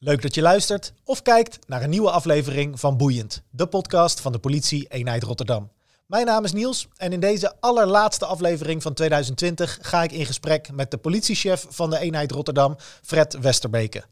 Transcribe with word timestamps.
Leuk 0.00 0.22
dat 0.22 0.34
je 0.34 0.42
luistert 0.42 0.92
of 1.04 1.22
kijkt 1.22 1.58
naar 1.66 1.82
een 1.82 1.90
nieuwe 1.90 2.10
aflevering 2.10 2.80
van 2.80 2.96
Boeiend, 2.96 3.42
de 3.50 3.66
podcast 3.66 4.20
van 4.20 4.32
de 4.32 4.38
politie 4.38 4.86
eenheid 4.88 5.22
Rotterdam. 5.22 5.70
Mijn 6.06 6.26
naam 6.26 6.44
is 6.44 6.52
Niels 6.52 6.88
en 6.96 7.12
in 7.12 7.20
deze 7.20 7.54
allerlaatste 7.60 8.26
aflevering 8.26 8.82
van 8.82 8.94
2020 8.94 9.78
ga 9.80 10.02
ik 10.02 10.12
in 10.12 10.26
gesprek 10.26 10.72
met 10.72 10.90
de 10.90 10.96
politiechef 10.96 11.66
van 11.68 11.90
de 11.90 11.98
eenheid 11.98 12.30
Rotterdam, 12.30 12.76
Fred 13.02 13.38
Westerbeke. 13.40 14.04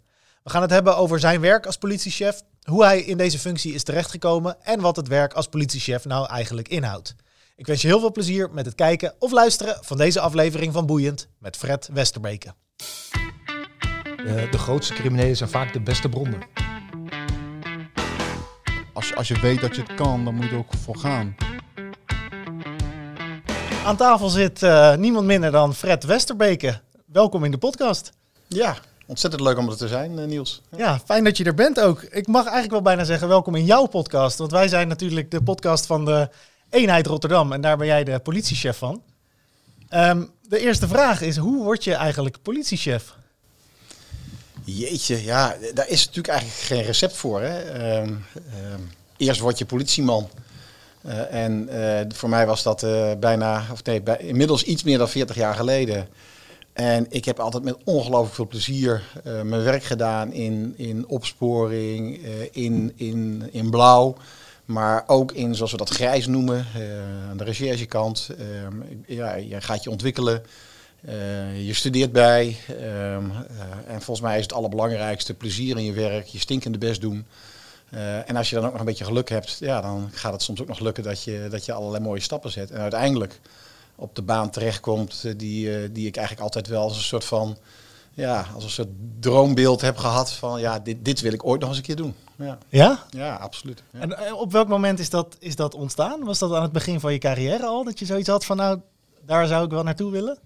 We 0.43 0.51
gaan 0.51 0.63
het 0.63 0.71
hebben 0.71 0.97
over 0.97 1.21
zijn 1.21 1.41
werk 1.41 1.67
als 1.67 1.77
politiechef, 1.77 2.43
hoe 2.63 2.85
hij 2.85 3.01
in 3.01 3.17
deze 3.17 3.39
functie 3.39 3.75
is 3.75 3.83
terechtgekomen 3.83 4.57
en 4.63 4.81
wat 4.81 4.97
het 4.97 5.09
werk 5.09 5.33
als 5.33 5.49
politiechef 5.49 6.05
nou 6.05 6.29
eigenlijk 6.29 6.69
inhoudt. 6.69 7.15
Ik 7.57 7.67
wens 7.67 7.83
je 7.83 7.89
heel 7.89 8.01
veel 8.01 8.13
plezier 8.13 8.51
met 8.51 8.67
het 8.67 8.75
kijken 8.75 9.15
of 9.19 9.31
luisteren 9.31 9.79
van 9.81 9.97
deze 9.97 10.21
aflevering 10.21 10.73
van 10.73 10.87
Boeiend 10.87 11.29
met 11.39 11.57
Fred 11.57 11.89
Westerbeke. 11.93 12.55
De, 14.27 14.49
de 14.51 14.59
grootste 14.59 14.95
criminelen 14.95 15.37
zijn 15.37 15.51
vaak 15.51 15.73
de 15.73 15.81
beste 15.81 16.09
bronnen. 16.09 16.39
Als, 18.93 19.09
je- 19.09 19.15
als 19.15 19.29
je 19.29 19.41
weet 19.41 19.61
dat 19.61 19.77
je 19.77 19.83
het 19.83 19.95
kan, 19.95 20.25
dan 20.25 20.35
moet 20.35 20.45
je 20.45 20.51
er 20.51 20.57
ook 20.57 20.73
voor 20.83 20.97
gaan. 20.97 21.37
Aan 23.85 23.97
tafel 23.97 24.29
zit 24.29 24.63
eh, 24.63 24.95
niemand 24.97 25.27
minder 25.27 25.51
dan 25.51 25.75
Fred 25.75 26.05
Westerbeke. 26.05 26.81
Welkom 27.07 27.45
in 27.45 27.51
de 27.51 27.59
podcast. 27.59 28.11
Ja, 28.47 28.77
ontzettend 29.07 29.43
leuk 29.43 29.59
om 29.59 29.69
er 29.69 29.77
te 29.77 29.89
zijn, 29.89 30.19
eh, 30.19 30.25
Niels. 30.27 30.63
Ja, 30.77 30.99
fijn 31.05 31.25
dat 31.25 31.37
je 31.37 31.45
er 31.45 31.55
bent 31.55 31.81
ook. 31.81 32.03
Ik 32.03 32.27
mag 32.27 32.43
eigenlijk 32.43 32.73
wel 32.73 32.83
bijna 32.83 33.05
zeggen 33.05 33.29
welkom 33.29 33.55
in 33.55 33.65
jouw 33.65 33.87
podcast. 33.87 34.39
Want 34.39 34.51
wij 34.51 34.69
zijn 34.69 34.89
natuurlijk 34.89 35.31
de 35.31 35.43
podcast 35.43 35.87
van 35.87 36.05
de 36.05 36.29
eenheid 36.71 37.07
Rotterdam. 37.07 37.53
En 37.53 37.61
daar 37.61 37.77
ben 37.77 37.87
jij 37.87 38.05
de 38.05 38.19
politiechef 38.19 38.77
van. 38.79 39.03
Ehm, 39.89 40.25
de 40.43 40.59
eerste 40.59 40.89
vraag 40.89 41.21
is, 41.21 41.37
hoe 41.37 41.63
word 41.65 41.85
je 41.85 41.95
eigenlijk 41.95 42.43
politiechef? 42.43 43.15
Jeetje, 44.67 45.25
ja, 45.25 45.57
daar 45.75 45.89
is 45.89 46.05
natuurlijk 46.05 46.29
eigenlijk 46.29 46.61
geen 46.61 46.83
recept 46.83 47.17
voor. 47.17 47.41
Hè? 47.41 47.59
Ehm, 47.59 48.15
ehm, 48.33 48.81
eerst 49.17 49.41
word 49.41 49.59
je 49.59 49.67
politieman. 49.67 50.29
Eh, 51.03 51.45
en 51.45 51.69
eh, 51.69 52.07
voor 52.09 52.29
mij 52.29 52.47
was 52.47 52.63
dat 52.63 52.83
eh, 52.83 53.13
bijna, 53.21 53.67
of 53.73 53.85
nee, 53.85 54.03
inmiddels 54.19 54.63
iets 54.63 54.83
meer 54.83 54.99
dan 54.99 55.09
40 55.09 55.37
jaar 55.37 55.55
geleden. 55.55 56.09
En 56.73 57.07
ik 57.09 57.25
heb 57.25 57.41
altijd 57.41 57.63
met 57.63 57.77
ongelooflijk 57.85 58.35
veel 58.35 58.47
plezier 58.47 59.03
mijn 59.25 59.63
werk 59.63 59.85
gedaan 59.85 60.33
in, 60.33 60.75
in 60.77 61.09
opsporing, 61.09 62.27
in, 62.53 62.93
in, 62.97 63.49
in 63.53 63.71
blauw. 63.71 64.17
Maar 64.65 65.05
ook 65.07 65.33
in, 65.33 65.55
zoals 65.55 65.71
we 65.71 65.77
dat 65.77 65.89
grijs 65.89 66.27
noemen, 66.27 66.67
aan 67.31 67.37
de 67.37 67.45
recherchekant. 67.45 68.29
Ehm, 68.39 68.75
ja, 69.07 69.35
je 69.35 69.61
gaat 69.61 69.85
je 69.85 69.91
ontwikkelen. 69.91 70.43
Eh, 71.05 71.67
je 71.67 71.75
studeert 71.75 72.13
bij. 72.13 72.57
ehm, 72.69 73.31
eh, 73.31 73.95
en 73.95 74.03
volgens 74.03 74.21
mij 74.21 74.37
is 74.37 74.43
het 74.43 74.53
allerbelangrijkste 74.53 75.35
plezier 75.35 75.77
in 75.77 75.85
je 75.85 75.93
werk, 75.93 76.27
je 76.27 76.39
stinkende 76.39 76.79
best 76.79 77.01
doen. 77.01 77.27
Eh, 77.91 78.29
en 78.29 78.37
als 78.37 78.51
je 78.51 78.55
dan 78.55 78.65
ook 78.65 78.71
nog 78.71 78.81
een 78.81 78.87
beetje 78.87 79.05
geluk 79.05 79.29
hebt, 79.29 79.57
ja, 79.61 79.81
dan 79.81 80.11
gaat 80.13 80.33
het 80.33 80.43
soms 80.43 80.61
ook 80.61 80.69
nog 80.69 80.81
lukken 80.81 81.03
dat 81.05 81.23
je, 81.23 81.47
dat 81.51 81.65
je 81.65 81.73
allerlei 81.73 82.05
mooie 82.05 82.21
stappen 82.21 82.51
zet. 82.51 82.71
En 82.71 82.81
uiteindelijk 82.81 83.41
op 83.95 84.15
de 84.15 84.23
baan 84.23 84.51
terechtkomt 84.51 85.39
die, 85.39 85.93
die 85.93 86.07
ik 86.07 86.17
eigenlijk 86.17 86.47
altijd 86.47 86.67
wel 86.67 86.83
als 86.83 86.97
een 86.97 87.03
soort 87.03 87.25
van, 87.25 87.57
ja, 88.15 88.47
als 88.55 88.65
een 88.65 88.71
soort 88.71 88.89
droombeeld 89.21 89.81
heb 89.81 89.97
gehad 89.97 90.33
van, 90.33 90.61
ja, 90.61 90.79
dit, 90.79 91.05
dit 91.05 91.21
wil 91.21 91.33
ik 91.33 91.47
ooit 91.47 91.61
nog 91.61 91.69
eens 91.69 91.79
een 91.79 91.85
keer 91.85 91.97
doen. 91.97 92.15
Ja, 92.37 92.59
Ja? 92.69 93.05
ja 93.11 93.35
absoluut. 93.35 93.83
Ja. 93.91 94.01
En 94.01 94.35
op 94.35 94.53
welk 94.53 94.69
moment 94.69 94.99
is 94.99 95.11
dat, 95.11 95.37
is 95.39 95.57
dat 95.57 95.75
ontstaan? 95.75 96.25
Was 96.25 96.39
dat 96.39 96.53
aan 96.53 96.63
het 96.63 96.73
begin 96.73 97.01
van 97.01 97.13
je 97.13 97.19
carrière 97.19 97.67
al? 97.67 97.85
Dat 97.85 97.99
je 97.99 98.05
zoiets 98.05 98.29
had 98.29 98.45
van, 98.45 98.57
nou, 98.57 98.81
daar 99.27 99.47
zou 99.47 99.65
ik 99.65 99.71
wel 99.71 99.83
naartoe 99.83 100.11
willen? 100.11 100.39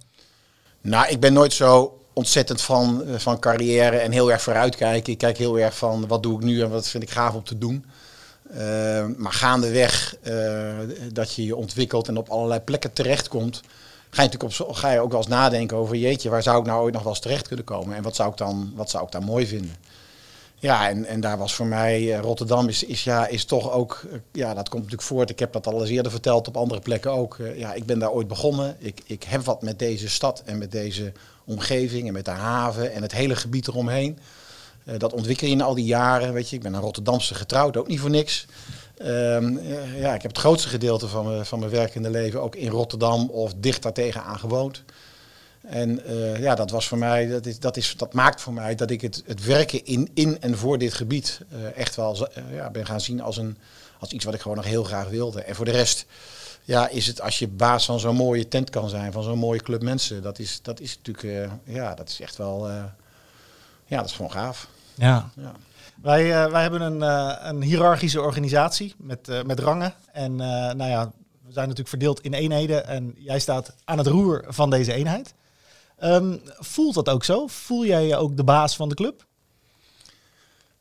Nou, 0.80 1.08
ik 1.08 1.20
ben 1.20 1.32
nooit 1.32 1.52
zo 1.52 1.98
ontzettend 2.12 2.60
van, 2.60 3.04
eh, 3.04 3.18
van 3.18 3.38
carrière 3.38 3.96
en 3.96 4.12
heel 4.12 4.32
erg 4.32 4.42
vooruitkijken. 4.42 5.12
Ik 5.12 5.18
kijk 5.18 5.38
heel 5.38 5.58
erg 5.58 5.76
van 5.76 6.06
wat 6.06 6.22
doe 6.22 6.38
ik 6.38 6.44
nu 6.44 6.62
en 6.62 6.70
wat 6.70 6.88
vind 6.88 7.02
ik 7.02 7.10
gaaf 7.10 7.34
om 7.34 7.44
te 7.44 7.58
doen. 7.58 7.84
Eh, 8.50 9.06
maar 9.16 9.32
gaandeweg 9.32 10.16
eh, 10.22 10.78
dat 11.12 11.34
je 11.34 11.44
je 11.44 11.56
ontwikkelt 11.56 12.08
en 12.08 12.16
op 12.16 12.28
allerlei 12.28 12.60
plekken 12.60 12.92
terechtkomt, 12.92 13.60
ga 14.10 14.22
je 14.22 14.28
natuurlijk 14.28 14.60
op, 14.69 14.74
ga 14.74 14.90
je 14.90 15.00
ook 15.00 15.10
wel 15.10 15.20
eens 15.20 15.28
nadenken 15.28 15.76
over 15.76 15.96
jeetje, 15.96 16.30
waar 16.30 16.42
zou 16.42 16.60
ik 16.60 16.66
nou 16.66 16.82
ooit 16.82 16.92
nog 16.92 17.02
wel 17.02 17.12
eens 17.12 17.20
terecht 17.20 17.46
kunnen 17.46 17.64
komen 17.64 17.96
en 17.96 18.02
wat 18.02 18.16
zou 18.16 18.30
ik 18.30 18.36
dan, 18.36 18.72
wat 18.74 18.90
zou 18.90 19.04
ik 19.04 19.10
dan 19.10 19.24
mooi 19.24 19.46
vinden. 19.46 19.76
Ja, 20.60 20.88
en, 20.88 21.04
en 21.04 21.21
daar 21.21 21.38
was 21.38 21.54
voor 21.54 21.66
mij 21.66 22.15
eh, 22.15 22.21
Rotterdam 22.21 22.69
is, 22.69 22.84
is, 22.84 23.04
ja, 23.04 23.26
is 23.26 23.44
toch 23.44 23.72
ook, 23.72 24.03
eh, 24.10 24.19
ja, 24.32 24.54
dat 24.54 24.69
komt 24.69 24.82
natuurlijk 24.82 25.09
voort. 25.09 25.31
Ik 25.31 25.38
heb 25.38 25.53
dat 25.53 25.66
al 25.66 25.81
eens 25.81 25.91
eerder 25.91 26.12
verteld 26.12 26.48
op 26.48 26.56
andere 26.56 26.81
plekken 26.81 27.12
ook. 27.12 27.38
Eh, 27.38 27.59
ja, 27.59 27.72
ik 27.75 27.87
ben 27.87 27.98
daar 27.98 28.10
ooit 28.10 28.28
begonnen. 28.28 28.76
Ik, 28.78 29.00
ik 29.06 29.22
heb 29.22 29.44
wat 29.44 29.62
met 29.62 29.78
deze 29.78 30.09
stad 30.09 30.43
en 30.44 30.59
met 30.59 30.72
deze 30.72 31.12
omgeving 31.44 32.06
en 32.06 32.12
met 32.12 32.25
de 32.25 32.31
haven 32.31 32.93
en 32.93 33.03
het 33.03 33.12
hele 33.12 33.37
gebied 33.37 33.69
eromheen. 33.69 34.19
Dat 34.99 35.12
ontwikkel 35.12 35.47
je 35.47 35.53
in 35.53 35.60
al 35.60 35.75
die 35.75 35.84
jaren, 35.84 36.32
weet 36.32 36.50
je. 36.50 36.56
Ik 36.56 36.62
ben 36.62 36.75
een 36.75 36.81
Rotterdamse 36.81 37.34
getrouwd, 37.34 37.76
ook 37.76 37.88
niet 37.88 38.00
voor 38.00 38.10
niks. 38.10 38.47
Ehm, 38.97 39.56
eh, 39.56 40.00
ja, 40.00 40.15
ik 40.15 40.22
heb 40.22 40.31
het 40.31 40.41
grootste 40.41 40.69
gedeelte 40.69 41.09
van 41.09 41.47
van 41.47 41.59
mijn 41.59 41.70
werkende 41.70 42.10
leven 42.10 42.43
ook 42.43 42.56
in 42.56 42.70
Rotterdam 42.70 43.28
of 43.31 43.53
dicht 43.56 43.82
daartegen 43.82 44.22
aan 44.22 44.38
gewoond. 44.38 44.82
En 45.60 46.04
eh, 46.04 46.41
ja, 46.41 46.54
dat 46.54 46.71
was 46.71 46.88
voor 46.88 46.98
mij, 46.98 47.26
dat, 47.26 47.47
is, 47.47 47.59
dat, 47.59 47.76
is, 47.76 47.97
dat 47.97 48.12
maakt 48.12 48.41
voor 48.41 48.53
mij 48.53 48.75
dat 48.75 48.91
ik 48.91 49.00
het, 49.00 49.22
het 49.26 49.44
werken 49.44 49.84
in, 49.84 50.10
in 50.15 50.41
en 50.41 50.59
voor 50.59 50.78
dit 50.78 50.94
gebied 50.94 51.41
eh, 51.50 51.76
echt 51.76 51.97
wel 51.97 52.28
eh, 52.28 52.54
ja, 52.54 52.71
ben 52.71 52.87
gaan 52.87 53.00
zien 53.00 53.21
als, 53.21 53.37
een, 53.37 53.59
als 53.99 54.10
iets 54.10 54.25
wat 54.25 54.34
ik 54.34 54.41
gewoon 54.41 54.56
nog 54.56 54.66
heel 54.66 54.84
graag 54.84 55.09
wilde. 55.09 55.43
En 55.43 55.54
voor 55.54 55.65
de 55.65 55.70
rest 55.70 56.06
ja, 56.65 56.88
is 56.88 57.06
het 57.06 57.20
als 57.20 57.38
je 57.38 57.49
baas 57.49 57.84
van 57.84 58.00
zo'n 58.00 58.16
mooie 58.16 58.49
tent 58.49 58.70
kan 58.70 58.88
zijn, 58.88 59.12
van 59.12 59.22
zo'n 59.22 59.38
mooie 59.38 59.62
club 59.62 59.82
mensen, 59.82 60.22
dat 60.22 60.38
is, 60.38 60.59
dat 60.62 60.81
is 60.81 60.97
natuurlijk, 61.03 61.50
ja, 61.65 61.94
dat 61.94 62.09
is 62.09 62.20
echt 62.20 62.37
wel, 62.37 62.69
ja, 63.87 63.97
dat 63.97 64.04
is 64.04 64.12
gewoon 64.12 64.32
gaaf. 64.32 64.69
Ja. 64.94 65.31
Ja. 65.37 65.53
Wij, 66.03 66.50
wij 66.50 66.62
hebben 66.62 66.81
een, 66.81 67.00
een 67.49 67.62
hiërarchische 67.62 68.20
organisatie 68.20 68.94
met, 68.99 69.44
met 69.47 69.59
rangen. 69.59 69.94
En 70.12 70.37
nou 70.37 70.84
ja, 70.84 71.12
we 71.47 71.53
zijn 71.53 71.69
natuurlijk 71.69 71.88
verdeeld 71.88 72.20
in 72.20 72.32
eenheden. 72.32 72.87
En 72.87 73.15
jij 73.19 73.38
staat 73.38 73.75
aan 73.84 73.99
het 73.99 74.06
roer 74.06 74.44
van 74.49 74.70
deze 74.70 74.93
eenheid. 74.93 75.34
Ehm, 76.00 76.37
voelt 76.59 76.94
dat 76.94 77.09
ook 77.09 77.25
zo? 77.25 77.47
Voel 77.47 77.84
jij 77.84 78.06
je 78.06 78.16
ook 78.16 78.37
de 78.37 78.44
baas 78.44 78.77
van 78.77 78.88
de 78.88 78.94
club? 78.94 79.28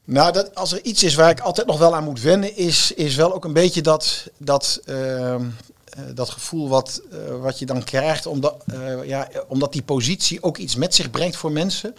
Nou, 0.03 0.31
dat, 0.31 0.55
als 0.55 0.71
er 0.71 0.83
iets 0.83 1.03
is 1.03 1.15
waar 1.15 1.29
ik 1.29 1.39
altijd 1.39 1.67
nog 1.67 1.77
wel 1.77 1.95
aan 1.95 2.03
moet 2.03 2.21
wennen, 2.21 2.55
is, 2.55 2.91
is 2.91 3.15
wel 3.15 3.33
ook 3.33 3.45
een 3.45 3.53
beetje 3.53 3.81
dat, 3.81 4.27
dat, 4.37 4.81
ehm, 4.85 5.45
eh, 5.89 6.03
dat 6.13 6.29
gevoel 6.29 6.69
wat, 6.69 7.01
eh, 7.11 7.41
wat 7.41 7.59
je 7.59 7.65
dan 7.65 7.83
krijgt, 7.83 8.25
omdat, 8.25 8.55
eh, 8.67 9.03
ja, 9.03 9.29
omdat 9.47 9.73
die 9.73 9.81
positie 9.81 10.43
ook 10.43 10.57
iets 10.57 10.75
met 10.75 10.95
zich 10.95 11.09
brengt 11.09 11.35
voor 11.35 11.51
mensen. 11.51 11.95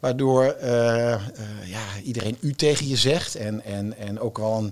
Waardoor 0.00 0.56
ja, 1.64 1.86
iedereen 2.02 2.36
u 2.40 2.54
tegen 2.54 2.88
je 2.88 2.96
zegt 2.96 3.34
en, 3.34 3.64
en, 3.64 3.98
en 3.98 4.20
ook 4.20 4.38
wel 4.38 4.70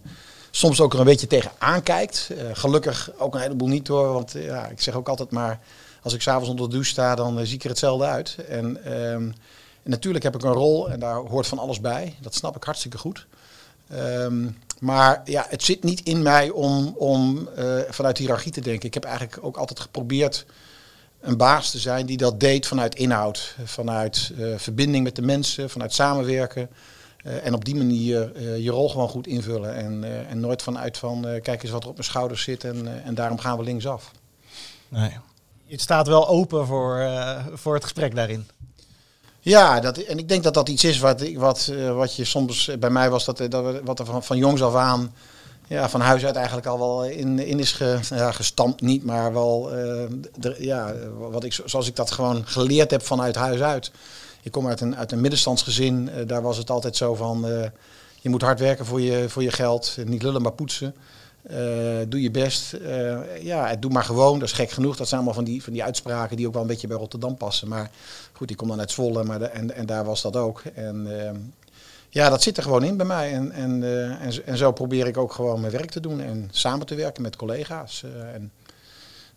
soms 0.50 0.80
ook 0.80 0.92
er 0.92 0.98
een 0.98 1.04
beetje 1.04 1.26
tegen 1.26 1.50
aankijkt. 1.58 2.30
Gelukkig 2.52 3.10
ook 3.18 3.34
een 3.34 3.40
heleboel 3.40 3.68
niet 3.68 3.88
hoor, 3.88 4.12
want 4.12 4.32
ja, 4.32 4.66
ik 4.66 4.80
zeg 4.80 4.94
ook 4.94 5.08
altijd 5.08 5.30
maar, 5.30 5.60
als 6.02 6.14
ik 6.14 6.22
s'avonds 6.22 6.48
onder 6.48 6.66
de 6.66 6.72
douche 6.72 6.90
sta, 6.90 7.14
dan 7.14 7.38
eh, 7.38 7.44
zie 7.44 7.54
ik 7.54 7.62
er 7.62 7.70
hetzelfde 7.70 8.04
uit. 8.04 8.36
En, 8.48 8.84
ehm, 8.84 9.30
en 9.82 9.90
natuurlijk 9.90 10.24
heb 10.24 10.34
ik 10.34 10.42
een 10.42 10.52
rol 10.52 10.90
en 10.90 11.00
daar 11.00 11.16
hoort 11.16 11.46
van 11.46 11.58
alles 11.58 11.80
bij. 11.80 12.14
Dat 12.20 12.34
snap 12.34 12.56
ik 12.56 12.64
hartstikke 12.64 12.98
goed. 12.98 13.26
Ehm, 13.88 14.48
maar 14.78 15.20
ja, 15.24 15.46
het 15.48 15.62
zit 15.62 15.84
niet 15.84 16.00
in 16.00 16.22
mij 16.22 16.50
om, 16.50 16.94
om 16.96 17.48
eh, 17.56 17.78
vanuit 17.88 18.18
hiërarchie 18.18 18.52
te 18.52 18.60
denken. 18.60 18.86
Ik 18.86 18.94
heb 18.94 19.04
eigenlijk 19.04 19.38
ook 19.42 19.56
altijd 19.56 19.80
geprobeerd 19.80 20.46
een 21.20 21.36
baas 21.36 21.70
te 21.70 21.78
zijn 21.78 22.06
die 22.06 22.16
dat 22.16 22.40
deed 22.40 22.66
vanuit 22.66 22.94
inhoud, 22.94 23.56
vanuit 23.64 24.32
eh, 24.38 24.46
verbinding 24.56 25.04
met 25.04 25.16
de 25.16 25.22
mensen, 25.22 25.70
vanuit 25.70 25.92
samenwerken. 25.92 26.68
En 27.20 27.54
op 27.54 27.64
die 27.64 27.76
manier 27.76 28.40
je 28.58 28.70
rol 28.70 28.88
gewoon 28.88 29.08
goed 29.08 29.26
invullen. 29.26 29.74
En, 29.74 30.04
en 30.28 30.40
nooit 30.40 30.62
vanuit 30.62 30.98
van 30.98 31.26
kijk 31.42 31.62
eens 31.62 31.72
wat 31.72 31.82
er 31.82 31.88
op 31.88 31.94
mijn 31.94 32.06
schouders 32.06 32.42
zit 32.42 32.64
en, 32.64 33.04
en 33.04 33.14
daarom 33.14 33.38
gaan 33.38 33.56
we 33.56 33.64
linksaf. 33.64 34.10
Nee. 34.88 35.12
Je 35.70 35.80
staat 35.80 36.06
wel 36.06 36.28
open 36.28 36.66
voor, 36.66 36.98
eh, 36.98 37.46
voor 37.52 37.74
het 37.74 37.82
gesprek 37.82 38.14
daarin. 38.14 38.48
Ja, 39.40 39.80
dat, 39.80 39.98
en 39.98 40.18
ik 40.18 40.28
denk 40.28 40.42
dat 40.42 40.54
dat 40.54 40.68
iets 40.68 40.84
is 40.84 40.98
wat, 40.98 41.32
wat, 41.32 41.70
eh, 41.72 41.94
wat 41.94 42.16
je 42.16 42.24
soms 42.24 42.68
eh, 42.68 42.78
bij 42.78 42.90
mij 42.90 43.10
was, 43.10 43.24
dat, 43.24 43.36
dat 43.48 43.80
wat 43.84 43.98
er 43.98 44.04
van, 44.04 44.22
van 44.22 44.36
jongs 44.36 44.62
af 44.62 44.74
aan, 44.74 45.14
ja, 45.66 45.88
van 45.88 46.00
huis 46.00 46.24
uit 46.24 46.36
eigenlijk 46.36 46.66
al 46.66 46.78
wel 46.78 47.04
in, 47.04 47.38
in 47.38 47.58
is 47.58 47.78
ja, 48.08 48.32
gestampt, 48.32 48.80
niet, 48.80 49.04
maar 49.04 49.32
wel, 49.32 49.70
ja, 50.58 50.94
wat 51.30 51.44
ik, 51.44 51.52
zo- 51.52 51.66
zoals 51.66 51.86
ik 51.86 51.96
dat 51.96 52.10
gewoon 52.10 52.46
geleerd 52.46 52.90
heb 52.90 53.02
vanuit 53.02 53.34
huis 53.34 53.60
uit. 53.60 53.90
Ik 54.42 54.52
kom 54.52 54.66
uit 54.66 54.80
een, 54.80 54.96
uit 54.96 55.12
een 55.12 55.20
middenstandsgezin, 55.20 56.10
daar 56.26 56.42
was 56.42 56.56
het 56.56 56.70
altijd 56.70 56.96
zo 56.96 57.14
van, 57.14 57.46
je 58.20 58.28
moet 58.28 58.42
hard 58.42 58.60
werken 58.60 58.86
voor 58.86 59.00
je, 59.00 59.28
voor 59.28 59.42
je 59.42 59.52
geld, 59.52 59.96
niet 60.04 60.22
lullen 60.22 60.42
maar 60.42 60.52
poetsen. 60.52 60.94
Eh, 61.42 61.56
doe 62.08 62.22
je 62.22 62.30
best. 62.30 62.72
Eh, 62.72 63.42
ja, 63.42 63.76
doe 63.76 63.90
maar 63.90 64.04
gewoon. 64.04 64.38
Dat 64.38 64.48
is 64.48 64.54
gek 64.54 64.70
genoeg. 64.70 64.96
Dat 64.96 65.08
zijn 65.08 65.20
allemaal 65.20 65.38
van 65.38 65.52
die, 65.52 65.62
van 65.62 65.72
die 65.72 65.84
uitspraken 65.84 66.36
die 66.36 66.46
ook 66.46 66.52
wel 66.52 66.62
een 66.62 66.68
beetje 66.68 66.86
bij 66.86 66.96
Rotterdam 66.96 67.36
passen. 67.36 67.68
Maar 67.68 67.90
goed, 68.32 68.50
ik 68.50 68.56
kom 68.56 68.68
dan 68.68 68.80
uit 68.80 68.90
Zwolle 68.90 69.24
maar 69.24 69.38
de, 69.38 69.46
en, 69.46 69.74
en 69.74 69.86
daar 69.86 70.04
was 70.04 70.22
dat 70.22 70.36
ook. 70.36 70.62
En 70.74 71.20
ehm, 71.20 71.36
ja, 72.10 72.28
dat 72.28 72.42
zit 72.42 72.56
er 72.56 72.62
gewoon 72.62 72.84
in 72.84 72.96
bij 72.96 73.06
mij. 73.06 73.32
En, 73.32 73.52
en, 73.52 73.82
eh, 73.82 74.22
en, 74.22 74.46
en 74.46 74.56
zo 74.56 74.72
probeer 74.72 75.06
ik 75.06 75.16
ook 75.16 75.32
gewoon 75.32 75.60
mijn 75.60 75.72
werk 75.72 75.90
te 75.90 76.00
doen 76.00 76.20
en 76.20 76.48
samen 76.52 76.86
te 76.86 76.94
werken 76.94 77.22
met 77.22 77.36
collega's. 77.36 78.02
Eh, 78.02 78.34
en, 78.34 78.52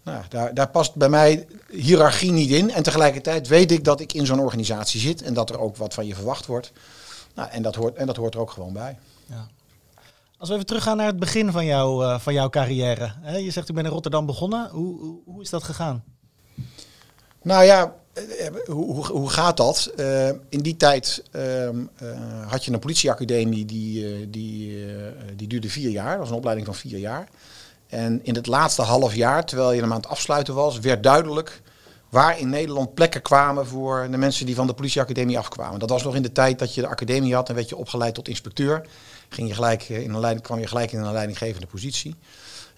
nou, 0.04 0.24
daar, 0.30 0.54
daar 0.54 0.70
past 0.70 0.96
bij 0.96 1.10
mij 1.10 1.48
hiërarchie 1.70 2.32
niet 2.32 2.50
in. 2.50 2.72
En 2.72 2.84
tegelijkertijd 2.84 3.48
weet 3.48 3.72
ik 3.72 3.84
dat 3.84 4.00
ik 4.00 4.14
in 4.14 4.26
zo'n 4.26 4.40
organisatie 4.40 5.00
zit 5.00 5.22
en 5.22 5.34
dat 5.34 5.50
er 5.50 5.60
ook 5.60 5.78
wat 5.78 5.94
van 5.94 6.06
je 6.06 6.16
verwacht 6.16 6.46
wordt. 6.46 6.72
Nou, 7.36 7.50
en, 7.50 7.62
dat 7.62 7.76
hoort, 7.76 7.96
en 7.96 8.08
dat 8.08 8.16
hoort 8.16 8.34
er 8.34 8.40
ook 8.40 8.52
gewoon 8.52 8.74
bij. 8.74 8.98
Ja. 9.26 9.48
Als 10.44 10.52
we 10.52 10.58
even 10.58 10.70
teruggaan 10.70 10.98
naar 10.98 11.08
het 11.08 11.20
begin 11.20 11.52
van, 11.52 11.66
jou, 11.66 12.06
uh, 12.06 12.20
van 12.20 12.34
jouw 12.34 12.50
carrière. 12.50 13.14
Hè, 13.22 13.38
je 13.38 13.52
zegt, 13.52 13.70
u 13.70 13.74
bent 13.74 13.86
in 13.86 13.94
Rotterdam 13.94 14.26
begonnen. 14.26 14.70
Hoe, 14.70 15.20
hoe, 15.26 15.42
is 15.42 15.50
dat 15.50 15.64
gegaan? 15.64 16.04
Nou 17.42 17.64
ja, 17.64 17.96
hoe, 18.66 19.06
hoe, 19.06 19.30
gaat 19.30 19.58
dat? 19.58 19.92
Uh, 19.98 20.28
in 20.28 20.62
die 20.62 20.78
tijd 20.78 21.24
uh, 21.36 21.70
had 22.48 22.66
je 22.66 22.72
een 22.72 22.80
politieacademie 22.80 23.66
die, 23.66 24.30
die, 24.30 24.86
die 25.36 25.48
duurde 25.48 25.70
vier 25.70 25.90
jaar. 25.90 26.10
Dat 26.10 26.20
was 26.20 26.30
een 26.30 26.36
opleiding 26.36 26.68
van 26.68 26.76
vier 26.76 26.98
jaar. 26.98 27.28
En 27.88 28.20
in 28.24 28.36
het 28.36 28.48
laatste 28.48 28.82
half 28.82 29.16
jaar, 29.16 29.46
terwijl 29.46 29.72
je 29.72 29.82
hem 29.82 29.92
aan 29.92 30.02
het 30.02 30.08
afsluiten 30.08 30.54
was, 30.54 30.80
werd 30.80 31.04
duidelijk 31.04 31.62
waar 32.10 32.40
in 32.40 32.50
Nederland 32.50 32.94
plekken 32.94 33.22
kwamen 33.22 33.68
voor 33.68 34.08
de 34.12 34.18
mensen 34.18 34.46
die 34.46 34.56
van 34.56 34.68
de 34.68 34.74
politieacademie 34.74 35.38
afkwamen. 35.38 35.80
Dat 35.80 35.90
was 35.90 36.04
nog 36.04 36.16
in 36.16 36.22
de 36.22 36.32
tijd 36.32 36.60
dat 36.60 36.76
je 36.76 36.82
de 36.82 36.88
academie 36.88 37.34
had 37.34 37.50
en 37.50 37.56
werd 37.56 37.70
je 37.70 37.78
opgeleid 37.78 38.14
tot 38.14 38.28
inspecteur. 38.28 38.86
Ging 39.34 39.48
je 39.48 39.54
gelijk 39.54 39.90
in 39.90 40.14
een 40.14 40.20
leiding, 40.20 40.46
kwam 40.46 40.60
je 40.60 40.68
gelijk 40.68 40.92
in 40.92 41.00
een 41.00 41.12
leidinggevende 41.12 41.68
positie. 41.68 42.16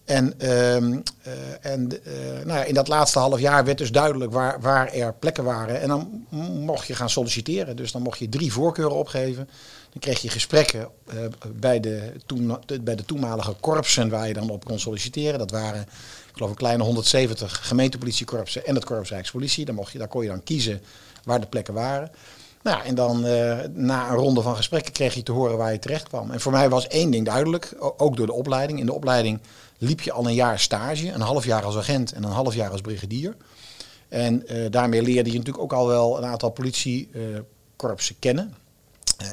En, 0.06 0.52
um, 0.76 1.04
uh, 1.28 1.34
en 1.62 1.90
uh, 1.92 2.46
nou 2.46 2.60
ja, 2.60 2.64
in 2.64 2.74
dat 2.74 2.88
laatste 2.88 3.20
half 3.20 3.40
jaar 3.40 3.66
werd 3.66 3.78
dus 3.78 3.92
duidelijk 3.92 4.32
waar, 4.32 4.62
waar 4.62 4.94
er 4.94 5.14
plekken 5.14 5.44
waren. 5.44 5.82
En 5.82 5.88
dan 5.88 6.26
mocht 6.60 6.88
je 6.88 6.96
gaan 6.96 7.10
solliciteren. 7.10 7.76
Dus 7.76 7.92
dan 7.92 8.02
mocht 8.02 8.20
je 8.20 8.30
drie 8.30 8.54
voorkeuren 8.54 8.96
opgeven. 8.96 9.50
Dan 9.90 10.00
kreeg 10.00 10.22
je 10.22 10.30
gesprekken 10.30 10.90
bij, 11.54 11.80
de 11.80 12.12
toen, 12.26 12.58
bij 12.82 12.96
de 12.96 13.06
toenmalige 13.06 13.54
korpsen 13.54 14.10
waar 14.10 14.28
je 14.28 14.34
dan 14.34 14.50
op 14.50 14.66
kon 14.66 14.80
solliciteren. 14.80 15.40
Dat 15.40 15.52
waren, 15.52 15.82
ik 15.82 16.32
geloof, 16.34 16.50
een 16.50 16.56
kleine 16.56 16.84
170 16.84 17.68
gemeentepolitiekorpsen 17.68 18.66
en 18.66 18.76
het 18.76 18.86
Korps 18.86 19.10
Rijkspolitie. 19.10 19.66
Daar, 19.66 19.76
mocht 19.76 19.92
je, 19.92 19.98
daar 19.98 20.08
kon 20.08 20.24
je 20.24 20.30
dan 20.30 20.44
kiezen 20.44 20.82
waar 21.24 21.40
de 21.40 21.48
plekken 21.48 21.74
waren. 21.74 22.12
Nou, 22.66 22.84
en 22.84 22.96
dan 22.96 23.22
na 23.74 24.10
een 24.10 24.16
ronde 24.16 24.42
van 24.42 24.56
gesprekken 24.56 24.94
kreeg 24.94 25.14
je 25.14 25.24
te 25.24 25.32
horen 25.32 25.58
waar 25.58 25.72
je 25.72 25.80
terecht 25.80 26.08
kwam. 26.08 26.32
En 26.32 26.40
voor 26.40 26.52
mij 26.52 26.70
was 26.70 26.88
één 26.88 27.12
ding 27.12 27.26
duidelijk, 27.26 27.76
ook 27.98 28.18
door 28.18 28.26
de 28.26 28.34
opleiding. 28.34 28.80
In 28.80 28.86
de 28.86 28.94
opleiding 28.94 29.40
liep 29.78 30.02
je 30.02 30.12
al 30.12 30.26
een 30.26 30.34
jaar 30.34 30.60
stage, 30.60 31.12
een 31.12 31.22
half 31.22 31.46
jaar 31.46 31.64
als 31.64 31.78
agent 31.78 32.12
en 32.12 32.24
een 32.24 32.32
half 32.32 32.56
jaar 32.56 32.72
als 32.72 32.82
brigadier. 32.82 33.36
En 34.10 34.44
uh, 34.48 34.66
daarmee 34.72 35.02
leerde 35.02 35.32
je 35.32 35.38
natuurlijk 35.38 35.64
ook 35.64 35.74
al 35.74 35.88
wel 35.88 36.18
een 36.18 36.26
aantal 36.26 36.50
politiekorpsen 36.50 38.16
uh, 38.16 38.20
kennen. 38.22 38.54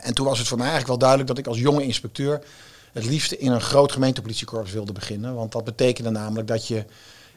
En 0.02 0.14
toen 0.14 0.26
was 0.26 0.38
het 0.38 0.49
voor 0.49 0.58
mij 0.58 0.69
eigenlijk 0.69 1.00
wel 1.00 1.08
duidelijk 1.08 1.28
dat 1.28 1.38
ik 1.38 1.46
als 1.46 1.58
jonge 1.58 1.85
inspecteur 1.85 2.44
het 2.93 3.05
liefste 3.05 3.38
in 3.38 3.52
een 3.52 3.61
groot 3.61 3.93
gemeentepolitiekorps 3.93 4.73
wilde 4.73 4.93
beginnen. 4.93 5.35
Want 5.35 5.52
dat 5.52 5.64
betekende 5.64 6.11
namelijk 6.11 6.49
dat 6.49 6.67
je 6.67 6.85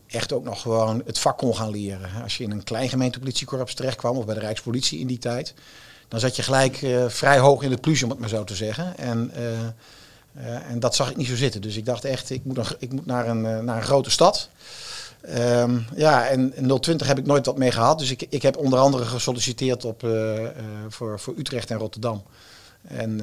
echt 0.08 0.34
ook 0.34 0.44
nog 0.44 0.62
gewoon 0.62 1.02
het 1.06 1.20
vak 1.20 1.38
kon 1.38 1.56
gaan 1.56 1.70
leren. 1.70 2.10
Als 2.24 2.38
je 2.38 2.44
in 2.44 2.52
een 2.52 2.64
klein 2.64 2.90
gemeentepolitiekorps 2.90 3.74
terecht 3.74 3.98
kwam, 3.98 4.18
of 4.18 4.26
bij 4.26 4.36
de 4.36 4.40
Rijkspolitie 4.40 5.00
in 5.00 5.08
die 5.08 5.18
tijd, 5.18 5.54
dan 6.08 6.20
zat 6.20 6.36
je 6.36 6.44
gelijk 6.44 6.86
vrij 7.08 7.40
hoog 7.40 7.64
in 7.64 7.70
de 7.70 7.78
plus, 7.78 8.04
om 8.04 8.10
het 8.10 8.20
maar 8.20 8.30
zo 8.30 8.44
te 8.44 8.56
zeggen. 8.56 8.98
En 8.98 9.32
uh, 10.38 10.70
en 10.70 10.80
dat 10.80 10.96
zag 10.96 11.10
ik 11.10 11.18
niet 11.18 11.28
zo 11.28 11.36
zitten. 11.36 11.62
Dus 11.62 11.76
ik 11.76 11.86
dacht 11.86 12.06
echt, 12.06 12.30
ik 12.30 12.46
moet, 12.46 12.76
ik 12.80 12.92
moet 12.92 13.06
naar, 13.06 13.28
een, 13.28 13.42
naar 13.42 13.78
een 13.78 13.84
grote 13.84 14.10
stad. 14.10 14.50
Um, 15.30 15.86
ja, 15.96 16.28
en 16.28 16.54
020 16.82 17.08
heb 17.08 17.18
ik 17.18 17.26
nooit 17.26 17.46
wat 17.46 17.58
mee 17.58 17.72
gehad. 17.72 18.00
Dus 18.00 18.12
ik, 18.12 18.26
ik 18.30 18.42
heb 18.42 18.58
onder 18.58 18.80
andere 18.80 19.06
gesolliciteerd 19.06 19.86
op, 19.86 20.08
voor, 20.90 21.20
voor 21.20 21.34
Utrecht 21.38 21.72
en 21.72 21.78
Rotterdam. 21.78 22.24
En, 22.88 23.22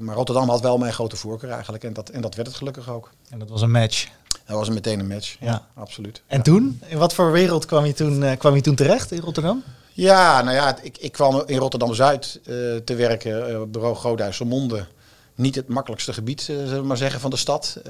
maar 0.00 0.14
Rotterdam 0.14 0.48
had 0.48 0.60
wel 0.60 0.78
mijn 0.78 0.92
grote 0.92 1.16
voorkeur 1.16 1.50
eigenlijk. 1.50 1.84
En 1.84 1.92
dat, 1.92 2.08
en 2.08 2.20
dat 2.20 2.34
werd 2.34 2.48
het 2.48 2.56
gelukkig 2.56 2.90
ook. 2.90 3.10
En 3.28 3.38
dat 3.38 3.48
was 3.48 3.62
een 3.62 3.70
match? 3.70 4.08
Dat 4.52 4.66
was 4.66 4.74
meteen 4.74 4.98
een 4.98 5.06
match, 5.06 5.36
ja, 5.40 5.46
ja 5.46 5.66
absoluut. 5.74 6.22
En 6.26 6.42
toen? 6.42 6.80
In 6.86 6.98
wat 6.98 7.14
voor 7.14 7.32
wereld 7.32 7.64
kwam 7.64 7.84
je 7.84 7.92
toen, 7.92 8.36
kwam 8.36 8.54
je 8.54 8.60
toen 8.60 8.74
terecht 8.74 9.12
in 9.12 9.20
Rotterdam? 9.20 9.62
Ja, 9.92 10.42
nou 10.42 10.56
ja, 10.56 10.78
ik, 10.82 10.98
ik 10.98 11.12
kwam 11.12 11.42
in 11.46 11.58
Rotterdam-Zuid 11.58 12.40
te 12.84 12.94
werken, 12.94 13.70
bureau 13.70 13.94
Groothuizen-Monde 13.94 14.86
niet 15.34 15.54
het 15.54 15.68
makkelijkste 15.68 16.12
gebied, 16.12 16.40
uh, 16.40 16.56
zullen 16.56 16.80
we 16.80 16.86
maar 16.86 16.96
zeggen, 16.96 17.20
van 17.20 17.30
de 17.30 17.36
stad. 17.36 17.80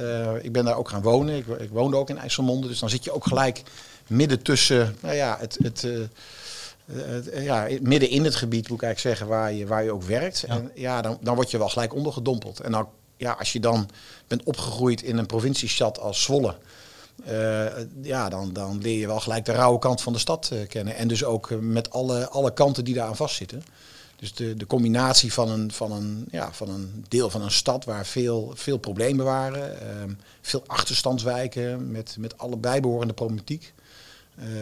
Ik 0.41 0.53
ben 0.53 0.65
daar 0.65 0.77
ook 0.77 0.89
gaan 0.89 1.03
wonen. 1.03 1.37
Ik, 1.37 1.47
ik, 1.47 1.71
woonde 1.71 1.97
ook 1.97 2.11
in 2.11 2.19
IJsselmonde. 2.19 2.69
Dus 2.69 2.79
dan 2.79 2.91
zit 2.91 3.05
je 3.05 3.13
ook 3.13 3.27
gelijk 3.27 3.63
midden 4.07 4.43
tussen, 4.43 4.97
nou 5.01 5.15
ja, 5.15 5.37
het, 5.41 5.59
het, 5.63 5.87
het 6.93 7.31
ja, 7.35 7.69
midden 7.81 8.09
in 8.09 8.25
het 8.25 8.35
gebied, 8.35 8.69
moet 8.69 8.83
ik 8.83 8.85
eigenlijk 8.85 9.17
zeggen, 9.17 9.37
waar 9.37 9.53
je, 9.53 9.67
waar 9.67 9.85
je 9.85 9.93
ook 9.93 10.03
werkt. 10.03 10.45
Ja. 10.47 10.55
En 10.55 10.71
ja, 10.75 11.03
dan, 11.03 11.19
dan 11.21 11.35
word 11.35 11.51
je 11.51 11.59
wel 11.59 11.69
gelijk 11.69 11.95
ondergedompeld. 11.95 12.61
En 12.61 12.73
dan, 12.73 12.89
ja, 13.23 13.33
als 13.33 13.53
je 13.53 13.61
dan 13.61 13.89
bent 14.27 14.43
opgegroeid 14.43 15.03
in 15.03 15.19
een 15.19 15.27
provinciestad 15.27 15.99
als 15.99 16.23
Zwolle. 16.23 16.55
ja, 18.03 18.29
dan, 18.29 18.53
dan 18.53 18.79
leer 18.79 18.99
je 18.99 19.07
wel 19.07 19.21
gelijk 19.21 19.45
de 19.45 19.53
rauwe 19.53 19.79
kant 19.79 20.03
van 20.03 20.13
de 20.13 20.19
stad 20.19 20.53
kennen. 20.69 20.97
En 20.97 21.09
dus 21.09 21.25
ook 21.25 21.51
met 21.51 21.91
alle, 21.91 22.29
alle 22.29 22.53
kanten 22.53 22.85
die 22.85 22.95
daar 22.95 23.07
aan 23.07 23.17
vastzitten. 23.17 23.65
Dus 24.17 24.35
de, 24.35 24.57
de 24.57 24.67
combinatie 24.67 25.33
van 25.33 25.49
een, 25.49 25.73
van, 25.73 25.93
een, 25.93 26.27
ja, 26.31 26.53
van 26.53 26.69
een 26.69 27.05
deel 27.09 27.31
van 27.31 27.43
een 27.43 27.51
stad 27.51 27.85
waar 27.85 28.07
veel, 28.07 28.53
veel 28.55 28.79
problemen 28.79 29.25
waren, 29.25 29.99
um, 30.03 30.19
veel 30.41 30.63
achterstandswijken 30.67 31.91
met, 31.91 32.17
met 32.19 32.39
alle 32.39 32.57
bijbehorende 32.57 33.13
problematiek. 33.13 33.73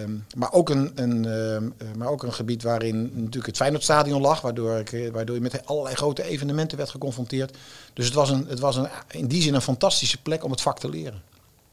Um, 0.02 0.24
maar, 0.36 0.52
ook 0.52 0.68
een, 0.68 0.92
een, 0.94 1.24
um, 1.24 1.74
maar 1.96 2.08
ook 2.08 2.22
een 2.22 2.32
gebied 2.32 2.62
waarin 2.62 3.10
natuurlijk 3.14 3.46
het 3.46 3.56
Feyenoordstadion 3.56 4.20
lag, 4.20 4.40
waardoor, 4.40 4.78
ik, 4.78 5.10
waardoor 5.12 5.34
je 5.34 5.42
met 5.42 5.66
allerlei 5.66 5.94
grote 5.94 6.22
evenementen 6.22 6.78
werd 6.78 6.90
geconfronteerd. 6.90 7.56
Dus 7.92 8.04
het 8.04 8.14
was, 8.14 8.30
een, 8.30 8.46
het 8.48 8.58
was 8.58 8.76
een, 8.76 8.88
in 9.10 9.26
die 9.26 9.42
zin 9.42 9.54
een 9.54 9.62
fantastische 9.62 10.22
plek 10.22 10.44
om 10.44 10.50
het 10.50 10.60
vak 10.60 10.78
te 10.78 10.88
leren. 10.88 11.22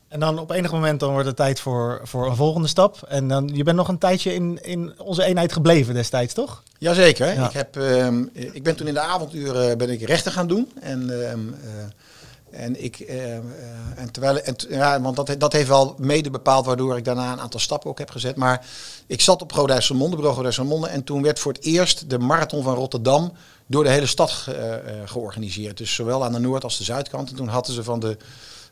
En 0.08 0.20
dan 0.20 0.40
op 0.40 0.52
enig 0.52 0.72
moment 0.72 1.00
dan 1.00 1.12
wordt 1.12 1.28
het 1.28 1.36
tijd 1.36 1.60
voor, 1.60 2.02
voor 2.04 2.28
een 2.28 2.36
volgende 2.36 2.68
stap. 2.68 3.04
En 3.08 3.28
dan, 3.28 3.50
je 3.54 3.64
bent 3.64 3.78
nog 3.78 3.88
een 3.88 3.98
tijdje 3.98 4.34
in, 4.34 4.60
in 4.62 4.94
onze 5.00 5.24
eenheid 5.24 5.54
gebleven 5.54 5.94
destijds, 5.94 6.34
toch? 6.34 6.64
Jazeker. 6.78 7.34
Ja. 7.34 7.46
Ik, 7.46 7.54
heb, 7.54 7.76
um, 7.76 8.30
ik 8.34 8.64
ben 8.64 8.76
toen 8.76 8.88
in 8.88 8.94
de 8.94 9.00
avonduren 9.00 9.78
ben 9.78 9.90
ik 9.90 10.02
rechten 10.02 10.32
gaan 10.32 10.48
doen. 10.48 10.72
En, 10.82 11.10
en 12.52 12.84
ik, 12.84 13.00
uh, 13.00 13.34
en 13.96 14.12
terwijl, 14.12 14.40
en, 14.40 14.56
ja, 14.70 15.02
want 15.02 15.16
dat, 15.16 15.36
dat 15.38 15.54
heeft 15.54 15.68
wel 15.68 15.96
mede 15.98 16.30
bepaald 16.30 16.66
waardoor 16.66 16.98
ik 16.98 17.06
daarna 17.06 17.32
een 17.32 17.40
aantal 17.40 17.60
stappen 17.60 17.90
ook 17.90 17.98
heb 17.98 18.10
gezet. 18.10 18.36
Maar 18.36 18.66
ik 19.08 19.22
zat 19.22 19.42
op 19.42 19.54
Godijsselmonde, 19.54 20.16
bureau 20.16 20.36
Godijsselmonde. 20.36 20.88
En 20.88 21.04
toen 21.04 21.22
werd 21.22 21.40
voor 21.40 21.54
het 21.54 21.64
eerst 21.64 22.10
de 22.10 22.20
marathon 22.20 22.64
van 22.64 22.76
Rotterdam 22.76 23.34
door 23.66 23.84
de 23.84 23.90
hele 23.90 24.06
stad 24.06 24.32
ge, 24.32 24.82
uh, 24.86 24.92
georganiseerd. 25.06 25.78
Dus 25.78 25.96
zowel 25.96 26.24
aan 26.24 26.34
de 26.34 26.40
noord- 26.40 26.64
als 26.64 26.78
de 26.78 26.84
zuidkant. 26.84 27.30
En 27.30 27.36
toen 27.36 27.48
hadden 27.48 27.74
ze 27.74 27.84
van 27.84 28.00
de 28.00 28.18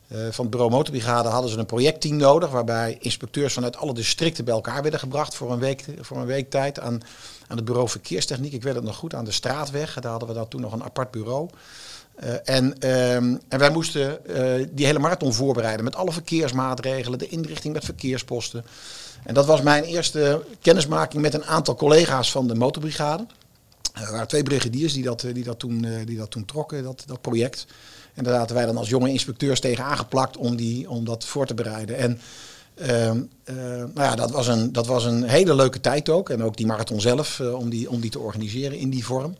van 0.08 0.44
het 0.44 0.50
bureau 0.50 0.70
Motorbrigade 0.70 1.28
hadden 1.28 1.50
ze 1.50 1.58
een 1.58 1.66
projectteam 1.66 2.16
nodig. 2.16 2.50
Waarbij 2.50 2.96
inspecteurs 3.00 3.54
vanuit 3.54 3.76
alle 3.76 3.94
districten 3.94 4.44
bij 4.44 4.54
elkaar 4.54 4.82
werden 4.82 5.00
gebracht 5.00 5.34
voor 5.34 5.52
een 5.52 5.58
week, 5.58 5.84
voor 6.00 6.16
een 6.16 6.26
week 6.26 6.50
tijd. 6.50 6.80
Aan, 6.80 7.00
aan 7.48 7.56
het 7.56 7.64
bureau 7.64 7.88
Verkeerstechniek. 7.88 8.52
Ik 8.52 8.62
weet 8.62 8.74
het 8.74 8.84
nog 8.84 8.96
goed, 8.96 9.14
aan 9.14 9.24
de 9.24 9.32
straatweg. 9.32 9.94
Daar 9.94 10.10
hadden 10.10 10.28
we 10.28 10.34
daar 10.34 10.48
toen 10.48 10.60
nog 10.60 10.72
een 10.72 10.84
apart 10.84 11.10
bureau. 11.10 11.48
Uh, 12.24 12.30
en, 12.44 12.64
um, 12.64 13.40
en 13.48 13.58
wij 13.58 13.70
moesten 13.70 14.18
uh, 14.26 14.66
die 14.70 14.86
hele 14.86 14.98
marathon 14.98 15.34
voorbereiden 15.34 15.84
met 15.84 15.96
alle 15.96 16.12
verkeersmaatregelen, 16.12 17.18
de 17.18 17.28
inrichting 17.28 17.74
met 17.74 17.84
verkeersposten. 17.84 18.64
En 19.24 19.34
dat 19.34 19.46
was 19.46 19.62
mijn 19.62 19.84
eerste 19.84 20.44
kennismaking 20.60 21.22
met 21.22 21.34
een 21.34 21.44
aantal 21.44 21.74
collega's 21.74 22.30
van 22.30 22.46
de 22.46 22.54
motorbrigade. 22.54 23.26
Er 23.92 24.12
waren 24.12 24.28
twee 24.28 24.42
brigadiers 24.42 24.92
die 24.92 25.02
dat, 25.02 25.20
die 25.20 25.44
dat, 25.44 25.58
toen, 25.58 25.86
die 26.04 26.16
dat 26.16 26.30
toen 26.30 26.44
trokken, 26.44 26.82
dat, 26.82 27.02
dat 27.06 27.20
project. 27.20 27.66
En 28.14 28.24
daar 28.24 28.34
zaten 28.34 28.56
wij 28.56 28.66
dan 28.66 28.76
als 28.76 28.88
jonge 28.88 29.10
inspecteurs 29.10 29.60
tegen 29.60 29.84
aangeplakt 29.84 30.36
om, 30.36 30.56
die, 30.56 30.90
om 30.90 31.04
dat 31.04 31.24
voor 31.24 31.46
te 31.46 31.54
bereiden. 31.54 31.96
En 31.96 32.20
uh, 32.80 33.06
uh, 33.06 33.14
nou 33.44 33.90
ja, 33.94 34.14
dat 34.14 34.30
was, 34.30 34.46
een, 34.46 34.72
dat 34.72 34.86
was 34.86 35.04
een 35.04 35.22
hele 35.22 35.54
leuke 35.54 35.80
tijd 35.80 36.08
ook. 36.08 36.30
En 36.30 36.42
ook 36.42 36.56
die 36.56 36.66
marathon 36.66 37.00
zelf, 37.00 37.38
uh, 37.38 37.54
om, 37.54 37.70
die, 37.70 37.90
om 37.90 38.00
die 38.00 38.10
te 38.10 38.18
organiseren 38.18 38.78
in 38.78 38.90
die 38.90 39.04
vorm. 39.04 39.36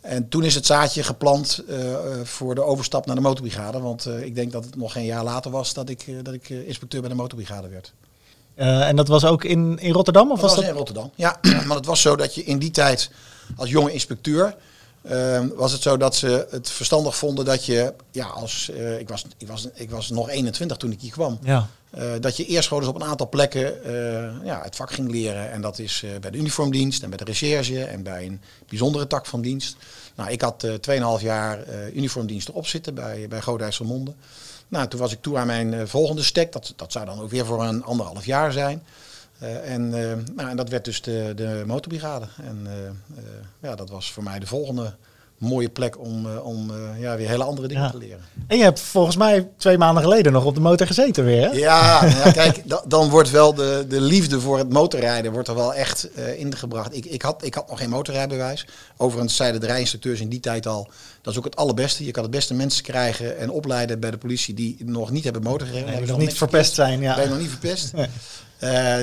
En 0.00 0.28
toen 0.28 0.44
is 0.44 0.54
het 0.54 0.66
zaadje 0.66 1.02
geplant 1.02 1.64
voor 2.22 2.54
de 2.54 2.62
overstap 2.62 3.06
naar 3.06 3.14
de 3.14 3.20
motorbrigade. 3.20 3.80
Want 3.80 4.06
ik 4.06 4.34
denk 4.34 4.52
dat 4.52 4.64
het 4.64 4.76
nog 4.76 4.92
geen 4.92 5.04
jaar 5.04 5.24
later 5.24 5.50
was 5.50 5.74
dat 5.74 5.88
ik, 5.88 6.24
dat 6.24 6.34
ik 6.34 6.48
inspecteur 6.48 7.00
bij 7.00 7.10
de 7.10 7.16
motorbrigade 7.16 7.68
werd. 7.68 7.92
en 8.88 8.96
dat 8.96 9.08
was 9.08 9.24
ook 9.24 9.44
in, 9.44 9.78
in 9.78 9.92
Rotterdam? 9.92 10.30
Of 10.30 10.40
dat 10.40 10.50
was, 10.50 10.58
dat 10.58 10.68
in 10.68 10.76
Rotterdam, 10.76 11.10
ja. 11.14 11.38
maar 11.66 11.76
het 11.76 11.86
was 11.86 12.00
zo 12.00 12.16
dat 12.16 12.34
je 12.34 12.44
in 12.44 12.58
die 12.58 12.70
tijd 12.70 13.10
als 13.56 13.70
jonge 13.70 13.92
inspecteur 13.92 14.54
uh, 15.10 15.40
was 15.54 15.72
het 15.72 15.82
zo 15.82 15.96
dat 15.96 16.16
ze 16.16 16.46
het 16.50 16.70
verstandig 16.70 17.16
vonden 17.16 17.44
dat 17.44 17.64
je, 17.64 17.94
ja, 18.10 18.26
als 18.26 18.70
uh, 18.74 18.98
ik, 18.98 19.08
was, 19.08 19.24
ik, 19.36 19.48
was, 19.48 19.68
ik 19.74 19.90
was 19.90 20.10
nog 20.10 20.28
21 20.28 20.76
toen 20.76 20.92
ik 20.92 21.00
hier 21.00 21.10
kwam, 21.10 21.38
ja. 21.42 21.68
Uh, 21.98 22.12
dat 22.20 22.36
je 22.36 22.46
eerst 22.46 22.68
gewoon 22.68 22.82
eens 22.82 22.92
op 22.92 23.00
een 23.00 23.08
aantal 23.08 23.28
plekken 23.28 23.74
ja, 24.44 24.60
het 24.62 24.76
vak 24.76 24.92
ging 24.92 25.10
leren. 25.10 25.50
En 25.50 25.60
dat 25.60 25.78
is 25.78 26.04
bij 26.20 26.30
de 26.30 26.38
uniformdienst 26.38 27.02
en 27.02 27.08
bij 27.08 27.18
de 27.18 27.24
recherche 27.24 27.84
en 27.84 28.02
bij 28.02 28.26
een 28.26 28.40
bijzondere 28.68 29.06
tak 29.06 29.26
van 29.26 29.40
dienst. 29.40 29.76
Nou, 30.14 30.30
ik 30.30 30.40
had 30.40 30.66
2,5 30.66 31.22
jaar 31.22 31.58
uniformdienst 31.92 32.48
erop 32.48 32.66
zitten 32.66 32.94
bij, 32.94 33.26
bij 33.28 33.42
Godijsselmonde. 33.42 34.12
Nou, 34.68 34.88
toen 34.88 35.00
was 35.00 35.12
ik 35.12 35.22
toe 35.22 35.36
aan 35.36 35.46
mijn 35.46 35.88
volgende 35.88 36.22
stek. 36.22 36.52
Dat, 36.52 36.72
dat 36.76 36.92
zou 36.92 37.04
dan 37.04 37.20
ook 37.20 37.30
weer 37.30 37.46
voor 37.46 37.64
een 37.64 37.84
anderhalf 37.84 38.24
jaar 38.24 38.52
zijn. 38.52 38.82
En, 39.64 39.88
nou, 40.34 40.48
en 40.48 40.56
dat 40.56 40.68
werd 40.68 40.84
dus 40.84 41.02
de, 41.02 41.32
de 41.36 41.62
motorbrigade. 41.66 42.26
En 42.36 42.66
ja, 43.60 43.74
dat 43.74 43.90
was 43.90 44.12
voor 44.12 44.22
mij 44.22 44.38
de 44.38 44.46
volgende, 44.46 44.94
mooie 45.38 45.68
plek 45.68 45.98
om, 45.98 46.26
eh, 46.26 46.46
om 46.46 46.70
eh, 46.70 47.00
ja, 47.00 47.16
weer 47.16 47.28
hele 47.28 47.44
andere 47.44 47.68
dingen 47.68 47.82
Ja. 47.82 47.90
te 47.90 47.98
leren. 47.98 48.20
En 48.46 48.56
je 48.56 48.62
hebt 48.62 48.80
volgens 48.80 49.16
mij 49.16 49.48
twee 49.56 49.78
maanden 49.78 50.02
geleden 50.02 50.32
nog 50.32 50.44
op 50.44 50.54
de 50.54 50.60
motor 50.60 50.86
gezeten 50.86 51.24
weer, 51.24 51.40
hè? 51.50 51.56
Ja, 51.56 52.04
ja 52.04 52.30
kijk, 52.32 52.62
da- 52.68 52.82
dan 52.86 53.08
wordt 53.08 53.30
wel 53.30 53.54
de, 53.54 53.84
de 53.88 54.00
liefde 54.00 54.40
voor 54.40 54.58
het 54.58 54.72
motorrijden 54.72 55.32
wordt 55.32 55.48
er 55.48 55.54
wel 55.54 55.74
echt 55.74 56.08
eh, 56.14 56.38
ingebracht. 56.40 56.96
Ik, 56.96 57.04
ik, 57.04 57.22
had, 57.22 57.44
ik 57.44 57.54
had 57.54 57.68
nog 57.68 57.78
geen 57.78 57.90
motorrijbewijs. 57.90 58.66
Overigens 58.96 59.36
zeiden 59.36 59.60
de 59.60 59.66
rijinstructeurs 59.66 60.20
in 60.20 60.28
die 60.28 60.40
tijd 60.40 60.66
al, 60.66 60.88
dat 61.22 61.32
is 61.32 61.38
ook 61.38 61.44
het 61.44 61.56
allerbeste. 61.56 62.04
Je 62.04 62.10
kan 62.10 62.22
het 62.22 62.32
beste 62.32 62.54
mensen 62.54 62.82
krijgen 62.84 63.38
en 63.38 63.50
opleiden 63.50 64.00
bij 64.00 64.10
de 64.10 64.18
politie 64.18 64.54
die 64.54 64.76
nog 64.84 65.10
niet 65.10 65.24
hebben 65.24 65.42
motorgereden. 65.42 65.86
Nee, 65.86 65.94
Hebben 65.96 66.16
nog 66.16 66.26
niet 66.26 66.36
verpest 66.36 66.74
zijn, 66.74 67.00
ja. 67.00 67.14
ben 67.14 67.24
je 67.24 67.30
nog 67.30 67.38
niet 67.38 67.48
verpest. 67.50 67.92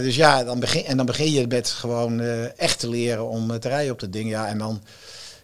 Dus 0.04 0.16
ja, 0.16 0.44
dan 0.44 0.60
begin, 0.60 0.86
en 0.86 0.98
dan 0.98 1.06
begin 1.06 1.32
je 1.32 1.48
met 1.48 1.70
gewoon 1.70 2.20
echt 2.58 2.80
te 2.80 2.90
leren 2.90 3.28
om 3.30 3.60
te 3.60 3.68
rijden 3.68 3.94
op 3.94 4.00
dat 4.00 4.14
ding. 4.14 4.30
Ja, 4.30 4.48
en 4.48 4.58
dan, 4.58 4.82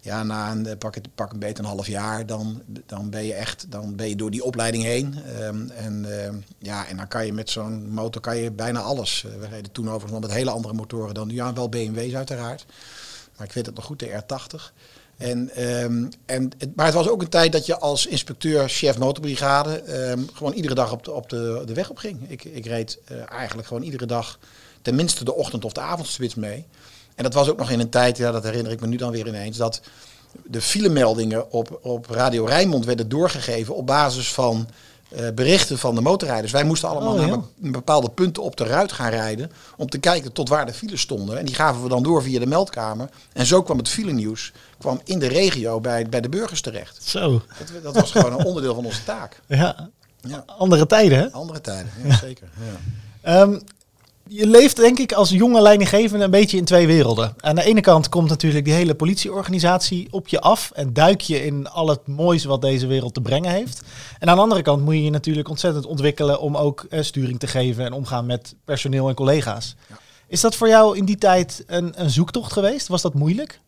ja, 0.08 0.24
na 0.24 0.52
een 0.52 0.66
eh, 0.66 0.78
pak, 0.78 0.96
het, 0.96 1.16
pak 1.16 1.32
een 1.32 1.40
beetje 1.40 1.64
een 1.64 1.70
half 1.70 1.88
jaar, 1.88 2.26
dan, 2.26 2.62
dan 2.86 3.10
ben 3.10 3.26
je 3.26 3.34
echt, 3.34 3.66
dan 3.70 3.96
ben 3.96 4.10
je 4.10 4.16
door 4.16 4.32
die 4.32 4.44
opleiding 4.44 4.84
heen. 4.84 5.16
Ehm, 5.40 5.70
en, 5.70 6.24
ehm, 6.24 6.36
ja, 6.60 6.88
en 6.88 6.98
dan 6.98 7.08
kan 7.08 7.26
je 7.26 7.34
met 7.34 7.50
zo'n 7.50 7.90
motor 7.90 8.22
kan 8.22 8.38
je 8.38 8.52
bijna 8.52 8.80
alles. 8.80 9.26
Eh, 9.26 9.40
we 9.40 9.48
reden 9.48 9.72
toen 9.72 9.90
overigens 9.90 10.22
met 10.22 10.32
hele 10.32 10.50
andere 10.50 10.74
motoren 10.74 11.14
dan 11.14 11.28
nu. 11.28 11.34
Ja, 11.34 11.54
wel 11.54 11.70
BMW's 11.70 12.14
uiteraard. 12.14 12.66
Maar 13.38 13.48
ik 13.48 13.54
weet 13.54 13.66
het 13.66 13.76
nog 13.76 13.86
goed, 13.86 14.00
de 14.00 14.24
R80. 14.24 14.74
En, 15.18 15.50
ehm, 15.50 16.06
en 16.26 16.52
maar 16.76 16.86
het 16.86 16.96
was 16.96 17.10
ook 17.10 17.22
een 17.22 17.30
tijd 17.30 17.52
dat 17.52 17.66
je 17.66 17.78
als 17.80 18.06
inspecteur, 18.06 18.70
chef 18.70 18.98
motorbrigade, 18.98 19.84
gewoon 20.34 20.54
iedere 20.54 20.76
dag 20.76 20.92
op 20.92 21.04
de, 21.04 21.12
op 21.12 21.30
de, 21.30 21.64
de 21.66 21.74
weg 21.74 21.90
op 21.90 21.98
ging. 21.98 22.30
Ik, 22.30 22.44
ik 22.44 22.66
reed 22.66 23.00
eh, 23.06 23.32
eigenlijk 23.32 23.68
gewoon 23.68 23.84
iedere 23.84 24.06
dag 24.06 24.40
tenminste 24.82 25.24
de 25.24 25.34
ochtend- 25.34 25.66
of 25.66 25.72
de 25.72 25.82
avondspits 25.82 26.36
mee. 26.36 26.66
En 27.18 27.24
dat 27.24 27.34
was 27.34 27.50
ook 27.50 27.58
nog 27.58 27.70
in 27.72 27.80
een 27.80 27.90
tijd, 27.90 28.18
ja, 28.18 28.32
dat 28.32 28.44
herinner 28.44 28.72
ik 28.72 28.80
me 28.82 28.88
nu 28.88 28.98
dan 28.98 29.12
weer 29.12 29.28
ineens, 29.28 29.58
dat 29.58 29.82
de 30.46 30.62
filemeldingen 30.62 31.52
op, 31.52 31.80
op 31.82 32.10
Radio 32.10 32.46
Rijnmond 32.46 32.86
werden 32.86 33.10
doorgegeven 33.10 33.76
op 33.76 33.86
basis 33.86 34.34
van 34.34 34.68
eh, 35.10 35.28
berichten 35.36 35.78
van 35.78 35.96
de 35.96 36.02
motorrijders. 36.02 36.52
Wij 36.52 36.64
moesten 36.64 36.90
allemaal 36.90 37.14
Oh, 37.14 37.20
naar 37.26 37.40
be- 37.40 37.70
bepaalde 37.72 38.10
punten 38.10 38.44
op 38.44 38.56
de 38.58 38.64
ruit 38.64 38.92
gaan 38.92 39.10
rijden 39.10 39.52
om 39.78 39.90
te 39.90 39.98
kijken 39.98 40.32
tot 40.32 40.50
waar 40.50 40.66
de 40.66 40.74
files 40.74 41.02
stonden. 41.02 41.38
En 41.38 41.46
die 41.46 41.56
gaven 41.56 41.84
we 41.84 41.90
dan 41.90 42.04
door 42.04 42.24
via 42.24 42.40
de 42.40 42.46
meldkamer. 42.46 43.10
En 43.34 43.46
zo 43.46 43.62
kwam 43.64 43.78
het 43.78 43.90
filenieuws 43.90 44.52
kwam 44.78 45.02
in 45.04 45.20
de 45.20 45.28
regio 45.28 45.80
bij, 45.82 46.06
bij 46.10 46.22
de 46.22 46.30
burgers 46.30 46.62
terecht. 46.62 47.04
Zo, 47.04 47.42
Dat, 47.58 47.84
dat 47.84 47.96
was 47.96 48.12
gewoon 48.12 48.40
een 48.40 48.46
onderdeel 48.46 48.76
van 48.76 48.86
onze 48.86 49.04
taak. 49.04 49.40
ja. 49.48 49.90
Ja. 50.22 50.44
Andere 50.58 50.86
tijden, 50.86 51.18
hè? 51.18 51.32
Andere 51.32 51.62
tijden, 51.62 51.92
ja, 52.04 52.18
zeker. 52.18 52.50
Ja. 52.60 53.42
Ehm, 53.42 53.60
je 54.28 54.48
leeft 54.48 54.76
denk 54.76 55.00
ik 55.00 55.12
als 55.12 55.30
jonge 55.30 55.62
leidinggevende 55.62 56.26
een 56.26 56.32
beetje 56.32 56.58
in 56.58 56.66
twee 56.66 56.88
werelden. 56.88 57.34
Aan 57.40 57.56
de 57.56 57.64
ene 57.64 57.82
kant 57.82 58.10
komt 58.10 58.30
natuurlijk 58.30 58.66
die 58.66 58.74
hele 58.74 58.96
politieorganisatie 58.96 60.08
op 60.12 60.28
je 60.28 60.42
af 60.42 60.72
en 60.74 60.94
duik 60.94 61.22
je 61.22 61.46
in 61.46 61.68
al 61.68 61.88
het 61.90 62.08
moois 62.08 62.46
wat 62.46 62.62
deze 62.62 62.88
wereld 62.88 63.14
te 63.14 63.22
brengen 63.22 63.52
heeft. 63.52 63.82
En 64.20 64.30
aan 64.30 64.36
de 64.36 64.42
andere 64.42 64.62
kant 64.62 64.84
moet 64.84 64.94
je 64.94 65.04
je 65.04 65.10
natuurlijk 65.10 65.50
ontzettend 65.50 65.86
ontwikkelen 65.86 66.40
om 66.40 66.58
ook 66.58 66.86
eh, 66.90 67.02
sturing 67.02 67.40
te 67.40 67.48
geven 67.48 67.86
en 67.86 67.94
omgaan 67.94 68.26
met 68.26 68.56
personeel 68.66 69.08
en 69.08 69.16
collega's. 69.16 69.76
Ja. 69.90 70.00
Is 70.28 70.42
dat 70.42 70.56
voor 70.56 70.68
jou 70.68 70.98
in 70.98 71.06
die 71.06 71.18
tijd 71.18 71.64
een, 71.68 71.94
een 71.96 72.10
zoektocht 72.10 72.54
geweest? 72.54 72.88
Was 72.88 73.02
dat 73.02 73.14
moeilijk? 73.14 73.60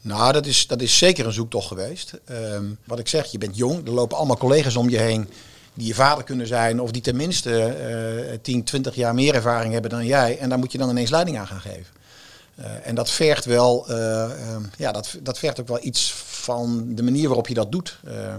Nou, 0.00 0.32
dat 0.32 0.46
is, 0.46 0.66
dat 0.66 0.80
is 0.80 0.98
zeker 0.98 1.26
een 1.26 1.32
zoektocht 1.32 1.66
geweest. 1.66 2.20
Ehm, 2.24 2.64
wat 2.84 2.98
ik 2.98 3.08
zeg, 3.08 3.26
je 3.26 3.38
bent 3.38 3.56
jong. 3.56 3.86
Er 3.86 3.92
lopen 3.92 4.16
allemaal 4.16 4.36
collega's 4.36 4.76
om 4.76 4.90
je 4.90 4.98
heen 4.98 5.28
die 5.74 5.86
je 5.86 5.94
vader 5.94 6.24
kunnen 6.24 6.46
zijn. 6.46 6.80
Of 6.80 6.90
die 6.90 7.02
tenminste 7.02 7.62
eh 7.64 8.38
10, 8.42 8.64
20 8.64 8.94
jaar 8.94 9.14
meer 9.14 9.34
ervaring 9.34 9.72
hebben 9.72 9.90
dan 9.90 10.06
jij. 10.06 10.38
En 10.38 10.48
daar 10.48 10.58
moet 10.58 10.72
je 10.72 10.78
dan 10.78 10.90
ineens 10.90 11.10
leiding 11.10 11.38
aan 11.38 11.46
gaan 11.46 11.60
geven. 11.60 12.02
Eh, 12.54 12.86
en 12.86 12.94
dat 12.94 13.10
vergt 13.10 13.44
wel, 13.44 13.88
eh, 13.88 14.24
ehm, 14.24 14.62
ja, 14.76 14.92
dat, 14.92 15.18
dat 15.22 15.38
vergt 15.38 15.60
ook 15.60 15.68
wel 15.68 15.84
iets 15.84 16.12
van 16.14 16.94
de 16.94 17.02
manier 17.02 17.26
waarop 17.26 17.48
je 17.48 17.54
dat 17.54 17.72
doet. 17.72 17.98
Eh, 18.04 18.34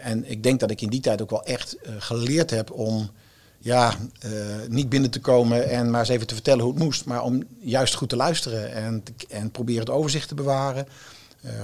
en 0.00 0.30
ik 0.30 0.42
denk 0.42 0.60
dat 0.60 0.70
ik 0.70 0.80
in 0.80 0.88
die 0.88 1.00
tijd 1.00 1.22
ook 1.22 1.30
wel 1.30 1.44
echt 1.44 1.76
geleerd 1.98 2.50
heb 2.50 2.70
om 2.70 3.10
ja, 3.58 3.94
niet 4.68 4.88
binnen 4.88 5.10
te 5.10 5.20
komen 5.20 5.68
en 5.68 5.90
maar 5.90 6.00
eens 6.00 6.08
even 6.08 6.26
te 6.26 6.34
vertellen 6.34 6.64
hoe 6.64 6.72
het 6.72 6.82
moest. 6.82 7.04
Maar 7.04 7.22
om 7.22 7.42
juist 7.58 7.94
goed 7.94 8.08
te 8.08 8.16
luisteren 8.16 8.72
en, 8.72 9.02
en 9.28 9.50
proberen 9.50 9.80
het 9.80 9.90
overzicht 9.90 10.28
te 10.28 10.34
bewaren. 10.34 10.88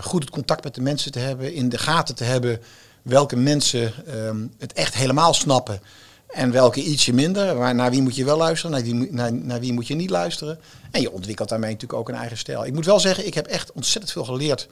Goed 0.00 0.22
het 0.22 0.30
contact 0.30 0.64
met 0.64 0.74
de 0.74 0.80
mensen 0.80 1.12
te 1.12 1.18
hebben, 1.18 1.54
in 1.54 1.68
de 1.68 1.78
gaten 1.78 2.14
te 2.14 2.24
hebben 2.24 2.60
welke 3.02 3.36
mensen 3.36 3.92
ehm, 4.06 4.46
het 4.58 4.72
echt 4.72 4.94
helemaal 4.94 5.34
snappen. 5.34 5.80
En 6.26 6.50
welke 6.50 6.82
ietsje 6.82 7.12
minder. 7.12 7.54
Waar, 7.54 7.74
naar 7.74 7.90
wie 7.90 8.02
moet 8.02 8.16
je 8.16 8.24
wel 8.24 8.36
luisteren, 8.36 8.84
naar 9.14 9.30
wie, 9.50 9.60
wie 9.60 9.72
moet 9.72 9.86
je 9.86 9.94
niet 9.94 10.10
luisteren. 10.10 10.58
En 10.90 11.00
je 11.00 11.12
ontwikkelt 11.12 11.48
daarmee 11.48 11.72
natuurlijk 11.72 12.00
ook 12.00 12.08
een 12.08 12.14
eigen 12.14 12.38
stijl. 12.38 12.66
Ik 12.66 12.72
moet 12.72 12.84
wel 12.84 13.00
zeggen, 13.00 13.26
ik 13.26 13.34
heb 13.34 13.46
echt 13.46 13.72
ontzettend 13.72 14.12
veel 14.12 14.24
geleerd 14.24 14.68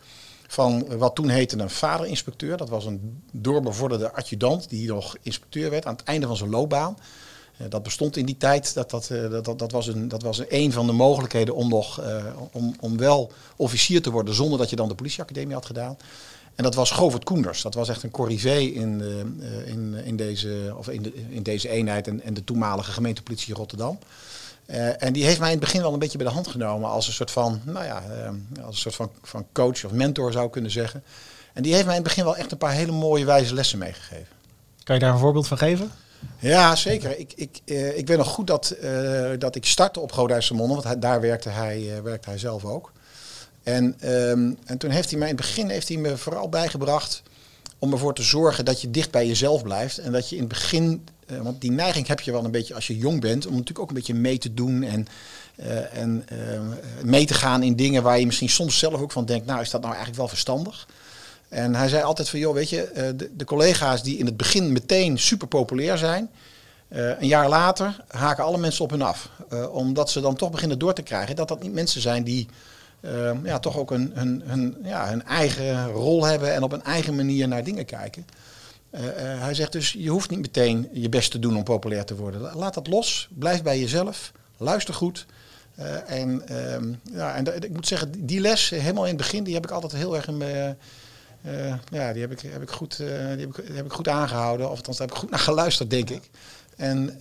van 0.47 0.99
wat 0.99 1.15
toen 1.15 1.29
heette 1.29 1.59
een 1.59 1.71
vaderinspecteur. 1.71 2.57
Dat 2.57 2.69
was 2.69 2.85
een 2.85 3.23
doorbevorderde 3.33 4.13
adjudant 4.13 4.69
die 4.69 4.89
nog 4.89 5.17
inspecteur 5.23 5.71
werd 5.71 5.87
aan 5.87 5.97
het 5.97 6.05
einde 6.05 6.27
van 6.27 6.37
zijn 6.37 6.51
loopbaan. 6.51 6.97
Eh, 7.61 7.67
dat 7.69 7.83
bestond 7.83 8.17
in 8.17 8.27
die 8.27 8.37
tijd. 8.37 8.75
Dat, 8.75 8.91
dat, 8.91 9.11
eh, 9.11 9.31
dat, 9.31 9.45
dat, 9.45 9.59
dat 9.59 9.73
was, 9.73 9.87
een, 9.87 10.09
dat 10.09 10.23
was 10.23 10.43
een 10.49 10.73
van 10.73 10.87
de 10.87 10.93
mogelijkheden 10.93 11.55
om, 11.55 11.69
nog, 11.69 12.01
eh, 12.01 12.25
om, 12.53 12.75
om 12.81 12.97
wel 12.97 13.33
officier 13.57 14.03
te 14.03 14.11
worden 14.11 14.35
zonder 14.35 14.59
dat 14.59 14.71
je 14.71 14.77
dan 14.77 14.89
de 14.89 14.95
politieacademie 14.95 15.55
had 15.55 15.67
gedaan. 15.67 15.97
En 16.61 16.67
dat 16.67 16.75
was 16.75 16.90
Govert 16.90 17.25
Koenders. 17.25 17.62
Dat 17.62 17.75
was 17.75 17.88
echt 17.88 18.02
een 18.02 18.11
corrivee 18.11 18.73
in, 18.73 19.00
eh, 19.00 19.21
eh, 19.21 19.69
in, 19.69 19.95
in, 19.95 20.17
deze, 20.17 20.75
of 20.76 20.88
in, 20.88 21.02
de, 21.02 21.12
in 21.29 21.43
deze 21.43 21.69
eenheid 21.69 22.07
en, 22.09 22.23
en 22.23 22.35
de 22.35 22.45
toenmalige 22.45 22.93
gemeentepolitie 22.93 23.55
Rotterdam. 23.55 23.99
Eh, 24.67 25.02
en 25.02 25.12
die 25.12 25.25
heeft 25.25 25.38
mij 25.38 25.49
in 25.49 25.57
het 25.57 25.64
begin 25.64 25.81
wel 25.81 25.93
een 25.93 25.99
beetje 25.99 26.19
bij 26.19 26.26
de 26.26 26.33
hand 26.33 26.49
genomen 26.49 26.90
als 26.90 27.07
een 27.07 27.12
soort 27.12 27.31
van, 27.31 27.61
nou 27.64 27.85
ja, 27.85 28.02
eh, 28.02 28.64
als 28.64 28.75
een 28.75 28.81
soort 28.81 28.95
van, 28.95 29.11
van 29.23 29.47
coach 29.52 29.85
of 29.85 29.93
mentor 29.93 30.33
zou 30.33 30.47
ik 30.47 30.50
kunnen 30.50 30.71
zeggen. 30.71 31.02
En 31.52 31.62
die 31.62 31.73
heeft 31.73 31.87
mij 31.87 31.97
in 31.97 32.00
het 32.00 32.09
begin 32.09 32.25
wel 32.25 32.37
echt 32.37 32.52
een 32.52 32.59
paar 32.59 32.73
hele 32.73 32.93
mooie 32.93 33.25
wijze 33.25 33.55
lessen 33.55 33.79
meegegeven. 33.79 34.35
Kan 34.83 34.95
je 34.95 35.00
daar 35.00 35.12
een 35.12 35.19
voorbeeld 35.19 35.49
van 35.49 35.59
geven? 35.59 35.90
Ja, 36.38 36.76
zeker. 36.76 37.19
Ik, 37.19 37.33
ik, 37.37 37.61
eh, 37.64 37.99
ik 37.99 38.07
weet 38.07 38.17
nog 38.17 38.29
goed 38.29 38.47
dat, 38.47 38.71
eh, 38.71 39.31
dat 39.38 39.55
ik 39.55 39.64
startte 39.64 40.00
op 40.00 40.12
Godijse 40.12 40.55
Monden, 40.55 40.75
want 40.75 40.87
hij, 40.87 40.99
daar 40.99 41.21
werkte 41.21 41.49
hij, 41.49 41.97
eh, 41.97 42.02
werkte 42.02 42.29
hij 42.29 42.38
zelf 42.38 42.64
ook. 42.64 42.93
En, 43.71 43.95
ehm, 44.00 44.53
en 44.65 44.79
toen 44.79 44.91
heeft 44.91 45.11
hij 45.11 45.19
mij 45.19 45.29
in 45.29 45.37
het 45.37 45.45
begin 45.45 45.69
heeft 45.69 45.89
hij 45.89 45.97
me 45.97 46.17
vooral 46.17 46.49
bijgebracht 46.49 47.23
om 47.79 47.93
ervoor 47.93 48.15
te 48.15 48.23
zorgen 48.23 48.65
dat 48.65 48.81
je 48.81 48.91
dicht 48.91 49.11
bij 49.11 49.27
jezelf 49.27 49.62
blijft. 49.62 49.99
En 49.99 50.12
dat 50.12 50.29
je 50.29 50.35
in 50.35 50.41
het 50.41 50.50
begin, 50.50 51.05
eh, 51.27 51.41
want 51.41 51.61
die 51.61 51.71
neiging 51.71 52.07
heb 52.07 52.21
je 52.21 52.33
wel 52.33 52.45
een 52.45 52.50
beetje 52.50 52.75
als 52.75 52.87
je 52.87 52.99
jong 52.99 53.21
bent, 53.21 53.47
om 53.47 53.53
natuurlijk 53.53 53.79
ook 53.79 53.89
een 53.89 53.95
beetje 53.95 54.15
mee 54.15 54.39
te 54.39 54.55
doen 54.55 54.83
en, 54.83 55.07
eh, 55.57 55.97
en 55.97 56.25
eh, 56.29 56.37
mee 57.03 57.27
te 57.27 57.35
gaan 57.35 57.62
in 57.62 57.77
dingen 57.77 58.03
waar 58.03 58.19
je 58.19 58.27
misschien 58.27 58.49
soms 58.49 58.79
zelf 58.79 59.00
ook 59.00 59.12
van 59.12 59.25
denkt, 59.25 59.47
nou 59.47 59.61
is 59.61 59.71
dat 59.71 59.81
nou 59.81 59.93
eigenlijk 59.93 60.23
wel 60.23 60.29
verstandig? 60.29 60.89
En 61.49 61.75
hij 61.75 61.89
zei 61.89 62.03
altijd 62.03 62.29
van, 62.29 62.39
joh, 62.39 62.55
weet 62.55 62.71
je, 62.71 63.12
de, 63.17 63.31
de 63.37 63.45
collega's 63.45 64.03
die 64.03 64.19
in 64.19 64.27
het 64.27 64.37
begin 64.37 64.73
meteen 64.73 65.19
super 65.19 65.49
populair 65.49 65.99
zijn, 65.99 66.31
een 66.89 67.27
jaar 67.27 67.49
later 67.49 68.05
haken 68.09 68.45
alle 68.45 68.59
mensen 68.59 68.85
op 68.85 68.91
hun 68.91 69.03
af. 69.03 69.31
Omdat 69.71 70.11
ze 70.11 70.21
dan 70.21 70.37
toch 70.37 70.50
beginnen 70.50 70.79
door 70.79 70.93
te 70.93 71.03
krijgen 71.03 71.37
dat 71.37 71.49
dat 71.49 71.62
niet 71.62 71.73
mensen 71.73 72.00
zijn 72.00 72.25
die 72.25 72.49
eh, 73.00 73.33
ja, 73.45 73.59
toch 73.59 73.76
ook 73.78 73.90
een, 73.90 74.11
hun, 74.14 74.42
hun, 74.45 74.76
ja, 74.83 75.09
hun 75.09 75.25
eigen 75.25 75.87
rol 75.87 76.25
hebben 76.25 76.54
en 76.54 76.62
op 76.62 76.73
een 76.73 76.83
eigen 76.85 77.14
manier 77.14 77.49
naar 77.49 77.64
dingen 77.64 77.85
kijken. 77.85 78.26
Eh, 78.90 79.33
eh, 79.33 79.40
hij 79.40 79.54
zegt 79.54 79.73
dus, 79.73 79.92
je 79.92 80.09
hoeft 80.11 80.30
niet 80.30 80.40
meteen 80.40 80.88
je 80.92 81.09
best 81.09 81.30
te 81.30 81.38
doen 81.38 81.57
om 81.57 81.62
populair 81.64 82.04
te 82.04 82.16
worden. 82.16 82.40
La- 82.40 82.57
Laat 82.57 82.75
dat 82.75 82.87
los, 82.87 83.28
blijf 83.38 83.62
bij 83.62 83.80
jezelf, 83.80 84.33
luister 84.57 84.95
goed. 84.95 85.26
Eh, 85.75 86.11
en 86.11 86.49
ehm, 86.49 86.92
ja, 87.12 87.35
en 87.35 87.62
ik 87.64 87.71
moet 87.73 87.87
zeggen, 87.87 88.26
die 88.26 88.40
les, 88.40 88.69
helemaal 88.71 89.02
in 89.04 89.09
het 89.14 89.19
begin, 89.23 89.45
die 89.45 89.54
heb 89.54 89.64
ik 89.64 89.71
altijd 89.71 89.92
heel 89.92 90.16
erg 90.16 90.26
in 90.28 90.38
ja, 91.90 92.12
die 92.12 92.21
heb 92.23 92.30
ik, 92.30 92.40
heb, 92.40 92.62
ik 92.62 92.71
goed, 92.71 92.97
die 92.97 93.07
heb, 93.09 93.57
ik, 93.59 93.66
die 93.66 93.76
heb 93.76 93.85
ik 93.85 93.92
goed 93.92 94.09
aangehouden. 94.09 94.71
Of 94.71 94.76
althans, 94.76 94.97
daar 94.97 95.07
heb 95.07 95.16
ik 95.16 95.23
goed 95.23 95.30
naar 95.30 95.38
geluisterd, 95.38 95.90
denk 95.90 96.11
ik. 96.11 96.30
En, 96.76 97.16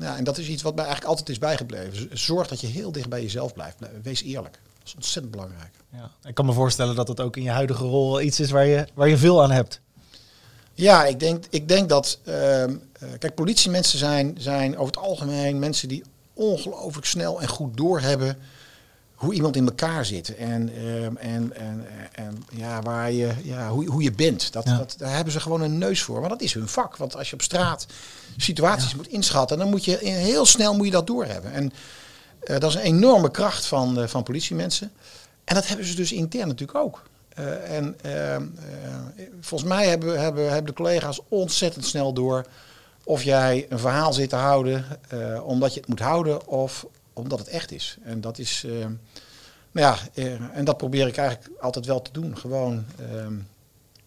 ja, 0.00 0.16
en 0.16 0.24
dat 0.24 0.38
is 0.38 0.48
iets 0.48 0.62
wat 0.62 0.74
mij 0.74 0.84
eigenlijk 0.84 1.12
altijd 1.12 1.28
is 1.30 1.38
bijgebleven. 1.38 2.08
Zorg 2.18 2.48
dat 2.48 2.60
je 2.60 2.66
heel 2.66 2.92
dicht 2.92 3.08
bij 3.08 3.22
jezelf 3.22 3.52
blijft. 3.54 3.76
Blijf- 3.76 3.92
Wees 4.02 4.22
eerlijk. 4.22 4.58
Dat 4.86 4.94
is 4.94 5.04
ontzettend 5.04 5.30
belangrijk. 5.34 5.70
Ja. 5.92 6.10
Ik 6.28 6.34
kan 6.34 6.46
me 6.46 6.52
voorstellen 6.52 6.94
dat 6.94 7.08
het 7.08 7.20
ook 7.20 7.36
in 7.36 7.42
je 7.42 7.50
huidige 7.50 7.84
rol 7.84 8.20
iets 8.20 8.40
is 8.40 8.50
waar 8.50 8.66
je, 8.66 8.86
waar 8.94 9.08
je 9.08 9.16
veel 9.16 9.42
aan 9.42 9.50
hebt. 9.50 9.80
Ja, 10.74 11.04
ik 11.04 11.20
denk, 11.20 11.44
ik 11.50 11.68
denk 11.68 11.88
dat. 11.88 12.18
ehm, 12.24 12.74
eh, 12.92 13.08
kijk, 13.18 13.34
politiemensen 13.34 13.98
zijn, 13.98 14.34
zijn 14.38 14.76
over 14.78 14.94
het 14.94 15.04
algemeen 15.04 15.58
mensen 15.58 15.88
die 15.88 16.04
ongelooflijk 16.34 17.06
snel 17.06 17.40
en 17.40 17.48
goed 17.48 17.76
doorhebben 17.76 18.38
hoe 19.14 19.34
iemand 19.34 19.56
in 19.56 19.66
elkaar 19.66 20.04
zit. 20.04 20.34
En, 20.36 20.70
ehm, 20.76 21.16
en, 21.16 21.56
en, 21.56 21.86
en 22.12 22.44
ja, 22.52 22.82
waar 22.82 23.12
je, 23.12 23.32
ja, 23.42 23.68
hoe, 23.70 23.86
hoe 23.90 24.02
je 24.02 24.12
bent. 24.12 24.52
Dat, 24.52 24.64
Ja. 24.64 24.76
dat, 24.76 24.94
daar 24.98 25.14
hebben 25.14 25.32
ze 25.32 25.40
gewoon 25.40 25.60
een 25.60 25.78
neus 25.78 26.02
voor. 26.02 26.20
Maar 26.20 26.28
dat 26.28 26.40
is 26.42 26.52
hun 26.54 26.68
vak. 26.68 26.96
Want 26.96 27.16
als 27.16 27.28
je 27.28 27.34
op 27.34 27.42
straat 27.42 27.86
situaties 28.36 28.94
moet 28.94 29.08
inschatten, 29.08 29.58
dan 29.58 29.70
moet 29.70 29.84
je 29.84 30.00
in- 30.02 30.14
heel 30.14 30.46
snel 30.46 30.74
moet 30.74 30.86
je 30.86 30.92
dat 30.92 31.06
doorhebben. 31.06 31.52
En 31.52 31.72
dat 32.46 32.64
is 32.64 32.74
een 32.74 32.80
enorme 32.80 33.30
kracht 33.30 33.66
van, 33.66 34.00
eh, 34.00 34.08
van 34.08 34.22
politiemensen. 34.22 34.92
En 35.44 35.54
dat 35.54 35.66
hebben 35.66 35.86
ze 35.86 35.94
dus 35.94 36.12
intern 36.12 36.48
natuurlijk 36.48 36.78
ook. 36.78 37.02
Eh, 37.28 37.76
en 37.76 37.96
ehm, 38.02 38.42
eh, 39.16 39.24
volgens 39.40 39.70
mij 39.70 39.88
hebben, 39.88 40.20
hebben, 40.20 40.44
hebben 40.44 40.66
de 40.66 40.72
collega's 40.72 41.20
ontzettend 41.28 41.84
snel 41.84 42.12
door 42.12 42.46
of 43.06 43.22
jij 43.22 43.66
een 43.68 43.78
verhaal 43.78 44.12
zit 44.12 44.28
te 44.28 44.36
houden 44.36 44.84
eh, 45.08 45.46
omdat 45.46 45.74
je 45.74 45.80
het 45.80 45.88
moet 45.88 46.00
houden 46.00 46.46
of 46.46 46.86
omdat 47.12 47.38
het 47.38 47.48
echt 47.48 47.72
is. 47.72 47.96
En 48.02 48.20
dat 48.20 48.38
is, 48.38 48.66
Nou 49.72 49.86
ja, 49.86 49.96
eh, 50.14 50.56
en 50.56 50.64
dat 50.64 50.76
probeer 50.76 51.06
ik 51.06 51.16
eigenlijk 51.16 51.60
altijd 51.60 51.86
wel 51.86 52.02
te 52.02 52.12
doen. 52.12 52.38
Gewoon 52.38 52.84
ehm, 52.98 53.34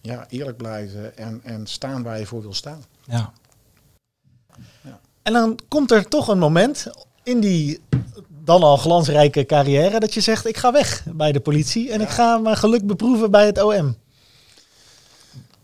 ja, 0.00 0.26
eerlijk 0.28 0.56
blijven 0.56 1.16
en, 1.16 1.40
en 1.44 1.66
staan 1.66 2.02
waar 2.02 2.18
je 2.18 2.26
voor 2.26 2.40
wil 2.40 2.54
staan. 2.54 2.84
Ja. 3.04 3.32
Ja. 4.80 5.00
En 5.22 5.32
dan 5.32 5.58
komt 5.68 5.90
er 5.90 6.08
toch 6.08 6.28
een 6.28 6.38
moment 6.38 6.86
in 7.22 7.40
die 7.40 7.80
dan 8.50 8.62
al 8.62 8.76
glansrijke 8.76 9.46
carrière 9.46 10.00
dat 10.00 10.14
je 10.14 10.20
zegt: 10.20 10.46
ik 10.46 10.56
ga 10.56 10.72
weg 10.72 11.04
bij 11.12 11.32
de 11.32 11.40
politie 11.40 11.90
en 11.90 12.00
ik 12.00 12.08
ga 12.08 12.38
mijn 12.38 12.56
geluk 12.56 12.86
beproeven 12.86 13.30
bij 13.30 13.46
het 13.46 13.62
OM. 13.62 13.96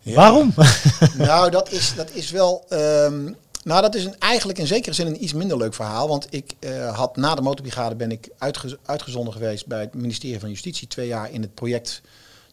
Waarom? 0.03 0.53
nou, 1.17 1.49
dat 1.51 1.71
is, 1.71 1.93
dat 1.95 2.09
is 2.13 2.31
wel. 2.31 2.65
ehm, 2.69 3.23
nou, 3.63 3.81
dat 3.81 3.95
is 3.95 4.05
een, 4.05 4.19
eigenlijk 4.19 4.59
in 4.59 4.67
zekere 4.67 4.95
zin 4.95 5.07
een 5.07 5.23
iets 5.23 5.33
minder 5.33 5.57
leuk 5.57 5.73
verhaal. 5.73 6.07
Want 6.07 6.27
ik 6.29 6.53
eh, 6.59 6.95
had 6.95 7.15
na 7.15 7.35
de 7.35 7.41
motorbrigade 7.41 7.95
ben 7.95 8.11
ik 8.11 8.29
uitge- 8.37 8.77
uitgezonden 8.85 9.33
geweest 9.33 9.67
bij 9.67 9.79
het 9.79 9.93
ministerie 9.93 10.39
van 10.39 10.49
Justitie. 10.49 10.87
Twee 10.87 11.07
jaar 11.07 11.31
in 11.31 11.41
het 11.41 11.53
project 11.53 12.01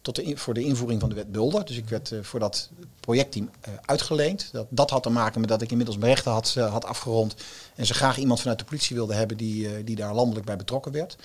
tot 0.05 0.15
de 0.15 0.37
voor 0.37 0.53
de 0.53 0.63
invoering 0.63 0.99
van 0.99 1.09
de 1.09 1.15
wet 1.15 1.31
Bulder. 1.31 1.65
Dus 1.65 1.77
ik 1.77 1.89
werd 1.89 2.11
eh, 2.11 2.19
voor 2.21 2.39
dat 2.39 2.69
projectteam 2.99 3.49
eh, 3.61 3.73
uitgeleend. 3.85 4.49
Dat, 4.51 4.65
dat 4.69 4.89
had 4.89 5.03
te 5.03 5.09
maken 5.09 5.39
met 5.39 5.49
dat 5.49 5.61
ik 5.61 5.69
inmiddels 5.71 5.97
mijn 5.97 6.11
rechten 6.13 6.31
had, 6.31 6.53
eh, 6.57 6.71
had 6.71 6.85
afgerond. 6.85 7.35
En 7.75 7.85
ze 7.85 7.93
graag 7.93 8.17
iemand 8.17 8.39
vanuit 8.39 8.59
de 8.59 8.65
politie 8.65 8.95
wilden 8.95 9.17
hebben 9.17 9.37
die, 9.37 9.83
die 9.83 9.95
daar 9.95 10.13
landelijk 10.13 10.45
bij 10.45 10.55
betrokken 10.55 10.91
werd. 10.91 11.17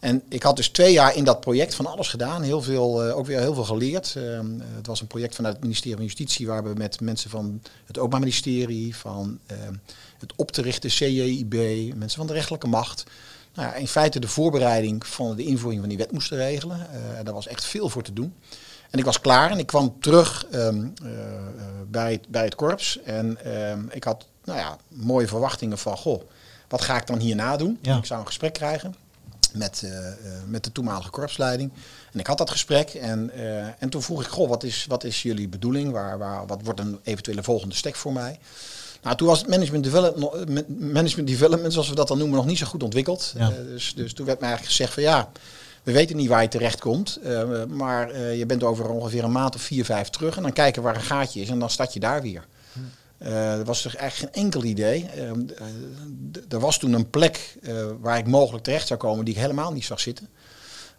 En 0.00 0.22
ik 0.28 0.42
had 0.42 0.56
dus 0.56 0.68
twee 0.68 0.92
jaar 0.92 1.16
in 1.16 1.24
dat 1.24 1.40
project 1.40 1.74
van 1.74 1.86
alles 1.86 2.08
gedaan. 2.08 2.42
Heel 2.42 2.62
veel, 2.62 3.02
ook 3.02 3.26
weer 3.26 3.40
heel 3.40 3.54
veel 3.54 3.64
geleerd. 3.64 4.14
Ehm, 4.16 4.60
eh, 4.60 4.66
het 4.76 4.86
was 4.86 5.00
een 5.00 5.06
project 5.06 5.34
vanuit 5.34 5.54
het 5.54 5.62
ministerie 5.62 5.96
van 5.96 6.04
Justitie 6.04 6.46
waar 6.46 6.64
we 6.64 6.72
met 6.74 7.00
mensen 7.00 7.30
van 7.30 7.62
het 7.86 7.98
Openbaar 7.98 8.20
Ministerie, 8.20 8.96
van 8.96 9.38
ehm, 9.46 9.74
het 10.18 10.32
op 10.36 10.50
te 10.50 10.62
richten 10.62 10.90
CJIB, 10.90 11.54
mensen 11.96 12.18
van 12.18 12.26
de 12.26 12.32
rechterlijke 12.32 12.68
macht. 12.68 13.04
Nou 13.60 13.76
in 13.76 13.88
feite 13.88 14.20
de 14.20 14.28
voorbereiding 14.28 15.06
van 15.06 15.36
de 15.36 15.44
invoering 15.44 15.80
van 15.80 15.88
die 15.88 15.98
wet 15.98 16.12
moesten 16.12 16.36
regelen. 16.36 16.78
Eh 16.92 17.24
daar 17.24 17.34
was 17.34 17.46
echt 17.46 17.64
veel 17.64 17.88
voor 17.88 18.02
te 18.02 18.12
doen. 18.12 18.34
En 18.90 18.98
ik 18.98 19.04
was 19.04 19.20
klaar 19.20 19.50
en 19.50 19.58
ik 19.58 19.66
kwam 19.66 20.00
terug 20.00 20.46
ehm, 20.50 20.84
eh, 21.02 21.10
bij, 21.88 22.12
het, 22.12 22.28
bij 22.28 22.44
het 22.44 22.54
korps. 22.54 23.02
En 23.02 23.44
ehm, 23.44 23.80
ik 23.90 24.04
had 24.04 24.26
nou 24.44 24.58
ja, 24.58 24.76
mooie 24.88 25.28
verwachtingen 25.28 25.78
van, 25.78 25.96
goh, 25.96 26.22
wat 26.68 26.80
ga 26.80 26.96
ik 26.96 27.06
dan 27.06 27.18
hierna 27.18 27.56
doen? 27.56 27.78
Ja. 27.82 27.96
Ik 27.96 28.04
zou 28.04 28.20
een 28.20 28.26
gesprek 28.26 28.52
krijgen 28.52 28.94
met, 29.52 29.82
eh, 29.82 29.90
met 30.46 30.64
de 30.64 30.72
toenmalige 30.72 31.10
korpsleiding. 31.10 31.72
En 32.12 32.18
ik 32.18 32.26
had 32.26 32.38
dat 32.38 32.50
gesprek 32.50 32.88
en, 32.88 33.30
en 33.78 33.88
toen 33.88 34.02
vroeg 34.02 34.22
ik, 34.22 34.28
goh, 34.28 34.48
wat 34.48 34.62
is, 34.62 34.86
wat 34.88 35.04
is 35.04 35.22
jullie 35.22 35.48
bedoeling? 35.48 35.92
Waar, 35.92 36.18
waar, 36.18 36.46
wat 36.46 36.60
wordt 36.64 36.80
een 36.80 37.00
eventuele 37.02 37.42
volgende 37.42 37.74
stek 37.74 37.96
voor 37.96 38.12
mij? 38.12 38.38
Nou, 39.02 39.16
toen 39.16 39.26
was 39.28 39.38
het 39.38 39.48
management 39.48 39.84
development, 39.84 40.80
management 40.80 41.28
development, 41.28 41.72
zoals 41.72 41.88
we 41.88 41.94
dat 41.94 42.08
dan 42.08 42.18
noemen, 42.18 42.36
nog 42.36 42.46
niet 42.46 42.58
zo 42.58 42.66
goed 42.66 42.82
ontwikkeld. 42.82 43.32
Ja. 43.36 43.50
Eh, 43.50 43.56
dus, 43.66 43.94
dus 43.94 44.12
toen 44.12 44.26
werd 44.26 44.40
mij 44.40 44.48
eigenlijk 44.48 44.76
gezegd 44.78 44.94
van 44.94 45.02
ja, 45.02 45.30
we 45.82 45.92
weten 45.92 46.16
niet 46.16 46.28
waar 46.28 46.42
je 46.42 46.48
terecht 46.48 46.80
komt, 46.80 47.18
eh, 47.22 47.64
maar 47.64 48.10
eh, 48.10 48.38
je 48.38 48.46
bent 48.46 48.62
over 48.62 48.88
ongeveer 48.88 49.24
een 49.24 49.32
maand 49.32 49.54
of 49.54 49.60
vier, 49.62 49.84
vijf 49.84 50.08
terug 50.08 50.36
en 50.36 50.42
dan 50.42 50.52
kijken 50.52 50.82
waar 50.82 50.94
een 50.94 51.00
gaatje 51.02 51.40
is 51.40 51.48
en 51.48 51.58
dan 51.58 51.70
start 51.70 51.92
je 51.92 52.00
daar 52.00 52.22
weer. 52.22 52.46
Eh, 53.18 53.52
er 53.58 53.64
was 53.64 53.84
er 53.84 53.94
eigenlijk 53.96 54.34
geen 54.34 54.44
enkel 54.44 54.64
idee. 54.64 55.06
Eh, 55.14 55.30
eh, 55.30 55.36
d- 56.32 56.52
er 56.52 56.60
was 56.60 56.78
toen 56.78 56.92
een 56.92 57.10
plek 57.10 57.56
eh, 57.62 57.74
waar 58.00 58.18
ik 58.18 58.26
mogelijk 58.26 58.64
terecht 58.64 58.86
zou 58.86 59.00
komen 59.00 59.24
die 59.24 59.34
ik 59.34 59.40
helemaal 59.40 59.72
niet 59.72 59.84
zag 59.84 60.00
zitten. 60.00 60.28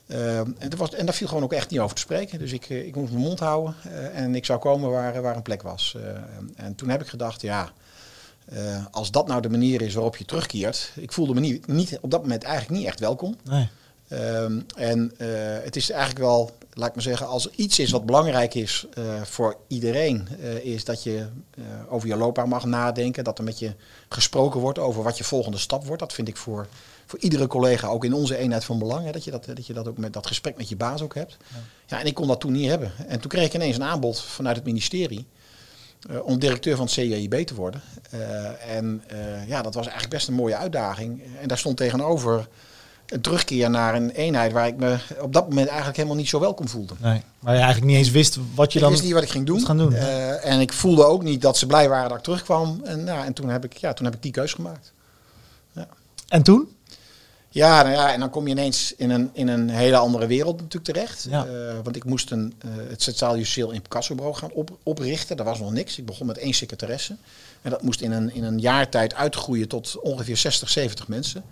Eh, 0.07 0.37
en, 0.37 0.77
was, 0.77 0.93
en 0.93 1.05
daar 1.05 1.15
viel 1.15 1.27
gewoon 1.27 1.43
ook 1.43 1.53
echt 1.53 1.69
niet 1.69 1.79
over 1.79 1.95
te 1.95 2.01
spreken. 2.01 2.39
Dus 2.39 2.51
ik, 2.51 2.65
eh, 2.69 2.85
ik 2.87 2.95
moest 2.95 3.11
mijn 3.11 3.23
mond 3.23 3.39
houden 3.39 3.75
eh, 3.83 4.17
en 4.19 4.35
ik 4.35 4.45
zou 4.45 4.59
komen 4.59 4.89
waar, 4.89 5.21
waar 5.21 5.35
een 5.35 5.41
plek 5.41 5.61
was. 5.61 5.95
Eh, 5.97 6.65
en 6.65 6.75
toen 6.75 6.89
heb 6.89 7.01
ik 7.01 7.07
gedacht, 7.07 7.41
ja, 7.41 7.71
eh, 8.51 8.85
als 8.91 9.11
dat 9.11 9.27
nou 9.27 9.41
de 9.41 9.49
manier 9.49 9.81
is 9.81 9.93
waarop 9.93 10.17
je 10.17 10.25
terugkeert. 10.25 10.91
Ik 10.95 11.11
voelde 11.11 11.33
me 11.33 11.39
niet, 11.39 11.67
niet, 11.67 11.97
op 12.01 12.11
dat 12.11 12.21
moment 12.21 12.43
eigenlijk 12.43 12.79
niet 12.79 12.87
echt 12.87 12.99
welkom. 12.99 13.35
Nee. 13.43 13.69
Ehm, 14.07 14.59
en 14.75 15.11
eh, 15.17 15.27
het 15.63 15.75
is 15.75 15.89
eigenlijk 15.89 16.19
wel, 16.19 16.51
laat 16.73 16.87
ik 16.87 16.93
maar 16.93 17.03
zeggen, 17.03 17.27
als 17.27 17.45
er 17.45 17.51
iets 17.55 17.79
is 17.79 17.91
wat 17.91 18.05
belangrijk 18.05 18.53
is 18.53 18.85
eh, 18.93 19.03
voor 19.21 19.57
iedereen, 19.67 20.27
is 20.63 20.85
dat 20.85 21.03
je 21.03 21.27
over 21.89 22.07
je 22.07 22.15
loopbaan 22.15 22.49
mag 22.49 22.65
nadenken. 22.65 23.23
Dat 23.23 23.37
er 23.37 23.43
met 23.43 23.59
je 23.59 23.73
gesproken 24.09 24.59
wordt 24.59 24.79
over 24.79 25.03
wat 25.03 25.17
je 25.17 25.23
volgende 25.23 25.57
stap 25.57 25.85
wordt. 25.85 26.01
Dat 26.01 26.13
vind 26.13 26.27
ik 26.27 26.37
voor, 26.37 26.67
voor 27.05 27.19
iedere 27.19 27.47
collega 27.47 27.87
ook 27.87 28.05
in 28.05 28.13
onze 28.13 28.37
eenheid 28.37 28.63
van 28.63 28.79
belang. 28.79 29.05
Hè, 29.05 29.11
dat, 29.11 29.23
je 29.23 29.31
dat, 29.31 29.45
dat 29.45 29.67
je 29.67 29.73
dat 29.73 29.87
ook 29.87 29.97
met 29.97 30.13
dat 30.13 30.27
gesprek 30.27 30.57
met 30.57 30.69
je 30.69 30.75
baas 30.75 31.01
ook 31.01 31.15
hebt. 31.15 31.37
Ja. 31.87 31.99
en 31.99 32.05
ik 32.05 32.13
kon 32.13 32.27
dat 32.27 32.39
toen 32.39 32.51
niet 32.51 32.69
hebben. 32.69 32.91
En 33.07 33.19
toen 33.19 33.29
kreeg 33.29 33.45
ik 33.45 33.53
ineens 33.53 33.75
een 33.75 33.83
aanbod 33.83 34.21
vanuit 34.21 34.55
het 34.55 34.65
ministerie. 34.65 35.27
Eh, 36.09 36.25
om 36.25 36.39
directeur 36.39 36.75
van 36.75 36.85
het 36.85 36.93
CJIB 36.93 37.33
te 37.47 37.55
worden. 37.55 37.81
Eh, 38.09 38.75
en 38.75 39.03
eh, 39.07 39.47
ja, 39.47 39.61
dat 39.61 39.73
was 39.73 39.83
eigenlijk 39.83 40.13
best 40.13 40.27
een 40.27 40.33
mooie 40.33 40.55
uitdaging. 40.55 41.21
En 41.41 41.47
daar 41.47 41.57
stond 41.57 41.77
tegenover 41.77 42.47
een 43.07 43.21
terugkeer 43.21 43.69
naar 43.69 43.95
een 43.95 44.09
eenheid 44.09 44.51
waar 44.51 44.67
ik 44.67 44.77
me 44.77 44.97
op 45.19 45.33
dat 45.33 45.49
moment 45.49 45.67
eigenlijk 45.67 45.97
helemaal 45.97 46.17
niet 46.17 46.29
zo 46.29 46.39
welkom 46.39 46.67
voelde. 46.67 46.93
nee. 46.97 47.21
Maar 47.39 47.53
je 47.53 47.59
eigenlijk 47.59 47.91
niet 47.91 47.97
eens 47.97 48.11
wist 48.11 48.37
wat 48.55 48.71
je 48.71 48.77
ik 48.77 48.83
dan 48.83 48.93
wist 48.93 49.03
niet 49.03 49.13
wat 49.13 49.23
ik 49.23 49.29
ging 49.29 49.45
doen. 49.45 49.65
gaan 49.65 49.77
doen. 49.77 49.93
En 49.93 50.59
ik 50.59 50.73
voelde 50.73 51.05
ook 51.05 51.23
niet 51.23 51.41
dat 51.41 51.57
ze 51.57 51.65
blij 51.65 51.89
waren 51.89 52.09
dat 52.09 52.17
ik 52.17 52.23
terugkwam. 52.23 52.81
En, 52.83 53.03
nou, 53.03 53.25
en 53.25 53.33
toen, 53.33 53.49
heb 53.49 53.65
ik, 53.65 53.77
ja, 53.77 53.93
toen 53.93 54.05
heb 54.05 54.15
ik 54.15 54.21
die 54.21 54.31
keus 54.31 54.53
gemaakt. 54.53 54.93
En 56.27 56.43
toen? 56.43 56.69
Ja, 57.53 57.81
nou 57.81 57.93
ja, 57.93 58.13
en 58.13 58.19
dan 58.19 58.29
kom 58.29 58.45
je 58.45 58.51
ineens 58.51 58.93
in 58.95 59.09
een, 59.09 59.29
in 59.33 59.47
een 59.47 59.69
hele 59.69 59.97
andere 59.97 60.27
wereld 60.27 60.57
natuurlijk 60.57 60.83
terecht. 60.83 61.27
Ja. 61.29 61.45
Eh, 61.45 61.79
want 61.83 61.95
ik 61.95 62.05
moest 62.05 62.31
een, 62.31 62.53
eh, 62.59 62.69
het 62.89 63.01
Centraal 63.01 63.37
Justitieel 63.37 63.71
Incassobureau 63.71 64.35
gaan 64.35 64.51
op, 64.51 64.77
oprichten. 64.83 65.37
Dat 65.37 65.45
was 65.45 65.59
nog 65.59 65.71
niks. 65.71 65.97
Ik 65.97 66.05
begon 66.05 66.27
met 66.27 66.37
één 66.37 66.53
secretaresse. 66.53 67.15
En 67.61 67.69
dat 67.69 67.81
moest 67.81 68.01
in 68.01 68.11
een, 68.11 68.33
in 68.33 68.43
een 68.43 68.59
jaar 68.59 68.89
tijd 68.89 69.13
uitgroeien 69.13 69.67
tot 69.67 69.99
ongeveer 69.99 70.37
60, 70.37 70.69
70 70.69 71.07
mensen. 71.07 71.43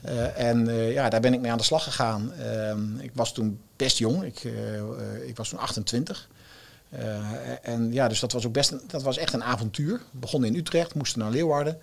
Eh, 0.00 0.40
en 0.40 0.66
ja, 0.92 1.08
daar 1.08 1.20
ben 1.20 1.34
ik 1.34 1.40
mee 1.40 1.50
aan 1.50 1.58
de 1.58 1.64
slag 1.64 1.84
gegaan. 1.84 2.32
Ehm, 2.32 2.98
ik 2.98 3.10
was 3.14 3.32
toen 3.32 3.60
best 3.76 3.98
jong. 3.98 4.24
Ik, 4.24 4.42
ik 5.26 5.36
was 5.36 5.48
toen 5.48 5.58
28. 5.58 6.28
Eh, 6.98 7.68
en 7.68 7.92
ja, 7.92 8.08
dus 8.08 8.20
dat 8.20 8.32
was 8.32 8.46
ook 8.46 8.52
best 8.52 8.70
een, 8.70 8.80
dat 8.86 9.02
was 9.02 9.16
echt 9.16 9.32
een 9.32 9.44
avontuur. 9.44 9.92
We 10.10 10.18
begonnen 10.18 10.48
in 10.48 10.56
Utrecht, 10.56 10.94
moesten 10.94 11.18
naar 11.18 11.30
Leeuwarden. 11.30 11.78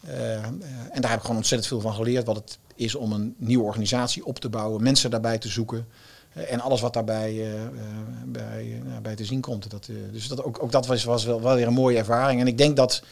Eh, 0.00 0.34
eh, 0.34 0.44
en 0.90 1.00
daar 1.00 1.10
heb 1.10 1.18
ik 1.18 1.20
gewoon 1.20 1.36
ontzettend 1.36 1.66
veel 1.68 1.80
van 1.80 1.94
geleerd. 1.94 2.26
Wat 2.26 2.36
het 2.36 2.58
is 2.74 2.94
om 2.94 3.12
een 3.12 3.34
nieuwe 3.38 3.64
organisatie 3.64 4.24
op 4.26 4.38
te 4.38 4.48
bouwen, 4.48 4.82
mensen 4.82 5.10
daarbij 5.10 5.38
te 5.38 5.48
zoeken. 5.48 5.86
eh, 6.32 6.52
en 6.52 6.60
alles 6.60 6.80
wat 6.80 6.92
daarbij 6.92 7.30
eh, 7.30 7.64
eh, 7.64 7.70
bij, 8.26 8.82
nou, 8.84 9.00
bij 9.00 9.14
te 9.14 9.24
zien 9.24 9.40
komt. 9.40 9.70
Dat, 9.70 9.88
dus 10.12 10.28
dat, 10.28 10.44
ook, 10.44 10.62
ook 10.62 10.72
dat 10.72 10.86
was, 10.86 11.04
wel, 11.24 11.42
wel 11.42 11.54
weer 11.54 11.66
een 11.66 11.72
mooie 11.72 11.98
ervaring. 11.98 12.40
En 12.40 12.46
ik 12.46 12.58
denk 12.58 12.76
dat 12.76 13.02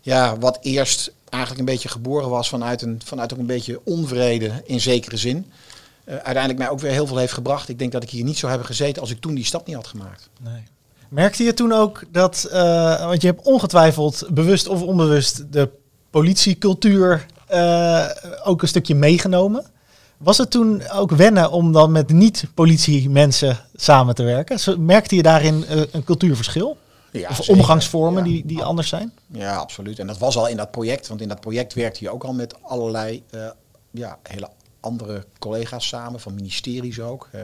ja, 0.00 0.38
wat 0.38 0.58
eerst 0.60 1.12
eigenlijk 1.28 1.60
een 1.60 1.74
beetje 1.74 1.88
geboren 1.88 2.28
was 2.28 2.48
vanuit, 2.48 2.82
een, 2.82 3.00
vanuit 3.04 3.32
ook 3.32 3.38
een 3.38 3.46
beetje 3.46 3.80
onvrede 3.84 4.62
in 4.64 4.80
zekere 4.80 5.16
zin. 5.16 5.52
uiteindelijk 6.04 6.58
mij 6.58 6.68
ook 6.68 6.80
weer 6.80 6.90
heel 6.90 7.06
veel 7.06 7.16
heeft 7.16 7.32
gebracht. 7.32 7.68
Ik 7.68 7.78
denk 7.78 7.92
dat 7.92 8.02
ik 8.02 8.10
hier 8.10 8.24
niet 8.24 8.38
zou 8.38 8.50
hebben 8.50 8.68
gezeten 8.68 9.02
als 9.02 9.10
ik 9.10 9.20
toen 9.20 9.34
die 9.34 9.44
stap 9.44 9.66
niet 9.66 9.76
had 9.76 9.86
gemaakt. 9.86 10.28
Nee. 10.40 10.62
Merkte 11.08 11.44
je 11.44 11.54
toen 11.54 11.72
ook 11.72 12.02
dat, 12.10 12.48
want 13.00 13.22
je 13.22 13.26
hebt 13.26 13.46
ongetwijfeld 13.46 14.26
bewust 14.30 14.68
of 14.68 14.82
onbewust 14.82 15.52
de 15.52 15.70
politiecultuur 16.10 17.26
ook 18.44 18.62
een 18.62 18.68
stukje 18.68 18.94
meegenomen. 18.94 19.64
Was 20.16 20.38
het 20.38 20.50
toen 20.50 20.88
ook 20.88 21.10
wennen 21.10 21.50
om 21.50 21.72
dan 21.72 21.92
met 21.92 22.08
niet-politiemensen 22.10 23.58
samen 23.74 24.14
te 24.14 24.22
werken? 24.22 24.84
Merkte 24.86 25.16
je 25.16 25.22
daarin 25.22 25.64
eh, 25.66 25.80
een 25.90 26.04
cultuurverschil? 26.04 26.76
Ja, 27.12 27.28
of 27.28 27.36
zeker. 27.36 27.52
omgangsvormen 27.52 28.24
Ja. 28.24 28.30
die, 28.30 28.46
die 28.46 28.62
anders 28.62 28.88
zijn? 28.88 29.12
Ja, 29.26 29.56
absoluut. 29.56 29.98
En 29.98 30.06
dat 30.06 30.18
was 30.18 30.36
al 30.36 30.48
in 30.48 30.56
dat 30.56 30.70
project. 30.70 31.08
Want 31.08 31.20
in 31.20 31.28
dat 31.28 31.40
project 31.40 31.74
werkte 31.74 32.04
je 32.04 32.10
ook 32.10 32.24
al 32.24 32.32
met 32.32 32.62
allerlei 32.62 33.22
eh, 33.30 33.48
ja, 33.90 34.18
hele 34.22 34.48
andere 34.80 35.24
collega's 35.38 35.88
samen, 35.88 36.20
van 36.20 36.34
ministeries 36.34 37.00
ook. 37.00 37.28
Eh, 37.32 37.40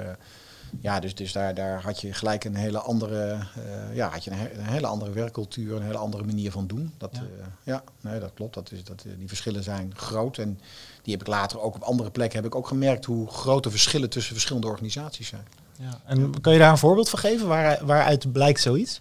ja, 0.80 1.00
dus, 1.00 1.14
dus 1.14 1.32
daar, 1.32 1.54
daar 1.54 1.82
had 1.82 2.00
je 2.00 2.12
gelijk 2.12 2.44
een 2.44 2.54
hele 2.54 2.78
andere, 2.78 3.32
eh, 3.32 3.94
ja, 3.96 4.08
had 4.08 4.24
je 4.24 4.30
een, 4.30 4.36
he- 4.38 4.52
een 4.58 4.66
hele 4.66 4.86
andere 4.86 5.10
werkcultuur, 5.10 5.76
een 5.76 5.82
hele 5.82 5.98
andere 5.98 6.24
manier 6.24 6.50
van 6.50 6.66
doen. 6.66 6.92
Dat, 6.98 7.10
Ja. 7.12 7.20
ja, 7.38 7.46
ja 7.62 7.82
nee, 8.00 8.20
dat 8.20 8.30
klopt. 8.34 8.54
Dat 8.54 8.72
is, 8.72 8.84
dat, 8.84 9.04
eh, 9.06 9.12
die 9.18 9.28
verschillen 9.28 9.62
zijn 9.62 9.92
groot. 9.96 10.38
En 10.38 10.60
die 11.02 11.12
heb 11.12 11.20
ik 11.20 11.26
later 11.28 11.60
ook 11.60 11.74
op 11.74 11.82
andere 11.82 12.10
plekken 12.10 12.38
heb 12.38 12.46
ik 12.46 12.54
ook 12.54 12.66
gemerkt 12.66 13.04
hoe 13.04 13.28
grote 13.28 13.70
verschillen 13.70 14.10
tussen 14.10 14.32
verschillende 14.32 14.66
organisaties 14.68 15.28
zijn. 15.28 15.46
Ja. 15.78 16.00
En 16.04 16.40
kan 16.40 16.52
je 16.52 16.58
daar 16.58 16.70
een 16.70 16.78
voorbeeld 16.78 17.08
van 17.08 17.18
geven? 17.18 17.46
Waar, 17.48 17.86
waaruit 17.86 18.32
blijkt 18.32 18.60
zoiets? 18.60 19.00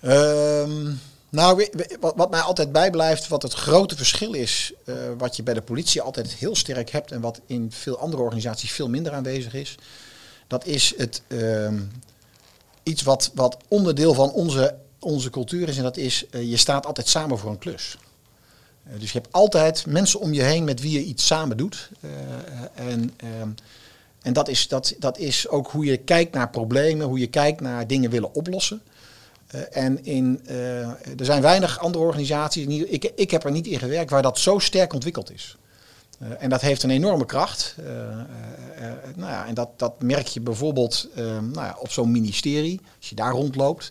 Ehm, 0.00 0.92
nou, 1.34 1.68
wat, 2.00 2.30
mij 2.30 2.40
altijd 2.40 2.72
bijblijft, 2.72 3.28
wat 3.28 3.42
het 3.42 3.52
grote 3.52 3.96
verschil 3.96 4.32
is, 4.32 4.72
eh, 4.84 4.94
wat 5.18 5.36
je 5.36 5.42
bij 5.42 5.54
de 5.54 5.62
politie 5.62 6.02
altijd 6.02 6.32
heel 6.32 6.56
sterk 6.56 6.90
hebt 6.90 7.12
en 7.12 7.20
wat 7.20 7.40
in 7.46 7.72
veel 7.72 7.98
andere 7.98 8.22
organisaties 8.22 8.72
veel 8.72 8.88
minder 8.88 9.12
aanwezig 9.12 9.54
is, 9.54 9.74
dat 10.46 10.66
is 10.66 10.94
het 10.96 11.22
ehm, 11.26 11.80
iets 12.82 13.02
wat, 13.02 13.30
wat 13.34 13.56
onderdeel 13.68 14.14
van 14.14 14.32
onze, 14.32 14.76
onze 14.98 15.30
cultuur 15.30 15.68
is 15.68 15.76
en 15.76 15.82
dat 15.82 15.96
is, 15.96 16.26
eh, 16.30 16.50
je 16.50 16.56
staat 16.56 16.86
altijd 16.86 17.08
samen 17.08 17.38
voor 17.38 17.50
een 17.50 17.58
klus. 17.58 17.98
Eh, 18.84 18.92
dus 18.98 19.12
je 19.12 19.18
hebt 19.18 19.32
altijd 19.32 19.86
mensen 19.86 20.20
om 20.20 20.32
je 20.32 20.42
heen 20.42 20.64
met 20.64 20.80
wie 20.80 20.92
je 20.92 21.04
iets 21.04 21.26
samen 21.26 21.56
doet. 21.56 21.90
En 22.74 23.12
ehm, 23.16 23.48
en 24.24 24.32
dat, 24.32 24.48
is, 24.48 24.68
dat, 24.68 24.94
dat 24.98 25.18
is 25.18 25.48
ook 25.48 25.70
hoe 25.70 25.84
je 25.84 25.96
kijkt 25.96 26.34
naar 26.34 26.50
problemen, 26.50 27.06
hoe 27.06 27.18
je 27.18 27.26
kijkt 27.26 27.60
naar 27.60 27.86
dingen 27.86 28.10
willen 28.10 28.34
oplossen. 28.34 28.82
Eh, 29.54 29.82
en 29.84 30.04
in, 30.04 30.40
eh, 30.46 30.86
er 31.18 31.24
zijn 31.24 31.42
weinig 31.42 31.78
andere 31.78 32.04
organisaties, 32.04 32.66
ik, 32.66 33.12
ik 33.14 33.30
heb 33.30 33.44
er 33.44 33.50
niet 33.50 33.66
in 33.66 33.78
gewerkt, 33.78 34.10
waar 34.10 34.22
dat 34.22 34.38
zo 34.38 34.58
sterk 34.58 34.92
ontwikkeld 34.92 35.32
is. 35.32 35.56
Eh, 36.18 36.28
en 36.38 36.50
dat 36.50 36.60
heeft 36.60 36.82
een 36.82 36.90
enorme 36.90 37.26
kracht. 37.26 37.74
Nou 39.16 39.30
ja, 39.30 39.46
en 39.46 39.54
dat, 39.54 39.68
dat 39.76 40.02
merk 40.02 40.26
je 40.26 40.40
bijvoorbeeld 40.40 41.08
nou 41.14 41.54
ja, 41.54 41.76
op 41.78 41.90
zo'n 41.90 42.10
ministerie. 42.10 42.80
Als 42.98 43.08
je 43.08 43.14
daar 43.14 43.32
rondloopt. 43.32 43.90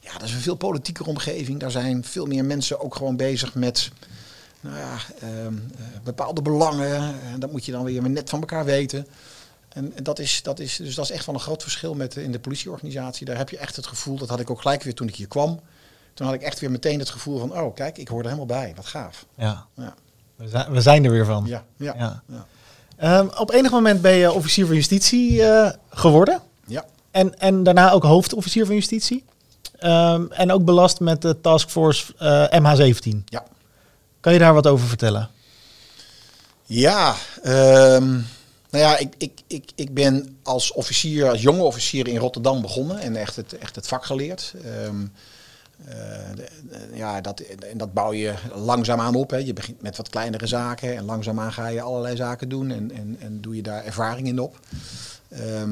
Ja, 0.00 0.12
dat 0.12 0.22
is 0.22 0.34
een 0.34 0.40
veel 0.40 0.54
politiekere 0.54 1.08
omgeving. 1.08 1.60
Daar 1.60 1.70
zijn 1.70 2.04
veel 2.04 2.26
meer 2.26 2.44
mensen 2.44 2.80
ook 2.80 2.94
gewoon 2.94 3.16
bezig 3.16 3.54
met 3.54 3.90
nou 4.60 4.76
ja, 4.76 4.98
bepaalde 6.04 6.42
belangen. 6.42 7.20
En 7.32 7.40
dat 7.40 7.52
moet 7.52 7.64
je 7.64 7.72
dan 7.72 7.84
weer 7.84 8.10
net 8.10 8.30
van 8.30 8.40
elkaar 8.40 8.64
weten. 8.64 9.06
En 9.74 9.92
dat 10.02 10.18
is, 10.18 10.42
dat 10.42 10.58
is, 10.58 10.76
dus 10.76 10.94
dat 10.94 11.04
is 11.04 11.10
echt 11.10 11.26
wel 11.26 11.34
een 11.34 11.40
groot 11.40 11.62
verschil 11.62 11.94
met 11.94 12.16
eh, 12.16 12.24
in 12.24 12.32
de 12.32 12.38
politieorganisatie. 12.38 13.26
Daar 13.26 13.36
heb 13.36 13.48
je 13.48 13.58
echt 13.58 13.76
het 13.76 13.86
gevoel, 13.86 14.16
dat 14.16 14.28
had 14.28 14.40
ik 14.40 14.50
ook 14.50 14.60
gelijk 14.60 14.82
weer 14.82 14.94
toen 14.94 15.08
ik 15.08 15.16
hier 15.16 15.28
kwam. 15.28 15.60
Toen 16.14 16.26
had 16.26 16.34
ik 16.34 16.42
echt 16.42 16.60
weer 16.60 16.70
meteen 16.70 16.98
het 16.98 17.10
gevoel 17.10 17.38
van, 17.38 17.52
oh 17.60 17.74
kijk, 17.74 17.98
ik 17.98 18.08
hoor 18.08 18.18
er 18.18 18.24
helemaal 18.24 18.46
bij. 18.46 18.72
Wat 18.76 18.86
gaaf. 18.86 19.26
Ja. 19.36 19.66
Ja, 19.76 19.94
We, 20.36 20.48
zijn, 20.48 20.72
we 20.72 20.80
zijn 20.80 21.04
er 21.04 21.10
weer 21.10 21.24
van. 21.24 21.44
ja, 21.46 21.64
ja. 21.76 21.94
Ja. 21.98 22.22
ja. 22.26 22.46
Ehm, 22.96 23.26
op 23.38 23.50
enig 23.50 23.70
moment 23.70 24.00
ben 24.02 24.12
je 24.12 24.32
officier 24.32 24.66
van 24.66 24.74
justitie 24.74 25.42
eh, 25.42 25.70
geworden. 25.90 26.40
ja. 26.66 26.84
En, 27.10 27.38
en 27.38 27.62
daarna 27.62 27.90
ook 27.90 28.02
hoofdofficier 28.02 28.66
van 28.66 28.74
justitie. 28.74 29.24
Ehm, 29.78 30.26
en 30.30 30.52
ook 30.52 30.64
belast 30.64 31.00
met 31.00 31.22
de 31.22 31.40
taskforce 31.40 32.14
eh, 32.18 32.60
MH17. 32.60 33.24
Ja. 33.24 33.44
Kan 34.20 34.32
je 34.32 34.38
daar 34.38 34.54
wat 34.54 34.66
over 34.66 34.88
vertellen? 34.88 35.28
Ja, 36.64 37.14
ehm, 37.42 38.18
nou 38.72 38.84
ja, 38.84 38.98
ik, 38.98 39.14
ik, 39.18 39.40
ik, 39.46 39.70
ik 39.74 39.94
ben 39.94 40.36
als 40.42 40.72
officier, 40.72 41.28
als 41.28 41.42
jonge 41.42 41.62
officier 41.62 42.08
in 42.08 42.16
Rotterdam 42.16 42.62
begonnen 42.62 42.98
en 42.98 43.16
echt 43.16 43.36
het, 43.36 43.58
echt 43.58 43.76
het 43.76 43.88
vak 43.88 44.04
geleerd. 44.04 44.54
De- 46.34 46.48
ja, 46.94 47.20
dat, 47.20 47.40
en 47.40 47.78
dat 47.78 47.92
bouw 47.92 48.12
je 48.12 48.34
langzaamaan 48.54 49.14
op. 49.14 49.30
Hè. 49.30 49.36
Je 49.36 49.52
begint 49.52 49.82
met 49.82 49.96
wat 49.96 50.08
kleinere 50.08 50.46
zaken 50.46 50.96
en 50.96 51.04
langzaamaan 51.04 51.52
ga 51.52 51.66
je 51.66 51.82
allerlei 51.82 52.16
zaken 52.16 52.48
doen 52.48 52.70
en, 52.70 52.90
en, 52.90 53.16
en 53.20 53.40
doe 53.40 53.56
je 53.56 53.62
daar 53.62 53.84
ervaring 53.84 54.26
in 54.26 54.38
op. 54.40 54.60
Eh, 55.28 55.62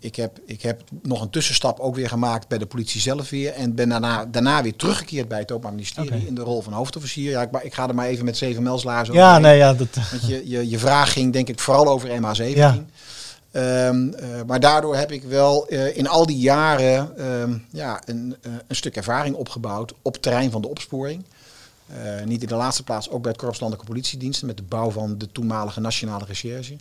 ik, 0.00 0.16
heb, 0.16 0.38
ik 0.44 0.62
heb 0.62 0.82
nog 1.02 1.20
een 1.20 1.30
tussenstap 1.30 1.80
ook 1.80 1.94
weer 1.94 2.08
gemaakt 2.08 2.48
bij 2.48 2.58
de 2.58 2.66
politie 2.66 3.00
zelf 3.00 3.30
weer. 3.30 3.52
En 3.52 3.74
ben 3.74 3.88
daarna, 3.88 4.24
daarna 4.24 4.62
weer 4.62 4.76
teruggekeerd 4.76 5.28
bij 5.28 5.38
het 5.38 5.50
Openbaar 5.50 5.72
Ministerie 5.72 6.26
in 6.26 6.34
de 6.34 6.42
rol 6.42 6.62
van 6.62 6.72
hoofdofficier. 6.72 7.30
Ja, 7.30 7.42
ik, 7.42 7.62
ik 7.62 7.74
ga 7.74 7.88
er 7.88 7.94
maar 7.94 8.06
even 8.06 8.24
met 8.24 8.36
zeven 8.36 8.62
mijlslaars 8.62 9.08
Ja, 9.08 9.14
overheen. 9.14 9.42
nee, 9.42 9.56
ja, 9.56 9.74
dat, 9.74 9.88
Want 10.10 10.26
je, 10.26 10.48
je, 10.48 10.68
je 10.68 10.78
vraag 10.78 11.12
ging 11.12 11.32
denk 11.32 11.48
ik 11.48 11.60
vooral 11.60 11.88
over 11.88 12.08
MH17. 12.08 12.54
Ja. 12.54 12.84
Ehm, 13.50 14.08
eh, 14.12 14.28
maar 14.46 14.60
daardoor 14.60 14.96
heb 14.96 15.12
ik 15.12 15.22
wel 15.22 15.68
eh, 15.68 15.96
in 15.96 16.08
al 16.08 16.26
die 16.26 16.38
jaren 16.38 17.16
ehm, 17.16 17.58
ja, 17.70 18.02
een, 18.04 18.36
eh, 18.42 18.52
een 18.66 18.76
stuk 18.76 18.96
ervaring 18.96 19.36
opgebouwd 19.36 19.92
op 20.02 20.12
het 20.12 20.22
terrein 20.22 20.50
van 20.50 20.62
de 20.62 20.68
opsporing. 20.68 21.24
Niet 22.24 22.42
in 22.42 22.48
de 22.48 22.54
laatste 22.54 22.82
plaats 22.82 23.10
ook 23.10 23.22
bij 23.22 23.30
het 23.30 23.40
Korps 23.40 23.60
Landelijke 23.60 23.92
Politiediensten 23.92 24.46
met 24.46 24.56
de 24.56 24.62
bouw 24.62 24.90
van 24.90 25.18
de 25.18 25.32
toenmalige 25.32 25.80
Nationale 25.80 26.24
Recherche. 26.24 26.76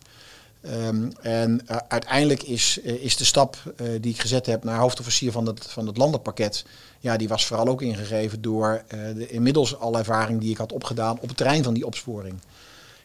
Ehm, 0.69 1.09
en 1.21 1.61
eh, 1.67 1.77
uiteindelijk 1.87 2.43
is, 2.43 2.79
eh, 2.83 2.93
is 2.93 3.17
de 3.17 3.25
stap 3.25 3.57
eh, 3.75 3.87
die 4.01 4.13
ik 4.13 4.21
gezet 4.21 4.45
heb 4.45 4.63
naar 4.63 4.79
hoofdofficier 4.79 5.31
van 5.31 5.45
het, 5.45 5.65
van 5.67 5.87
het 5.87 5.97
landenpakket, 5.97 6.65
ja, 6.99 7.17
die 7.17 7.27
was 7.27 7.45
vooral 7.45 7.67
ook 7.67 7.81
ingegeven 7.81 8.41
door 8.41 8.83
de 8.87 9.27
inmiddels 9.27 9.79
al 9.79 9.97
ervaring 9.97 10.41
die 10.41 10.51
ik 10.51 10.57
had 10.57 10.71
opgedaan 10.71 11.19
op 11.19 11.27
het 11.27 11.37
terrein 11.37 11.63
van 11.63 11.73
die 11.73 11.85
opsporing. 11.85 12.39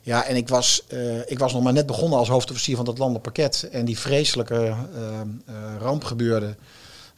Ja, 0.02 0.24
en 0.24 0.36
ik 0.36 0.48
was, 0.48 0.82
ik 1.26 1.38
was 1.38 1.52
nog 1.52 1.62
maar 1.62 1.72
net 1.72 1.86
begonnen 1.86 2.18
als 2.18 2.28
hoofdofficier 2.28 2.76
van 2.76 2.84
dat 2.84 2.98
landelijk 2.98 3.24
pakket. 3.24 3.68
En 3.72 3.84
die 3.84 3.98
vreselijke 3.98 4.54
eh, 4.54 5.20
eh, 5.20 5.54
ramp 5.78 6.04
gebeurde, 6.04 6.56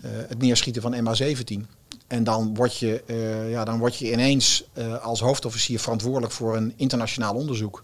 het 0.04 0.38
neerschieten 0.38 0.82
van 0.82 0.94
MH17. 0.94 1.66
En 2.06 2.24
dan 2.24 2.54
word 2.54 2.78
je, 2.78 3.02
ja, 3.50 3.64
dan 3.64 3.78
word 3.78 3.96
je 3.96 4.12
ineens 4.12 4.64
als 5.02 5.20
hoofdofficier 5.20 5.80
verantwoordelijk 5.80 6.32
voor 6.32 6.56
een 6.56 6.72
internationaal 6.76 7.34
onderzoek. 7.34 7.82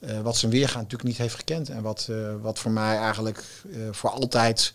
Eh, 0.00 0.20
wat 0.20 0.36
zijn 0.36 0.52
weergaan 0.52 0.82
natuurlijk 0.82 1.08
niet 1.08 1.18
heeft 1.18 1.34
gekend. 1.34 1.68
En 1.68 1.82
wat, 1.82 2.08
eh, 2.10 2.16
wat 2.40 2.58
voor 2.58 2.70
mij 2.70 2.96
eigenlijk 2.96 3.44
eh, 3.72 3.78
voor 3.90 4.10
altijd 4.10 4.72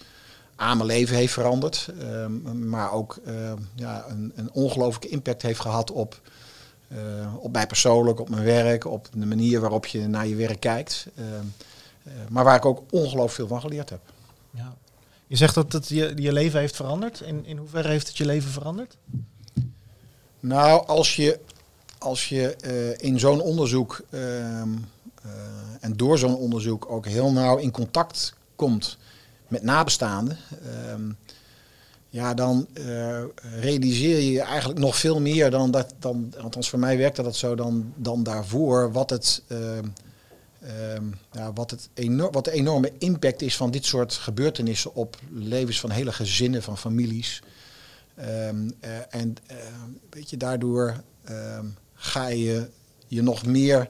aan 0.55 0.77
mijn 0.77 0.89
leven 0.89 1.15
heeft 1.15 1.33
veranderd. 1.33 1.89
Ehm, 1.99 2.69
maar 2.69 2.91
ook 2.91 3.19
eh, 3.25 3.53
ja, 3.75 4.05
een, 4.07 4.31
een 4.35 4.51
ongelooflijke 4.51 5.07
impact 5.07 5.41
heeft 5.41 5.59
gehad 5.59 5.91
op, 5.91 6.21
op 7.39 7.51
mij 7.51 7.67
persoonlijk, 7.67 8.19
op 8.19 8.29
mijn 8.29 8.43
werk, 8.43 8.85
op 8.85 9.07
de 9.13 9.25
manier 9.25 9.59
waarop 9.59 9.85
je 9.85 10.07
naar 10.07 10.27
je 10.27 10.35
werk 10.35 10.59
kijkt. 10.59 11.07
Ehm, 11.15 11.45
eh, 12.03 12.13
maar 12.29 12.43
waar 12.43 12.55
ik 12.55 12.65
ook 12.65 12.83
ongelooflijk 12.89 13.31
veel 13.31 13.47
van 13.47 13.61
geleerd 13.61 13.89
heb. 13.89 14.01
ja. 14.51 14.75
Je 15.27 15.35
zegt 15.35 15.55
dat 15.55 15.73
het 15.73 15.87
je, 15.87 16.13
je 16.15 16.33
leven 16.33 16.59
heeft 16.59 16.75
veranderd. 16.75 17.21
In, 17.21 17.45
in 17.45 17.57
hoeverre 17.57 17.87
heeft 17.87 18.07
het 18.07 18.17
je 18.17 18.25
leven 18.25 18.51
veranderd? 18.51 18.97
Nou, 20.39 20.87
als 20.87 21.15
je, 21.15 21.39
als 21.97 22.29
je 22.29 22.55
in 22.99 23.19
zo'n 23.19 23.41
onderzoek 23.41 24.01
ehm, 24.09 24.69
en 25.79 25.97
door 25.97 26.17
zo'n 26.17 26.35
onderzoek 26.35 26.91
ook 26.91 27.05
heel 27.05 27.31
nauw 27.31 27.57
in 27.57 27.71
contact 27.71 28.33
komt 28.55 28.97
met 29.47 29.63
nabestaanden, 29.63 30.37
ehm, 30.65 31.11
ja, 32.13 32.33
dan 32.33 32.67
eh, 32.73 33.23
realiseer 33.59 34.19
je 34.19 34.41
eigenlijk 34.41 34.79
nog 34.79 34.97
veel 34.97 35.21
meer 35.21 35.49
dan 35.49 35.71
dat, 35.71 35.93
dan, 35.99 36.33
althans 36.41 36.69
voor 36.69 36.79
mij 36.79 36.97
werkte 36.97 37.23
dat 37.23 37.35
zo, 37.35 37.55
dan, 37.55 37.93
dan 37.95 38.23
daarvoor, 38.23 38.91
wat 38.91 39.09
het, 39.09 39.41
ehm, 39.47 39.85
ehm, 40.61 41.03
ja, 41.31 41.53
wat, 41.53 41.71
het 41.71 41.89
wat 42.31 42.45
de 42.45 42.51
enorme 42.51 42.91
impact 42.97 43.41
is 43.41 43.55
van 43.55 43.71
dit 43.71 43.85
soort 43.85 44.13
gebeurtenissen 44.13 44.95
op 44.95 45.17
levens 45.31 45.79
van 45.79 45.89
hele 45.89 46.11
gezinnen, 46.11 46.63
van 46.63 46.77
families. 46.77 47.41
Eh, 48.15 48.47
en 49.09 49.35
eh, 49.45 49.57
weet 50.09 50.29
je, 50.29 50.37
daardoor 50.37 51.03
ga 51.93 52.27
je 52.27 52.69
je 53.07 53.21
nog 53.21 53.45
meer 53.45 53.89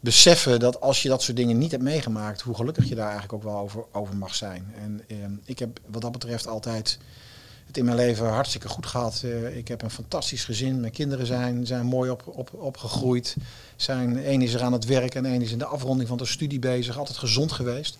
beseffen 0.00 0.60
dat 0.60 0.80
als 0.80 1.02
je 1.02 1.08
dat 1.08 1.22
soort 1.22 1.36
dingen 1.36 1.58
niet 1.58 1.70
hebt 1.70 1.82
meegemaakt, 1.82 2.40
hoe 2.40 2.54
gelukkig 2.54 2.88
je 2.88 2.94
daar 2.94 3.10
eigenlijk 3.10 3.32
ook 3.32 3.42
wel 3.42 3.58
over, 3.58 3.84
over 3.92 4.16
mag 4.16 4.34
zijn. 4.34 4.74
En 4.80 5.00
ehm, 5.08 5.32
ik 5.44 5.58
heb 5.58 5.80
wat 5.86 6.02
dat 6.02 6.12
betreft 6.12 6.46
altijd 6.46 6.98
het 7.68 7.76
in 7.76 7.84
mijn 7.84 7.96
leven 7.96 8.26
hartstikke 8.28 8.68
goed 8.68 8.86
gehad. 8.86 9.20
Eh, 9.24 9.56
ik 9.56 9.68
heb 9.68 9.82
een 9.82 9.90
fantastisch 9.90 10.44
gezin. 10.44 10.80
Mijn 10.80 10.92
kinderen 10.92 11.26
zijn, 11.26 11.66
zijn 11.66 11.86
mooi 11.86 12.10
op, 12.10 12.22
op, 12.26 12.50
opgegroeid. 12.54 13.36
Zijn, 13.76 14.24
één 14.24 14.42
is 14.42 14.54
er 14.54 14.62
aan 14.62 14.72
het 14.72 14.84
werk 14.84 15.14
en 15.14 15.26
één 15.26 15.42
is 15.42 15.52
in 15.52 15.58
de 15.58 15.64
afronding 15.64 16.08
van 16.08 16.18
de 16.18 16.26
studie 16.26 16.58
bezig. 16.58 16.98
Altijd 16.98 17.18
gezond 17.18 17.52
geweest. 17.52 17.98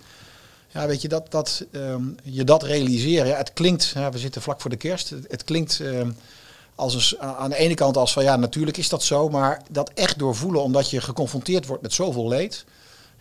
Ja, 0.69 0.87
weet 0.87 1.03
je, 1.03 1.09
dat, 1.09 1.31
dat, 1.31 1.65
ehm, 1.73 2.03
je 2.23 2.45
dat 2.45 2.63
realiseren. 2.63 3.37
Het 3.37 3.53
klinkt, 3.53 3.93
ja, 3.95 4.11
we 4.11 4.19
zitten 4.19 4.43
vlak 4.43 4.61
voor 4.61 4.71
de 4.71 4.77
kerst. 4.77 5.11
Het, 5.11 5.25
het 5.29 5.45
klinkt 5.45 5.81
ehm, 5.81 6.11
als 6.79 7.13
een, 7.13 7.21
aan 7.21 7.51
de 7.51 7.57
ene 7.57 7.75
kant 7.75 7.97
als 7.97 8.13
van 8.13 8.23
ja, 8.23 8.37
natuurlijk 8.37 8.77
is 8.77 8.89
dat 8.89 9.03
zo. 9.03 9.29
Maar 9.29 9.63
dat 9.71 9.91
echt 9.95 10.19
doorvoelen 10.19 10.63
omdat 10.63 10.91
je 10.91 11.01
geconfronteerd 11.01 11.67
wordt 11.67 11.83
met 11.83 11.93
zoveel 11.93 12.29
leed. 12.29 12.65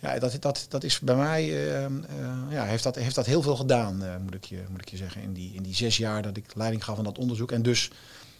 Ja, 0.00 0.18
dat, 0.18 0.36
dat, 0.40 0.66
dat 0.68 0.84
is 0.84 1.00
bij 1.00 1.16
mij, 1.16 1.72
ehm, 1.74 1.92
eh, 2.04 2.52
ja, 2.52 2.64
heeft, 2.64 2.82
dat, 2.82 2.94
heeft 2.94 3.14
dat 3.14 3.26
heel 3.26 3.42
veel 3.42 3.56
gedaan, 3.56 4.04
eh, 4.04 4.16
moet, 4.22 4.34
ik 4.34 4.44
je, 4.44 4.64
moet 4.70 4.80
ik 4.80 4.88
je 4.88 4.96
zeggen. 4.96 5.22
In 5.22 5.32
die, 5.32 5.52
in 5.54 5.62
die 5.62 5.74
zes 5.74 5.96
jaar 5.96 6.22
dat 6.22 6.36
ik 6.36 6.54
leiding 6.54 6.84
gaf 6.84 6.98
aan 6.98 7.04
dat 7.04 7.18
onderzoek. 7.18 7.52
En 7.52 7.62
dus 7.62 7.90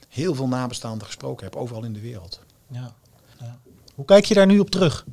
heel 0.09 0.35
veel 0.35 0.49
nabestaanden 0.49 1.07
gesproken 1.07 1.45
heb, 1.45 1.57
overal 1.57 1.85
in 1.85 1.93
de 1.93 2.01
wereld. 2.01 2.41
Ja. 2.71 2.95
ja. 3.41 3.59
Hoe 3.95 4.05
kijk 4.05 4.25
je 4.25 4.35
daar 4.35 4.47
nu 4.47 4.59
op 4.59 4.71
terug? 4.71 5.05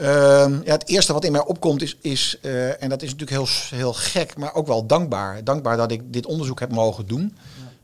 Ehm, 0.00 0.60
ja, 0.64 0.72
het 0.72 0.88
eerste 0.88 1.12
wat 1.12 1.24
in 1.24 1.32
mij 1.32 1.44
opkomt 1.44 1.82
is, 1.82 1.96
is 2.00 2.38
eh, 2.42 2.82
en 2.82 2.88
dat 2.88 3.02
is 3.02 3.10
natuurlijk 3.10 3.30
heel, 3.30 3.78
heel 3.78 3.92
gek, 3.92 4.36
maar 4.36 4.54
ook 4.54 4.66
wel 4.66 4.86
dankbaar. 4.86 5.44
Dankbaar 5.44 5.76
dat 5.76 5.90
ik 5.90 6.12
dit 6.12 6.26
onderzoek 6.26 6.60
heb 6.60 6.72
mogen 6.72 7.06
doen. 7.06 7.36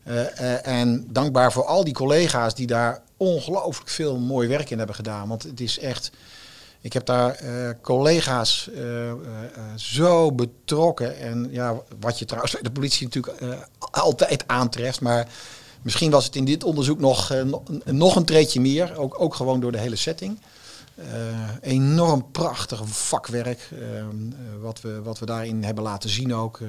Eh, 0.07 0.39
eh, 0.53 0.79
en 0.79 1.07
dankbaar 1.09 1.51
voor 1.51 1.65
al 1.65 1.83
die 1.83 1.93
collega's 1.93 2.55
die 2.55 2.67
daar 2.67 3.01
ongelooflijk 3.17 3.89
veel 3.89 4.17
mooi 4.19 4.47
werk 4.47 4.69
in 4.69 4.77
hebben 4.77 4.95
gedaan. 4.95 5.27
Want 5.27 5.43
het 5.43 5.59
is 5.59 5.79
echt, 5.79 6.11
ik 6.81 6.93
heb 6.93 7.05
daar 7.05 7.35
eh, 7.35 7.69
collega's 7.81 8.69
zo 9.75 10.31
betrokken. 10.31 11.17
En 11.19 11.47
ja, 11.51 11.75
wat 11.99 12.19
je 12.19 12.25
trouwens 12.25 12.53
bij 12.53 12.61
de 12.61 12.71
politie 12.71 13.05
natuurlijk 13.05 13.37
altijd 13.91 14.47
aantreft. 14.47 15.01
Maar 15.01 15.27
misschien 15.81 16.11
was 16.11 16.25
het 16.25 16.35
in 16.35 16.45
dit 16.45 16.63
onderzoek 16.63 16.99
nog, 16.99 17.33
nog- 17.85 18.15
een 18.15 18.25
treetje 18.25 18.61
meer. 18.61 18.97
Ook, 18.97 19.21
ook 19.21 19.35
gewoon 19.35 19.59
door 19.59 19.71
de 19.71 19.79
hele 19.79 19.95
setting. 19.95 20.39
Enorm 21.61 22.31
prachtig 22.31 22.81
vakwerk, 22.85 23.69
ehm, 23.71 23.81
eh, 24.31 24.61
wat, 24.61 24.81
we, 24.81 25.01
wat 25.01 25.19
we 25.19 25.25
daarin 25.25 25.63
hebben 25.63 25.83
laten 25.83 26.09
zien 26.09 26.33
ook. 26.35 26.59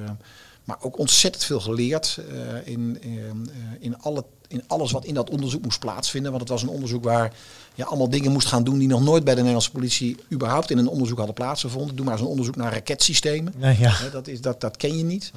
Maar 0.68 0.76
ook 0.80 0.98
ontzettend 0.98 1.44
veel 1.44 1.60
geleerd 1.60 2.18
eh, 2.28 2.72
in, 2.72 2.98
ehm, 3.02 3.10
eh, 3.10 3.56
in, 3.78 3.98
alle, 3.98 4.24
in 4.48 4.62
alles 4.66 4.90
wat 4.90 5.04
in 5.04 5.14
dat 5.14 5.30
onderzoek 5.30 5.62
moest 5.62 5.78
plaatsvinden. 5.78 6.30
Want 6.30 6.42
het 6.42 6.52
was 6.52 6.62
een 6.62 6.68
onderzoek 6.68 7.04
waar 7.04 7.32
je 7.74 7.84
allemaal 7.84 8.08
dingen 8.08 8.32
moest 8.32 8.46
gaan 8.46 8.64
doen 8.64 8.78
die 8.78 8.88
nog 8.88 9.02
nooit 9.02 9.24
bij 9.24 9.32
de 9.32 9.38
Nederlandse 9.40 9.70
politie 9.70 10.16
überhaupt 10.32 10.70
in 10.70 10.78
een 10.78 10.88
onderzoek 10.88 11.16
hadden 11.16 11.34
plaatsgevonden. 11.34 11.96
Doe 11.96 12.04
maar 12.04 12.14
eens 12.14 12.22
een 12.22 12.30
onderzoek 12.30 12.56
naar 12.56 12.72
raketsystemen. 12.72 13.52
Nee, 13.56 13.78
ja. 13.78 13.96
Dat, 14.12 14.26
is, 14.28 14.40
dat, 14.40 14.60
dat 14.60 14.76
ken 14.76 14.96
je 14.96 15.04
niet. 15.04 15.32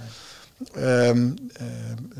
Ehm, 0.74 1.32
eh, 1.54 1.66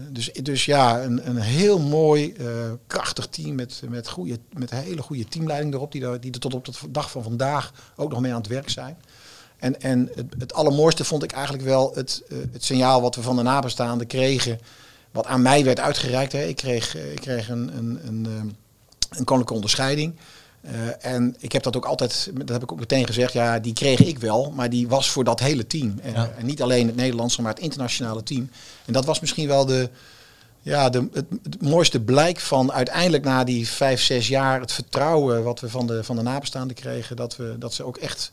dus, 0.10 0.32
dus 0.34 0.66
ja, 0.66 1.04
een, 1.04 1.28
een 1.28 1.38
heel 1.38 1.80
mooi, 1.80 2.34
eh, 2.34 2.48
krachtig 2.88 3.28
team 3.28 3.56
met, 3.56 3.82
met, 3.90 4.08
goede, 4.08 4.40
met 4.54 4.72
een 4.72 4.78
hele 4.78 5.02
goede 5.02 5.26
teamleiding 5.26 5.74
erop, 5.74 5.92
die 5.92 6.06
er, 6.06 6.22
die 6.22 6.32
er 6.32 6.40
tot 6.40 6.54
op 6.54 6.66
de 6.66 6.74
dag 6.90 7.12
van 7.12 7.24
vandaag 7.24 7.74
ook 7.96 8.10
nog 8.10 8.22
mee 8.22 8.32
aan 8.32 8.38
het 8.38 8.48
werk 8.48 8.70
zijn. 8.70 8.98
En, 9.62 9.82
en 9.82 10.10
het, 10.16 10.26
het 10.38 10.54
allermooiste 10.54 11.04
vond 11.04 11.24
ik 11.24 11.32
eigenlijk 11.32 11.64
wel 11.64 11.92
het, 11.94 12.24
eh, 12.30 12.38
het 12.52 12.66
signaal 12.66 13.02
wat 13.02 13.16
we 13.16 13.22
van 13.22 13.36
de 13.36 13.42
nabestaanden 13.42 14.08
kregen, 14.08 14.60
wat 15.12 15.26
aan 15.26 15.42
mij 15.42 15.64
werd 15.64 15.80
uitgereikt. 15.80 16.32
Hè. 16.32 16.44
Ik 16.44 16.56
kreeg, 16.56 16.96
eh, 16.96 17.12
ik 17.12 17.22
kreeg 17.22 17.50
een, 17.50 17.78
een, 17.78 18.00
een, 18.08 18.26
ehm, 18.26 18.48
een 19.10 19.24
koninklijke 19.26 19.54
onderscheiding. 19.54 20.16
Eh, 20.62 21.06
en 21.06 21.36
ik 21.40 21.52
heb 21.52 21.64
dat 21.64 21.76
ook 21.76 21.86
altijd, 21.86 22.32
dat 22.34 22.50
heb 22.50 22.64
ik 22.64 22.72
ook 22.72 22.80
meteen 22.80 23.06
gezegd, 23.06 23.34
ja, 23.34 23.60
die 23.60 23.74
kreeg 23.74 24.00
ik 24.00 24.20
wel, 24.20 24.52
maar 24.56 24.70
die 24.70 24.88
was 24.88 25.10
voor 25.10 25.24
dat 25.24 25.40
hele 25.40 25.68
team. 25.68 26.00
En, 26.02 26.14
Ja. 26.14 26.32
en 26.38 26.46
niet 26.46 26.62
alleen 26.62 26.88
het 26.88 26.96
Nederlandse, 26.96 27.42
maar 27.42 27.54
het 27.54 27.64
internationale 27.64 28.24
team. 28.24 28.50
En 28.86 28.94
dat 28.94 29.06
was 29.06 29.20
misschien 29.20 29.48
wel 29.48 29.66
de, 29.66 29.90
ja, 30.62 30.90
de, 30.90 31.08
het, 31.14 31.26
het 31.44 31.62
mooiste 31.62 32.00
blijk 32.00 32.40
van 32.40 32.72
uiteindelijk 32.72 33.24
na 33.24 33.44
die 33.44 33.68
vijf, 33.68 34.02
zes 34.02 34.28
jaar 34.28 34.60
het 34.60 34.72
vertrouwen 34.72 35.44
wat 35.44 35.60
we 35.60 35.70
van 35.70 35.88
de, 35.88 36.04
van 36.04 36.16
de 36.16 36.22
nabestaanden 36.22 36.76
kregen. 36.76 37.16
Dat, 37.16 37.36
we, 37.36 37.56
dat 37.60 37.74
ze 37.74 37.84
ook 37.84 37.98
echt 37.98 38.32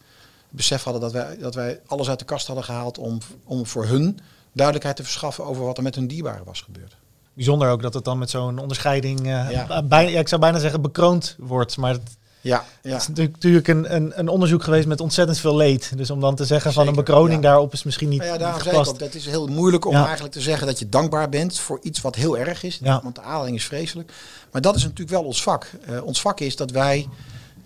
besef 0.50 0.82
hadden 0.82 1.02
dat 1.02 1.12
wij, 1.12 1.36
dat 1.40 1.54
wij 1.54 1.80
alles 1.86 2.08
uit 2.08 2.18
de 2.18 2.24
kast 2.24 2.46
hadden 2.46 2.64
gehaald 2.64 2.98
om, 2.98 3.18
om 3.44 3.66
voor 3.66 3.86
hun 3.86 4.18
duidelijkheid 4.52 4.96
te 4.96 5.02
verschaffen 5.04 5.44
over 5.44 5.64
wat 5.64 5.76
er 5.76 5.82
met 5.82 5.94
hun 5.94 6.06
dierbaren 6.06 6.44
was 6.44 6.60
gebeurd. 6.60 6.96
Bijzonder 7.34 7.70
ook 7.70 7.82
dat 7.82 7.94
het 7.94 8.04
dan 8.04 8.18
met 8.18 8.30
zo'n 8.30 8.58
onderscheiding, 8.58 9.18
eh, 9.26 9.50
Ja. 9.50 9.82
bijna, 9.82 10.10
ja, 10.10 10.18
ik 10.20 10.28
zou 10.28 10.40
bijna 10.40 10.58
zeggen 10.58 10.80
bekroond 10.82 11.36
wordt. 11.38 11.76
Maar 11.76 11.92
het, 11.92 12.16
Ja, 12.40 12.64
ja. 12.82 12.90
het 12.92 13.00
is 13.00 13.08
natuurlijk, 13.08 13.34
natuurlijk 13.34 13.68
een, 13.68 13.94
een, 13.94 14.12
een 14.18 14.28
onderzoek 14.28 14.62
geweest 14.62 14.86
met 14.86 15.00
ontzettend 15.00 15.38
veel 15.38 15.56
leed. 15.56 15.92
Dus 15.96 16.10
om 16.10 16.20
dan 16.20 16.34
te 16.34 16.44
zeggen 16.44 16.72
van 16.72 16.86
een 16.88 16.94
bekroning 16.94 17.42
ja. 17.42 17.48
daarop 17.48 17.72
is 17.72 17.82
misschien 17.82 18.08
niet, 18.08 18.22
ja, 18.22 18.38
daarom 18.38 18.62
zei 18.62 18.80
ik 18.80 18.86
ook, 18.88 18.98
dat 18.98 19.14
is 19.14 19.26
heel 19.26 19.46
moeilijk 19.46 19.84
om 19.84 19.92
Ja. 19.92 20.04
eigenlijk 20.04 20.32
te 20.34 20.40
zeggen 20.40 20.66
dat 20.66 20.78
je 20.78 20.88
dankbaar 20.88 21.28
bent 21.28 21.58
voor 21.58 21.78
iets 21.82 22.00
wat 22.00 22.14
heel 22.14 22.38
erg 22.38 22.62
is. 22.62 22.78
Ja. 22.82 23.00
Want 23.02 23.14
de 23.14 23.20
aanleiding 23.20 23.56
is 23.56 23.64
vreselijk. 23.66 24.12
Maar 24.52 24.60
dat 24.62 24.76
is 24.76 24.82
natuurlijk 24.82 25.10
wel 25.10 25.24
ons 25.24 25.42
vak. 25.42 25.70
Eh, 25.86 26.04
ons 26.04 26.20
vak 26.20 26.40
is 26.40 26.56
dat 26.56 26.70
wij, 26.70 27.08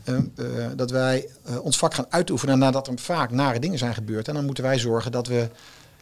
eh, 0.04 0.16
eh, 0.16 0.70
dat 0.76 0.90
wij 0.90 1.28
eh, 1.44 1.64
ons 1.64 1.78
vak 1.78 1.94
gaan 1.94 2.06
uitoefenen 2.08 2.58
nadat 2.58 2.86
er 2.88 2.98
vaak 2.98 3.30
nare 3.30 3.58
dingen 3.58 3.78
zijn 3.78 3.94
gebeurd. 3.94 4.28
En 4.28 4.34
dan 4.34 4.44
moeten 4.44 4.64
wij 4.64 4.78
zorgen 4.78 5.12
dat 5.12 5.26
we 5.26 5.48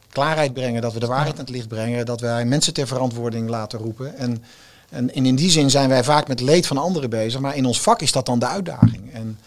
klaarheid 0.08 0.52
brengen, 0.52 0.82
dat 0.82 0.92
we 0.92 1.00
de 1.00 1.06
waarheid 1.06 1.34
aan 1.34 1.44
het 1.44 1.54
licht 1.54 1.68
brengen, 1.68 2.06
dat 2.06 2.20
wij 2.20 2.44
mensen 2.44 2.74
ter 2.74 2.86
verantwoording 2.86 3.48
laten 3.48 3.78
roepen. 3.78 4.16
En, 4.16 4.44
en, 4.88 5.12
in 5.14 5.34
die 5.34 5.50
zin 5.50 5.70
zijn 5.70 5.88
wij 5.88 6.04
vaak 6.04 6.28
met 6.28 6.40
leed 6.40 6.66
van 6.66 6.78
anderen 6.78 7.10
bezig, 7.10 7.40
maar 7.40 7.56
in 7.56 7.66
ons 7.66 7.80
vak 7.80 8.00
is 8.00 8.12
dat 8.12 8.26
dan 8.26 8.38
de 8.38 8.46
uitdaging. 8.46 9.12
En, 9.12 9.38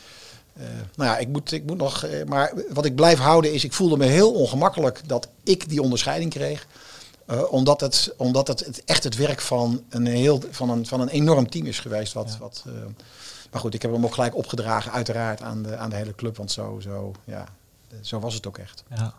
eh, 0.53 0.63
nou 0.95 1.09
ja, 1.09 1.17
ik 1.17 1.27
moet, 1.27 1.51
ik 1.51 1.65
moet 1.65 1.77
nog. 1.77 2.05
maar 2.27 2.53
wat 2.69 2.85
ik 2.85 2.95
blijf 2.95 3.19
houden 3.19 3.53
is, 3.53 3.63
ik 3.63 3.73
voelde 3.73 3.97
me 3.97 4.05
heel 4.05 4.31
ongemakkelijk 4.31 5.01
dat 5.05 5.27
ik 5.43 5.69
die 5.69 5.81
onderscheiding 5.81 6.31
kreeg. 6.31 6.67
Omdat 7.49 7.81
het, 7.81 8.13
omdat 8.17 8.47
het, 8.47 8.65
het 8.65 8.83
echt 8.85 9.03
het 9.03 9.15
werk 9.15 9.41
van 9.41 9.83
een, 9.89 10.05
heel, 10.05 10.41
van 10.51 10.69
een, 10.69 10.85
van 10.85 11.01
een 11.01 11.07
enorm 11.07 11.49
team 11.49 11.65
is 11.65 11.79
geweest. 11.79 12.13
Wat, 12.13 12.29
Ja. 12.31 12.37
wat, 12.39 12.63
maar 13.53 13.61
goed, 13.61 13.73
ik 13.73 13.81
heb 13.81 13.91
hem 13.91 14.05
ook 14.05 14.13
gelijk 14.13 14.35
opgedragen, 14.35 14.91
uiteraard, 14.91 15.41
aan 15.41 15.63
de, 15.63 15.77
aan 15.77 15.89
de 15.89 15.95
hele 15.95 16.15
club. 16.15 16.37
Want 16.37 16.51
zo, 16.51 16.79
zo, 16.79 17.11
ja, 17.23 17.45
zo 18.01 18.19
was 18.19 18.33
het 18.33 18.47
ook 18.47 18.57
echt. 18.57 18.83
Ja. 18.89 19.13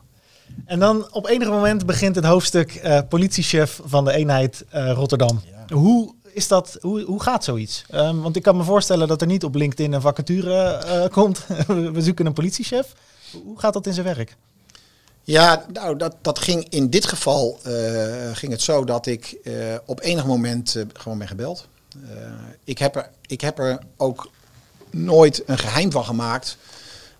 En 0.64 0.78
dan 0.78 1.12
op 1.12 1.26
enig 1.26 1.48
moment 1.48 1.86
begint 1.86 2.14
het 2.14 2.24
hoofdstuk 2.24 2.74
eh, 2.74 3.00
politiechef 3.08 3.80
van 3.84 4.04
de 4.04 4.12
eenheid 4.12 4.64
eh, 4.68 4.92
Rotterdam. 4.92 5.40
Ja. 5.44 5.74
Hoe 5.74 6.14
is 6.34 6.48
dat? 6.48 6.78
Hoe, 6.80 7.02
hoe 7.02 7.22
gaat 7.22 7.44
zoiets? 7.44 7.84
Ehm, 7.90 8.20
want 8.20 8.36
ik 8.36 8.42
kan 8.42 8.56
me 8.56 8.62
voorstellen 8.62 9.08
dat 9.08 9.20
er 9.20 9.26
niet 9.26 9.44
op 9.44 9.54
LinkedIn 9.54 9.92
een 9.92 10.00
vacature 10.00 10.62
eh, 10.62 11.08
komt. 11.18 11.46
We 11.66 12.02
zoeken 12.02 12.26
een 12.26 12.32
politiechef. 12.32 12.92
Hoe 13.44 13.58
gaat 13.58 13.72
dat 13.72 13.86
in 13.86 13.92
zijn 13.92 14.06
werk? 14.06 14.36
Ja, 15.22 15.64
nou, 15.72 15.96
dat, 15.96 16.16
dat 16.20 16.38
ging 16.38 16.66
in 16.68 16.90
dit 16.90 17.06
geval 17.06 17.58
eh, 17.62 17.72
ging 18.32 18.52
het 18.52 18.62
zo 18.62 18.84
dat 18.84 19.06
ik 19.06 19.36
eh, 19.44 19.52
op 19.84 20.00
enig 20.00 20.26
moment 20.26 20.84
gewoon 20.92 21.18
ben 21.18 21.28
gebeld. 21.28 21.68
Eh, 22.02 22.32
ik, 22.64 22.78
heb 22.78 22.96
er, 22.96 23.10
ik 23.26 23.40
heb 23.40 23.58
er 23.58 23.78
ook 23.96 24.30
nooit 24.90 25.42
een 25.46 25.58
geheim 25.58 25.92
van 25.92 26.04
gemaakt. 26.04 26.56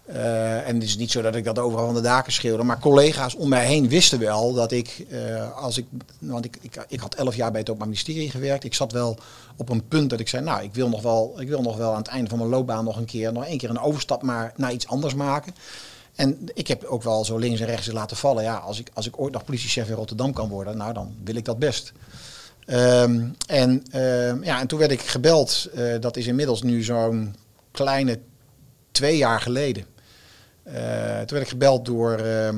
Eh, 0.05 0.69
en 0.69 0.75
het 0.75 0.83
is 0.85 0.97
niet 0.97 1.11
zo 1.11 1.23
dat 1.23 1.35
ik 1.35 1.45
dat 1.45 1.59
overal 1.59 1.85
van 1.85 1.95
de 1.95 2.01
daken 2.01 2.33
schreeuwde. 2.33 2.63
Maar 2.63 2.79
collega's 2.79 3.35
om 3.35 3.49
mij 3.49 3.67
heen 3.67 3.89
wisten 3.89 4.19
wel 4.19 4.53
dat 4.53 4.73
ik, 4.73 5.07
eh, 5.11 5.57
als 5.57 5.79
ik, 5.79 5.87
want 6.19 6.45
ik, 6.45 6.57
ik, 6.61 6.85
ik 6.89 7.01
had 7.01 7.15
elf 7.15 7.35
jaar 7.35 7.51
bij 7.51 7.61
het 7.61 7.69
Openbaar 7.69 7.89
Ministerie 7.89 8.31
gewerkt. 8.31 8.65
Ik 8.65 8.75
zat 8.75 8.93
wel 8.93 9.19
op 9.57 9.69
een 9.69 9.89
punt 9.89 10.11
dat 10.11 10.21
ik 10.21 10.29
zei, 10.29 10.45
nou, 10.45 10.63
ik 10.63 10.75
wil 10.75 10.89
nog 10.89 11.03
wel, 11.03 11.35
ik 11.41 11.49
wil 11.49 11.63
nog 11.63 11.77
wel 11.77 11.91
aan 11.91 11.99
het 11.99 12.07
einde 12.07 12.29
van 12.29 12.39
mijn 12.39 12.51
loopbaan 12.51 12.85
nog 12.85 12.97
een 12.97 13.05
keer, 13.05 13.33
nog 13.33 13.45
één 13.45 13.59
keer 13.59 13.71
een 13.71 13.81
overstap 13.81 14.23
maar 14.23 14.53
naar 14.57 14.73
iets 14.73 14.87
anders 14.87 15.15
maken. 15.15 15.55
En 16.15 16.49
ik 16.55 16.67
heb 16.67 16.85
ook 16.85 17.03
wel 17.03 17.25
zo 17.25 17.37
links 17.37 17.61
en 17.61 17.67
rechts 17.67 17.93
laten 17.93 18.17
vallen. 18.17 18.43
Ja, 18.43 18.57
als 18.57 18.79
ik, 18.79 18.91
als 18.95 19.07
ik 19.07 19.21
ooit 19.21 19.33
nog 19.33 19.45
politiechef 19.45 19.89
in 19.89 19.95
Rotterdam 19.95 20.33
kan 20.33 20.49
worden, 20.49 20.77
nou 20.77 20.93
dan 20.93 21.15
wil 21.25 21.35
ik 21.35 21.45
dat 21.45 21.59
best. 21.59 21.93
Ehm, 22.67 23.29
en, 23.47 23.83
ehm, 23.91 24.43
ja, 24.43 24.61
en 24.61 24.67
toen 24.67 24.79
werd 24.79 24.91
ik 24.91 25.01
gebeld. 25.01 25.69
eh, 25.75 26.01
dat 26.01 26.17
is 26.17 26.27
inmiddels 26.27 26.63
nu 26.63 26.83
zo'n 26.83 27.35
kleine 27.71 28.19
twee 28.93 29.17
jaar 29.17 29.41
geleden. 29.41 29.85
Eh, 30.63 30.75
toen 31.19 31.27
werd 31.37 31.43
ik 31.43 31.49
gebeld 31.49 31.85
door, 31.85 32.13
eh 32.19 32.49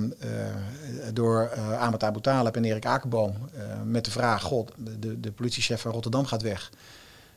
door 1.13 1.51
Abu 1.99 2.21
Talib 2.21 2.57
en 2.57 2.65
Erik 2.65 2.87
Akerboom. 2.87 3.35
eh, 3.55 3.63
met 3.85 4.05
de 4.05 4.11
vraag, 4.11 4.43
god, 4.43 4.73
de, 4.99 5.21
de 5.21 5.33
politiechef 5.33 5.81
van 5.81 5.93
Rotterdam 5.93 6.27
gaat 6.27 6.43
weg. 6.43 6.71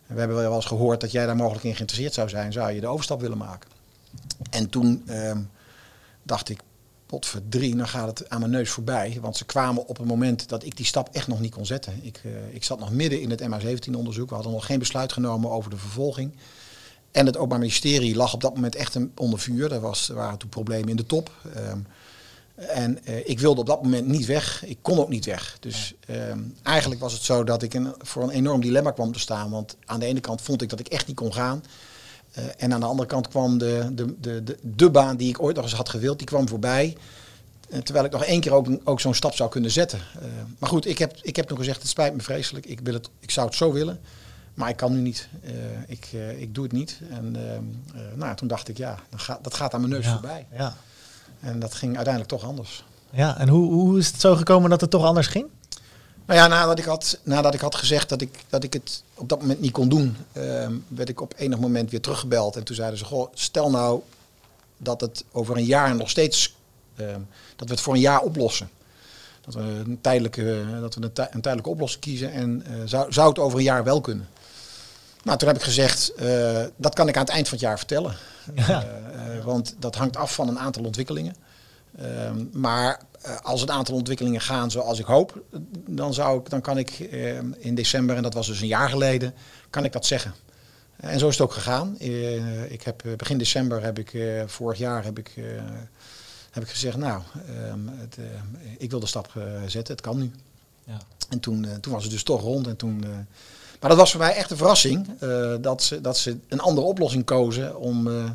We 0.07 0.19
hebben 0.19 0.37
wel 0.37 0.55
eens 0.55 0.65
gehoord 0.65 1.01
dat 1.01 1.11
jij 1.11 1.25
daar 1.25 1.35
mogelijk 1.35 1.63
in 1.63 1.75
geïnteresseerd 1.75 2.13
zou 2.13 2.29
zijn. 2.29 2.51
Zou 2.51 2.71
je 2.71 2.81
de 2.81 2.87
overstap 2.87 3.21
willen 3.21 3.37
maken? 3.37 3.69
En 4.49 4.69
toen 4.69 5.03
dacht 6.23 6.49
ik, 6.49 6.59
potverdrie, 7.09 7.75
dan 7.75 7.87
gaat 7.87 8.07
het 8.19 8.29
aan 8.29 8.39
mijn 8.39 8.51
neus 8.51 8.69
voorbij. 8.69 9.17
Want 9.21 9.37
ze 9.37 9.45
kwamen 9.45 9.87
op 9.87 9.99
een 9.99 10.07
moment 10.07 10.49
dat 10.49 10.63
ik 10.63 10.77
die 10.77 10.85
stap 10.85 11.09
echt 11.11 11.27
nog 11.27 11.39
niet 11.39 11.53
kon 11.53 11.65
zetten. 11.65 11.99
Ik, 12.01 12.21
eh, 12.23 12.31
ik 12.55 12.63
zat 12.63 12.79
nog 12.79 12.91
midden 12.91 13.21
in 13.21 13.29
het 13.29 13.41
MH17-onderzoek. 13.41 14.29
We 14.29 14.35
hadden 14.35 14.53
nog 14.53 14.65
geen 14.65 14.79
besluit 14.79 15.13
genomen 15.13 15.51
over 15.51 15.69
de 15.69 15.77
vervolging. 15.77 16.31
En 17.11 17.25
het 17.25 17.35
Openbaar 17.35 17.59
Ministerie 17.59 18.15
lag 18.15 18.33
op 18.33 18.41
dat 18.41 18.55
moment 18.55 18.75
echt 18.75 18.97
onder 19.15 19.39
vuur. 19.39 19.71
Er, 19.71 19.79
was, 19.79 20.09
er 20.09 20.15
waren 20.15 20.37
toen 20.37 20.49
problemen 20.49 20.89
in 20.89 20.95
de 20.95 21.05
top. 21.05 21.31
Ehm, 21.55 21.79
en 22.55 23.05
eh, 23.05 23.29
ik 23.29 23.39
wilde 23.39 23.61
op 23.61 23.67
dat 23.67 23.83
moment 23.83 24.07
niet 24.07 24.25
weg. 24.25 24.65
Ik 24.65 24.77
kon 24.81 24.99
ook 24.99 25.09
niet 25.09 25.25
weg. 25.25 25.57
Dus 25.59 25.93
ehm, 26.07 26.39
eigenlijk 26.63 27.01
was 27.01 27.13
het 27.13 27.21
zo 27.21 27.43
dat 27.43 27.63
ik 27.63 27.79
voor 27.97 28.23
een 28.23 28.29
enorm 28.29 28.61
dilemma 28.61 28.91
kwam 28.91 29.11
te 29.11 29.19
staan. 29.19 29.49
Want 29.49 29.75
aan 29.85 29.99
de 29.99 30.05
ene 30.05 30.19
kant 30.19 30.41
vond 30.41 30.61
ik 30.61 30.69
dat 30.69 30.79
ik 30.79 30.87
echt 30.87 31.07
niet 31.07 31.15
kon 31.15 31.33
gaan. 31.33 31.63
Eh, 32.39 32.63
en 32.63 32.73
aan 32.73 32.79
de 32.79 32.85
andere 32.85 33.07
kant 33.07 33.27
kwam 33.27 33.57
de, 33.57 33.89
de, 33.91 34.15
de, 34.19 34.43
de, 34.43 34.57
de 34.61 34.89
baan 34.89 35.17
die 35.17 35.29
ik 35.29 35.41
ooit 35.41 35.55
nog 35.55 35.65
eens 35.65 35.73
had 35.73 35.89
gewild, 35.89 36.17
die 36.17 36.27
kwam 36.27 36.47
voorbij. 36.47 36.97
Eh, 37.69 37.79
terwijl 37.79 38.05
ik 38.05 38.11
nog 38.11 38.23
één 38.23 38.41
keer 38.41 38.53
ook, 38.53 38.67
ook 38.83 38.99
zo'n 38.99 39.13
stap 39.13 39.33
zou 39.33 39.49
kunnen 39.49 39.71
zetten. 39.71 39.99
Eh, 39.99 40.27
maar 40.59 40.69
goed, 40.69 40.85
ik 40.85 40.97
heb, 40.97 41.17
ik 41.21 41.35
heb 41.35 41.47
toen 41.47 41.57
gezegd, 41.57 41.81
het 41.81 41.89
spijt 41.89 42.15
me 42.15 42.21
vreselijk. 42.21 42.65
Ik, 42.65 42.79
wil 42.83 42.93
het, 42.93 43.09
ik 43.19 43.31
zou 43.31 43.47
het 43.47 43.55
zo 43.55 43.71
willen, 43.71 43.99
maar 44.53 44.69
ik 44.69 44.75
kan 44.75 44.93
nu 44.93 44.99
niet. 44.99 45.29
Ik, 45.87 46.07
ik 46.37 46.55
doe 46.55 46.63
het 46.63 46.73
niet. 46.73 46.99
En 47.09 47.35
nou, 48.15 48.35
toen 48.35 48.47
dacht 48.47 48.67
ik, 48.67 48.77
ja, 48.77 48.99
dan 49.09 49.19
gaat, 49.19 49.43
dat 49.43 49.53
gaat 49.53 49.73
aan 49.73 49.79
mijn 49.81 49.93
neus 49.93 50.05
ja. 50.05 50.11
voorbij. 50.11 50.47
Ja. 50.57 50.75
En 51.39 51.59
dat 51.59 51.73
ging 51.73 51.95
uiteindelijk 51.95 52.33
toch 52.33 52.43
anders. 52.43 52.83
ja. 53.11 53.37
En 53.37 53.47
hoe, 53.47 53.71
hoe 53.73 53.97
is 53.97 54.07
het 54.07 54.21
zo 54.21 54.35
gekomen 54.35 54.69
dat 54.69 54.81
het 54.81 54.89
toch 54.89 55.03
anders 55.05 55.27
ging? 55.27 55.45
Nou 56.29 56.41
ja, 56.41 56.47
nadat 56.47 56.79
ik 56.79 56.85
had, 56.85 57.19
nadat 57.23 57.53
ik 57.53 57.59
had 57.59 57.75
gezegd 57.75 58.09
dat 58.09 58.21
ik, 58.21 58.43
dat 58.49 58.63
ik 58.63 58.73
het 58.73 59.03
op 59.13 59.29
dat 59.29 59.39
moment 59.39 59.61
niet 59.61 59.71
kon 59.71 59.89
doen, 59.89 60.17
ehm, 60.31 60.73
werd 60.87 61.09
ik 61.09 61.21
op 61.21 61.33
enig 61.37 61.59
moment 61.59 61.91
weer 61.91 62.01
teruggebeld. 62.01 62.55
En 62.55 62.63
toen 62.63 62.75
zeiden 62.75 62.99
ze, 62.99 63.05
goh, 63.05 63.27
stel 63.33 63.69
nou 63.69 64.01
dat 64.77 65.01
het 65.01 65.23
over 65.31 65.57
een 65.57 65.65
jaar 65.65 65.95
nog 65.95 66.09
steeds, 66.09 66.55
ehm, 66.95 67.19
dat 67.55 67.67
we 67.67 67.73
het 67.73 67.81
voor 67.81 67.93
een 67.93 67.99
jaar 67.99 68.21
oplossen. 68.21 68.69
Dat 69.41 69.53
we 69.53 69.61
een 69.61 69.97
tijdelijke, 70.01 70.65
dat 70.81 70.95
we 70.95 71.01
een, 71.03 71.13
tij- 71.13 71.27
een 71.31 71.41
tijdelijke 71.41 71.71
oplossing 71.71 72.03
kiezen 72.03 72.31
en 72.31 72.63
eh, 72.65 72.73
zou, 72.85 73.13
zou 73.13 73.29
het 73.29 73.39
over 73.39 73.57
een 73.57 73.63
jaar 73.63 73.83
wel 73.83 74.01
kunnen. 74.01 74.27
Nou, 75.23 75.37
toen 75.37 75.47
heb 75.47 75.57
ik 75.57 75.63
gezegd, 75.63 76.13
eh, 76.13 76.63
dat 76.75 76.95
kan 76.95 77.07
ik 77.07 77.15
aan 77.15 77.23
het 77.25 77.31
eind 77.33 77.47
van 77.47 77.57
het 77.57 77.67
jaar 77.67 77.77
vertellen. 77.77 78.15
Ja. 78.55 78.83
Eh, 78.83 79.37
eh, 79.37 79.45
want 79.45 79.75
dat 79.79 79.95
hangt 79.95 80.17
af 80.17 80.33
van 80.33 80.47
een 80.47 80.59
aantal 80.59 80.83
ontwikkelingen. 80.83 81.35
Ehm, 81.97 82.45
maar 82.51 82.91
eh, 82.93 83.03
als 83.41 83.61
het 83.61 83.69
aantal 83.69 83.95
ontwikkelingen 83.95 84.41
gaan 84.41 84.71
zoals 84.71 84.99
ik 84.99 85.05
hoop, 85.05 85.41
dan, 85.87 86.13
zou 86.13 86.39
ik, 86.39 86.49
dan 86.49 86.61
kan 86.61 86.77
ik 86.77 86.99
eh, 86.99 87.37
in 87.57 87.75
december, 87.75 88.15
en 88.15 88.23
dat 88.23 88.33
was 88.33 88.47
dus 88.47 88.61
een 88.61 88.67
jaar 88.67 88.89
geleden, 88.89 89.33
kan 89.69 89.85
ik 89.85 89.91
dat 89.91 90.05
zeggen. 90.05 90.33
En 90.95 91.19
zo 91.19 91.27
is 91.27 91.33
het 91.37 91.43
ook 91.43 91.53
gegaan. 91.53 91.97
Eh, 91.99 92.71
ik 92.71 92.81
heb, 92.81 93.05
eh, 93.05 93.13
begin 93.15 93.37
december 93.37 93.83
heb 93.83 93.99
ik, 93.99 94.13
eh, 94.13 94.43
vorig 94.45 94.77
jaar 94.77 95.03
heb 95.03 95.17
ik, 95.19 95.33
eh, 95.35 95.43
heb 96.51 96.63
ik 96.63 96.69
gezegd, 96.69 96.97
nou, 96.97 97.21
ehm, 97.47 97.79
het, 97.87 98.17
eh, 98.17 98.25
ik 98.77 98.89
wil 98.89 98.99
de 98.99 99.05
stap 99.05 99.31
eh, 99.35 99.43
zetten, 99.67 99.93
het 99.93 100.01
kan 100.01 100.17
nu. 100.17 100.31
Ja. 100.83 100.97
En 101.29 101.39
toen, 101.39 101.65
eh, 101.65 101.75
toen 101.75 101.93
was 101.93 102.03
het 102.03 102.11
dus 102.11 102.23
toch 102.23 102.41
rond. 102.41 102.67
En 102.67 102.75
toen, 102.75 103.03
eh, 103.03 103.09
maar 103.79 103.89
dat 103.89 103.97
was 103.97 104.11
voor 104.11 104.19
mij 104.19 104.35
echt 104.35 104.51
een 104.51 104.57
verrassing, 104.57 105.07
eh, 105.19 105.55
dat, 105.61 105.83
ze, 105.83 106.01
dat 106.01 106.17
ze 106.17 106.37
een 106.47 106.59
andere 106.59 106.87
oplossing 106.87 107.25
kozen 107.25 107.77
om, 107.77 108.07
eh, 108.07 108.29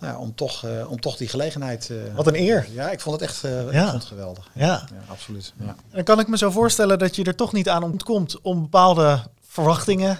nou 0.00 0.18
om, 0.18 0.34
toch, 0.34 0.64
eh, 0.64 0.90
om 0.90 1.00
toch 1.00 1.16
die 1.16 1.28
gelegenheid... 1.28 1.90
eh, 1.90 1.96
Wat 2.14 2.26
een 2.26 2.34
eer. 2.40 2.66
Ja, 2.72 2.90
ik 2.90 3.00
vond 3.00 3.20
het 3.20 3.30
echt 3.30 3.44
ik 3.44 3.72
Ja. 3.72 3.82
vond 3.90 3.92
het 4.02 4.04
geweldig. 4.04 4.48
Ja. 4.54 4.64
Ja, 4.64 5.02
absoluut. 5.08 5.52
Ja. 5.60 5.76
Dan 5.90 6.04
kan 6.04 6.20
ik 6.20 6.28
me 6.28 6.36
zo 6.38 6.50
voorstellen 6.50 6.98
dat 6.98 7.16
je 7.16 7.24
er 7.24 7.34
toch 7.34 7.52
niet 7.52 7.68
aan 7.68 7.82
ontkomt 7.82 8.40
om 8.40 8.60
bepaalde 8.62 9.22
verwachtingen 9.40 10.18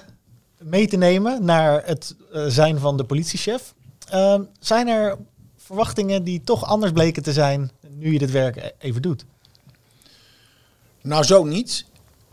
mee 0.58 0.88
te 0.88 0.96
nemen 0.96 1.44
naar 1.44 1.82
het 1.86 2.14
zijn 2.46 2.78
van 2.78 2.96
de 2.96 3.04
politiechef. 3.04 3.74
Ehm, 4.08 4.42
zijn 4.60 4.88
er 4.88 5.16
verwachtingen 5.56 6.24
die 6.24 6.42
toch 6.44 6.64
anders 6.64 6.92
bleken 6.92 7.22
te 7.22 7.32
zijn 7.32 7.70
nu 7.88 8.12
je 8.12 8.18
dit 8.18 8.30
werk 8.30 8.56
e- 8.56 8.70
even 8.78 9.02
doet? 9.02 9.24
Nou, 11.02 11.24
zo 11.24 11.44
niet. 11.44 11.84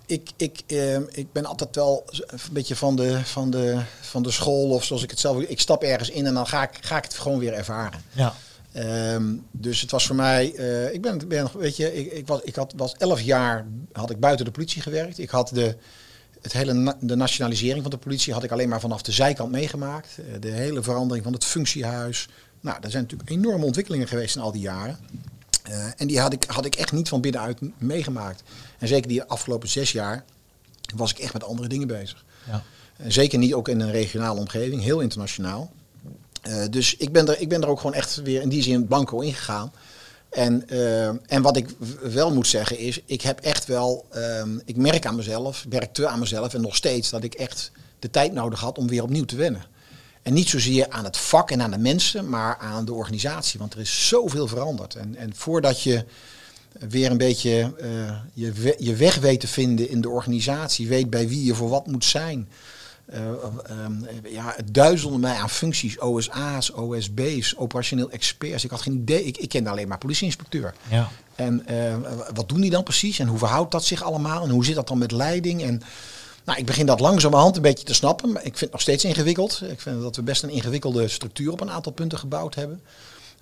Ik, 0.05 0.29
ik, 0.37 0.61
eh, 0.67 0.95
ik 0.95 1.31
ben 1.31 1.45
altijd 1.45 1.75
wel 1.75 2.03
een 2.27 2.39
beetje 2.51 2.75
van 2.75 2.95
de, 2.95 3.19
van, 3.23 3.49
de, 3.49 3.81
van 4.01 4.23
de 4.23 4.31
school, 4.31 4.69
of 4.69 4.83
zoals 4.83 5.03
ik 5.03 5.09
het 5.09 5.19
zelf... 5.19 5.41
Ik 5.41 5.59
stap 5.59 5.83
ergens 5.83 6.09
in 6.09 6.25
en 6.25 6.33
dan 6.33 6.47
ga 6.47 6.63
ik, 6.63 6.77
ga 6.81 6.97
ik 6.97 7.03
het 7.03 7.13
gewoon 7.13 7.39
weer 7.39 7.53
ervaren. 7.53 8.01
Ja. 8.11 8.33
Ehm, 8.71 9.33
dus 9.51 9.81
het 9.81 9.91
was 9.91 10.05
voor 10.07 10.15
mij, 10.15 10.55
eh, 10.55 10.93
ik 10.93 11.01
ben, 11.01 11.27
ben 11.27 11.49
weet 11.57 11.77
je, 11.77 11.93
ik, 11.95 12.11
ik, 12.11 12.27
was, 12.27 12.41
ik 12.43 12.55
had, 12.55 12.73
was 12.77 12.95
elf 12.97 13.21
jaar 13.21 13.65
had 13.91 14.09
ik 14.09 14.19
buiten 14.19 14.45
de 14.45 14.51
politie 14.51 14.81
gewerkt. 14.81 15.19
Ik 15.19 15.29
had 15.29 15.49
de, 15.53 15.75
het 16.41 16.53
hele 16.53 16.73
na- 16.73 16.97
de 16.99 17.15
nationalisering 17.15 17.81
van 17.81 17.91
de 17.91 17.97
politie 17.97 18.33
had 18.33 18.43
ik 18.43 18.51
alleen 18.51 18.69
maar 18.69 18.79
vanaf 18.79 19.01
de 19.01 19.11
zijkant 19.11 19.51
meegemaakt. 19.51 20.07
Eh, 20.17 20.41
de 20.41 20.51
hele 20.51 20.83
verandering 20.83 21.23
van 21.23 21.33
het 21.33 21.45
functiehuis. 21.45 22.27
Nou, 22.61 22.77
er 22.81 22.91
zijn 22.91 23.03
natuurlijk 23.03 23.29
enorme 23.29 23.65
ontwikkelingen 23.65 24.07
geweest 24.07 24.35
in 24.35 24.41
al 24.41 24.51
die 24.51 24.61
jaren. 24.61 24.97
Eh, 25.69 25.85
en 25.97 26.07
die 26.07 26.19
had 26.19 26.33
ik, 26.33 26.43
had 26.47 26.65
ik 26.65 26.75
echt 26.75 26.91
niet 26.91 27.09
van 27.09 27.21
binnenuit 27.21 27.59
meegemaakt. 27.77 28.43
En 28.77 28.87
zeker 28.87 29.07
die 29.07 29.23
afgelopen 29.23 29.69
zes 29.69 29.91
jaar 29.91 30.23
was 30.95 31.11
ik 31.11 31.19
echt 31.19 31.33
met 31.33 31.43
andere 31.43 31.67
dingen 31.67 31.87
bezig. 31.87 32.25
Ja. 32.47 32.63
Zeker 33.07 33.39
niet 33.39 33.53
ook 33.53 33.67
in 33.67 33.79
een 33.79 33.91
regionale 33.91 34.39
omgeving, 34.39 34.81
heel 34.81 34.99
internationaal. 34.99 35.71
Eh, 36.41 36.63
dus 36.69 36.95
ik 36.95 37.11
ben, 37.11 37.27
er, 37.27 37.39
ik 37.39 37.49
ben 37.49 37.61
er 37.61 37.67
ook 37.67 37.79
gewoon 37.79 37.95
echt 37.95 38.15
weer 38.15 38.41
in 38.41 38.49
die 38.49 38.63
zin 38.63 38.87
blanco 38.87 39.19
ingegaan. 39.19 39.71
En, 40.29 40.69
eh, 40.69 41.07
en 41.07 41.41
wat 41.41 41.57
ik 41.57 41.69
wel 42.01 42.33
moet 42.33 42.47
zeggen 42.47 42.77
is, 42.77 43.01
ik 43.05 43.21
heb 43.21 43.39
echt 43.39 43.65
wel, 43.65 44.05
ehm, 44.09 44.57
ik 44.65 44.75
merk 44.75 45.05
aan 45.05 45.15
mezelf, 45.15 45.63
ik 45.63 45.71
merk 45.71 45.93
te 45.93 46.07
aan 46.07 46.19
mezelf 46.19 46.53
en 46.53 46.61
nog 46.61 46.75
steeds 46.75 47.09
dat 47.09 47.23
ik 47.23 47.33
echt 47.33 47.71
de 47.99 48.09
tijd 48.09 48.33
nodig 48.33 48.59
had 48.59 48.77
om 48.77 48.87
weer 48.87 49.03
opnieuw 49.03 49.25
te 49.25 49.35
wennen. 49.35 49.65
En 50.25 50.33
niet 50.33 50.49
zozeer 50.49 50.89
aan 50.89 51.03
het 51.03 51.17
vak 51.17 51.51
en 51.51 51.61
aan 51.61 51.71
de 51.71 51.77
mensen, 51.77 52.29
maar 52.29 52.57
aan 52.57 52.85
de 52.85 52.93
organisatie. 52.93 53.59
Want 53.59 53.73
er 53.73 53.79
is 53.79 54.07
zoveel 54.07 54.47
veranderd. 54.47 54.95
En, 54.95 55.15
en 55.15 55.35
voordat 55.35 55.81
je 55.81 56.05
weer 56.89 57.11
een 57.11 57.17
beetje 57.17 57.73
eh, 57.79 58.15
je, 58.33 58.51
we- 58.51 58.75
je 58.79 58.95
weg 58.95 59.15
weet 59.15 59.39
te 59.39 59.47
vinden 59.47 59.89
in 59.89 60.01
de 60.01 60.09
organisatie, 60.09 60.87
weet 60.87 61.09
bij 61.09 61.27
wie 61.27 61.45
je 61.45 61.55
voor 61.55 61.69
wat 61.69 61.87
moet 61.87 62.05
zijn. 62.05 62.47
Ehm, 63.05 63.93
ja, 64.29 64.53
het 64.55 64.73
duizelde 64.73 65.17
mij 65.17 65.35
aan 65.35 65.49
functies, 65.49 65.99
OSA's, 65.99 66.69
OSB's, 66.75 67.53
operationeel 67.57 68.09
experts. 68.11 68.63
Ik 68.63 68.69
had 68.69 68.81
geen 68.81 68.93
idee, 68.93 69.23
ik, 69.23 69.37
ik 69.37 69.49
kende 69.49 69.69
alleen 69.69 69.87
maar 69.87 69.97
politieinspecteur. 69.97 70.73
Ja. 70.89 71.09
En 71.35 71.65
wat 72.33 72.49
doen 72.49 72.61
die 72.61 72.69
dan 72.71 72.83
precies 72.83 73.19
en 73.19 73.27
hoe 73.27 73.37
verhoudt 73.37 73.71
dat 73.71 73.85
zich 73.85 74.03
allemaal 74.03 74.43
en 74.43 74.49
hoe 74.49 74.65
zit 74.65 74.75
dat 74.75 74.87
dan 74.87 74.97
met 74.97 75.11
leiding? 75.11 75.63
En 75.63 75.81
nou, 76.45 76.59
ik 76.59 76.65
begin 76.65 76.85
dat 76.85 76.99
langzamerhand 76.99 77.55
een 77.55 77.61
beetje 77.61 77.85
te 77.85 77.93
snappen, 77.93 78.31
maar 78.31 78.41
ik 78.41 78.47
vind 78.47 78.59
het 78.59 78.71
nog 78.71 78.81
steeds 78.81 79.03
ingewikkeld. 79.03 79.61
Ik 79.69 79.81
vind 79.81 80.01
dat 80.01 80.15
we 80.15 80.21
best 80.21 80.43
een 80.43 80.49
ingewikkelde 80.49 81.07
structuur 81.07 81.51
op 81.51 81.61
een 81.61 81.71
aantal 81.71 81.91
punten 81.91 82.17
gebouwd 82.17 82.55
hebben. 82.55 82.81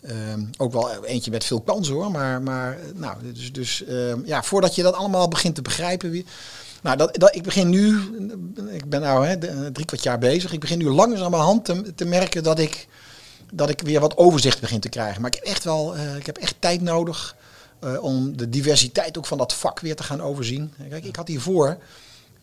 Ehm, 0.02 0.42
ook 0.58 0.72
wel 0.74 1.06
eentje 1.06 1.32
met 1.32 1.44
veel 1.44 1.62
kansen 1.62 1.94
hoor, 1.94 2.12
maar, 2.12 2.42
maar 2.42 2.72
eh, 2.72 2.86
nou, 2.96 3.18
dus, 3.34 3.52
dus 3.52 3.84
ehm, 3.86 4.20
ja, 4.26 4.44
voordat 4.44 4.76
je 4.76 4.84
dat 4.84 4.94
allemaal 4.94 5.28
begint 5.28 5.56
te 5.56 5.62
begrijpen 5.62 6.10
weer. 6.12 6.24
Nou, 6.82 6.98
dat, 6.98 7.16
dat, 7.16 7.36
ik 7.36 7.44
begin 7.44 7.70
nu, 7.70 8.00
ik 8.72 8.90
ben 8.90 9.02
nou 9.02 9.28
hè, 9.28 9.38
de- 9.38 9.70
drie 9.74 9.86
kwart 9.86 10.04
jaar 10.04 10.20
bezig, 10.20 10.54
ik 10.54 10.60
begin 10.60 10.78
nu 10.78 10.90
langzamerhand 10.90 11.66
te, 11.66 11.94
te 11.96 12.06
merken 12.06 12.44
dat 12.44 12.60
ik, 12.60 12.88
dat 13.52 13.70
ik 13.70 13.82
weer 13.82 14.00
wat 14.00 14.18
overzicht 14.18 14.60
begin 14.62 14.80
te 14.80 14.90
krijgen. 14.90 15.22
Maar 15.22 15.30
ik 15.32 15.40
heb 15.44 15.48
echt 15.54 15.64
wel, 15.64 15.96
eh, 15.96 16.16
ik 16.16 16.26
heb 16.26 16.38
echt 16.38 16.56
tijd 16.60 16.82
nodig 16.82 17.36
eh, 17.80 18.04
om 18.04 18.38
de 18.38 18.50
diversiteit 18.50 19.18
ook 19.18 19.26
van 19.26 19.38
dat 19.38 19.54
vak 19.54 19.80
weer 19.80 19.96
te 19.96 20.04
gaan 20.04 20.22
overzien. 20.22 20.74
Kijk, 20.90 21.06
ik 21.06 21.16
had 21.16 21.28
hiervoor, 21.28 21.78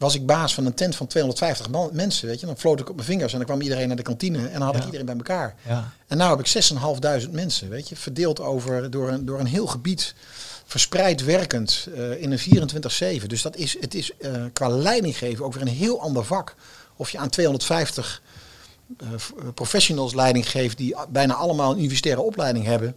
was 0.00 0.14
ik 0.14 0.26
baas 0.26 0.54
van 0.54 0.66
een 0.66 0.74
tent 0.74 0.96
van 0.96 1.06
250 1.06 1.70
man- 1.70 1.90
mensen, 1.92 2.28
weet 2.28 2.40
je. 2.40 2.46
Dan 2.46 2.56
floot 2.58 2.80
ik 2.80 2.88
op 2.88 2.94
mijn 2.94 3.06
vingers 3.06 3.32
en 3.32 3.38
dan 3.38 3.46
kwam 3.46 3.60
iedereen 3.60 3.86
naar 3.88 3.96
de 3.96 4.02
kantine 4.02 4.38
en 4.46 4.52
dan 4.52 4.62
had 4.62 4.70
ik 4.74 4.78
Ja. 4.78 4.84
iedereen 4.84 5.06
bij 5.06 5.16
elkaar. 5.16 5.54
Ja. 5.68 5.92
En 6.06 6.18
nu 6.18 6.24
heb 6.24 6.38
ik 6.38 6.46
6.500 6.46 7.30
mensen, 7.32 7.68
weet 7.68 7.88
je, 7.88 7.96
verdeeld 7.96 8.40
over, 8.40 8.90
door, 8.90 9.08
een, 9.08 9.24
door 9.24 9.40
een 9.40 9.46
heel 9.46 9.66
gebied, 9.66 10.14
verspreid 10.66 11.24
werkend 11.24 11.88
eh, 11.96 12.22
in 12.22 12.32
een 12.32 12.38
24-7. 13.22 13.26
Dus 13.26 13.42
dat 13.42 13.56
is, 13.56 13.76
het 13.80 13.94
is 13.94 14.16
eh, 14.16 14.32
qua 14.52 14.68
leidinggeven 14.68 15.44
ook 15.44 15.52
weer 15.52 15.62
een 15.62 15.68
heel 15.68 16.00
ander 16.00 16.24
vak. 16.24 16.54
Of 16.96 17.10
je 17.10 17.18
aan 17.18 17.28
250 17.28 18.22
eh, 18.98 19.06
professionals 19.54 20.14
leiding 20.14 20.50
geeft 20.50 20.76
die 20.76 20.96
bijna 21.08 21.34
allemaal 21.34 21.70
een 21.72 21.78
universitaire 21.78 22.22
opleiding 22.22 22.64
hebben. 22.64 22.96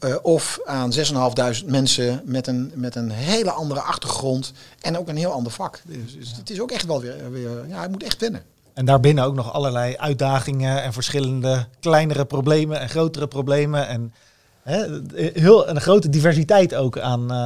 Eh, 0.00 0.16
of 0.22 0.60
aan 0.64 0.92
6.500 0.92 1.66
mensen 1.66 2.22
met 2.24 2.46
een, 2.46 2.72
met 2.74 2.94
een 2.94 3.10
hele 3.10 3.50
andere 3.50 3.80
achtergrond 3.80 4.52
en 4.80 4.98
ook 4.98 5.08
een 5.08 5.16
heel 5.16 5.32
ander 5.32 5.52
vak. 5.52 5.80
Dus, 5.84 6.14
dus 6.14 6.36
het 6.36 6.50
is 6.50 6.60
ook 6.60 6.70
echt 6.70 6.86
wel 6.86 7.00
weer, 7.00 7.30
weer 7.30 7.68
ja, 7.68 7.80
het 7.82 7.90
moet 7.90 8.02
echt 8.02 8.20
wennen. 8.20 8.42
En 8.74 8.84
daarbinnen 8.84 9.24
ook 9.24 9.34
nog 9.34 9.52
allerlei 9.52 9.96
uitdagingen 9.96 10.82
en 10.82 10.92
verschillende 10.92 11.66
kleinere 11.80 12.24
problemen 12.24 12.80
en 12.80 12.88
grotere 12.88 13.26
problemen. 13.26 13.86
En 13.88 14.14
hè, 14.62 15.00
heel, 15.14 15.68
een 15.68 15.80
grote 15.80 16.08
diversiteit 16.08 16.74
ook 16.74 16.98
aan, 16.98 17.22
eh, 17.22 17.36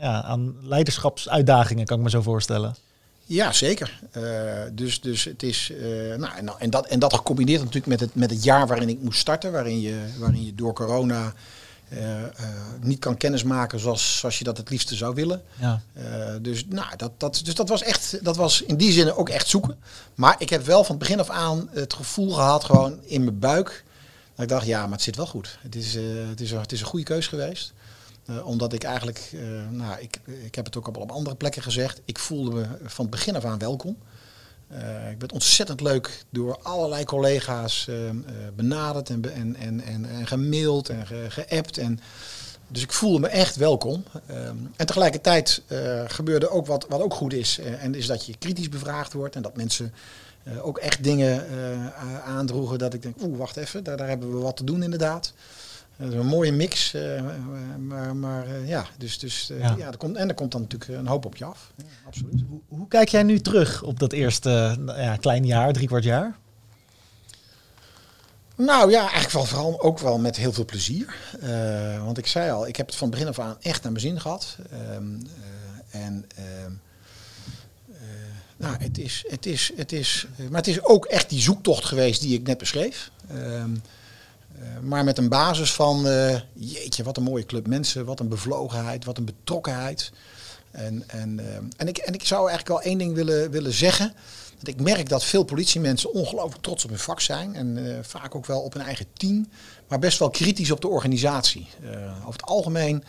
ja, 0.00 0.22
aan 0.22 0.56
leiderschapsuitdagingen, 0.62 1.86
kan 1.86 1.98
ik 1.98 2.04
me 2.04 2.10
zo 2.10 2.22
voorstellen. 2.22 2.76
Ja, 3.24 3.52
zeker. 3.52 4.00
Eh, 4.10 4.22
dus, 4.72 5.00
dus 5.00 5.24
het 5.24 5.42
is. 5.42 5.72
en, 6.12 6.20
nou, 6.20 6.56
en, 6.58 6.70
dat, 6.70 6.86
en 6.86 6.98
dat 6.98 7.14
gecombineerd 7.14 7.58
natuurlijk 7.58 7.86
met 7.86 8.00
het, 8.00 8.14
met 8.14 8.30
het 8.30 8.44
jaar 8.44 8.66
waarin 8.66 8.88
ik 8.88 9.02
moest 9.02 9.18
starten, 9.18 9.52
waarin 9.52 9.80
je, 9.80 9.96
waarin 10.18 10.44
je 10.44 10.54
door 10.54 10.72
corona 10.72 11.32
eh, 11.88 12.24
eh, 12.24 12.30
niet 12.80 12.98
kan 12.98 13.16
kennismaken 13.16 13.78
zoals, 13.80 14.18
zoals 14.18 14.38
je 14.38 14.44
dat 14.44 14.56
het 14.56 14.70
liefste 14.70 14.94
zou 14.94 15.14
willen. 15.14 15.42
Ja. 15.60 15.80
Eh, 15.92 16.34
dus, 16.42 16.64
nou, 16.68 16.96
dat, 16.96 17.12
dat, 17.16 17.40
dus 17.44 17.54
dat 17.54 17.68
was 17.68 17.82
echt, 17.82 18.24
dat 18.24 18.36
was 18.36 18.62
in 18.62 18.76
die 18.76 18.92
zin 18.92 19.12
ook 19.12 19.28
echt 19.28 19.48
zoeken. 19.48 19.76
Maar 20.14 20.34
ik 20.38 20.48
heb 20.50 20.64
wel 20.64 20.80
van 20.84 20.90
het 20.96 20.98
begin 20.98 21.20
af 21.20 21.30
aan 21.30 21.68
het 21.72 21.92
gevoel 21.94 22.30
gehad, 22.32 22.64
gewoon 22.64 22.98
in 23.04 23.24
mijn 23.24 23.38
buik, 23.38 23.84
dat 24.34 24.44
ik 24.44 24.48
dacht, 24.50 24.66
ja, 24.66 24.82
maar 24.82 24.92
het 24.92 25.02
zit 25.02 25.16
wel 25.16 25.26
goed. 25.26 25.58
Het 25.62 25.74
is, 25.74 25.94
het 26.28 26.40
is, 26.40 26.50
een- 26.50 26.60
het 26.60 26.72
is 26.72 26.80
een 26.80 26.86
goede 26.86 27.04
keus 27.04 27.26
geweest. 27.26 27.72
Omdat 28.44 28.72
ik 28.72 28.84
eigenlijk, 28.84 29.30
nou, 29.70 30.00
ik, 30.00 30.20
ik 30.44 30.54
heb 30.54 30.64
het 30.64 30.76
ook 30.76 30.86
al 30.86 31.02
op 31.02 31.10
andere 31.10 31.36
plekken 31.36 31.62
gezegd, 31.62 32.00
ik 32.04 32.18
voelde 32.18 32.50
me 32.54 32.66
van 32.84 33.04
het 33.04 33.10
begin 33.14 33.36
af 33.36 33.44
aan 33.44 33.58
welkom. 33.58 33.96
Eh, 34.68 35.10
ik 35.10 35.18
ben 35.18 35.32
ontzettend 35.32 35.80
leuk 35.80 36.24
door 36.30 36.58
allerlei 36.62 37.04
collega's 37.04 37.88
eh, 37.88 38.08
eh, 38.08 38.14
benaderd 38.56 39.10
en, 39.10 39.32
en, 39.32 39.56
en, 39.56 40.04
en, 40.04 40.26
gemaild 40.26 40.88
en 40.88 41.06
ge, 41.06 41.26
geappt. 41.28 41.78
En, 41.78 42.00
dus 42.68 42.82
ik 42.82 42.92
voelde 42.92 43.18
me 43.18 43.28
echt 43.28 43.56
welkom. 43.56 44.04
Ehm, 44.26 44.56
en 44.76 44.86
tegelijkertijd 44.86 45.62
eh, 45.66 46.02
gebeurde 46.06 46.50
ook 46.50 46.66
wat, 46.66 46.86
wat 46.88 47.00
ook 47.00 47.14
goed 47.14 47.32
is. 47.32 47.58
en 47.58 47.94
is 47.94 48.06
dat 48.06 48.26
je 48.26 48.36
kritisch 48.38 48.68
bevraagd 48.68 49.12
wordt 49.12 49.36
en 49.36 49.42
dat 49.42 49.56
mensen 49.56 49.94
ook 50.60 50.78
echt 50.78 51.04
dingen 51.04 51.46
aandroegen 52.24 52.78
dat 52.78 52.94
ik 52.94 53.02
denk, 53.02 53.22
oeh, 53.22 53.38
wacht 53.38 53.56
even, 53.56 53.84
daar, 53.84 53.96
daar 53.96 54.08
hebben 54.08 54.32
we 54.32 54.38
wat 54.38 54.56
te 54.56 54.64
doen 54.64 54.82
inderdaad. 54.82 55.32
Dat 55.98 56.08
is 56.08 56.14
een 56.14 56.26
mooie 56.26 56.52
mix. 56.52 56.94
eh, 56.94 57.22
maar 57.78 58.16
maar 58.16 58.46
eh, 58.46 58.68
ja, 58.68 58.86
dus, 58.98 59.18
dus 59.18 59.50
eh, 59.50 59.60
Ja. 59.60 59.74
ja. 59.78 59.86
er 59.86 59.96
komt, 59.96 60.16
en 60.16 60.28
er 60.28 60.34
komt 60.34 60.52
dan 60.52 60.60
natuurlijk 60.60 61.00
een 61.00 61.06
hoop 61.06 61.24
op 61.24 61.36
je 61.36 61.44
af. 61.44 61.72
Ja, 61.76 61.84
absoluut. 62.06 62.44
Hoe, 62.48 62.60
hoe 62.68 62.88
kijk 62.88 63.08
jij 63.08 63.22
nu 63.22 63.40
terug 63.40 63.82
op 63.82 63.98
dat 63.98 64.12
eerste 64.12 64.76
ja, 64.86 65.16
klein 65.16 65.46
jaar, 65.46 65.72
drie 65.72 65.86
kwart 65.86 66.04
jaar? 66.04 66.36
Nou 68.56 68.90
ja, 68.90 69.00
eigenlijk 69.00 69.30
wel 69.30 69.44
vooral 69.44 69.80
ook 69.80 69.98
wel 69.98 70.18
met 70.18 70.36
heel 70.36 70.52
veel 70.52 70.64
plezier. 70.64 71.14
Want 72.04 72.18
ik 72.18 72.26
zei 72.26 72.50
al, 72.50 72.66
ik 72.66 72.76
heb 72.76 72.86
het 72.86 72.96
van 72.96 73.10
begin 73.10 73.28
af 73.28 73.38
aan 73.38 73.56
echt 73.60 73.82
naar 73.82 73.92
mijn 73.92 74.04
zin 74.04 74.20
gehad. 74.20 74.56
Ehm, 74.70 75.14
eh, 75.90 76.04
en 76.04 76.24
ehm, 76.36 76.72
eh, 77.92 77.98
nou, 78.56 78.76
het 78.78 78.98
is, 78.98 79.24
het 79.28 79.46
is, 79.46 79.72
het 79.76 79.92
is, 79.92 80.26
maar 80.36 80.60
het 80.60 80.66
is 80.66 80.84
ook 80.84 81.04
echt 81.04 81.28
die 81.30 81.40
zoektocht 81.40 81.84
geweest 81.84 82.20
die 82.20 82.34
ik 82.38 82.46
net 82.46 82.58
beschreef. 82.58 83.10
Eh, 83.28 83.64
maar 84.82 85.04
met 85.04 85.18
een 85.18 85.28
basis 85.28 85.72
van, 85.72 86.06
eh, 86.06 86.40
jeetje, 86.54 87.02
wat 87.02 87.16
een 87.16 87.22
mooie 87.22 87.46
club 87.46 87.66
mensen, 87.66 88.04
wat 88.04 88.20
een 88.20 88.28
bevlogenheid, 88.28 89.04
wat 89.04 89.18
een 89.18 89.24
betrokkenheid. 89.24 90.12
En, 90.70 91.04
en, 91.06 91.38
ehm, 91.40 91.64
en, 91.76 91.88
ik, 91.88 91.98
en 91.98 92.14
ik 92.14 92.24
zou 92.24 92.48
eigenlijk 92.48 92.68
wel 92.68 92.82
één 92.90 92.98
ding 92.98 93.14
willen, 93.14 93.50
willen 93.50 93.72
zeggen. 93.72 94.14
Dat 94.58 94.68
ik 94.68 94.80
merk 94.80 95.08
dat 95.08 95.24
veel 95.24 95.42
politiemensen 95.42 96.12
ongelooflijk 96.12 96.62
trots 96.62 96.84
op 96.84 96.90
hun 96.90 96.98
vak 96.98 97.20
zijn. 97.20 97.54
En 97.54 97.86
eh, 97.86 97.98
vaak 98.02 98.34
ook 98.34 98.46
wel 98.46 98.60
op 98.60 98.72
hun 98.72 98.82
eigen 98.82 99.06
team. 99.12 99.48
Maar 99.88 99.98
best 99.98 100.18
wel 100.18 100.30
kritisch 100.30 100.70
op 100.70 100.80
de 100.80 100.88
organisatie. 100.88 101.68
Eh, 101.82 102.12
over 102.18 102.40
het 102.40 102.42
algemeen, 102.42 103.04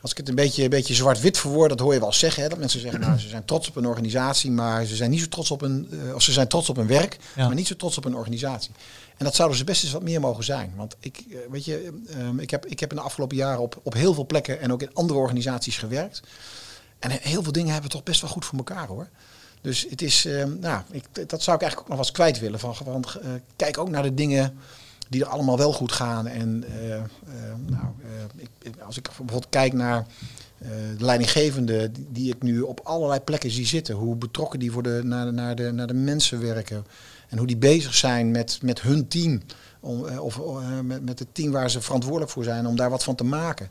als 0.00 0.10
ik 0.10 0.16
het 0.16 0.28
een 0.28 0.34
beetje, 0.34 0.62
een 0.62 0.70
beetje 0.70 0.94
zwart-wit 0.94 1.38
verwoord, 1.38 1.68
dat 1.68 1.80
hoor 1.80 1.94
je 1.94 2.00
wel 2.00 2.12
zeggen. 2.12 2.42
Hè, 2.42 2.48
dat 2.48 2.58
mensen 2.58 2.80
zeggen, 2.80 3.00
nou, 3.00 3.18
ze 3.18 3.28
zijn 3.28 3.44
trots 3.44 3.68
op 3.68 3.76
een 3.76 3.86
organisatie, 3.86 4.50
maar 4.50 4.84
ze 4.84 4.96
zijn 4.96 5.10
niet 5.10 5.20
zo 5.20 5.28
trots 5.28 5.50
op 5.50 5.62
een, 5.62 5.88
eh, 5.90 6.14
of 6.14 6.22
ze 6.22 6.32
zijn 6.32 6.48
trots 6.48 6.68
op 6.68 6.76
hun 6.76 6.86
werk, 6.86 7.18
Ja. 7.36 7.46
maar 7.46 7.54
niet 7.54 7.66
zo 7.66 7.76
trots 7.76 7.98
op 7.98 8.04
een 8.04 8.16
organisatie. 8.16 8.70
En 9.18 9.24
dat 9.24 9.34
zouden 9.34 9.58
ze 9.58 9.64
best 9.64 9.82
eens 9.82 9.92
wat 9.92 10.02
meer 10.02 10.20
mogen 10.20 10.44
zijn. 10.44 10.72
Want 10.76 10.96
ik, 11.00 11.24
eh, 11.30 11.38
weet 11.50 11.64
je, 11.64 12.00
ehm, 12.10 12.38
ik, 12.38 12.50
heb, 12.50 12.66
ik 12.66 12.80
heb 12.80 12.90
in 12.90 12.96
de 12.96 13.02
afgelopen 13.02 13.36
jaren 13.36 13.60
op, 13.60 13.80
op 13.82 13.92
heel 13.94 14.14
veel 14.14 14.26
plekken 14.26 14.60
en 14.60 14.72
ook 14.72 14.82
in 14.82 14.94
andere 14.94 15.18
organisaties 15.18 15.78
gewerkt. 15.78 16.22
En 16.98 17.10
he- 17.10 17.18
heel 17.20 17.42
veel 17.42 17.52
dingen 17.52 17.72
hebben 17.72 17.90
we 17.90 17.96
toch 17.96 18.04
best 18.04 18.20
wel 18.20 18.30
goed 18.30 18.44
voor 18.44 18.58
elkaar 18.58 18.86
hoor. 18.86 19.08
Dus 19.60 19.86
het 19.90 20.02
is, 20.02 20.24
ehm, 20.24 20.58
nou, 20.58 20.82
ik, 20.90 21.04
dat 21.28 21.42
zou 21.42 21.56
ik 21.56 21.62
eigenlijk 21.62 21.80
ook 21.80 21.88
nog 21.88 21.96
wel 21.96 21.98
eens 21.98 22.10
kwijt 22.10 22.38
willen. 22.38 22.58
Van, 22.60 22.74
van, 22.74 23.04
eh, 23.04 23.30
kijk 23.56 23.78
ook 23.78 23.90
naar 23.90 24.02
de 24.02 24.14
dingen 24.14 24.58
die 25.08 25.20
er 25.20 25.28
allemaal 25.28 25.58
wel 25.58 25.72
goed 25.72 25.92
gaan. 25.92 26.26
En 26.26 26.64
eh, 26.68 26.94
eh, 26.94 27.02
nou, 27.66 27.84
ik, 28.62 28.80
als 28.86 28.96
ik 28.96 29.02
bijvoorbeeld 29.02 29.46
kijk 29.48 29.72
naar 29.72 30.06
de 30.96 31.04
leidinggevende 31.04 31.90
die, 32.08 32.34
ik 32.34 32.42
nu 32.42 32.60
op 32.60 32.80
allerlei 32.82 33.20
plekken 33.20 33.50
zie 33.50 33.66
zitten. 33.66 33.94
Hoe 33.94 34.16
betrokken 34.16 34.58
die 34.58 34.72
voor 34.72 34.82
de, 34.82 35.00
naar, 35.04 35.32
naar, 35.32 35.54
de, 35.54 35.72
naar 35.72 35.86
de 35.86 35.94
mensen 35.94 36.40
werken. 36.40 36.86
En 37.28 37.38
hoe 37.38 37.46
die 37.46 37.56
bezig 37.56 37.94
zijn 37.94 38.30
met, 38.30 38.58
met 38.62 38.80
hun 38.80 39.08
team. 39.08 39.42
Om, 39.80 40.06
eh, 40.06 40.20
of 40.20 40.38
eh, 40.38 40.80
met, 40.82 41.04
met 41.04 41.18
het 41.18 41.28
team 41.32 41.52
waar 41.52 41.70
ze 41.70 41.80
verantwoordelijk 41.80 42.30
voor 42.30 42.44
zijn. 42.44 42.66
Om 42.66 42.76
daar 42.76 42.90
wat 42.90 43.04
van 43.04 43.14
te 43.14 43.24
maken. 43.24 43.68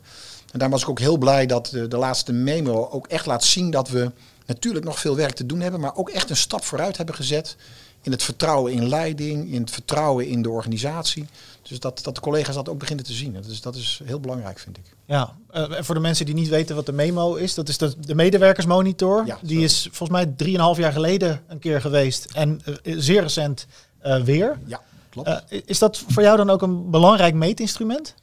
En 0.52 0.58
daar 0.58 0.70
was 0.70 0.82
ik 0.82 0.88
ook 0.88 0.98
heel 0.98 1.18
blij 1.18 1.46
dat 1.46 1.66
de, 1.66 1.88
de 1.88 1.96
laatste 1.96 2.32
memo 2.32 2.88
ook 2.90 3.06
echt 3.06 3.26
laat 3.26 3.44
zien 3.44 3.70
dat 3.70 3.88
we 3.88 4.12
natuurlijk 4.46 4.84
nog 4.84 4.98
veel 4.98 5.16
werk 5.16 5.34
te 5.34 5.46
doen 5.46 5.60
hebben. 5.60 5.80
Maar 5.80 5.96
ook 5.96 6.10
echt 6.10 6.30
een 6.30 6.36
stap 6.36 6.64
vooruit 6.64 6.96
hebben 6.96 7.14
gezet 7.14 7.56
in 8.02 8.12
het 8.12 8.22
vertrouwen 8.22 8.72
in 8.72 8.88
leiding, 8.88 9.52
in 9.52 9.60
het 9.60 9.70
vertrouwen 9.70 10.26
in 10.26 10.42
de 10.42 10.50
organisatie. 10.50 11.26
Dus 11.68 11.80
dat, 11.80 12.00
dat 12.02 12.14
de 12.14 12.20
collega's 12.20 12.54
dat 12.54 12.68
ook 12.68 12.78
beginnen 12.78 13.04
te 13.04 13.12
zien. 13.12 13.32
Dat 13.32 13.46
is, 13.46 13.60
dat 13.60 13.74
is 13.74 14.00
heel 14.04 14.20
belangrijk, 14.20 14.58
vind 14.58 14.76
ik. 14.76 14.84
Ja, 15.04 15.36
eh, 15.50 15.76
en 15.76 15.84
voor 15.84 15.94
de 15.94 16.00
mensen 16.00 16.26
die 16.26 16.34
niet 16.34 16.48
weten 16.48 16.76
wat 16.76 16.86
de 16.86 16.92
memo 16.92 17.34
is, 17.34 17.54
dat 17.54 17.68
is 17.68 17.78
de, 17.78 17.94
de 18.00 18.14
medewerkersmonitor. 18.14 19.26
Ja, 19.26 19.38
die 19.42 19.60
is 19.60 19.82
volgens 19.82 20.18
mij 20.18 20.26
drieënhalf 20.36 20.76
jaar 20.76 20.92
geleden 20.92 21.42
een 21.46 21.58
keer 21.58 21.80
geweest 21.80 22.24
en 22.32 22.60
eh, 22.64 22.94
zeer 22.98 23.22
recent 23.22 23.66
eh, 23.98 24.22
weer. 24.22 24.58
Ja, 24.66 24.80
klopt. 25.10 25.44
Is 25.64 25.78
dat 25.78 26.04
voor 26.08 26.22
jou 26.22 26.36
dan 26.36 26.50
ook 26.50 26.62
een 26.62 26.90
belangrijk 26.90 27.34
meetinstrument? 27.34 28.14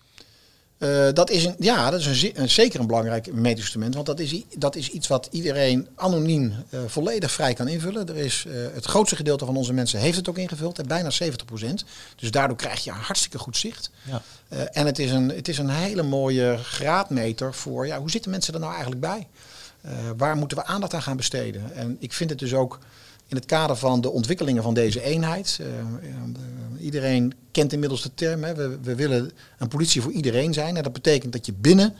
Eh, 0.85 1.13
dat 1.13 1.29
is, 1.29 1.45
een, 1.45 1.55
ja, 1.59 1.89
dat 1.89 1.99
is 1.99 2.05
een, 2.05 2.15
ze- 2.15 2.31
een, 2.39 2.49
zeker 2.49 2.79
een 2.79 2.87
belangrijk 2.87 3.33
meetinstrument. 3.33 3.93
Want 3.93 4.05
dat 4.05 4.19
is, 4.19 4.41
dat 4.57 4.75
is 4.75 4.89
iets 4.89 5.07
wat 5.07 5.27
iedereen 5.31 5.87
anoniem 5.95 6.53
eh, 6.69 6.79
volledig 6.87 7.31
vrij 7.31 7.53
kan 7.53 7.67
invullen. 7.67 8.07
Er 8.07 8.15
is, 8.17 8.45
eh, 8.47 8.53
het 8.73 8.85
grootste 8.85 9.15
gedeelte 9.15 9.45
van 9.45 9.55
onze 9.57 9.73
mensen 9.73 9.99
heeft 9.99 10.17
het 10.17 10.29
ook 10.29 10.37
ingevuld. 10.37 10.87
bijna 10.87 11.09
70% 11.09 11.85
Dus 12.15 12.31
daardoor 12.31 12.57
krijg 12.57 12.83
je 12.83 12.89
een 12.91 12.95
hartstikke 12.97 13.37
goed 13.37 13.57
zicht. 13.57 13.89
Ja. 14.03 14.21
En 14.71 14.85
het 14.85 14.99
is, 14.99 15.11
een, 15.11 15.29
het 15.29 15.47
is 15.47 15.57
een 15.57 15.69
hele 15.69 16.03
mooie 16.03 16.57
graadmeter 16.63 17.53
voor 17.53 17.87
ja, 17.87 17.99
hoe 17.99 18.11
zitten 18.11 18.31
mensen 18.31 18.53
er 18.53 18.59
nou 18.59 18.71
eigenlijk 18.71 19.01
bij? 19.01 19.27
Waar 20.17 20.35
moeten 20.35 20.57
we 20.57 20.65
aandacht 20.65 20.93
aan 20.93 21.01
gaan 21.01 21.17
besteden? 21.17 21.75
En 21.75 21.97
ik 21.99 22.13
vind 22.13 22.29
het 22.29 22.39
dus 22.39 22.53
ook 22.53 22.79
in 23.35 23.41
het 23.41 23.49
kader 23.49 23.75
van 23.75 24.01
de 24.01 24.09
ontwikkelingen 24.09 24.63
van 24.63 24.73
deze 24.73 25.01
eenheid. 25.01 25.57
eh, 25.61 25.67
eh, 25.67 26.83
iedereen 26.83 27.33
kent 27.51 27.73
inmiddels 27.73 28.01
de 28.01 28.13
term. 28.13 28.43
Hè, 28.43 28.55
we, 28.55 28.77
we 28.81 28.95
willen 28.95 29.31
een 29.57 29.67
politie 29.67 30.01
voor 30.01 30.11
iedereen 30.11 30.53
zijn. 30.53 30.77
En 30.77 30.83
dat 30.83 30.93
betekent 30.93 31.33
dat 31.33 31.45
je 31.45 31.53
binnen. 31.53 31.95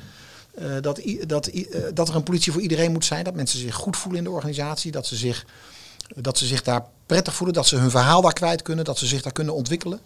eh, 0.55 0.65
dat, 0.81 1.01
dat, 1.27 1.51
dat 1.93 2.09
er 2.09 2.15
een 2.15 2.23
politie 2.23 2.51
voor 2.51 2.61
iedereen 2.61 2.91
moet 2.91 3.05
zijn. 3.05 3.23
Dat 3.23 3.33
mensen 3.35 3.59
zich 3.59 3.75
goed 3.75 3.97
voelen 3.97 4.17
in 4.17 4.23
de 4.23 4.35
organisatie. 4.35 4.91
Dat 4.91 5.07
ze 5.07 5.15
zich, 5.15 5.45
dat 6.15 6.37
ze 6.37 6.45
zich 6.45 6.61
daar 6.63 6.85
prettig 7.05 7.35
voelen. 7.35 7.55
Dat 7.55 7.67
ze 7.67 7.75
hun 7.75 7.91
verhaal 7.91 8.21
daar 8.21 8.33
kwijt 8.33 8.61
kunnen. 8.61 8.85
Dat 8.85 8.97
ze 8.97 9.05
zich 9.05 9.21
daar 9.21 9.31
kunnen 9.33 9.53
ontwikkelen. 9.53 9.99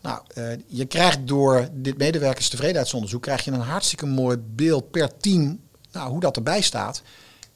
Nou, 0.00 0.20
je 0.66 0.84
krijgt 0.84 1.18
door 1.24 1.68
dit 1.72 1.98
medewerkerstevredenheidsonderzoek 1.98 3.22
krijg 3.22 3.44
je 3.44 3.50
een 3.50 3.60
hartstikke 3.60 4.06
mooi 4.06 4.36
beeld 4.54 4.90
per 4.90 5.16
team 5.16 5.60
nou, 5.92 6.10
hoe 6.10 6.20
dat 6.20 6.36
erbij 6.36 6.60
staat. 6.60 7.02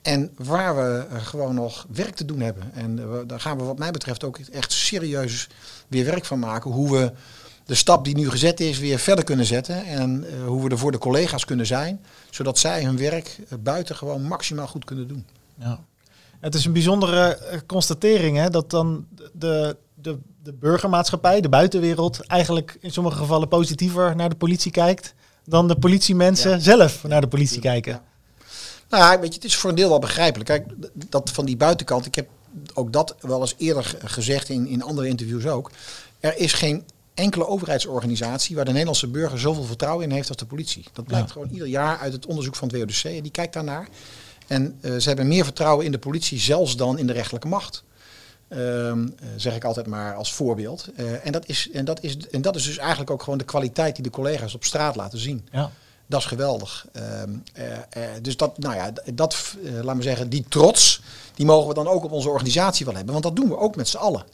En 0.03 0.31
waar 0.37 0.77
we 0.77 1.07
eh, 1.11 1.25
gewoon 1.27 1.55
nog 1.55 1.87
werk 1.93 2.15
te 2.15 2.25
doen 2.25 2.41
hebben. 2.41 2.71
En 2.75 2.99
eh, 2.99 3.11
we- 3.11 3.27
daar 3.27 3.41
gaan 3.41 3.59
we 3.59 3.65
wat 3.65 3.79
mij 3.79 3.91
betreft 3.91 4.25
ook 4.25 4.39
echt 4.39 4.73
serieus 4.73 5.49
weer 5.89 6.05
werk 6.05 6.25
van 6.25 6.39
maken. 6.39 6.71
Hoe 6.71 6.91
we 6.99 7.13
de 7.65 7.75
stap 7.75 8.05
die 8.05 8.15
nu 8.17 8.31
gezet 8.31 8.61
is 8.61 8.79
weer 8.79 8.99
verder 8.99 9.25
kunnen 9.25 9.47
zetten. 9.47 9.85
En 9.85 10.25
eh, 10.29 10.47
hoe 10.47 10.63
we 10.65 10.69
er 10.71 10.79
voor 10.79 10.93
de 10.93 10.99
collega's 10.99 11.45
kunnen 11.45 11.67
zijn. 11.67 12.05
Zodat 12.31 12.59
zij 12.59 12.85
hun 12.85 12.97
werk 12.99 13.39
buiten 13.61 13.97
gewoon 13.97 14.23
maximaal 14.23 14.67
goed 14.67 14.85
kunnen 14.85 15.09
doen. 15.09 15.27
Ja. 15.59 15.81
Het 16.41 16.55
is 16.55 16.65
een 16.65 16.73
bijzondere 16.73 17.39
constatering 17.67 18.37
hè, 18.37 18.51
dat 18.51 18.71
dan 18.71 19.07
de, 19.33 19.77
de, 19.95 20.19
de 20.43 20.53
burgermaatschappij, 20.53 21.41
de 21.41 21.49
buitenwereld, 21.49 22.27
eigenlijk 22.27 22.77
in 22.81 22.91
sommige 22.93 23.17
gevallen 23.17 23.49
positiever 23.49 24.17
naar 24.17 24.29
de 24.29 24.35
politie 24.35 24.71
kijkt 24.71 25.15
dan 25.45 25.69
de 25.69 25.77
politiemensen 25.77 26.51
Ja. 26.51 26.59
zelf 26.59 27.05
naar 27.05 27.21
de 27.21 27.29
politie 27.29 27.61
kijken. 27.61 28.01
Nou 29.01 29.21
weet 29.21 29.29
je, 29.29 29.35
het 29.35 29.45
is 29.45 29.57
voor 29.57 29.71
een 29.71 29.77
deel 29.77 29.89
wel 29.89 29.99
begrijpelijk. 29.99 30.49
Kijk, 30.49 30.67
dat 31.09 31.31
van 31.31 31.45
die 31.45 31.57
buitenkant, 31.57 32.07
ik 32.07 32.15
heb 32.15 32.29
ook 32.75 32.93
dat 32.93 33.15
wel 33.21 33.41
eens 33.41 33.55
eerder 33.59 33.97
gezegd 34.05 34.49
in, 34.49 34.67
in 34.67 34.83
andere 34.83 35.09
interviews 35.09 35.47
ook. 35.47 35.71
Er 36.21 36.37
is 36.37 36.53
geen 36.53 36.85
enkele 37.15 37.47
overheidsorganisatie 37.47 38.57
waar 38.57 38.65
de 38.65 38.71
Nederlandse 38.71 39.09
burger 39.09 39.39
zoveel 39.41 39.65
vertrouwen 39.65 40.05
in 40.05 40.11
heeft 40.11 40.29
als 40.29 40.37
de 40.37 40.47
politie. 40.47 40.85
Dat 40.93 41.07
blijkt 41.07 41.27
Ja. 41.27 41.33
gewoon 41.33 41.49
ieder 41.51 41.67
jaar 41.69 41.99
uit 41.99 42.13
het 42.13 42.27
onderzoek 42.27 42.57
van 42.57 42.69
het 42.69 42.77
WODC 42.77 43.05
en 43.05 43.23
die 43.23 43.31
kijkt 43.31 43.53
daarnaar. 43.53 43.89
En 44.47 44.79
eh, 44.81 44.97
ze 44.97 45.09
hebben 45.09 45.29
meer 45.29 45.45
vertrouwen 45.45 45.85
in 45.85 45.93
de 45.93 45.99
politie 45.99 46.39
zelfs 46.41 46.77
dan 46.77 46.99
in 46.99 47.07
de 47.07 47.13
rechterlijke 47.13 47.49
macht. 47.49 47.83
Ehm, 48.49 48.61
eh, 49.05 49.29
zeg 49.37 49.55
ik 49.57 49.65
altijd 49.65 49.87
maar 49.87 50.15
als 50.15 50.33
voorbeeld. 50.33 50.89
Eh, 50.97 51.27
en, 51.27 51.33
dat 51.33 51.47
is, 51.47 51.69
en, 51.73 51.85
dat 51.85 52.03
is, 52.03 52.17
en 52.31 52.43
dat 52.43 52.57
is 52.57 52.65
dus 52.65 52.79
eigenlijk 52.79 53.11
ook 53.11 53.23
gewoon 53.23 53.39
de 53.39 53.45
kwaliteit 53.45 53.95
die 53.95 54.05
de 54.05 54.11
collega's 54.11 54.55
op 54.55 54.65
straat 54.65 54.97
laten 54.97 55.19
zien. 55.19 55.49
Ja. 55.53 55.71
Dat 56.13 56.21
is 56.21 56.27
geweldig. 56.27 56.87
Ehm, 56.93 57.31
eh, 57.53 57.73
eh, 57.73 58.23
dus 58.23 58.37
dat, 58.37 58.59
nou 58.59 58.75
ja, 58.75 58.93
dat, 59.15 59.57
eh, 59.65 59.83
laat 59.83 59.97
me 59.97 60.03
zeggen, 60.03 60.29
die 60.29 60.45
trots, 60.49 61.03
die 61.35 61.47
mogen 61.47 61.69
we 61.69 61.75
dan 61.75 61.89
ook 61.89 62.05
op 62.05 62.13
onze 62.13 62.29
organisatie 62.29 62.85
wel 62.87 62.95
hebben. 62.95 63.13
Want 63.13 63.25
dat 63.25 63.37
doen 63.37 63.49
we 63.49 63.59
ook 63.59 63.77
met 63.77 63.89
z'n 63.89 63.97
allen. 63.97 64.25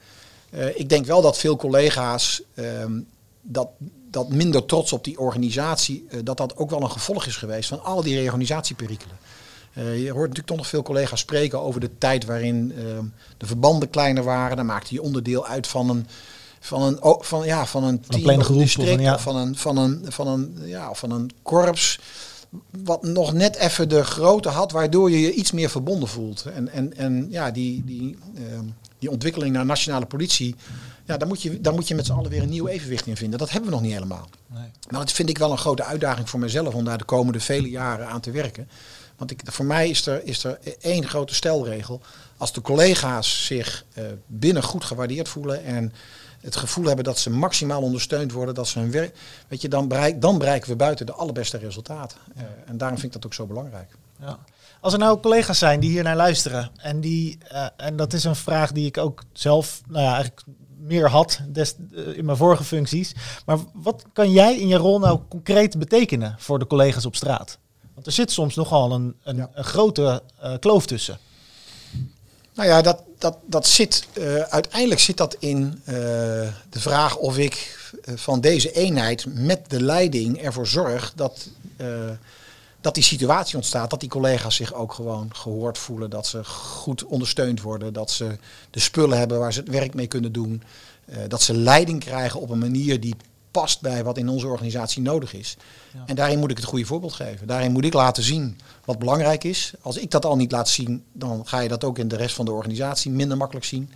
Ik 0.74 0.88
denk 0.88 1.06
wel 1.06 1.22
dat 1.22 1.38
veel 1.38 1.56
collega's 1.56 2.42
ehm, 2.54 3.00
dat, 3.40 3.68
dat 4.10 4.28
minder 4.28 4.64
trots 4.64 4.92
op 4.92 5.04
die 5.04 5.18
organisatie, 5.18 6.06
dat 6.24 6.36
dat 6.36 6.56
ook 6.56 6.70
wel 6.70 6.82
een 6.82 6.90
gevolg 6.90 7.26
is 7.26 7.36
geweest 7.36 7.68
van 7.68 7.82
al 7.82 8.02
die 8.02 8.16
reorganisatieperikelen. 8.16 9.16
Je 9.72 10.10
hoort 10.10 10.28
natuurlijk 10.28 10.46
toch 10.46 10.56
nog 10.56 10.66
veel 10.66 10.82
collega's 10.82 11.20
spreken 11.20 11.60
over 11.60 11.80
de 11.80 11.98
tijd 11.98 12.24
waarin 12.24 12.72
ehm, 12.76 13.04
de 13.36 13.46
verbanden 13.46 13.90
kleiner 13.90 14.24
waren. 14.24 14.56
Dan 14.56 14.66
maakte 14.66 14.94
je 14.94 15.02
onderdeel 15.02 15.46
uit 15.46 15.66
van 15.66 15.90
een, 15.90 16.06
van 16.60 16.82
een, 16.82 16.98
van, 17.20 17.46
ja, 17.46 17.66
van 17.66 17.84
een 17.84 18.00
team 18.00 18.24
of 18.24 18.36
een 18.36 18.44
groep 18.44 18.58
district 18.58 19.00
ja. 19.00 19.14
of 19.14 19.22
van 19.22 19.36
een, 19.36 19.56
van 19.56 19.76
een, 19.76 20.04
van 20.08 20.26
een, 20.26 20.58
ja, 20.64 20.94
van 20.94 21.10
een 21.10 21.30
korps. 21.42 22.00
Wat 22.84 23.02
nog 23.02 23.32
net 23.32 23.56
even 23.56 23.88
de 23.88 24.04
grootte 24.04 24.48
had, 24.48 24.72
waardoor 24.72 25.10
je 25.10 25.20
je 25.20 25.32
iets 25.32 25.52
meer 25.52 25.70
verbonden 25.70 26.08
voelt. 26.08 26.44
En, 26.54 26.68
en, 26.68 26.96
en 26.96 27.26
ja, 27.30 27.50
die, 27.50 27.84
die, 27.84 28.18
ehm, 28.34 28.64
die 28.98 29.10
ontwikkeling 29.10 29.52
naar 29.52 29.66
nationale 29.66 30.06
politie, 30.06 30.54
ja, 31.04 31.16
daar 31.16 31.28
moet 31.28 31.42
je, 31.42 31.60
daar 31.60 31.74
moet 31.74 31.88
je 31.88 31.94
met 31.94 32.06
z'n 32.06 32.12
allen 32.12 32.30
weer 32.30 32.42
een 32.42 32.48
nieuw 32.48 32.66
evenwicht 32.66 33.06
in 33.06 33.16
vinden. 33.16 33.38
Dat 33.38 33.50
hebben 33.50 33.68
we 33.68 33.74
nog 33.74 33.84
niet 33.84 33.94
helemaal. 33.94 34.28
Nee. 34.46 34.70
Maar 34.90 35.00
dat 35.00 35.12
vind 35.12 35.28
ik 35.28 35.38
wel 35.38 35.50
een 35.50 35.58
grote 35.58 35.84
uitdaging 35.84 36.30
voor 36.30 36.40
mezelf 36.40 36.74
om 36.74 36.84
daar 36.84 36.98
de 36.98 37.04
komende 37.04 37.40
vele 37.40 37.70
jaren 37.70 38.08
aan 38.08 38.20
te 38.20 38.30
werken. 38.30 38.68
Want 39.16 39.30
ik, 39.30 39.40
voor 39.44 39.64
mij 39.64 39.88
is 39.88 40.06
er, 40.06 40.24
is 40.24 40.44
er 40.44 40.58
één 40.80 41.08
grote 41.08 41.34
stelregel. 41.34 42.00
Als 42.36 42.52
de 42.52 42.60
collega's 42.60 43.46
zich 43.46 43.84
eh, 43.94 44.04
binnen 44.26 44.62
goed 44.62 44.84
gewaardeerd 44.84 45.28
voelen 45.28 45.64
en 45.64 45.92
het 46.40 46.56
gevoel 46.56 46.84
hebben 46.84 47.04
dat 47.04 47.18
ze 47.18 47.30
maximaal 47.30 47.82
ondersteund 47.82 48.32
worden, 48.32 48.54
dat 48.54 48.68
ze 48.68 48.78
hun 48.78 48.90
werk. 48.90 49.16
Weet 49.48 49.60
je, 49.62 49.68
dan, 49.68 49.88
bereik, 49.88 50.20
dan 50.20 50.38
bereiken 50.38 50.70
we 50.70 50.76
buiten 50.76 51.06
de 51.06 51.12
allerbeste 51.12 51.58
resultaten. 51.58 52.18
Eh, 52.36 52.42
en 52.66 52.76
daarom 52.78 52.98
vind 52.98 53.14
ik 53.14 53.20
dat 53.22 53.30
ook 53.30 53.36
zo 53.36 53.46
belangrijk. 53.46 53.96
Ja. 54.20 54.38
Als 54.80 54.92
er 54.92 54.98
nou 54.98 55.20
collega's 55.20 55.58
zijn 55.58 55.80
die 55.80 55.90
hier 55.90 56.02
naar 56.02 56.16
luisteren 56.16 56.70
en 56.76 57.00
die, 57.00 57.38
eh, 57.48 57.66
en 57.76 57.96
dat 57.96 58.12
is 58.12 58.24
een 58.24 58.36
vraag 58.36 58.72
die 58.72 58.86
ik 58.86 58.98
ook 58.98 59.22
zelf, 59.32 59.80
nou 59.88 60.04
ja, 60.04 60.12
eigenlijk 60.12 60.42
meer 60.78 61.10
had 61.10 61.40
des, 61.48 61.74
eh, 61.94 62.16
in 62.16 62.24
mijn 62.24 62.36
vorige 62.36 62.64
functies. 62.64 63.14
Maar 63.46 63.58
wat 63.72 64.04
kan 64.12 64.30
jij 64.30 64.58
in 64.58 64.68
je 64.68 64.76
rol 64.76 64.98
nou 64.98 65.20
concreet 65.28 65.78
betekenen 65.78 66.34
voor 66.38 66.58
de 66.58 66.66
collega's 66.66 67.06
op 67.06 67.16
straat? 67.16 67.58
Want 67.94 68.06
er 68.06 68.12
zit 68.12 68.30
soms 68.30 68.54
nogal 68.54 68.92
een, 68.92 69.16
een, 69.22 69.36
Ja. 69.36 69.50
een 69.52 69.64
grote 69.64 70.22
kloof 70.60 70.86
tussen. 70.86 71.18
Nou 72.58 72.70
ja, 72.70 72.82
dat, 72.82 73.02
dat, 73.18 73.38
dat 73.46 73.66
zit, 73.66 74.06
eh, 74.12 74.40
uiteindelijk 74.40 75.00
zit 75.00 75.16
dat 75.16 75.36
in 75.38 75.80
eh, 75.84 75.94
de 76.70 76.80
vraag 76.80 77.16
of 77.16 77.38
ik 77.38 77.78
eh, 78.04 78.14
van 78.16 78.40
deze 78.40 78.72
eenheid 78.72 79.24
met 79.28 79.70
de 79.70 79.82
leiding 79.82 80.42
ervoor 80.42 80.66
zorg 80.66 81.12
dat, 81.16 81.48
dat 82.80 82.94
die 82.94 83.02
situatie 83.02 83.56
ontstaat. 83.56 83.90
Dat 83.90 84.00
die 84.00 84.08
collega's 84.08 84.56
zich 84.56 84.74
ook 84.74 84.92
gewoon 84.92 85.28
gehoord 85.34 85.78
voelen. 85.78 86.10
Dat 86.10 86.26
ze 86.26 86.44
goed 86.44 87.04
ondersteund 87.04 87.62
worden. 87.62 87.92
Dat 87.92 88.10
ze 88.10 88.38
de 88.70 88.80
spullen 88.80 89.18
hebben 89.18 89.38
waar 89.38 89.52
ze 89.52 89.60
het 89.60 89.68
werk 89.68 89.94
mee 89.94 90.06
kunnen 90.06 90.32
doen. 90.32 90.62
dat 91.28 91.42
ze 91.42 91.54
leiding 91.54 92.00
krijgen 92.00 92.40
op 92.40 92.50
een 92.50 92.58
manier 92.58 93.00
die 93.00 93.16
past 93.60 93.80
bij 93.80 94.04
wat 94.04 94.18
in 94.18 94.28
onze 94.28 94.46
organisatie 94.46 95.02
nodig 95.02 95.34
is. 95.34 95.56
Ja. 95.94 96.02
En 96.06 96.14
daarin 96.14 96.38
moet 96.38 96.50
ik 96.50 96.56
het 96.56 96.66
goede 96.66 96.84
voorbeeld 96.84 97.12
geven. 97.12 97.46
Daarin 97.46 97.72
moet 97.72 97.84
ik 97.84 97.92
laten 97.92 98.22
zien 98.22 98.58
wat 98.84 98.98
belangrijk 98.98 99.44
is. 99.44 99.72
Als 99.82 99.96
ik 99.96 100.10
dat 100.10 100.24
al 100.24 100.36
niet 100.36 100.52
laat 100.52 100.68
zien, 100.68 101.04
dan 101.12 101.42
ga 101.44 101.60
je 101.60 101.68
dat 101.68 101.84
ook 101.84 101.98
in 101.98 102.08
de 102.08 102.16
rest 102.16 102.34
van 102.34 102.44
de 102.44 102.52
organisatie 102.52 103.10
minder 103.10 103.36
makkelijk 103.36 103.66
zien. 103.66 103.90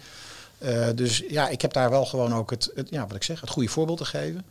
Eh, 0.59 0.87
dus 0.95 1.23
ja, 1.29 1.49
ik 1.49 1.63
heb 1.63 1.73
daar 1.73 1.91
wel 1.91 2.05
gewoon 2.05 2.35
ook 2.35 2.51
het, 2.51 2.71
het, 2.75 2.89
ja, 2.91 3.07
wat 3.07 3.17
ik 3.17 3.23
zeg, 3.23 3.41
het 3.41 3.51
goede 3.51 3.69
voorbeeld 3.69 3.99
te 3.99 4.05
geven. 4.05 4.45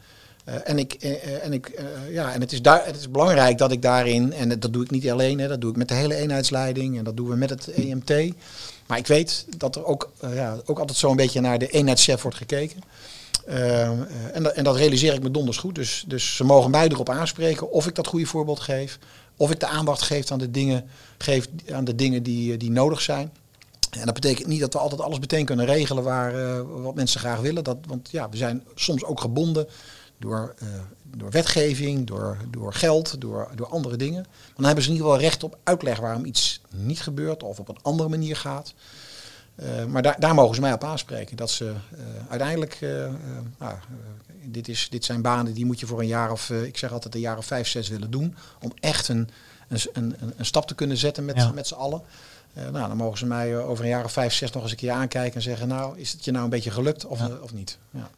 Eh, 0.43 0.55
en 0.63 0.79
ik, 0.79 0.93
eh, 0.93 1.43
en 1.45 1.53
ik 1.53 1.81
ja, 2.09 2.33
en 2.33 2.41
het 2.41 2.51
is, 2.51 2.61
daar, 2.61 2.85
het 2.85 2.95
is 2.95 3.09
belangrijk 3.09 3.57
dat 3.57 3.71
ik 3.71 3.81
daarin, 3.81 4.33
en 4.33 4.59
dat 4.59 4.73
doe 4.73 4.83
ik 4.83 4.91
niet 4.91 5.09
alleen, 5.09 5.39
hè, 5.39 5.47
dat 5.47 5.61
doe 5.61 5.69
ik 5.71 5.77
met 5.77 5.87
de 5.87 5.93
hele 5.93 6.15
eenheidsleiding 6.15 6.97
en 6.97 7.03
dat 7.03 7.17
doen 7.17 7.29
we 7.29 7.35
met 7.35 7.49
het 7.49 7.67
EMT. 7.67 8.33
Maar 8.87 8.97
ik 8.97 9.07
weet 9.07 9.45
dat 9.57 9.75
er 9.75 9.85
ook, 9.85 10.11
ja, 10.33 10.57
ook 10.65 10.79
altijd 10.79 10.97
zo 10.97 11.09
een 11.09 11.15
beetje 11.15 11.41
naar 11.41 11.59
de 11.59 11.67
eenheidschef 11.67 12.21
wordt 12.21 12.37
gekeken. 12.37 12.83
Eh, 13.45 13.81
eh, 13.81 13.99
en, 14.33 14.43
dat, 14.43 14.53
en 14.53 14.63
dat 14.63 14.75
realiseer 14.75 15.13
ik 15.13 15.23
me 15.23 15.31
donders 15.31 15.57
goed. 15.57 15.75
Dus, 15.75 16.03
dus 16.07 16.35
ze 16.35 16.43
mogen 16.43 16.71
mij 16.71 16.87
erop 16.87 17.09
aanspreken 17.09 17.71
of 17.71 17.87
ik 17.87 17.95
dat 17.95 18.07
goede 18.07 18.25
voorbeeld 18.25 18.59
geef. 18.59 18.99
Of 19.37 19.51
ik 19.51 19.59
de 19.59 19.67
aandacht 19.67 20.01
geef 20.01 20.31
aan 20.31 20.39
de 20.39 20.51
dingen, 20.51 20.85
aan 21.71 21.83
de 21.83 21.95
dingen 21.95 22.23
die, 22.23 22.53
eh, 22.53 22.59
die 22.59 22.71
nodig 22.71 23.01
zijn. 23.01 23.31
En 23.91 24.05
dat 24.05 24.13
betekent 24.13 24.47
niet 24.47 24.59
dat 24.59 24.73
we 24.73 24.79
altijd 24.79 25.01
alles 25.01 25.19
meteen 25.19 25.45
kunnen 25.45 25.65
regelen 25.65 26.03
waar, 26.03 26.35
eh, 26.35 26.61
wat 26.83 26.95
mensen 26.95 27.19
graag 27.19 27.39
willen. 27.39 27.63
Dat, 27.63 27.77
want 27.87 28.09
ja, 28.11 28.29
we 28.29 28.37
zijn 28.37 28.63
soms 28.75 29.03
ook 29.03 29.21
gebonden 29.21 29.67
door, 30.17 30.55
door 31.03 31.31
wetgeving, 31.31 32.07
door, 32.07 32.37
door 32.49 32.73
geld, 32.73 33.21
door, 33.21 33.49
door 33.55 33.67
andere 33.67 33.97
dingen. 33.97 34.21
Maar 34.21 34.55
dan 34.55 34.65
hebben 34.65 34.83
ze 34.83 34.89
in 34.89 34.95
ieder 34.95 35.11
geval 35.11 35.23
recht 35.23 35.43
op 35.43 35.57
uitleg 35.63 35.99
waarom 35.99 36.25
iets 36.25 36.61
niet 36.69 37.01
gebeurt 37.01 37.43
of 37.43 37.59
op 37.59 37.69
een 37.69 37.79
andere 37.81 38.09
manier 38.09 38.35
gaat. 38.35 38.73
Eh, 39.55 39.85
maar 39.85 40.01
daar, 40.01 40.15
daar 40.19 40.33
mogen 40.33 40.55
ze 40.55 40.61
mij 40.61 40.73
op 40.73 40.83
aanspreken. 40.83 41.37
Dat 41.37 41.49
ze 41.49 41.65
eh, 41.91 41.99
uiteindelijk, 42.29 42.77
eh, 42.81 42.89
nou, 43.59 43.75
dit, 44.43 44.67
is, 44.67 44.87
dit 44.89 45.05
zijn 45.05 45.21
banen 45.21 45.53
die 45.53 45.65
moet 45.65 45.79
je 45.79 45.85
voor 45.85 45.99
een 45.99 46.07
jaar 46.07 46.31
of, 46.31 46.49
ik 46.49 46.77
zeg 46.77 46.91
altijd 46.91 47.15
een 47.15 47.21
jaar 47.21 47.37
of 47.37 47.45
vijf, 47.45 47.67
zes 47.67 47.89
willen 47.89 48.11
doen. 48.11 48.35
Om 48.61 48.71
echt 48.79 49.07
een, 49.07 49.29
een, 49.67 49.79
een, 49.93 50.15
een 50.37 50.45
stap 50.45 50.67
te 50.67 50.75
kunnen 50.75 50.97
zetten 50.97 51.25
met, 51.25 51.35
Ja. 51.35 51.51
met 51.51 51.67
z'n 51.67 51.73
allen. 51.73 52.01
Nou, 52.53 52.87
dan 52.87 52.97
mogen 52.97 53.17
ze 53.17 53.25
mij 53.25 53.57
over 53.57 53.83
een 53.83 53.89
jaar 53.89 54.03
of 54.03 54.11
vijf, 54.11 54.33
zes 54.33 54.51
nog 54.51 54.61
eens 54.63 54.71
een 54.71 54.77
keer 54.77 54.91
aankijken 54.91 55.35
en 55.35 55.41
zeggen, 55.41 55.67
nou, 55.67 55.99
is 55.99 56.11
het 56.11 56.25
je 56.25 56.31
nou 56.31 56.43
een 56.43 56.49
beetje 56.49 56.71
gelukt 56.71 57.05
of, 57.05 57.19
Ja. 57.19 57.29
of 57.41 57.53
niet? 57.53 57.77
Ja. 57.89 58.09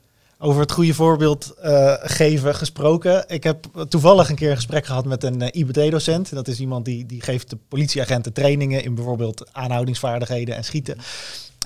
Over 0.45 0.61
het 0.61 0.71
goede 0.71 0.93
voorbeeld 0.93 1.53
uh, 1.63 1.93
geven 1.99 2.55
gesproken. 2.55 3.23
Ik 3.27 3.43
heb 3.43 3.65
toevallig 3.89 4.29
een 4.29 4.35
keer 4.35 4.49
een 4.49 4.55
gesprek 4.55 4.85
gehad 4.85 5.05
met 5.05 5.23
een 5.23 5.41
uh, 5.41 5.47
IBT-docent. 5.51 6.33
Dat 6.33 6.47
is 6.47 6.59
iemand 6.59 6.85
die, 6.85 7.05
die 7.05 7.21
geeft 7.21 7.49
de 7.49 7.57
politieagenten 7.67 8.33
trainingen 8.33 8.83
in 8.83 8.95
bijvoorbeeld 8.95 9.49
aanhoudingsvaardigheden 9.51 10.55
en 10.55 10.63
schieten. 10.63 10.97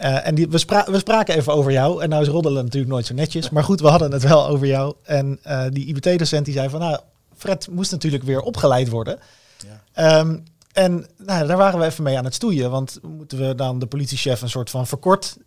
Uh, 0.02 0.28
en 0.28 0.36
die, 0.36 0.48
we, 0.50 0.58
spra 0.58 0.86
we, 0.92 0.98
spraken 0.98 1.36
even 1.36 1.54
over 1.54 1.72
jou. 1.72 2.04
En 2.04 2.10
nou 2.10 2.22
is 2.22 2.28
roddelen 2.28 2.64
natuurlijk 2.64 2.92
nooit 2.92 3.06
zo 3.06 3.14
netjes. 3.14 3.50
Maar 3.50 3.64
goed, 3.64 3.82
we 3.82 3.88
hadden 3.88 4.12
het 4.12 4.24
wel 4.24 4.48
over 4.48 4.68
jou. 4.68 4.96
En 5.04 5.40
die 5.70 5.86
IBT-docent 5.86 6.46
die 6.46 6.54
zei 6.54 6.70
van... 6.70 6.80
Nou, 6.80 7.00
Fred 7.38 7.68
moest 7.72 7.92
natuurlijk 7.92 8.24
weer 8.24 8.42
opgeleid 8.42 8.90
worden. 8.90 9.20
Ja. 9.96 10.20
Um, 10.20 10.44
en 10.74 11.06
nou, 11.18 11.48
daar 11.48 11.58
waren 11.58 11.80
we 11.80 11.86
even 11.86 12.04
mee 12.04 12.18
aan 12.18 12.26
het 12.26 12.34
stoeien. 12.34 12.72
Want 12.72 13.00
moeten 13.02 13.48
we 13.48 13.56
dan 13.56 13.80
de 13.80 13.86
politiechef 13.86 14.42
een 14.42 14.50
soort 14.50 14.70
van 14.70 14.88
verkort 14.88 15.38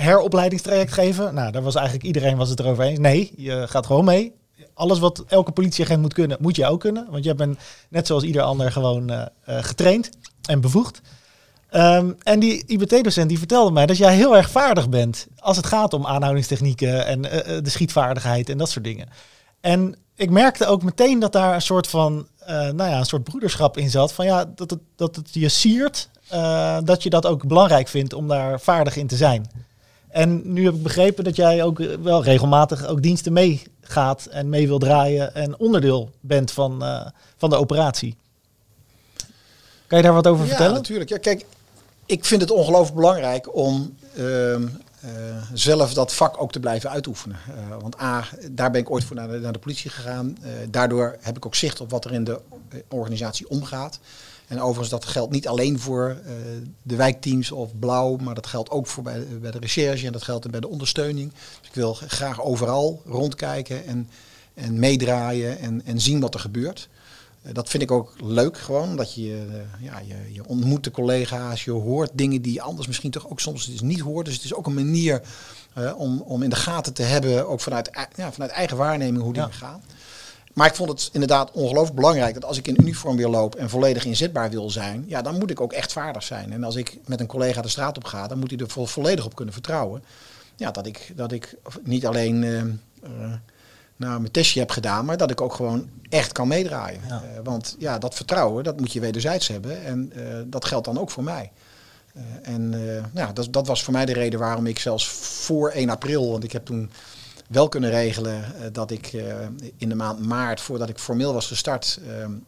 heropleidingstraject 0.00 0.92
geven? 0.92 1.34
Nou, 1.34 1.52
daar 1.52 1.62
was 1.62 1.74
eigenlijk 1.74 2.06
iedereen 2.06 2.36
was 2.36 2.48
het 2.48 2.60
erover 2.60 2.84
eens. 2.84 2.98
Nee, 2.98 3.32
je 3.36 3.68
gaat 3.68 3.86
gewoon 3.86 4.04
mee. 4.04 4.34
Alles 4.74 4.98
wat 4.98 5.24
elke 5.26 5.52
politieagent 5.52 6.00
moet 6.00 6.12
kunnen, 6.12 6.36
moet 6.40 6.56
je 6.56 6.66
ook 6.66 6.80
kunnen. 6.80 7.06
Want 7.10 7.24
jij 7.24 7.34
bent 7.34 7.58
net 7.88 8.06
zoals 8.06 8.22
ieder 8.22 8.42
ander 8.42 8.72
gewoon 8.72 9.10
uh, 9.10 9.24
getraind 9.44 10.10
en 10.48 10.60
bevoegd. 10.60 11.00
Um, 11.74 12.16
en 12.22 12.40
die 12.40 12.64
IBT-docent 12.66 13.28
die 13.28 13.38
vertelde 13.38 13.70
mij 13.70 13.86
dat 13.86 13.96
jij 13.96 14.14
heel 14.14 14.36
erg 14.36 14.50
vaardig 14.50 14.88
bent 14.88 15.26
als 15.38 15.56
het 15.56 15.66
gaat 15.66 15.92
om 15.92 16.06
aanhoudingstechnieken 16.06 17.06
en 17.06 17.24
uh, 17.24 17.30
de 17.62 17.70
schietvaardigheid 17.70 18.48
en 18.48 18.58
dat 18.58 18.70
soort 18.70 18.84
dingen. 18.84 19.08
En 19.60 19.96
ik 20.14 20.30
merkte 20.30 20.66
ook 20.66 20.82
meteen 20.82 21.18
dat 21.18 21.32
daar 21.32 21.54
een 21.54 21.62
soort 21.62 21.86
van, 21.86 22.26
nou 22.46 22.76
ja, 22.84 22.98
een 22.98 23.04
soort 23.04 23.24
broederschap 23.24 23.76
in 23.76 23.90
zat. 23.90 24.12
Van 24.12 24.24
ja, 24.24 24.44
dat 24.54 24.70
het, 24.70 24.80
dat 24.96 25.16
het 25.16 25.28
je 25.32 25.48
siert, 25.48 26.08
dat 26.84 27.02
je 27.02 27.10
dat 27.10 27.26
ook 27.26 27.46
belangrijk 27.46 27.88
vindt 27.88 28.12
om 28.12 28.28
daar 28.28 28.60
vaardig 28.60 28.96
in 28.96 29.06
te 29.06 29.16
zijn. 29.16 29.50
En 30.10 30.52
nu 30.52 30.64
heb 30.64 30.74
ik 30.74 30.82
begrepen 30.82 31.24
dat 31.24 31.36
jij 31.36 31.62
ook 31.62 31.78
wel 32.02 32.24
regelmatig 32.24 32.86
ook 32.86 33.02
diensten 33.02 33.32
meegaat 33.32 34.26
en 34.26 34.48
mee 34.48 34.66
wil 34.66 34.78
draaien 34.78 35.34
en 35.34 35.58
onderdeel 35.58 36.10
bent 36.20 36.50
van, 36.50 36.82
uh, 36.82 37.06
van 37.36 37.50
de 37.50 37.56
operatie. 37.56 38.16
Kan 39.86 39.98
je 39.98 40.04
daar 40.04 40.14
wat 40.14 40.26
over 40.26 40.42
ja, 40.42 40.48
vertellen? 40.48 40.74
natuurlijk. 40.74 41.10
Ja, 41.10 41.18
kijk, 41.18 41.44
ik 42.06 42.24
vind 42.24 42.40
het 42.40 42.50
ongelooflijk 42.50 42.96
belangrijk 42.96 43.54
om 43.56 43.96
uh, 44.18 44.56
zelf 45.52 45.94
dat 45.94 46.14
vak 46.14 46.42
ook 46.42 46.52
te 46.52 46.60
blijven 46.60 46.90
uitoefenen. 46.90 47.36
Want 47.80 48.00
A, 48.00 48.24
daar 48.50 48.70
ben 48.70 48.80
ik 48.80 48.90
ooit 48.90 49.04
voor 49.04 49.16
naar 49.16 49.28
de, 49.28 49.38
naar 49.38 49.52
de 49.52 49.58
politie 49.58 49.90
gegaan. 49.90 50.36
Daardoor 50.70 51.16
heb 51.20 51.36
ik 51.36 51.46
ook 51.46 51.54
zicht 51.54 51.80
op 51.80 51.90
wat 51.90 52.04
er 52.04 52.12
in 52.12 52.24
de 52.24 52.40
organisatie 52.88 53.48
omgaat. 53.48 53.98
En 54.50 54.60
overigens, 54.60 54.88
dat 54.88 55.04
geldt 55.04 55.32
niet 55.32 55.48
alleen 55.48 55.78
voor 55.78 56.16
de 56.82 56.96
wijkteams 56.96 57.52
of 57.52 57.78
blauw, 57.78 58.16
maar 58.16 58.34
dat 58.34 58.46
geldt 58.46 58.70
ook 58.70 58.86
voor 58.86 59.02
bij, 59.02 59.26
bij 59.40 59.50
de 59.50 59.58
recherche 59.58 60.06
en 60.06 60.12
dat 60.12 60.22
geldt 60.22 60.50
bij 60.50 60.60
de 60.60 60.68
ondersteuning. 60.68 61.32
Dus 61.32 61.68
ik 61.68 61.74
wil 61.74 61.94
graag 61.94 62.42
overal 62.42 63.02
rondkijken 63.06 63.86
en, 63.86 64.08
en 64.54 64.78
meedraaien 64.78 65.58
en, 65.58 65.84
en 65.84 66.00
zien 66.00 66.20
wat 66.20 66.34
er 66.34 66.40
gebeurt. 66.40 66.88
Uh, 67.42 67.54
dat 67.54 67.68
vind 67.68 67.82
ik 67.82 67.90
ook 67.90 68.14
leuk 68.20 68.58
gewoon, 68.58 68.96
dat 68.96 69.14
je, 69.14 69.46
uh, 69.48 69.84
ja, 69.84 69.98
je, 69.98 70.32
je 70.32 70.46
ontmoet 70.46 70.84
de 70.84 70.90
collega's, 70.90 71.64
je 71.64 71.70
hoort 71.70 72.10
dingen 72.14 72.42
die 72.42 72.52
je 72.52 72.62
anders 72.62 72.86
misschien 72.86 73.10
toch 73.10 73.30
ook 73.30 73.40
soms 73.40 73.66
dus 73.66 73.80
niet 73.80 74.00
hoort. 74.00 74.26
Dus 74.26 74.34
het 74.34 74.44
is 74.44 74.54
ook 74.54 74.66
een 74.66 74.74
manier 74.74 75.22
om, 75.96 76.20
om 76.20 76.42
in 76.42 76.50
de 76.50 76.56
gaten 76.56 76.92
te 76.92 77.02
hebben, 77.02 77.48
ook 77.48 77.60
vanuit, 77.60 77.90
ja, 78.16 78.32
vanuit 78.32 78.50
eigen 78.50 78.76
waarneming, 78.76 79.22
hoe 79.22 79.32
dingen 79.32 79.48
ja. 79.48 79.56
gaan. 79.56 79.82
Maar 80.52 80.66
ik 80.66 80.74
vond 80.74 80.88
het 80.88 81.10
inderdaad 81.12 81.50
ongelooflijk 81.50 81.96
belangrijk 81.96 82.34
dat 82.34 82.44
als 82.44 82.58
ik 82.58 82.68
in 82.68 82.76
uniform 82.80 83.16
weer 83.16 83.28
loop 83.28 83.54
en 83.54 83.70
volledig 83.70 84.04
inzetbaar 84.04 84.50
wil 84.50 84.70
zijn, 84.70 85.04
ja, 85.06 85.22
dan 85.22 85.38
moet 85.38 85.50
ik 85.50 85.60
ook 85.60 85.72
echt 85.72 85.92
vaardig 85.92 86.22
zijn. 86.22 86.52
En 86.52 86.64
als 86.64 86.76
ik 86.76 86.98
met 87.06 87.20
een 87.20 87.26
collega 87.26 87.62
de 87.62 87.68
straat 87.68 87.96
op 87.96 88.04
ga, 88.04 88.26
dan 88.26 88.38
moet 88.38 88.50
hij 88.50 88.58
er 88.58 88.68
vo 88.68 88.86
volledig 88.86 89.24
op 89.24 89.34
kunnen 89.34 89.54
vertrouwen. 89.54 90.04
Ja, 90.56 90.70
dat 90.70 90.86
ik, 90.86 91.12
dat 91.16 91.32
ik 91.32 91.54
niet 91.82 92.06
alleen 92.06 92.44
nou, 94.00 94.20
mijn 94.20 94.32
testje 94.32 94.60
heb 94.60 94.70
gedaan, 94.70 95.04
maar 95.04 95.16
dat 95.16 95.30
ik 95.30 95.40
ook 95.40 95.54
gewoon 95.54 95.88
echt 96.08 96.32
kan 96.32 96.48
meedraaien. 96.48 97.00
Ja. 97.08 97.22
Uh, 97.22 97.40
want 97.44 97.76
ja, 97.78 97.98
dat 97.98 98.14
vertrouwen, 98.14 98.64
dat 98.64 98.80
moet 98.80 98.92
je 98.92 99.00
wederzijds 99.00 99.48
hebben. 99.48 99.84
En 99.84 100.12
uh, 100.16 100.22
dat 100.46 100.64
geldt 100.64 100.84
dan 100.84 100.98
ook 100.98 101.10
voor 101.10 101.24
mij. 101.24 101.52
Uh, 102.16 102.22
en 102.42 102.70
nou, 103.12 103.32
dat, 103.32 103.52
dat 103.52 103.66
was 103.66 103.82
voor 103.82 103.92
mij 103.92 104.06
de 104.06 104.12
reden 104.12 104.38
waarom 104.38 104.66
ik 104.66 104.78
zelfs 104.78 105.08
voor 105.08 105.70
1 105.70 105.90
april, 105.90 106.30
want 106.30 106.44
ik 106.44 106.52
heb 106.52 106.64
toen 106.64 106.90
wel 107.50 107.68
kunnen 107.68 107.90
regelen 107.90 108.44
dat 108.72 108.90
ik 108.90 109.12
in 109.76 109.88
de 109.88 109.94
maand 109.94 110.26
maart, 110.26 110.60
voordat 110.60 110.88
ik 110.88 110.98
formeel 110.98 111.32
was 111.32 111.46
gestart, 111.46 112.00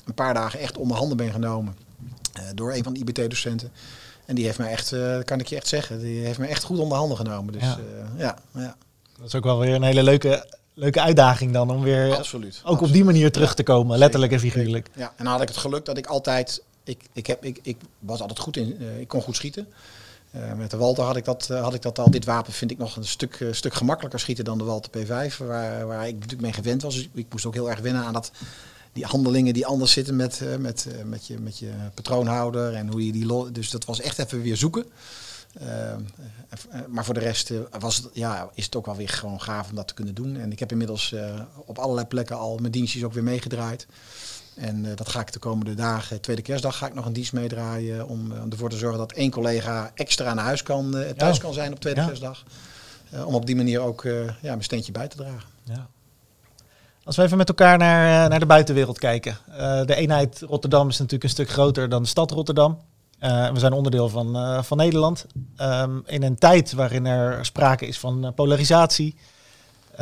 een 0.05 0.14
paar 0.14 0.34
dagen 0.34 0.61
echt 0.61 0.78
onder 0.78 0.96
handen 0.96 1.16
ben 1.16 1.32
genomen 1.32 1.76
door 2.55 2.74
een 2.74 2.84
van 2.84 2.92
de 2.92 2.98
IBT-docenten. 2.98 3.72
En 4.24 4.34
die 4.34 4.44
heeft 4.44 4.59
mij 4.59 4.70
echt, 4.70 4.94
kan 5.24 5.40
ik 5.40 5.46
je 5.46 5.57
echt 5.57 5.68
zeggen, 5.68 5.98
die 5.98 6.24
heeft 6.24 6.38
me 6.38 6.46
echt 6.46 6.62
goed 6.62 6.78
onder 6.78 6.98
handen 6.98 7.16
genomen. 7.16 7.53
Dus 7.53 7.62
ja. 7.62 7.78
ja, 8.16 8.38
ja. 8.55 8.76
Dat 9.16 9.26
is 9.26 9.34
ook 9.34 9.44
wel 9.44 9.59
weer 9.59 9.74
een 9.74 9.82
hele 9.82 10.03
leuke 10.03 10.46
leuke 10.74 11.00
uitdaging 11.00 11.53
dan 11.53 11.70
om 11.70 11.82
weer 11.82 12.16
absoluut, 12.16 12.57
ook 12.57 12.70
absoluut. 12.70 12.88
op 12.88 12.92
die 12.92 13.05
manier 13.05 13.32
terug 13.32 13.55
te 13.55 13.62
komen, 13.62 13.98
letterlijk 13.98 14.32
en 14.32 14.40
figuurlijk. 14.40 14.88
Ja, 14.94 15.12
en 15.16 15.24
dan 15.24 15.32
had 15.32 15.42
ik 15.42 15.48
het 15.48 15.57
geluk 15.57 15.84
dat 15.84 15.98
ik 15.98 16.07
altijd, 16.07 16.62
ik, 16.84 17.03
ik, 17.12 17.26
heb, 17.26 17.44
ik, 17.44 17.59
ik 17.62 17.76
was 17.98 18.20
altijd 18.20 18.38
goed 18.38 18.57
in, 18.57 18.82
uh, 18.82 19.00
ik 19.00 19.09
kon 19.09 19.22
goed 19.22 19.36
schieten. 19.36 19.66
Uh, 20.37 20.53
met 20.53 20.70
de 20.70 20.76
Walter 20.76 21.05
had 21.05 21.16
ik, 21.16 21.24
dat, 21.24 21.49
uh, 21.51 21.62
had 21.62 21.74
ik 21.74 21.83
dat 21.83 21.99
al. 21.99 22.11
Dit 22.11 22.24
wapen 22.24 22.53
vind 22.53 22.70
ik 22.70 22.78
nog 22.78 22.97
een 22.97 23.07
stuk, 23.07 23.41
uh, 23.41 23.53
stuk 23.53 23.74
gemakkelijker 23.74 24.20
schieten 24.20 24.45
dan 24.45 24.59
de 24.59 24.64
Walter 24.64 24.91
P5, 24.91 25.37
waar, 25.37 25.87
waar 25.87 26.09
ik 26.09 26.14
natuurlijk 26.14 26.43
mee 26.43 26.53
gewend 26.53 26.83
was. 26.83 26.95
Dus 26.95 27.09
ik 27.14 27.26
moest 27.30 27.47
ook 27.47 27.55
heel 27.55 27.70
erg 27.70 27.80
wennen 27.80 28.05
aan 28.05 28.12
dat, 28.12 28.30
die 28.93 29.05
handelingen 29.05 29.55
die 29.55 29.66
anders 29.66 29.93
zitten 29.93 30.16
met, 30.16 30.43
met, 30.59 30.87
met, 31.05 31.26
je, 31.26 31.39
met 31.39 31.59
je 31.59 31.70
patroonhouder 31.95 32.74
en 32.74 32.89
hoe 32.89 33.07
je 33.07 33.12
die. 33.12 33.53
Dus 33.53 33.70
dat 33.70 33.85
was 33.85 34.01
echt 34.01 34.18
even 34.18 34.43
weer 34.43 34.57
zoeken. 34.57 34.85
Maar 36.89 37.05
voor 37.05 37.14
de 37.14 37.20
rest 37.20 37.53
was 37.78 37.97
het, 37.97 38.09
ja, 38.12 38.51
is 38.55 38.64
het 38.64 38.76
ook 38.76 38.87
wel 38.87 38.97
weer 38.97 39.09
gewoon 39.09 39.41
gaaf 39.41 39.68
om 39.68 39.74
dat 39.74 39.89
te 39.89 39.95
kunnen 39.95 40.14
doen. 40.14 40.37
En 40.37 40.53
ik 40.53 40.59
heb 40.59 40.72
inmiddels 40.72 41.14
op 41.64 41.78
allerlei 41.78 42.07
plekken 42.07 42.37
al 42.37 42.59
mijn 42.59 42.72
dienstjes 42.72 43.05
ook 43.05 43.12
weer 43.12 43.22
meegedraaid. 43.22 43.87
En 44.55 44.94
dat 44.94 45.09
ga 45.09 45.20
ik 45.20 45.32
de 45.32 45.38
komende 45.38 45.74
dagen, 45.74 46.20
tweede 46.20 46.42
kerstdag, 46.42 46.76
ga 46.76 46.86
ik 46.86 46.94
nog 46.94 47.07
een 47.07 47.12
dienst 47.12 47.32
meedraaien. 47.32 48.09
Om, 48.09 48.32
om 48.32 48.50
ervoor 48.50 48.70
te 48.70 48.76
zorgen 48.76 48.98
dat 48.98 49.12
één 49.12 49.30
collega 49.30 49.90
extra 49.94 50.34
naar 50.34 50.44
huis 50.44 50.62
kan, 50.62 50.90
thuis 51.16 51.36
ja. 51.36 51.42
kan 51.42 51.53
zijn 51.53 51.72
op 51.72 51.80
tweede 51.80 52.00
ja. 52.00 52.07
kerstdag. 52.07 52.44
om 53.24 53.34
op 53.34 53.46
die 53.46 53.57
manier 53.57 53.80
ook 53.80 54.03
ja, 54.03 54.32
mijn 54.40 54.62
steentje 54.62 54.92
bij 54.92 55.09
te 55.09 55.16
dragen. 55.16 55.48
Ja. 55.62 55.86
Als 57.05 57.16
we 57.16 57.22
even 57.22 57.36
met 57.36 57.48
elkaar 57.48 57.78
naar, 57.78 58.28
naar 58.28 58.40
de 58.40 58.46
buitenwereld 58.46 58.98
kijken. 58.98 59.36
de 59.86 59.94
eenheid 59.94 60.40
Rotterdam 60.40 60.88
is 60.88 60.98
natuurlijk 60.98 61.24
een 61.24 61.30
stuk 61.30 61.50
groter 61.50 61.88
dan 61.88 62.03
de 62.03 62.09
stad 62.09 62.30
Rotterdam. 62.30 62.78
We 63.18 63.53
zijn 63.55 63.72
onderdeel 63.72 64.09
van, 64.09 64.64
van 64.64 64.76
Nederland. 64.76 65.26
Um, 65.61 66.03
in 66.07 66.22
een 66.22 66.38
tijd 66.38 66.72
waarin 66.72 67.07
er 67.07 67.44
sprake 67.44 67.86
is 67.86 67.98
van 67.98 68.32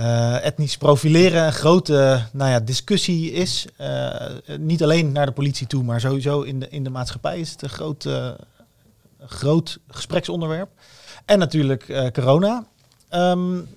uh, 0.00 0.44
etnisch 0.44 0.76
profileren 0.76 1.46
een 1.46 1.52
grote 1.52 2.26
nou 2.32 2.50
ja, 2.50 2.60
discussie 2.60 3.32
is. 3.32 3.66
niet 4.58 4.82
alleen 4.82 5.12
naar 5.12 5.26
de 5.26 5.32
politie 5.32 5.66
toe, 5.66 5.82
maar 5.82 6.00
sowieso 6.00 6.42
in 6.42 6.60
de, 6.60 6.68
in 6.68 6.84
de 6.84 6.90
maatschappij 6.90 7.40
is 7.40 7.50
het 7.50 7.62
een 7.62 7.68
groot, 7.68 8.08
groot 9.20 9.78
gespreksonderwerp. 9.88 10.70
En 11.24 11.38
natuurlijk 11.38 12.10
corona. 12.12 12.64
Um, 13.14 13.68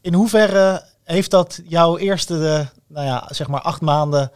in 0.00 0.14
hoeverre 0.14 0.84
heeft 1.04 1.30
dat 1.30 1.60
jouw 1.64 1.98
eerste, 1.98 2.68
nou 2.86 3.06
ja, 3.06 3.28
zeg 3.30 3.48
maar 3.48 3.60
acht 3.60 3.80
maanden 3.80 4.30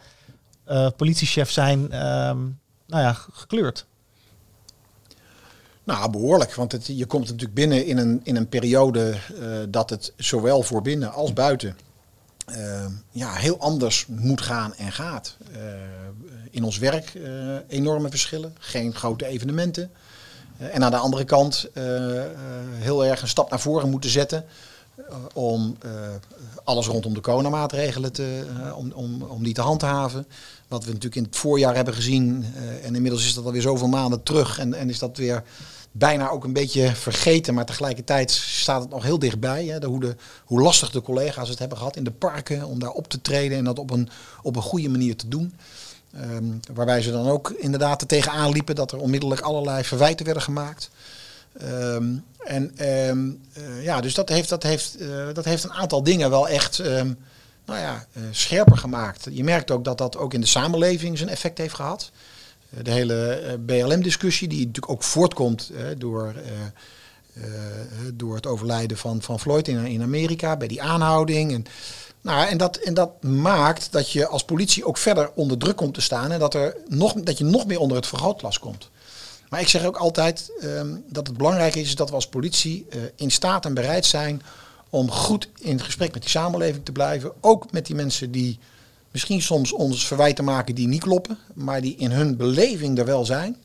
politiechef 0.95 1.51
zijn... 1.51 2.07
Um, 2.07 2.59
nou 2.87 3.03
ja, 3.03 3.13
gekleurd? 3.13 3.85
Nou, 5.83 6.11
behoorlijk. 6.11 6.55
Want 6.55 6.71
het, 6.71 6.87
je 6.87 7.05
komt 7.05 7.23
natuurlijk 7.23 7.53
binnen 7.53 7.85
in 7.85 7.97
een, 7.97 8.19
in 8.23 8.35
een 8.35 8.49
periode 8.49 9.13
uh, 9.39 9.57
dat 9.69 9.89
het 9.89 10.13
zowel 10.17 10.61
voor 10.61 10.81
binnen 10.81 11.13
als 11.13 11.33
buiten 11.33 11.77
uh, 12.49 12.85
ja, 13.11 13.33
heel 13.33 13.57
anders 13.57 14.05
moet 14.07 14.41
gaan 14.41 14.75
en 14.75 14.91
gaat. 14.91 15.37
Uh, 15.51 15.57
in 16.51 16.63
ons 16.63 16.77
werk 16.77 17.13
enorme 17.67 18.09
verschillen, 18.09 18.55
geen 18.59 18.95
grote 18.95 19.25
evenementen. 19.25 19.91
en 20.57 20.83
aan 20.83 20.91
de 20.91 20.97
andere 20.97 21.23
kant 21.23 21.69
heel 22.79 23.05
erg 23.05 23.21
een 23.21 23.27
stap 23.27 23.49
naar 23.49 23.59
voren 23.59 23.89
moeten 23.89 24.09
zetten 24.09 24.45
om 25.33 25.77
alles 26.63 26.87
rondom 26.87 27.13
de 27.13 27.21
coronamaatregelen 27.21 28.11
te, 28.11 28.45
om, 28.75 28.91
om, 28.91 29.21
om 29.21 29.43
die 29.43 29.53
te 29.53 29.61
handhaven. 29.61 30.27
Wat 30.73 30.83
we 30.83 30.91
natuurlijk 30.91 31.15
in 31.15 31.23
het 31.23 31.35
voorjaar 31.35 31.75
hebben 31.75 31.93
gezien. 31.93 32.45
Uh, 32.55 32.85
en 32.85 32.95
inmiddels 32.95 33.25
is 33.25 33.33
dat 33.33 33.45
alweer 33.45 33.61
zoveel 33.61 33.87
maanden 33.87 34.23
terug. 34.23 34.59
En, 34.59 34.73
en 34.73 34.89
is 34.89 34.99
dat 34.99 35.17
weer 35.17 35.43
bijna 35.91 36.29
ook 36.29 36.43
een 36.43 36.53
beetje 36.53 36.95
vergeten. 36.95 37.53
Maar 37.53 37.65
tegelijkertijd 37.65 38.31
staat 38.31 38.81
het 38.81 38.89
nog 38.89 39.03
heel 39.03 39.19
dichtbij. 39.19 39.65
Hè, 39.65 39.79
de, 39.79 39.87
hoe, 39.87 39.99
de, 39.99 40.15
hoe 40.45 40.61
lastig 40.61 40.89
de 40.89 41.01
collega's 41.01 41.49
het 41.49 41.59
hebben 41.59 41.77
gehad 41.77 41.95
in 41.95 42.03
de 42.03 42.11
parken. 42.11 42.65
Om 42.65 42.79
daar 42.79 42.89
op 42.89 43.07
te 43.07 43.21
treden 43.21 43.57
en 43.57 43.63
dat 43.63 43.79
op 43.79 43.91
een, 43.91 44.09
op 44.41 44.55
een 44.55 44.61
goede 44.61 44.89
manier 44.89 45.15
te 45.15 45.27
doen. 45.27 45.53
Um, 46.21 46.59
waarbij 46.73 47.01
ze 47.01 47.11
dan 47.11 47.27
ook 47.27 47.49
inderdaad 47.49 48.01
er 48.01 48.07
tegenaan 48.07 48.51
liepen 48.51 48.75
dat 48.75 48.91
er 48.91 48.99
onmiddellijk 48.99 49.41
allerlei 49.41 49.83
verwijten 49.83 50.25
werden 50.25 50.43
gemaakt. 50.43 50.89
Um, 51.61 52.23
en 52.37 52.89
um, 53.09 53.41
uh, 53.57 53.83
ja, 53.83 54.01
dus 54.01 54.13
dat 54.13 54.29
heeft, 54.29 54.49
dat, 54.49 54.63
heeft, 54.63 55.01
uh, 55.01 55.27
dat 55.33 55.45
heeft 55.45 55.63
een 55.63 55.73
aantal 55.73 56.03
dingen 56.03 56.29
wel 56.29 56.47
echt 56.47 56.81
nou 57.65 57.79
ja, 57.79 58.05
uh, 58.13 58.23
scherper 58.31 58.77
gemaakt. 58.77 59.27
Je 59.31 59.43
merkt 59.43 59.71
ook 59.71 59.83
dat 59.83 59.97
dat 59.97 60.17
ook 60.17 60.33
in 60.33 60.41
de 60.41 60.47
samenleving 60.47 61.17
zijn 61.17 61.29
effect 61.29 61.57
heeft 61.57 61.75
gehad. 61.75 62.11
Uh, 62.69 62.83
de 62.83 62.91
hele 62.91 63.41
uh, 63.43 63.53
BLM-discussie, 63.65 64.47
die 64.47 64.65
natuurlijk 64.65 64.91
ook 64.91 65.03
voortkomt 65.03 65.71
door 65.97 66.33
eh, 67.33 67.41
door 68.13 68.35
het 68.35 68.47
overlijden 68.47 68.97
van, 68.97 69.21
van 69.21 69.39
Floyd 69.39 69.67
in, 69.67 69.85
in 69.85 70.01
Amerika, 70.01 70.57
bij 70.57 70.67
die 70.67 70.81
aanhouding. 70.81 71.53
En, 71.53 71.65
nou, 72.21 72.47
en, 72.47 72.57
dat, 72.57 72.77
en 72.77 72.93
dat 72.93 73.23
maakt 73.23 73.91
dat 73.91 74.11
je 74.11 74.27
als 74.27 74.43
politie 74.43 74.85
ook 74.85 74.97
verder 74.97 75.31
onder 75.35 75.57
druk 75.57 75.75
komt 75.75 75.93
te 75.93 76.01
staan 76.01 76.31
en 76.31 76.39
dat, 76.39 76.53
er 76.53 76.77
nog, 76.87 77.13
dat 77.13 77.37
je 77.37 77.43
nog 77.43 77.65
meer 77.65 77.79
onder 77.79 77.97
het 77.97 78.07
vergrootglas 78.07 78.59
komt. 78.59 78.89
Maar 79.49 79.61
ik 79.61 79.67
zeg 79.67 79.85
ook 79.85 79.97
altijd 79.97 80.51
ehm, 80.59 80.95
dat 81.07 81.27
het 81.27 81.37
belangrijk 81.37 81.75
is 81.75 81.95
dat 81.95 82.09
we 82.09 82.15
als 82.15 82.27
politie 82.27 82.85
eh, 82.89 82.99
in 83.15 83.31
staat 83.31 83.65
en 83.65 83.73
bereid 83.73 84.05
zijn 84.05 84.41
om 84.93 85.11
goed 85.11 85.49
in 85.59 85.71
het 85.71 85.81
gesprek 85.81 86.13
met 86.13 86.21
die 86.21 86.31
samenleving 86.31 86.85
te 86.85 86.91
blijven. 86.91 87.31
Ook 87.41 87.71
met 87.71 87.85
die 87.85 87.95
mensen 87.95 88.31
die 88.31 88.59
misschien 89.11 89.41
soms 89.41 89.71
ons 89.71 90.07
verwijten 90.07 90.43
maken 90.43 90.75
die 90.75 90.87
niet 90.87 91.01
kloppen, 91.01 91.37
maar 91.53 91.81
die 91.81 91.95
in 91.95 92.11
hun 92.11 92.37
beleving 92.37 92.97
er 92.97 93.05
wel 93.05 93.25
zijn. 93.25 93.57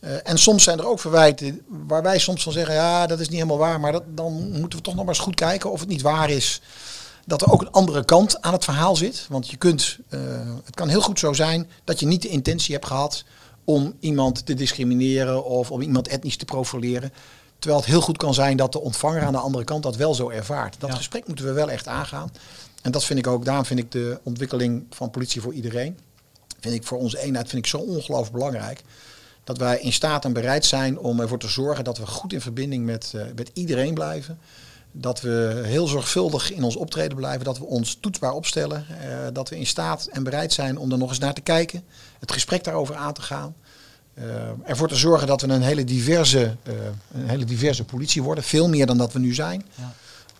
Uh, 0.00 0.10
en 0.22 0.38
soms 0.38 0.62
zijn 0.62 0.78
er 0.78 0.86
ook 0.86 1.00
verwijten 1.00 1.60
waar 1.68 2.02
wij 2.02 2.18
soms 2.18 2.42
van 2.42 2.52
zeggen, 2.52 2.74
ja, 2.74 3.06
dat 3.06 3.20
is 3.20 3.28
niet 3.28 3.36
helemaal 3.36 3.58
waar, 3.58 3.80
maar 3.80 3.92
dat, 3.92 4.02
dan 4.08 4.32
moeten 4.60 4.78
we 4.78 4.84
toch 4.84 4.94
nog 4.94 5.04
maar 5.04 5.14
eens 5.14 5.24
goed 5.24 5.34
kijken 5.34 5.70
of 5.70 5.80
het 5.80 5.88
niet 5.88 6.02
waar 6.02 6.30
is 6.30 6.60
dat 7.26 7.42
er 7.42 7.52
ook 7.52 7.60
een 7.60 7.70
andere 7.70 8.04
kant 8.04 8.42
aan 8.42 8.52
het 8.52 8.64
verhaal 8.64 8.96
zit. 8.96 9.26
Want 9.28 9.50
je 9.50 9.56
kunt, 9.56 9.98
uh, 10.10 10.20
het 10.64 10.74
kan 10.74 10.88
heel 10.88 11.00
goed 11.00 11.18
zo 11.18 11.32
zijn 11.32 11.70
dat 11.84 12.00
je 12.00 12.06
niet 12.06 12.22
de 12.22 12.28
intentie 12.28 12.74
hebt 12.74 12.86
gehad 12.86 13.24
om 13.64 13.94
iemand 14.00 14.46
te 14.46 14.54
discrimineren 14.54 15.44
of 15.44 15.70
om 15.70 15.80
iemand 15.80 16.08
etnisch 16.08 16.36
te 16.36 16.44
profileren. 16.44 17.12
Terwijl 17.62 17.82
het 17.82 17.90
heel 17.90 18.00
goed 18.00 18.16
kan 18.16 18.34
zijn 18.34 18.56
dat 18.56 18.72
de 18.72 18.80
ontvanger 18.80 19.22
aan 19.22 19.32
de 19.32 19.38
andere 19.38 19.64
kant 19.64 19.82
dat 19.82 19.96
wel 19.96 20.14
zo 20.14 20.30
ervaart. 20.30 20.76
Dat 20.78 20.94
gesprek 20.94 21.26
moeten 21.26 21.44
we 21.44 21.52
wel 21.52 21.70
echt 21.70 21.88
aangaan. 21.88 22.32
En 22.82 22.90
dat 22.90 23.04
vind 23.04 23.18
ik 23.18 23.26
ook, 23.26 23.44
daarom 23.44 23.64
vind 23.64 23.78
ik 23.80 23.92
de 23.92 24.20
ontwikkeling 24.22 24.86
van 24.90 25.10
politie 25.10 25.40
voor 25.40 25.52
iedereen, 25.52 25.98
vind 26.60 26.74
ik 26.74 26.84
voor 26.84 26.98
onze 26.98 27.18
eenheid 27.18 27.48
vind 27.48 27.64
ik 27.64 27.70
zo 27.70 27.76
ongelooflijk 27.78 28.32
belangrijk. 28.32 28.82
Dat 29.44 29.58
wij 29.58 29.80
in 29.80 29.92
staat 29.92 30.24
en 30.24 30.32
bereid 30.32 30.64
zijn 30.64 30.98
om 30.98 31.20
ervoor 31.20 31.38
te 31.38 31.48
zorgen 31.48 31.84
dat 31.84 31.98
we 31.98 32.06
goed 32.06 32.32
in 32.32 32.40
verbinding 32.40 32.84
met, 32.84 33.12
uh, 33.14 33.22
met 33.36 33.50
iedereen 33.52 33.94
blijven. 33.94 34.38
Dat 34.92 35.20
we 35.20 35.62
heel 35.64 35.86
zorgvuldig 35.86 36.52
in 36.52 36.62
ons 36.62 36.76
optreden 36.76 37.16
blijven. 37.16 37.44
Dat 37.44 37.58
we 37.58 37.64
ons 37.64 37.98
toetsbaar 38.00 38.32
opstellen. 38.32 38.86
Uh, 38.90 39.26
dat 39.32 39.48
we 39.48 39.58
in 39.58 39.66
staat 39.66 40.06
en 40.06 40.22
bereid 40.22 40.52
zijn 40.52 40.78
om 40.78 40.92
er 40.92 40.98
nog 40.98 41.08
eens 41.08 41.18
naar 41.18 41.34
te 41.34 41.40
kijken. 41.40 41.84
Het 42.18 42.32
gesprek 42.32 42.64
daarover 42.64 42.94
aan 42.94 43.14
te 43.14 43.22
gaan. 43.22 43.54
Uh, 44.14 44.24
ervoor 44.64 44.88
te 44.88 44.96
zorgen 44.96 45.26
dat 45.26 45.40
we 45.40 45.48
een 45.48 45.62
hele, 45.62 45.84
diverse, 45.84 46.56
een 47.14 47.28
hele 47.28 47.44
diverse 47.44 47.84
politie 47.84 48.22
worden. 48.22 48.44
Veel 48.44 48.68
meer 48.68 48.86
dan 48.86 48.98
dat 48.98 49.12
we 49.12 49.18
nu 49.18 49.34
zijn. 49.34 49.64
Ja. 49.74 49.92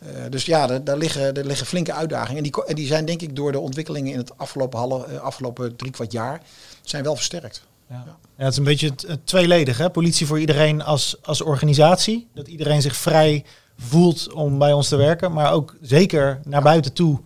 Uh, 0.07 0.31
dus 0.31 0.45
ja, 0.45 0.67
daar, 0.67 0.85
daar, 0.85 0.97
liggen, 0.97 1.35
daar 1.35 1.45
liggen 1.45 1.67
flinke 1.67 1.93
uitdagingen. 1.93 2.37
En 2.37 2.43
die, 2.43 2.65
en 2.65 2.75
die 2.75 2.87
zijn 2.87 3.05
denk 3.05 3.23
ik 3.23 3.37
door 3.37 3.53
de 3.53 3.59
ontwikkelingen 3.59 4.13
in 4.13 4.19
het 4.19 4.39
afgelopen, 4.39 4.79
half, 4.79 5.11
uh, 5.11 5.19
afgelopen 5.19 5.77
drie 5.77 5.91
kwart 5.91 6.13
jaar 6.13 6.41
zijn 6.83 7.03
wel 7.03 7.17
versterkt. 7.17 7.63
Ja. 7.89 8.03
ja. 8.07 8.17
ja 8.37 8.45
het 8.45 8.53
is 8.53 8.59
een 8.59 8.65
beetje 8.65 8.93
tweeledig. 9.25 9.79
Hè? 9.79 9.91
Politie 9.91 10.27
voor 10.27 10.41
iedereen 10.41 10.83
als, 10.83 11.17
als 11.23 11.41
organisatie. 11.41 12.29
Dat 12.35 12.49
iedereen 12.49 12.83
zich 12.83 12.97
vrij 12.97 13.45
voelt 13.79 14.33
om 14.33 14.59
bij 14.59 14.73
ons 14.73 14.89
te 14.89 14.97
werken. 14.97 15.33
Maar 15.33 15.53
ook 15.53 15.75
zeker 15.81 16.41
naar 16.45 16.63
buiten 16.63 16.93
toe. 16.93 17.21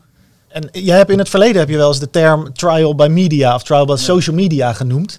En 0.49 0.69
jij 0.73 0.97
hebt 0.97 1.11
in 1.11 1.19
het 1.19 1.29
verleden 1.29 1.59
heb 1.59 1.69
je 1.69 1.77
wel 1.77 1.89
eens 1.89 1.99
de 1.99 2.11
term 2.11 2.53
trial 2.53 2.95
by 2.95 3.07
media 3.11 3.55
of 3.55 3.63
trial 3.63 3.87
by 3.87 3.97
social 3.97 4.37
media 4.37 4.73
genoemd. 4.73 5.19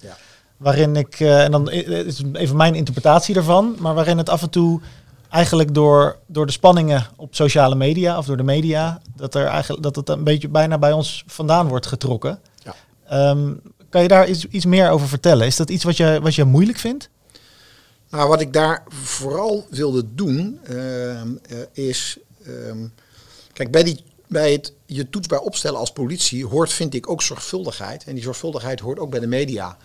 Waarin 0.58 0.96
ik, 0.96 1.20
uh, 1.20 1.44
en 1.44 1.52
dan 1.52 1.72
is 1.72 2.22
even 2.34 2.56
mijn 2.56 2.76
interpretatie 2.76 3.34
daarvan, 3.34 3.76
maar 3.80 3.94
waarin 3.94 4.18
het 4.18 4.30
af 4.30 4.42
en 4.42 4.50
toe 4.50 4.82
eigenlijk 5.30 5.74
door, 5.74 6.18
door 6.28 6.46
de 6.46 6.52
spanningen 6.52 7.08
op 7.16 7.36
sociale 7.36 7.76
media 7.76 8.18
of 8.18 8.26
door 8.26 8.38
de 8.38 8.44
media, 8.44 9.02
dat, 9.16 9.36
er 9.36 9.46
eigenlijk, 9.46 9.84
dat 9.84 9.96
het 9.96 10.10
een 10.10 10.24
beetje 10.24 10.50
bijna 10.50 10.78
bij 10.78 10.92
ons 10.92 11.24
vandaan 11.28 11.68
wordt 11.68 11.86
getrokken. 11.86 12.40
Ja. 12.64 13.30
Um, 13.30 13.62
kan 13.90 14.02
je 14.02 14.08
daar 14.08 14.28
iets, 14.28 14.46
iets 14.46 14.66
meer 14.66 14.90
over 14.90 15.08
vertellen? 15.08 15.46
Is 15.46 15.56
dat 15.56 15.70
iets 15.70 15.84
wat 15.84 15.98
je, 15.98 16.20
wat 16.22 16.36
je 16.36 16.44
moeilijk 16.44 16.78
vindt? 16.78 17.10
Nou, 18.10 18.30
wat 18.30 18.42
ik 18.42 18.54
daar 18.54 18.84
vooral 18.90 19.66
wilde 19.70 20.04
doen, 20.16 20.60
uh, 20.70 21.22
uh, 21.22 21.22
is. 21.72 22.18
Um, 22.48 22.94
kijk, 23.54 23.72
bij, 23.72 23.84
die, 23.84 24.04
bij 24.28 24.52
het 24.52 24.74
je 24.86 25.10
toetsbaar 25.10 25.40
opstellen 25.40 25.80
als 25.80 25.92
politie 25.92 26.46
hoort, 26.46 26.74
vind 26.74 26.94
ik, 26.94 27.10
ook 27.10 27.22
zorgvuldigheid. 27.22 28.04
En 28.04 28.14
die 28.14 28.24
zorgvuldigheid 28.24 28.80
hoort 28.80 29.00
ook 29.00 29.10
bij 29.10 29.20
de 29.20 29.28
media. 29.28 29.78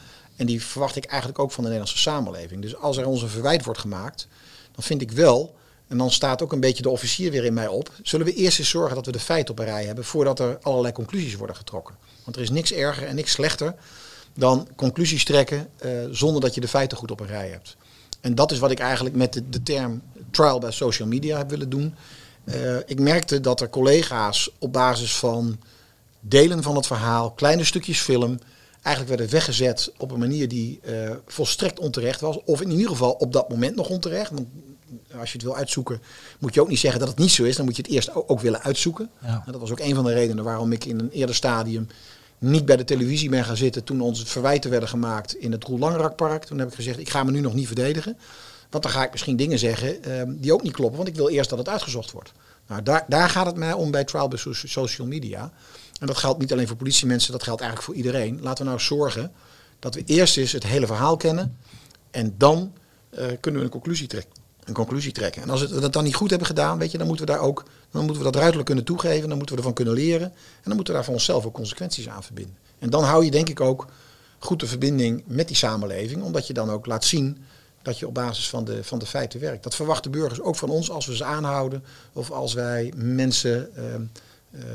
En 0.42 0.48
die 0.48 0.62
verwacht 0.62 0.96
ik 0.96 1.04
eigenlijk 1.04 1.38
ook 1.38 1.52
van 1.52 1.64
de 1.64 1.70
Nederlandse 1.70 2.02
samenleving. 2.02 2.62
Dus 2.62 2.76
als 2.76 2.96
er 2.96 3.06
ons 3.06 3.22
een 3.22 3.28
verwijt 3.28 3.64
wordt 3.64 3.80
gemaakt, 3.80 4.28
dan 4.72 4.84
vind 4.84 5.02
ik 5.02 5.10
wel, 5.10 5.54
en 5.88 5.98
dan 5.98 6.10
staat 6.10 6.42
ook 6.42 6.52
een 6.52 6.60
beetje 6.60 6.82
de 6.82 6.88
officier 6.88 7.30
weer 7.30 7.44
in 7.44 7.54
mij 7.54 7.66
op, 7.66 7.90
zullen 8.02 8.26
we 8.26 8.34
eerst 8.34 8.58
eens 8.58 8.68
zorgen 8.68 8.94
dat 8.94 9.06
we 9.06 9.12
de 9.12 9.20
feiten 9.20 9.54
op 9.54 9.58
een 9.58 9.64
rij 9.64 9.84
hebben 9.84 10.04
voordat 10.04 10.38
er 10.38 10.58
allerlei 10.62 10.92
conclusies 10.94 11.36
worden 11.36 11.56
getrokken. 11.56 11.94
Want 12.24 12.36
er 12.36 12.42
is 12.42 12.50
niks 12.50 12.72
erger 12.72 13.06
en 13.06 13.14
niks 13.14 13.32
slechter 13.32 13.74
dan 14.34 14.68
conclusies 14.76 15.24
trekken 15.24 15.68
uh, 15.84 15.90
zonder 16.10 16.40
dat 16.40 16.54
je 16.54 16.60
de 16.60 16.68
feiten 16.68 16.98
goed 16.98 17.10
op 17.10 17.20
een 17.20 17.26
rij 17.26 17.48
hebt. 17.48 17.76
En 18.20 18.34
dat 18.34 18.52
is 18.52 18.58
wat 18.58 18.70
ik 18.70 18.78
eigenlijk 18.78 19.16
met 19.16 19.42
de, 19.48 19.62
term 19.62 20.02
trial 20.30 20.58
bij 20.58 20.70
social 20.70 21.08
media 21.08 21.36
heb 21.36 21.50
willen 21.50 21.70
doen. 21.70 21.94
Uh, 22.44 22.76
ik 22.86 23.00
merkte 23.00 23.40
dat 23.40 23.60
er 23.60 23.70
collega's 23.70 24.50
op 24.58 24.72
basis 24.72 25.14
van 25.14 25.58
delen 26.20 26.62
van 26.62 26.76
het 26.76 26.86
verhaal, 26.86 27.30
kleine 27.30 27.64
stukjes 27.64 28.00
film, 28.00 28.38
eigenlijk 28.82 29.16
werden 29.16 29.34
weggezet 29.34 29.92
op 29.98 30.10
een 30.10 30.18
manier 30.18 30.48
die 30.48 30.80
uh, 30.84 31.10
volstrekt 31.26 31.78
onterecht 31.78 32.20
was. 32.20 32.38
Of 32.44 32.60
in 32.60 32.70
ieder 32.70 32.88
geval 32.88 33.12
op 33.12 33.32
dat 33.32 33.48
moment 33.48 33.76
nog 33.76 33.88
onterecht. 33.88 34.30
Want 34.30 34.46
als 35.18 35.32
je 35.32 35.36
het 35.36 35.46
wil 35.46 35.56
uitzoeken, 35.56 36.00
moet 36.38 36.54
je 36.54 36.60
ook 36.60 36.68
niet 36.68 36.78
zeggen 36.78 37.00
dat 37.00 37.08
het 37.08 37.18
niet 37.18 37.30
zo 37.30 37.44
is. 37.44 37.56
Dan 37.56 37.64
moet 37.64 37.76
je 37.76 37.82
het 37.82 37.90
eerst 37.90 38.14
ook, 38.14 38.30
ook 38.30 38.40
willen 38.40 38.62
uitzoeken. 38.62 39.10
Ja. 39.22 39.44
dat 39.46 39.60
was 39.60 39.70
ook 39.70 39.80
een 39.80 39.94
van 39.94 40.04
de 40.04 40.12
redenen 40.12 40.44
waarom 40.44 40.72
ik 40.72 40.84
in 40.84 40.98
een 40.98 41.10
eerder 41.10 41.34
stadium 41.34 41.88
niet 42.38 42.64
bij 42.64 42.76
de 42.76 42.84
televisie 42.84 43.28
ben 43.30 43.44
gaan 43.44 43.56
zitten 43.56 43.84
toen 43.84 44.00
onze 44.00 44.26
verwijten 44.26 44.70
werden 44.70 44.88
gemaakt 44.88 45.34
in 45.34 45.52
het 45.52 45.64
Roel 45.64 45.78
Langrakpark. 45.78 46.44
Toen 46.44 46.58
heb 46.58 46.68
ik 46.68 46.74
gezegd, 46.74 46.98
ik 46.98 47.10
ga 47.10 47.24
me 47.24 47.30
nu 47.30 47.40
nog 47.40 47.54
niet 47.54 47.66
verdedigen. 47.66 48.16
Want 48.70 48.82
dan 48.82 48.92
ga 48.92 49.04
ik 49.04 49.10
misschien 49.10 49.36
dingen 49.36 49.58
zeggen 49.58 50.08
uh, 50.08 50.22
die 50.26 50.52
ook 50.52 50.62
niet 50.62 50.72
kloppen. 50.72 50.96
Want 50.96 51.08
ik 51.08 51.16
wil 51.16 51.28
eerst 51.28 51.50
dat 51.50 51.58
het 51.58 51.68
uitgezocht 51.68 52.10
wordt. 52.10 52.32
Nou, 52.66 52.82
daar, 52.82 53.04
daar 53.08 53.28
gaat 53.28 53.46
het 53.46 53.56
mij 53.56 53.72
om 53.72 53.90
bij 53.90 54.04
trial 54.04 54.28
by 54.28 54.36
social 54.52 55.06
media. 55.06 55.52
En 56.02 56.08
dat 56.08 56.16
geldt 56.16 56.38
niet 56.38 56.52
alleen 56.52 56.66
voor 56.66 56.76
politiemensen, 56.76 57.32
dat 57.32 57.42
geldt 57.42 57.60
eigenlijk 57.60 57.90
voor 57.90 58.04
iedereen. 58.04 58.38
Laten 58.40 58.64
we 58.64 58.70
nou 58.70 58.82
zorgen 58.82 59.32
dat 59.78 59.94
we 59.94 60.02
eerst 60.04 60.36
eens 60.36 60.52
het 60.52 60.66
hele 60.66 60.86
verhaal 60.86 61.16
kennen. 61.16 61.56
En 62.10 62.34
dan 62.38 62.72
uh, 63.10 63.26
kunnen 63.40 63.60
we 63.60 63.66
een 63.66 63.72
conclusie 63.72 64.06
trekken. 64.06 64.32
Een 64.64 64.74
conclusie 64.74 65.12
trekken. 65.12 65.42
En 65.42 65.50
als 65.50 65.60
we 65.60 65.80
dat 65.80 65.92
dan 65.92 66.04
niet 66.04 66.14
goed 66.14 66.30
hebben 66.30 66.46
gedaan, 66.46 66.78
weet 66.78 66.90
je, 66.90 66.98
dan 66.98 67.06
moeten 67.06 67.26
we 67.26 67.32
daar 67.32 67.40
ook, 67.40 67.64
dan 67.90 68.04
moeten 68.04 68.18
we 68.18 68.24
dat 68.24 68.34
ruidelijk 68.34 68.66
kunnen 68.66 68.84
toegeven. 68.84 69.28
Dan 69.28 69.36
moeten 69.36 69.54
we 69.54 69.60
ervan 69.60 69.74
kunnen 69.74 69.94
leren. 69.94 70.26
En 70.26 70.62
dan 70.64 70.74
moeten 70.74 70.92
we 70.92 70.98
daar 70.98 71.04
voor 71.04 71.14
onszelf 71.14 71.46
ook 71.46 71.54
consequenties 71.54 72.08
aan 72.08 72.22
verbinden. 72.22 72.56
En 72.78 72.90
dan 72.90 73.04
hou 73.04 73.24
je 73.24 73.30
denk 73.30 73.48
ik 73.48 73.60
ook 73.60 73.86
goed 74.38 74.60
de 74.60 74.66
verbinding 74.66 75.22
met 75.26 75.46
die 75.48 75.56
samenleving. 75.56 76.22
Omdat 76.22 76.46
je 76.46 76.52
dan 76.52 76.70
ook 76.70 76.86
laat 76.86 77.04
zien 77.04 77.44
dat 77.82 77.98
je 77.98 78.06
op 78.06 78.14
basis 78.14 78.48
van 78.48 78.64
de, 78.64 78.84
van 78.84 78.98
de 78.98 79.06
feiten 79.06 79.40
werkt. 79.40 79.62
Dat 79.62 79.74
verwachten 79.74 80.10
burgers 80.10 80.40
ook 80.40 80.56
van 80.56 80.70
ons 80.70 80.90
als 80.90 81.06
we 81.06 81.16
ze 81.16 81.24
aanhouden. 81.24 81.84
Of 82.12 82.30
als 82.30 82.54
wij 82.54 82.92
mensen. 82.96 83.70
Uh, 83.76 83.84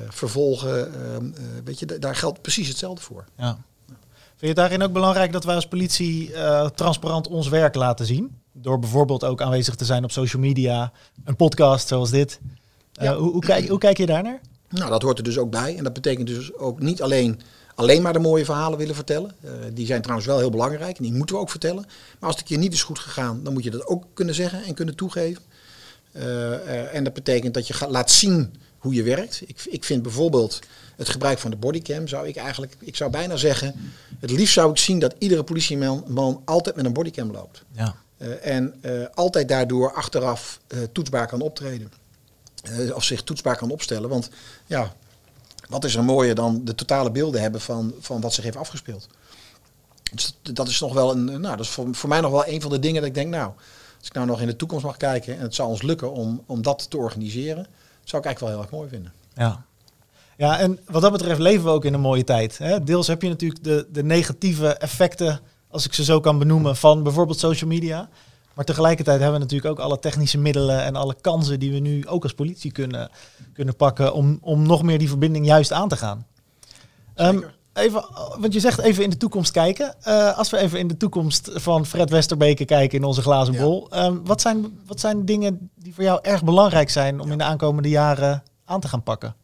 vervolgen. 0.09 0.91
Uh, 0.91 1.29
weet 1.63 1.79
je, 1.79 1.85
daar 1.85 2.15
geldt 2.15 2.41
precies 2.41 2.67
hetzelfde 2.67 3.01
voor. 3.01 3.25
Ja. 3.37 3.57
Vind 4.37 4.39
je 4.39 4.61
het 4.61 4.69
daarin 4.69 4.87
ook 4.87 4.93
belangrijk 4.93 5.31
dat 5.31 5.43
wij 5.43 5.55
als 5.55 5.67
politie 5.67 6.31
uh, 6.31 6.69
transparant 6.69 7.27
ons 7.27 7.47
werk 7.47 7.75
laten 7.75 8.05
zien? 8.05 8.35
Door 8.51 8.79
bijvoorbeeld 8.79 9.23
ook 9.23 9.41
aanwezig 9.41 9.75
te 9.75 9.85
zijn 9.85 10.03
op 10.03 10.11
social 10.11 10.41
media, 10.41 10.91
een 11.23 11.35
podcast 11.35 11.87
zoals 11.87 12.09
dit. 12.09 12.39
Ja. 12.91 13.15
Hoe, 13.15 13.31
hoe, 13.31 13.41
kijk, 13.41 13.67
hoe 13.67 13.77
kijk 13.77 13.97
je 13.97 14.05
daar 14.05 14.23
naar? 14.23 14.39
Nou, 14.69 14.89
dat 14.89 15.01
hoort 15.01 15.17
er 15.17 15.23
dus 15.23 15.37
ook 15.37 15.49
bij. 15.49 15.77
En 15.77 15.83
dat 15.83 15.93
betekent 15.93 16.27
dus 16.27 16.53
ook 16.53 16.79
niet 16.79 17.01
alleen, 17.01 17.41
alleen 17.75 18.01
maar 18.01 18.13
de 18.13 18.19
mooie 18.19 18.45
verhalen 18.45 18.77
willen 18.77 18.95
vertellen. 18.95 19.35
die 19.73 19.85
zijn 19.85 20.01
trouwens 20.01 20.27
wel 20.27 20.39
heel 20.39 20.49
belangrijk 20.49 20.97
en 20.97 21.03
die 21.03 21.13
moeten 21.13 21.35
we 21.35 21.41
ook 21.41 21.49
vertellen. 21.49 21.85
Maar 22.19 22.29
als 22.29 22.31
het 22.31 22.39
een 22.39 22.45
keer 22.45 22.57
niet 22.57 22.73
is 22.73 22.83
goed 22.83 22.99
gegaan, 22.99 23.43
dan 23.43 23.53
moet 23.53 23.63
je 23.63 23.71
dat 23.71 23.87
ook 23.87 24.03
kunnen 24.13 24.35
zeggen 24.35 24.63
en 24.63 24.73
kunnen 24.73 24.95
toegeven. 24.95 25.41
en 26.91 27.03
dat 27.03 27.13
betekent 27.13 27.53
dat 27.53 27.67
je 27.67 27.73
gaat, 27.73 27.89
laat 27.89 28.11
zien 28.11 28.53
hoe 28.77 28.93
je 28.93 29.03
werkt. 29.03 29.41
Ik, 29.45 29.65
ik 29.65 29.83
vind 29.83 30.01
bijvoorbeeld 30.01 30.59
het 30.95 31.09
gebruik 31.09 31.39
van 31.39 31.51
de 31.51 31.57
bodycam, 31.57 32.07
zou 32.07 32.27
ik 32.27 32.35
eigenlijk, 32.35 32.75
ik 32.79 32.95
zou 32.95 33.11
bijna 33.11 33.35
zeggen, 33.35 33.93
het 34.19 34.31
liefst 34.31 34.53
zou 34.53 34.71
ik 34.71 34.77
zien 34.77 34.99
dat 34.99 35.15
iedere 35.17 35.43
politieman 35.43 36.03
man 36.07 36.41
altijd 36.45 36.75
met 36.75 36.85
een 36.85 36.93
bodycam 36.93 37.31
loopt. 37.31 37.63
Ja. 37.71 37.95
Uh, 38.17 38.45
en 38.45 38.73
uh, 38.81 39.05
altijd 39.13 39.47
daardoor 39.47 39.93
achteraf 39.93 40.59
uh, 40.67 40.79
toetsbaar 40.91 41.27
kan 41.27 41.41
optreden. 41.41 41.91
of 42.93 43.03
zich 43.03 43.23
toetsbaar 43.23 43.57
kan 43.57 43.71
opstellen. 43.71 44.09
Want 44.09 44.29
ja, 44.65 44.93
wat 45.69 45.83
is 45.83 45.95
er 45.95 46.03
mooier 46.03 46.35
dan 46.35 46.65
de 46.65 46.75
totale 46.75 47.11
beelden 47.11 47.41
hebben 47.41 47.61
van, 47.61 47.93
van 47.99 48.21
wat 48.21 48.33
zich 48.33 48.43
heeft 48.43 48.57
afgespeeld. 48.57 49.07
Dus 50.13 50.37
dat 50.41 50.67
is 50.67 50.79
nog 50.79 50.93
wel 50.93 51.11
een, 51.11 51.25
nou, 51.25 51.41
dat 51.41 51.59
is 51.59 51.69
voor, 51.69 51.95
voor 51.95 52.09
mij 52.09 52.21
nog 52.21 52.31
wel 52.31 52.47
een 52.47 52.61
van 52.61 52.71
de 52.71 52.79
dingen 52.79 53.01
dat 53.01 53.09
ik 53.09 53.15
denk, 53.15 53.29
nou, 53.29 53.51
als 53.97 54.07
ik 54.07 54.13
nou 54.13 54.27
nog 54.27 54.41
in 54.41 54.47
de 54.47 54.55
toekomst 54.55 54.85
mag 54.85 54.97
kijken 54.97 55.35
en 55.37 55.41
het 55.41 55.55
zou 55.55 55.69
ons 55.69 55.81
lukken 55.81 56.11
om, 56.11 56.43
om 56.45 56.61
dat 56.61 56.89
te 56.89 56.97
organiseren, 56.97 57.67
zou 58.09 58.21
ik 58.21 58.27
eigenlijk 58.27 58.39
wel 58.39 58.49
heel 58.49 58.61
erg 58.61 58.71
mooi 58.71 58.89
vinden. 58.89 59.13
Ja. 59.33 59.65
Ja, 60.37 60.59
en 60.59 60.79
wat 60.85 61.01
dat 61.01 61.11
betreft 61.11 61.39
leven 61.39 61.63
we 61.63 61.69
ook 61.69 61.85
in 61.85 61.93
een 61.93 61.99
mooie 61.99 62.23
tijd. 62.23 62.57
Hè? 62.57 62.83
Deels 62.83 63.07
heb 63.07 63.21
je 63.21 63.29
natuurlijk 63.29 63.63
de, 63.63 63.87
de 63.91 64.03
negatieve 64.03 64.67
effecten, 64.67 65.39
als 65.67 65.85
ik 65.85 65.93
ze 65.93 66.03
zo 66.03 66.19
kan 66.19 66.39
benoemen, 66.39 66.75
van 66.75 67.03
bijvoorbeeld 67.03 67.39
social 67.39 67.69
media. 67.69 68.09
Maar 68.53 68.65
tegelijkertijd 68.65 69.19
hebben 69.19 69.39
we 69.39 69.45
natuurlijk 69.45 69.71
ook 69.71 69.85
alle 69.85 69.99
technische 69.99 70.37
middelen 70.37 70.83
en 70.83 70.95
alle 70.95 71.15
kansen 71.21 71.59
die 71.59 71.71
we 71.71 71.79
nu 71.79 72.07
ook 72.07 72.23
als 72.23 72.33
politie 72.33 72.71
kunnen, 72.71 73.09
kunnen 73.53 73.75
pakken 73.75 74.13
om, 74.13 74.37
om 74.41 74.61
nog 74.61 74.83
meer 74.83 74.99
die 74.99 75.09
verbinding 75.09 75.45
juist 75.45 75.71
aan 75.71 75.89
te 75.89 75.97
gaan. 75.97 76.25
Um, 77.15 77.45
even, 77.77 78.05
want 78.39 78.53
je 78.53 78.59
zegt 78.59 78.79
even 78.79 79.03
in 79.03 79.09
de 79.09 79.17
toekomst 79.17 79.51
kijken. 79.51 79.95
Eh, 80.01 80.37
als 80.37 80.49
we 80.49 80.57
even 80.57 80.79
in 80.79 80.87
de 80.87 80.97
toekomst 80.97 81.49
van 81.53 81.85
Fred 81.85 82.09
Westerbeke 82.09 82.65
kijken 82.65 82.97
in 82.97 83.03
onze 83.03 83.21
glazen 83.21 83.53
Ja. 83.53 83.61
bol. 83.61 83.87
ehm, 83.91 84.15
wat, 84.23 84.41
zijn, 84.41 84.79
wat 84.85 84.99
zijn 84.99 85.25
dingen 85.25 85.69
die 85.75 85.93
voor 85.93 86.03
jou 86.03 86.19
erg 86.21 86.43
belangrijk 86.43 86.89
zijn 86.89 87.19
om 87.19 87.31
in 87.31 87.37
de 87.37 87.43
aankomende 87.43 87.89
jaren 87.89 88.43
aan 88.65 88.79
te 88.79 88.87
gaan 88.87 89.03
pakken? 89.03 89.35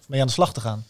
Of 0.00 0.08
mee 0.08 0.20
aan 0.20 0.26
de 0.26 0.32
slag 0.32 0.52
te 0.52 0.60
gaan? 0.60 0.84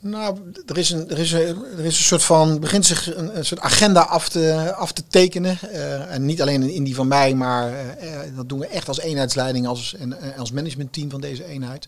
Nou, 0.00 0.38
er 0.66 0.78
is 0.78 0.90
een, 0.90 1.10
er 1.10 1.18
is 1.18 1.32
een, 1.32 1.40
er 1.78 1.84
is 1.84 1.98
een 1.98 2.04
soort 2.04 2.22
van, 2.22 2.60
begint 2.60 2.86
zich 2.86 3.16
een, 3.16 3.36
een 3.38 3.44
soort 3.44 3.60
agenda 3.60 4.00
af 4.00 4.28
te, 4.28 4.72
af 4.76 4.92
te 4.92 5.02
tekenen. 5.08 5.58
Eh, 5.60 6.14
en 6.14 6.24
niet 6.24 6.40
alleen 6.42 6.62
in 6.70 6.84
die 6.84 6.94
van 6.94 7.08
mij, 7.08 7.34
maar 7.34 7.72
eh, 7.98 8.18
dat 8.36 8.48
doen 8.48 8.58
we 8.58 8.66
echt 8.66 8.88
als 8.88 9.00
eenheidsleiding 9.00 9.66
als, 9.66 9.94
en 9.94 10.36
als 10.36 10.52
managementteam 10.52 11.10
van 11.10 11.20
deze 11.20 11.44
eenheid. 11.44 11.86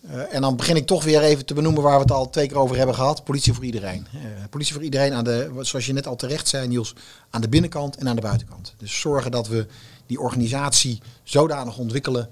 Eh, 0.00 0.34
en 0.34 0.40
dan 0.40 0.56
begin 0.56 0.76
ik 0.76 0.86
toch 0.86 1.04
weer 1.04 1.20
even 1.22 1.46
te 1.46 1.54
benoemen 1.54 1.82
waar 1.82 1.94
we 1.94 2.02
het 2.02 2.12
al 2.12 2.30
twee 2.30 2.46
keer 2.46 2.58
over 2.58 2.76
hebben 2.76 2.94
gehad. 2.94 3.24
Politie 3.24 3.52
voor 3.52 3.64
iedereen. 3.64 4.06
Eh, 4.12 4.20
politie 4.50 4.74
voor 4.74 4.82
iedereen 4.82 5.12
aan 5.12 5.24
de, 5.24 5.50
zoals 5.60 5.86
je 5.86 5.92
net 5.92 6.06
al 6.06 6.16
terecht 6.16 6.48
zei 6.48 6.68
Niels, 6.68 6.94
aan 7.30 7.40
de 7.40 7.48
binnenkant 7.48 7.96
en 7.96 8.08
aan 8.08 8.16
de 8.16 8.22
buitenkant. 8.22 8.74
Dus 8.78 9.00
zorgen 9.00 9.30
dat 9.30 9.48
we 9.48 9.66
die 10.06 10.20
organisatie 10.20 11.00
zodanig 11.22 11.78
ontwikkelen 11.78 12.28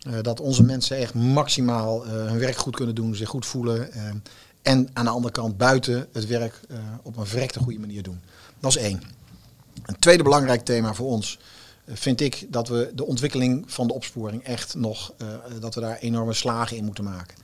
eh, 0.00 0.12
dat 0.22 0.40
onze 0.40 0.62
mensen 0.62 0.96
echt 0.96 1.14
maximaal 1.14 2.06
hun 2.06 2.38
werk 2.38 2.56
goed 2.56 2.76
kunnen 2.76 2.94
doen, 2.94 3.14
zich 3.14 3.28
goed 3.28 3.46
voelen. 3.46 3.92
en 4.62 4.88
aan 4.92 5.04
de 5.04 5.10
andere 5.10 5.32
kant 5.32 5.56
buiten 5.56 6.08
het 6.12 6.26
werk 6.26 6.60
op 7.02 7.16
een 7.16 7.26
verrekte 7.26 7.58
goede 7.58 7.78
manier 7.78 8.02
doen. 8.02 8.20
Dat 8.60 8.70
is 8.70 8.82
één. 8.82 9.02
Een 9.82 9.98
tweede 9.98 10.22
belangrijk 10.22 10.64
thema 10.64 10.94
voor 10.94 11.06
ons 11.06 11.38
vind 11.92 12.20
ik 12.20 12.46
dat 12.48 12.68
we 12.68 12.90
de 12.94 13.06
ontwikkeling 13.06 13.64
van 13.66 13.86
de 13.86 13.94
opsporing 13.94 14.44
echt 14.44 14.74
nog, 14.74 15.12
eh, 15.18 15.26
dat 15.60 15.74
we 15.74 15.80
daar 15.80 15.98
enorme 15.98 16.32
slagen 16.32 16.76
in 16.76 16.84
moeten 16.84 17.04
maken. 17.04 17.36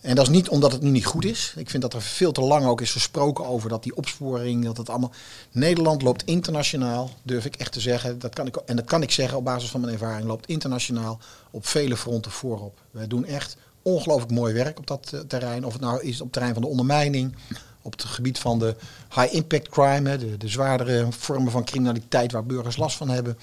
En 0.00 0.14
dat 0.14 0.26
is 0.26 0.32
niet 0.32 0.48
omdat 0.48 0.72
het 0.72 0.82
nu 0.82 0.90
niet 0.90 1.06
goed 1.06 1.24
is. 1.24 1.54
Ik 1.56 1.70
vind 1.70 1.82
dat 1.82 1.94
er 1.94 2.02
veel 2.02 2.32
te 2.32 2.40
lang 2.40 2.66
ook 2.66 2.80
is 2.80 2.92
gesproken 2.92 3.46
over 3.46 3.68
dat 3.68 3.82
die 3.82 3.96
opsporing, 3.96 4.64
dat 4.64 4.76
het 4.76 4.88
allemaal. 4.88 5.12
Nederland 5.50 6.02
loopt 6.02 6.24
internationaal, 6.24 7.10
durf 7.22 7.44
ik 7.44 7.56
echt 7.56 7.72
te 7.72 7.80
zeggen. 7.80 8.18
Dat 8.18 8.34
kan 8.34 8.46
ik, 8.46 8.56
en 8.56 8.76
dat 8.76 8.84
kan 8.84 9.02
ik 9.02 9.10
zeggen 9.10 9.38
op 9.38 9.44
basis 9.44 9.70
van 9.70 9.80
mijn 9.80 9.92
ervaring, 9.92 10.26
loopt 10.26 10.46
internationaal 10.46 11.18
op 11.50 11.66
vele 11.66 11.96
fronten 11.96 12.30
voorop. 12.30 12.80
Wij 12.90 13.06
doen 13.06 13.24
echt 13.24 13.56
ongelooflijk 13.82 14.32
mooi 14.32 14.54
werk 14.54 14.78
op 14.78 14.86
dat 14.86 15.10
eh, 15.12 15.20
terrein. 15.20 15.64
Of 15.64 15.72
het 15.72 15.82
nou 15.82 16.02
is 16.02 16.16
op 16.16 16.22
het 16.22 16.32
terrein 16.32 16.54
van 16.54 16.62
de 16.62 16.68
ondermijning, 16.68 17.34
op 17.82 17.92
het 17.92 18.04
gebied 18.04 18.38
van 18.38 18.58
de 18.58 18.74
high 19.14 19.34
impact 19.34 19.68
crime, 19.68 20.16
de, 20.16 20.36
de 20.36 20.48
zwaardere 20.48 21.06
vormen 21.10 21.52
van 21.52 21.64
criminaliteit 21.64 22.32
waar 22.32 22.44
burgers 22.44 22.76
last 22.76 22.96
van 22.96 23.08
hebben. 23.08 23.38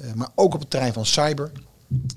Eh, 0.00 0.12
maar 0.14 0.28
ook 0.34 0.54
op 0.54 0.60
het 0.60 0.70
terrein 0.70 0.92
van 0.92 1.06
cyber. 1.06 1.50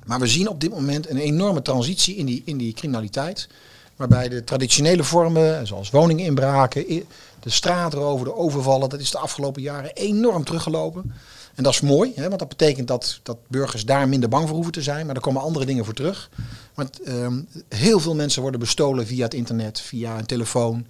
Maar 0.06 0.20
we 0.20 0.28
zien 0.28 0.50
op 0.50 0.62
dit 0.62 0.70
moment 0.70 1.10
een 1.10 1.18
enorme 1.18 1.62
transitie 1.62 2.16
in 2.16 2.26
die, 2.26 2.42
in 2.46 2.58
die 2.58 2.74
criminaliteit. 2.74 3.48
Waarbij 3.96 4.30
de 4.30 4.44
traditionele 4.44 5.04
vormen, 5.04 5.68
zoals 5.68 5.90
woninginbraken, 5.90 7.04
de 7.40 7.50
straatroven, 7.50 8.26
de 8.26 8.36
overvallen, 8.36 8.90
dat 8.90 9.00
is 9.00 9.12
de 9.12 9.18
afgelopen 9.18 9.62
jaren 9.62 9.94
enorm 9.94 10.44
teruggelopen. 10.44 11.14
En 11.56 11.64
dat 11.64 11.74
is 11.74 11.82
mooi, 11.82 12.12
hè, 12.16 12.28
want 12.28 12.40
dat 12.40 12.50
betekent 12.50 12.88
dat, 12.88 13.20
dat 13.24 13.38
burgers 13.48 13.86
daar 13.86 14.10
minder 14.10 14.30
bang 14.30 14.46
voor 14.46 14.56
hoeven 14.56 14.74
te 14.74 14.82
zijn. 14.82 15.06
Maar 15.06 15.16
er 15.16 15.22
komen 15.22 15.42
andere 15.42 15.66
dingen 15.66 15.86
voor 15.86 15.94
terug. 15.94 16.30
Want 16.74 17.02
ehm, 17.02 17.42
heel 17.70 18.00
veel 18.00 18.16
mensen 18.16 18.42
worden 18.42 18.60
bestolen 18.60 19.08
via 19.08 19.24
het 19.24 19.34
internet, 19.34 19.80
via 19.80 20.18
een 20.18 20.26
telefoon, 20.26 20.86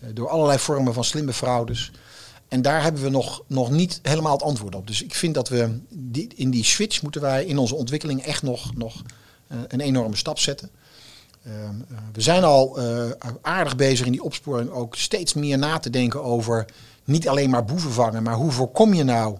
eh, 0.00 0.08
door 0.14 0.28
allerlei 0.28 0.58
vormen 0.58 0.94
van 0.94 1.04
slimme 1.04 1.32
fraudes. 1.32 1.90
En 2.54 2.62
daar 2.62 2.82
hebben 2.82 3.02
we 3.02 3.08
nog, 3.08 3.42
nog 3.46 3.70
niet 3.70 4.00
helemaal 4.02 4.32
het 4.32 4.42
antwoord 4.42 4.74
op. 4.74 4.86
Dus 4.86 5.02
ik 5.02 5.14
vind 5.14 5.34
dat 5.34 5.48
we 5.48 5.78
die, 5.88 6.28
in 6.34 6.50
die 6.50 6.64
switch 6.64 7.02
moeten 7.02 7.20
wij 7.20 7.44
in 7.44 7.58
onze 7.58 7.74
ontwikkeling 7.74 8.22
echt 8.22 8.42
nog, 8.42 8.74
nog 8.74 9.02
eh, 9.46 9.58
een 9.68 9.80
enorme 9.80 10.16
stap 10.16 10.38
zetten. 10.38 10.70
Ehm, 11.44 11.54
eh, 11.54 11.96
we 12.12 12.20
zijn 12.20 12.44
al 12.44 12.78
eh, 12.78 13.10
aardig 13.42 13.76
bezig 13.76 14.06
in 14.06 14.12
die 14.12 14.22
opsporing 14.22 14.70
ook 14.70 14.96
steeds 14.96 15.34
meer 15.34 15.58
na 15.58 15.78
te 15.78 15.90
denken 15.90 16.22
over 16.22 16.64
niet 17.04 17.28
alleen 17.28 17.50
maar 17.50 17.64
boeven 17.64 17.92
vangen, 17.92 18.22
maar 18.22 18.34
hoe 18.34 18.50
voorkom 18.50 18.94
je 18.94 19.04
nou 19.04 19.38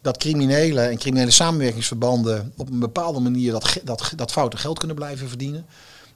dat 0.00 0.16
criminelen 0.16 0.90
en 0.90 0.98
criminele 0.98 1.30
samenwerkingsverbanden 1.30 2.52
op 2.56 2.70
een 2.70 2.80
bepaalde 2.80 3.20
manier 3.20 3.52
dat, 3.52 3.80
dat, 3.84 4.12
dat 4.16 4.32
foute 4.32 4.56
geld 4.56 4.78
kunnen 4.78 4.96
blijven 4.96 5.28
verdienen. 5.28 5.66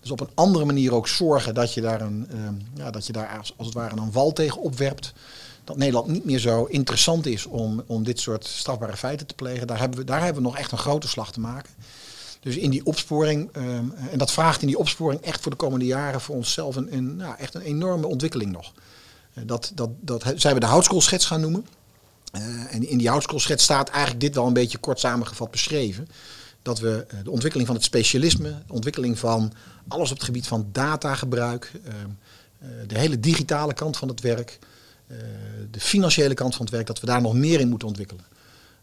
Dus 0.01 0.11
op 0.11 0.21
een 0.21 0.31
andere 0.35 0.65
manier 0.65 0.95
ook 0.95 1.09
zorgen 1.09 1.55
dat 1.55 1.75
je 1.75 1.81
daar, 1.81 2.01
een, 2.01 2.27
ehm, 2.31 2.55
ja, 2.75 2.91
dat 2.91 3.07
je 3.07 3.13
daar 3.13 3.39
als, 3.39 3.55
als 3.57 3.67
het 3.67 3.77
ware 3.77 3.97
een 3.97 4.13
wal 4.13 4.33
tegen 4.33 4.61
opwerpt. 4.61 5.13
Dat 5.67 5.77
Nederland 5.77 6.07
niet 6.07 6.25
meer 6.25 6.39
zo 6.39 6.65
interessant 6.65 7.27
is 7.27 7.47
om, 7.47 7.83
om 7.87 8.05
dit 8.05 8.21
soort 8.21 8.45
strafbare 8.45 8.97
feiten 8.97 9.27
te 9.27 9.35
plegen. 9.35 9.67
Daar 9.67 9.79
hebben, 9.79 9.99
we, 9.99 10.05
daar 10.05 10.23
hebben 10.25 10.43
we 10.43 10.49
nog 10.49 10.59
echt 10.59 10.73
een 10.73 10.79
grote 10.79 11.09
slag 11.09 11.33
te 11.33 11.41
maken. 11.41 11.73
Dus 12.41 12.57
in 12.57 12.71
die 12.71 12.87
opsporing, 12.87 13.49
ehm, 13.53 13.91
en 14.11 14.19
dat 14.19 14.33
vraagt 14.33 14.61
in 14.61 14.67
die 14.67 14.79
opsporing 14.79 15.21
echt 15.21 15.41
voor 15.41 15.51
de 15.51 15.57
komende 15.57 15.85
jaren 15.85 16.21
voor 16.21 16.37
onszelf 16.37 16.77
een, 16.77 16.95
een, 16.97 17.17
nou, 17.17 17.35
echt 17.39 17.55
een 17.55 17.61
enorme 17.61 18.07
ontwikkeling 18.07 18.53
nog. 18.53 18.73
Eh, 19.35 19.43
dat, 19.47 19.73
dat, 19.75 19.91
dat 20.01 20.33
zijn 20.37 20.55
we 20.55 20.61
de 20.61 20.67
houtskoolschets 20.67 21.27
gaan 21.27 21.41
noemen. 21.41 21.67
Eh, 22.33 22.75
en 22.75 22.89
in 22.89 22.99
die 22.99 23.09
houtskoolschets 23.09 23.65
staat 23.65 23.89
eigenlijk 23.89 24.21
dit 24.21 24.35
wel 24.35 24.47
een 24.47 24.53
beetje 24.53 24.79
kort 24.79 25.01
samengevat 25.01 25.51
beschreven. 25.51 26.09
Dat 26.63 26.79
we 26.79 27.05
eh, 27.09 27.19
de 27.25 27.31
ontwikkeling 27.31 27.69
van 27.69 27.77
het 27.77 27.85
specialisme, 27.85 28.49
de 28.67 28.73
ontwikkeling 28.73 29.19
van 29.19 29.53
alles 29.89 30.11
op 30.11 30.17
het 30.17 30.27
gebied 30.27 30.47
van 30.47 30.69
datagebruik, 30.73 31.73
ehm, 31.85 31.95
eh, 32.59 32.69
de 32.87 32.99
hele 32.99 33.21
digitale 33.21 33.75
kant 33.75 33.97
van 33.97 34.09
het 34.09 34.21
werk, 34.21 34.59
de 35.71 35.81
financiële 35.81 36.35
kant 36.35 36.55
van 36.55 36.65
het 36.65 36.75
werk, 36.75 36.87
dat 36.87 37.01
we 37.01 37.07
daar 37.07 37.23
nog 37.23 37.35
meer 37.35 37.61
in 37.61 37.69
moeten 37.69 37.89
ontwikkelen. 37.89 38.25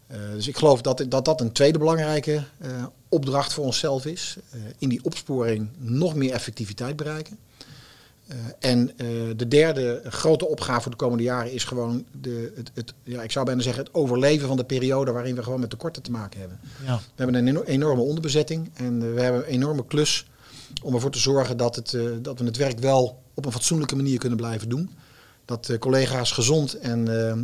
Eh, 0.06 0.18
dus 0.32 0.48
ik 0.48 0.56
geloof 0.56 0.80
dat, 0.82 1.04
dat 1.08 1.24
dat 1.24 1.40
een 1.40 1.52
tweede 1.52 1.78
belangrijke 1.78 2.42
eh, 2.58 2.84
opdracht 3.08 3.52
voor 3.52 3.64
onszelf 3.64 4.06
is. 4.06 4.36
Eh, 4.50 4.60
in 4.78 4.88
die 4.88 5.04
opsporing 5.04 5.68
nog 5.76 6.14
meer 6.14 6.32
effectiviteit 6.32 6.96
bereiken. 6.96 7.38
Eh, 8.26 8.36
en 8.58 8.90
eh, 8.96 9.06
de 9.36 9.48
derde 9.48 10.02
grote 10.04 10.46
opgave 10.48 10.80
voor 10.80 10.90
de 10.90 10.96
komende 10.96 11.22
jaren 11.22 11.52
is 11.52 11.64
gewoon 11.64 12.04
de, 12.20 12.52
het, 12.56 12.70
het, 12.74 12.94
ja, 13.02 13.22
ik 13.22 13.30
zou 13.30 13.44
bijna 13.44 13.62
zeggen, 13.62 13.84
het 13.84 13.94
overleven 13.94 14.48
van 14.48 14.56
de 14.56 14.64
periode 14.64 15.12
waarin 15.12 15.34
we 15.34 15.42
gewoon 15.42 15.60
met 15.60 15.70
tekorten 15.70 16.02
te 16.02 16.10
maken 16.10 16.40
hebben. 16.40 16.60
Ja. 16.84 16.96
We 16.96 17.02
hebben 17.14 17.34
een 17.34 17.48
eno- 17.48 17.62
enorme 17.62 18.02
onderbezetting 18.02 18.70
en 18.74 19.02
eh, 19.02 19.14
we 19.14 19.20
hebben 19.20 19.40
een 19.40 19.54
enorme 19.54 19.86
klus 19.86 20.26
om 20.82 20.94
ervoor 20.94 21.10
te 21.10 21.18
zorgen 21.18 21.56
dat, 21.56 21.76
het, 21.76 21.94
eh, 21.94 22.02
dat 22.22 22.38
we 22.38 22.44
het 22.44 22.56
werk 22.56 22.78
wel 22.78 23.22
op 23.34 23.44
een 23.46 23.52
fatsoenlijke 23.52 23.96
manier 23.96 24.18
kunnen 24.18 24.38
blijven 24.38 24.68
doen. 24.68 24.90
Dat 25.44 25.76
collega's 25.78 26.32
gezond 26.32 26.74
en, 26.78 27.08
eh, 27.08 27.30
eh, 27.30 27.38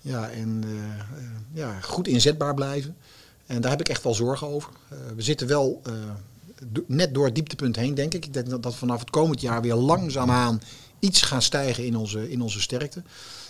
ja, 0.00 0.30
en 0.30 0.64
eh, 0.64 1.18
ja, 1.52 1.80
goed 1.80 2.08
inzetbaar 2.08 2.54
blijven. 2.54 2.96
En 3.46 3.60
daar 3.60 3.70
heb 3.70 3.80
ik 3.80 3.88
echt 3.88 4.02
wel 4.02 4.14
zorgen 4.14 4.46
over. 4.46 4.70
We 5.14 5.22
zitten 5.22 5.46
wel 5.46 5.82
net 6.86 7.14
door 7.14 7.24
het 7.24 7.34
dieptepunt 7.34 7.76
heen, 7.76 7.94
denk 7.94 8.14
ik. 8.14 8.26
Ik 8.26 8.32
denk 8.32 8.48
dat, 8.48 8.62
dat 8.62 8.74
vanaf 8.74 9.00
het 9.00 9.10
komend 9.10 9.40
jaar 9.40 9.62
weer 9.62 9.74
langzaamaan 9.74 10.62
iets 10.98 11.22
gaan 11.22 11.42
stijgen 11.42 11.86
in 11.86 11.96
onze, 11.96 12.30
in 12.30 12.42
onze 12.42 12.60
sterkte. 12.60 13.02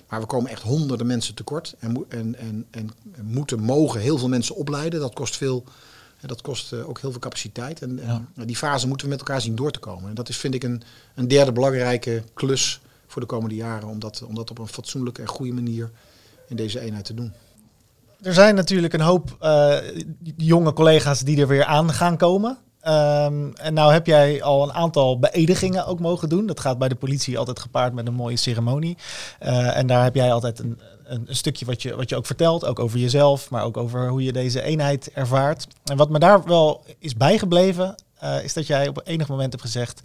Maar 0.09 0.21
we 0.21 0.27
komen 0.27 0.51
echt 0.51 0.63
honderden 0.63 1.07
mensen 1.07 1.35
tekort. 1.35 1.75
En, 1.79 2.05
en, 2.09 2.37
en, 2.39 2.67
en 2.71 2.91
moeten, 3.23 3.61
mogen 3.61 4.01
heel 4.01 4.19
veel 4.19 4.29
mensen 4.29 4.55
opleiden. 4.55 5.01
Dat 5.01 5.15
kost 5.15 5.37
veel. 5.37 5.65
en 6.21 6.29
Dat 6.29 6.43
kost 6.43 6.73
ook 6.73 7.01
heel 7.01 7.11
veel 7.11 7.21
capaciteit. 7.21 7.83
En, 7.83 8.01
en 8.37 8.47
die 8.47 8.57
fase 8.57 8.89
moeten 8.89 9.07
we 9.07 9.13
met 9.13 9.21
elkaar 9.21 9.41
zien 9.41 9.57
door 9.57 9.71
te 9.71 9.79
komen. 9.79 10.09
En 10.09 10.15
dat 10.15 10.29
is, 10.29 10.37
vind 10.37 10.55
ik, 10.55 10.63
een, 10.63 10.83
een 11.15 11.29
derde 11.29 11.53
belangrijke 11.53 12.23
klus 12.35 12.81
voor 13.17 13.27
de 13.27 13.35
komende 13.35 13.55
jaren. 13.55 13.89
Om 13.89 13.99
dat, 13.99 14.23
om 14.27 14.35
dat 14.35 14.51
op 14.51 14.59
een 14.59 14.67
fatsoenlijke 14.67 15.21
en 15.23 15.29
goede 15.29 15.53
manier 15.53 15.91
in 16.49 16.57
deze 16.57 16.81
eenheid 16.81 17.05
te 17.05 17.14
doen. 17.14 17.33
Er 18.23 18.35
zijn 18.35 18.55
natuurlijk 18.55 18.93
een 18.93 19.01
hoop 19.01 19.37
eh, 19.41 19.77
jonge 20.37 20.73
collega's 20.73 21.21
die 21.21 21.41
er 21.41 21.47
weer 21.47 21.64
aan 21.64 21.93
gaan 21.93 22.17
komen. 22.17 22.59
Ehm, 22.81 23.51
en 23.55 23.75
nou 23.75 23.93
heb 23.93 24.07
jij 24.07 24.43
al 24.43 24.62
een 24.62 24.73
aantal 24.73 25.19
beëdigingen 25.19 25.87
ook 25.87 26.01
mogen 26.01 26.29
doen. 26.29 26.47
Dat 26.47 26.61
gaat 26.61 26.79
bij 26.79 26.89
de 26.89 26.95
politie 26.95 27.39
altijd 27.39 27.59
gepaard 27.61 27.93
met 27.93 28.07
een 28.07 28.14
mooie 28.14 28.37
ceremonie. 28.37 28.97
Eh, 29.39 29.77
en 29.77 29.87
daar 29.87 30.03
heb 30.03 30.14
jij 30.14 30.33
altijd 30.33 30.59
een, 30.59 30.81
een, 31.05 31.25
een 31.27 31.37
stukje 31.37 31.64
wat 31.64 31.83
je, 31.83 31.97
wat 31.97 32.09
je 32.09 32.17
ook 32.17 32.27
vertelt, 32.27 32.64
ook 32.64 32.79
over 32.79 32.99
jezelf, 32.99 33.51
maar 33.51 33.64
ook 33.64 33.77
over 33.77 34.09
hoe 34.09 34.23
je 34.23 34.33
deze 34.33 34.62
eenheid 34.62 35.11
ervaart. 35.12 35.67
En 35.85 35.97
wat 35.97 36.11
me 36.11 36.19
daar 36.19 36.45
wel 36.45 36.85
is 36.99 37.14
bijgebleven, 37.14 37.95
eh, 38.14 38.45
is 38.45 38.53
dat 38.53 38.67
jij 38.67 38.89
op 38.89 39.01
enig 39.05 39.29
moment 39.29 39.53
hebt 39.53 39.64
gezegd: 39.64 40.01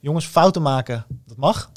jongens, 0.00 0.26
fouten 0.26 0.62
maken, 0.62 1.06
dat 1.26 1.36
mag. 1.36 1.70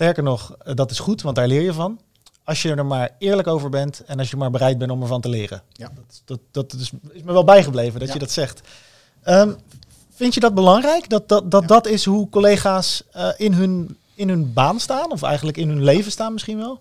Sterker 0.00 0.22
nog, 0.22 0.54
eh, 0.58 0.74
dat 0.74 0.90
is 0.90 0.98
goed, 0.98 1.22
want 1.22 1.36
daar 1.36 1.46
leer 1.46 1.62
je 1.62 1.72
van. 1.72 2.00
Als 2.44 2.62
je 2.62 2.74
er 2.74 2.86
maar 2.86 3.10
eerlijk 3.18 3.48
over 3.48 3.70
bent 3.70 4.02
en 4.06 4.18
als 4.18 4.30
je 4.30 4.36
maar 4.36 4.50
bereid 4.50 4.78
bent 4.78 4.90
om 4.90 5.02
ervan 5.02 5.20
te 5.20 5.28
leren. 5.28 5.62
Ja. 5.72 5.92
Dat, 5.94 6.22
dat, 6.24 6.40
dat 6.50 6.80
is, 6.80 6.90
is 7.10 7.22
me 7.22 7.32
wel 7.32 7.44
bijgebleven 7.44 7.98
dat 7.98 8.08
Ja. 8.08 8.14
je 8.14 8.20
dat 8.20 8.30
zegt. 8.30 8.60
Ehm, 9.22 9.52
vind 10.14 10.34
je 10.34 10.40
dat 10.40 10.54
belangrijk? 10.54 11.08
Dat 11.08 11.28
dat, 11.28 11.50
dat, 11.50 11.60
Ja. 11.62 11.66
dat 11.66 11.86
is 11.86 12.04
hoe 12.04 12.28
collega's 12.28 13.02
eh, 13.12 13.28
in, 13.36 13.52
hun, 13.52 13.96
in 14.14 14.28
hun 14.28 14.52
baan 14.52 14.80
staan? 14.80 15.10
Of 15.12 15.22
eigenlijk 15.22 15.56
in 15.56 15.68
hun 15.68 15.84
leven 15.84 16.10
staan 16.12 16.32
misschien 16.32 16.58
wel? 16.58 16.80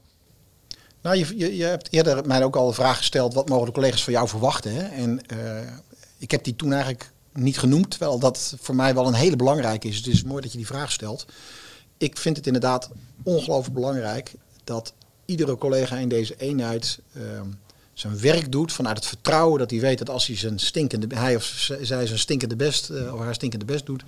Nou, 1.02 1.16
je, 1.18 1.38
je, 1.38 1.58
je 1.58 1.64
hebt 1.64 1.88
eerder 1.92 2.26
mij 2.28 2.44
ook 2.44 2.56
al 2.56 2.68
de 2.68 2.74
vraag 2.74 2.98
gesteld, 2.98 3.34
wat 3.34 3.50
mogen 3.50 3.66
de 3.66 3.72
collega's 3.72 4.04
van 4.04 4.14
jou 4.14 4.28
verwachten? 4.28 4.74
Hè? 4.76 4.84
En 4.84 5.26
eh, 5.26 5.74
ik 6.18 6.32
heb 6.32 6.44
die 6.44 6.56
toen 6.56 6.72
eigenlijk 6.72 7.12
niet 7.34 7.60
genoemd, 7.60 7.90
terwijl 7.90 8.20
dat 8.20 8.54
voor 8.60 8.76
mij 8.76 8.94
wel 8.94 9.08
een 9.08 9.14
hele 9.14 9.36
belangrijke 9.36 9.88
is. 9.88 9.98
Het 9.98 10.08
is 10.08 10.24
mooi 10.24 10.42
dat 10.42 10.52
je 10.52 10.58
die 10.58 10.68
vraag 10.68 10.92
stelt. 10.92 11.26
Ik 11.98 12.18
vind 12.18 12.38
het 12.38 12.46
inderdaad 12.48 12.90
ongelooflijk 13.24 13.76
belangrijk 13.76 14.34
dat 14.64 14.94
iedere 15.26 15.58
collega 15.58 15.98
in 15.98 16.10
deze 16.10 16.36
eenheid 16.38 17.00
ehm, 17.14 17.48
zijn 18.00 18.20
werk 18.20 18.52
doet 18.52 18.72
vanuit 18.72 18.98
het 18.98 19.06
vertrouwen 19.06 19.60
dat 19.60 19.72
hij 19.72 19.80
weet 19.80 19.98
dat 19.98 20.10
als 20.10 20.28
hij 20.28 20.36
zijn 20.36 20.60
stinkende, 20.60 21.16
hij 21.16 21.36
of 21.36 21.44
zij 21.82 22.06
zijn 22.06 22.20
stinkende 22.20 22.56
best 22.56 22.90
eh, 22.90 23.14
of 23.14 23.20
haar 23.20 23.34
stinkende 23.34 23.66
best 23.66 23.86
doet, 23.86 24.04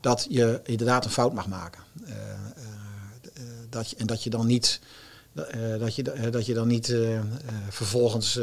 dat 0.00 0.26
je 0.28 0.60
inderdaad 0.64 1.04
een 1.04 1.10
fout 1.10 1.34
mag 1.34 1.48
maken. 1.48 1.82
Eh, 2.04 2.14
eh, 2.14 3.42
dat 3.70 3.90
je, 3.90 3.96
en 3.96 4.06
dat 4.06 4.22
je 4.22 4.30
dan 4.30 4.46
niet, 4.46 4.80
dat 5.78 5.94
je, 5.94 6.30
dat 6.30 6.46
je 6.46 6.54
dan 6.54 6.68
niet 6.68 6.94
vervolgens 7.68 8.40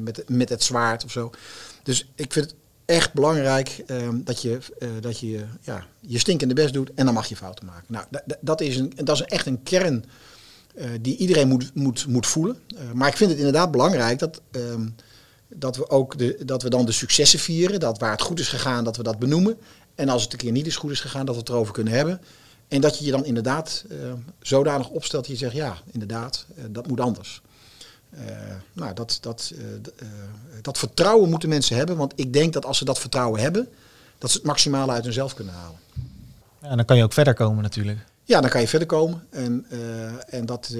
met, 0.00 0.28
met 0.28 0.48
het 0.48 0.62
zwaard 0.62 1.04
of 1.04 1.10
zo. 1.10 1.30
Dus 1.82 2.08
ik 2.14 2.32
vind 2.32 2.46
het 2.46 2.54
echt 2.86 3.12
belangrijk 3.12 3.82
eh, 3.86 4.08
dat 4.14 4.42
je, 4.42 4.58
eh, 4.78 4.88
dat 5.00 5.18
je 5.18 5.44
ja, 5.60 5.84
je 6.00 6.18
stinkende 6.18 6.54
best 6.54 6.74
doet 6.74 6.90
en 6.94 7.04
dan 7.04 7.14
mag 7.14 7.26
je 7.26 7.36
fouten 7.36 7.66
maken. 7.66 7.84
Nou, 7.86 8.04
da- 8.10 8.22
da- 8.26 8.38
dat 8.40 8.60
is, 8.60 8.76
een, 8.76 8.92
dat 9.04 9.16
is 9.16 9.22
echt 9.22 9.46
een 9.46 9.62
kern 9.62 10.04
eh, 10.74 10.90
die 11.00 11.16
iedereen 11.16 11.48
moet, 11.48 11.70
moet, 11.74 12.06
moet 12.06 12.26
voelen. 12.26 12.58
Eh, 12.76 12.92
maar 12.92 13.08
ik 13.08 13.16
vind 13.16 13.30
het 13.30 13.38
inderdaad 13.38 13.70
belangrijk 13.70 14.18
dat, 14.18 14.40
ehm, 14.50 14.88
dat, 15.48 15.76
we 15.76 15.90
ook 15.90 16.18
de, 16.18 16.38
dat 16.44 16.62
we 16.62 16.70
dan 16.70 16.86
de 16.86 16.92
successen 16.92 17.38
vieren. 17.38 17.80
Dat 17.80 17.98
waar 17.98 18.10
het 18.10 18.22
goed 18.22 18.40
is 18.40 18.48
gegaan, 18.48 18.84
dat 18.84 18.96
we 18.96 19.02
dat 19.02 19.18
benoemen. 19.18 19.58
En 19.94 20.08
als 20.08 20.22
het 20.22 20.32
een 20.32 20.38
keer 20.38 20.52
niet 20.52 20.64
eens 20.66 20.76
goed 20.76 20.90
is 20.90 21.00
gegaan, 21.00 21.26
dat 21.26 21.34
we 21.34 21.40
het 21.40 21.50
erover 21.50 21.72
kunnen 21.72 21.92
hebben. 21.92 22.20
En 22.68 22.80
dat 22.80 22.98
je 22.98 23.04
je 23.04 23.10
dan 23.10 23.24
inderdaad 23.24 23.84
eh, 23.90 23.96
zodanig 24.40 24.88
opstelt 24.88 25.26
dat 25.26 25.38
je 25.38 25.44
zegt, 25.44 25.54
ja, 25.56 25.76
inderdaad, 25.92 26.46
dat 26.70 26.86
moet 26.86 27.00
anders. 27.00 27.42
Eh, 28.16 28.54
nou, 28.72 28.94
dat, 28.94 29.18
dat, 29.20 29.52
eh, 29.56 29.64
eh, 29.74 30.08
dat 30.62 30.78
vertrouwen 30.78 31.30
moeten 31.30 31.48
mensen 31.48 31.76
hebben. 31.76 31.96
Want 31.96 32.12
ik 32.16 32.32
denk 32.32 32.52
dat 32.52 32.64
als 32.64 32.78
ze 32.78 32.84
dat 32.84 32.98
vertrouwen 32.98 33.40
hebben, 33.40 33.68
dat 34.18 34.30
ze 34.30 34.36
het 34.36 34.46
maximale 34.46 34.92
uit 34.92 35.04
hunzelf 35.04 35.34
kunnen 35.34 35.54
halen. 35.54 35.78
Ja, 36.62 36.68
en 36.68 36.76
dan 36.76 36.84
kan 36.84 36.96
je 36.96 37.02
ook 37.02 37.12
verder 37.12 37.34
komen 37.34 37.62
natuurlijk. 37.62 37.98
Ja, 38.24 38.40
dan 38.40 38.50
kan 38.50 38.60
je 38.60 38.68
verder 38.68 38.88
komen. 38.88 39.26
En, 39.30 39.66
en 40.28 40.46
dat, 40.46 40.74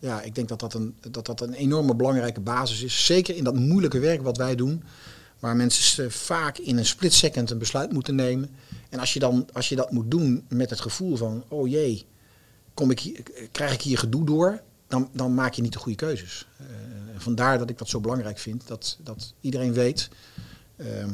ja, 0.00 0.20
ik 0.22 0.34
denk 0.34 0.48
dat 0.48 0.60
dat, 0.60 0.74
een, 0.74 0.96
dat 1.10 1.26
dat 1.26 1.40
een 1.40 1.52
enorme 1.52 1.94
belangrijke 1.94 2.40
basis 2.40 2.82
is. 2.82 3.06
Zeker 3.06 3.36
in 3.36 3.44
dat 3.44 3.54
moeilijke 3.54 3.98
werk 3.98 4.22
wat 4.22 4.36
wij 4.36 4.54
doen. 4.54 4.82
Waar 5.38 5.56
mensen 5.56 6.12
vaak 6.12 6.58
in 6.58 6.78
een 6.78 6.86
split 6.86 7.12
second 7.12 7.50
een 7.50 7.58
besluit 7.58 7.92
moeten 7.92 8.14
nemen. 8.14 8.50
En 8.88 8.98
als 8.98 9.12
je, 9.12 9.18
dan, 9.18 9.48
als 9.52 9.68
je 9.68 9.76
dat 9.76 9.90
moet 9.90 10.10
doen 10.10 10.44
met 10.48 10.70
het 10.70 10.80
gevoel 10.80 11.16
van, 11.16 11.44
oh 11.48 11.68
jee, 11.68 12.06
kom 12.74 12.90
ik 12.90 13.00
hier, 13.00 13.22
krijg 13.52 13.72
ik 13.72 13.82
hier 13.82 13.98
gedoe 13.98 14.24
door? 14.24 14.60
Dan, 14.92 15.08
dan 15.12 15.34
maak 15.34 15.54
je 15.54 15.62
niet 15.62 15.72
de 15.72 15.78
goede 15.78 15.96
keuzes. 15.96 16.46
Eh, 16.56 16.66
vandaar 17.16 17.58
dat 17.58 17.70
ik 17.70 17.78
dat 17.78 17.88
zo 17.88 18.00
belangrijk 18.00 18.38
vind. 18.38 18.66
Dat, 18.66 18.96
dat 19.02 19.34
iedereen 19.40 19.72
weet, 19.72 20.08
ehm, 20.76 21.10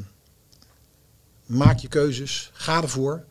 maak 1.47 1.79
je 1.79 1.89
keuzes, 1.89 2.51
ga 2.53 2.83
ervoor. 2.83 3.25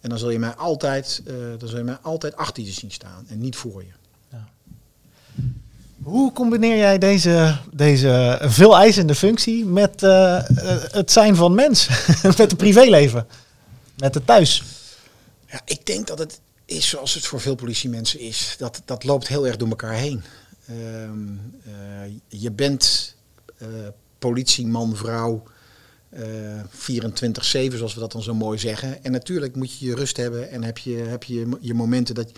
En 0.00 0.08
dan 0.08 0.18
zul 0.18 0.30
je 0.30 0.38
mij 0.38 0.54
altijd, 0.54 1.22
eh, 1.26 1.34
dan 1.58 1.68
zul 1.68 1.78
je 1.78 1.84
mij 1.84 1.98
altijd 2.02 2.36
achter 2.36 2.62
je 2.62 2.70
zien 2.70 2.90
staan 2.90 3.24
en 3.28 3.40
niet 3.40 3.56
voor 3.56 3.82
je. 3.82 3.90
Hoe 6.02 6.32
combineer 6.32 6.76
jij 6.76 6.98
deze, 6.98 7.58
deze 7.72 8.38
veel 8.42 8.76
eisende 8.76 9.14
functie 9.14 9.64
met 9.64 10.02
eh, 10.02 10.42
het 10.90 11.10
zijn 11.10 11.36
van 11.36 11.54
mens? 11.54 11.88
met 12.22 12.38
het 12.38 12.56
privéleven? 12.56 13.26
Met 13.96 14.14
het 14.14 14.26
thuis? 14.26 14.62
Ja, 15.46 15.60
ik 15.64 15.86
denk 15.86 16.06
dat 16.06 16.18
het 16.18 16.40
is 16.70 16.88
zoals 16.88 17.14
het 17.14 17.26
voor 17.26 17.40
veel 17.40 17.54
politiemensen 17.54 18.20
is. 18.20 18.54
Dat, 18.58 18.82
dat 18.84 19.04
loopt 19.04 19.28
heel 19.28 19.46
erg 19.46 19.56
door 19.56 19.68
elkaar 19.68 19.94
heen. 19.94 20.22
Ehm, 20.66 21.28
eh, 21.64 22.12
je 22.28 22.50
bent 22.50 23.14
eh, 23.58 23.68
politieman, 24.18 24.96
vrouw, 24.96 25.42
eh 26.10 26.22
24-7, 26.68 27.76
zoals 27.76 27.94
we 27.94 28.00
dat 28.00 28.12
dan 28.12 28.22
zo 28.22 28.34
mooi 28.34 28.58
zeggen. 28.58 29.04
En 29.04 29.12
natuurlijk 29.12 29.56
moet 29.56 29.78
je 29.78 29.86
je 29.86 29.94
rust 29.94 30.16
hebben 30.16 30.50
en 30.50 30.62
heb 30.62 30.78
je 30.78 30.96
heb 30.96 31.24
je, 31.24 31.48
je 31.60 31.74
momenten 31.74 32.14
dat. 32.14 32.32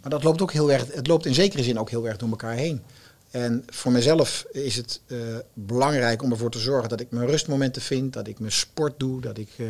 Maar 0.00 0.10
dat 0.10 0.24
loopt 0.24 0.42
ook 0.42 0.52
heel 0.52 0.72
erg. 0.72 0.94
Het 0.94 1.06
loopt 1.06 1.26
in 1.26 1.34
zekere 1.34 1.62
zin 1.62 1.78
ook 1.78 1.90
heel 1.90 2.08
erg 2.08 2.16
door 2.16 2.28
elkaar 2.28 2.54
heen. 2.54 2.82
En 3.30 3.64
voor 3.66 3.92
mezelf 3.92 4.46
is 4.52 4.76
het 4.76 5.00
eh, 5.06 5.18
belangrijk 5.54 6.22
om 6.22 6.30
ervoor 6.30 6.50
te 6.50 6.58
zorgen 6.58 6.88
dat 6.88 7.00
ik 7.00 7.10
mijn 7.10 7.26
rustmomenten 7.26 7.82
vind, 7.82 8.12
dat 8.12 8.26
ik 8.26 8.38
mijn 8.38 8.52
sport 8.52 8.98
doe, 8.98 9.20
dat 9.20 9.38
ik 9.38 9.50
eh, 9.56 9.66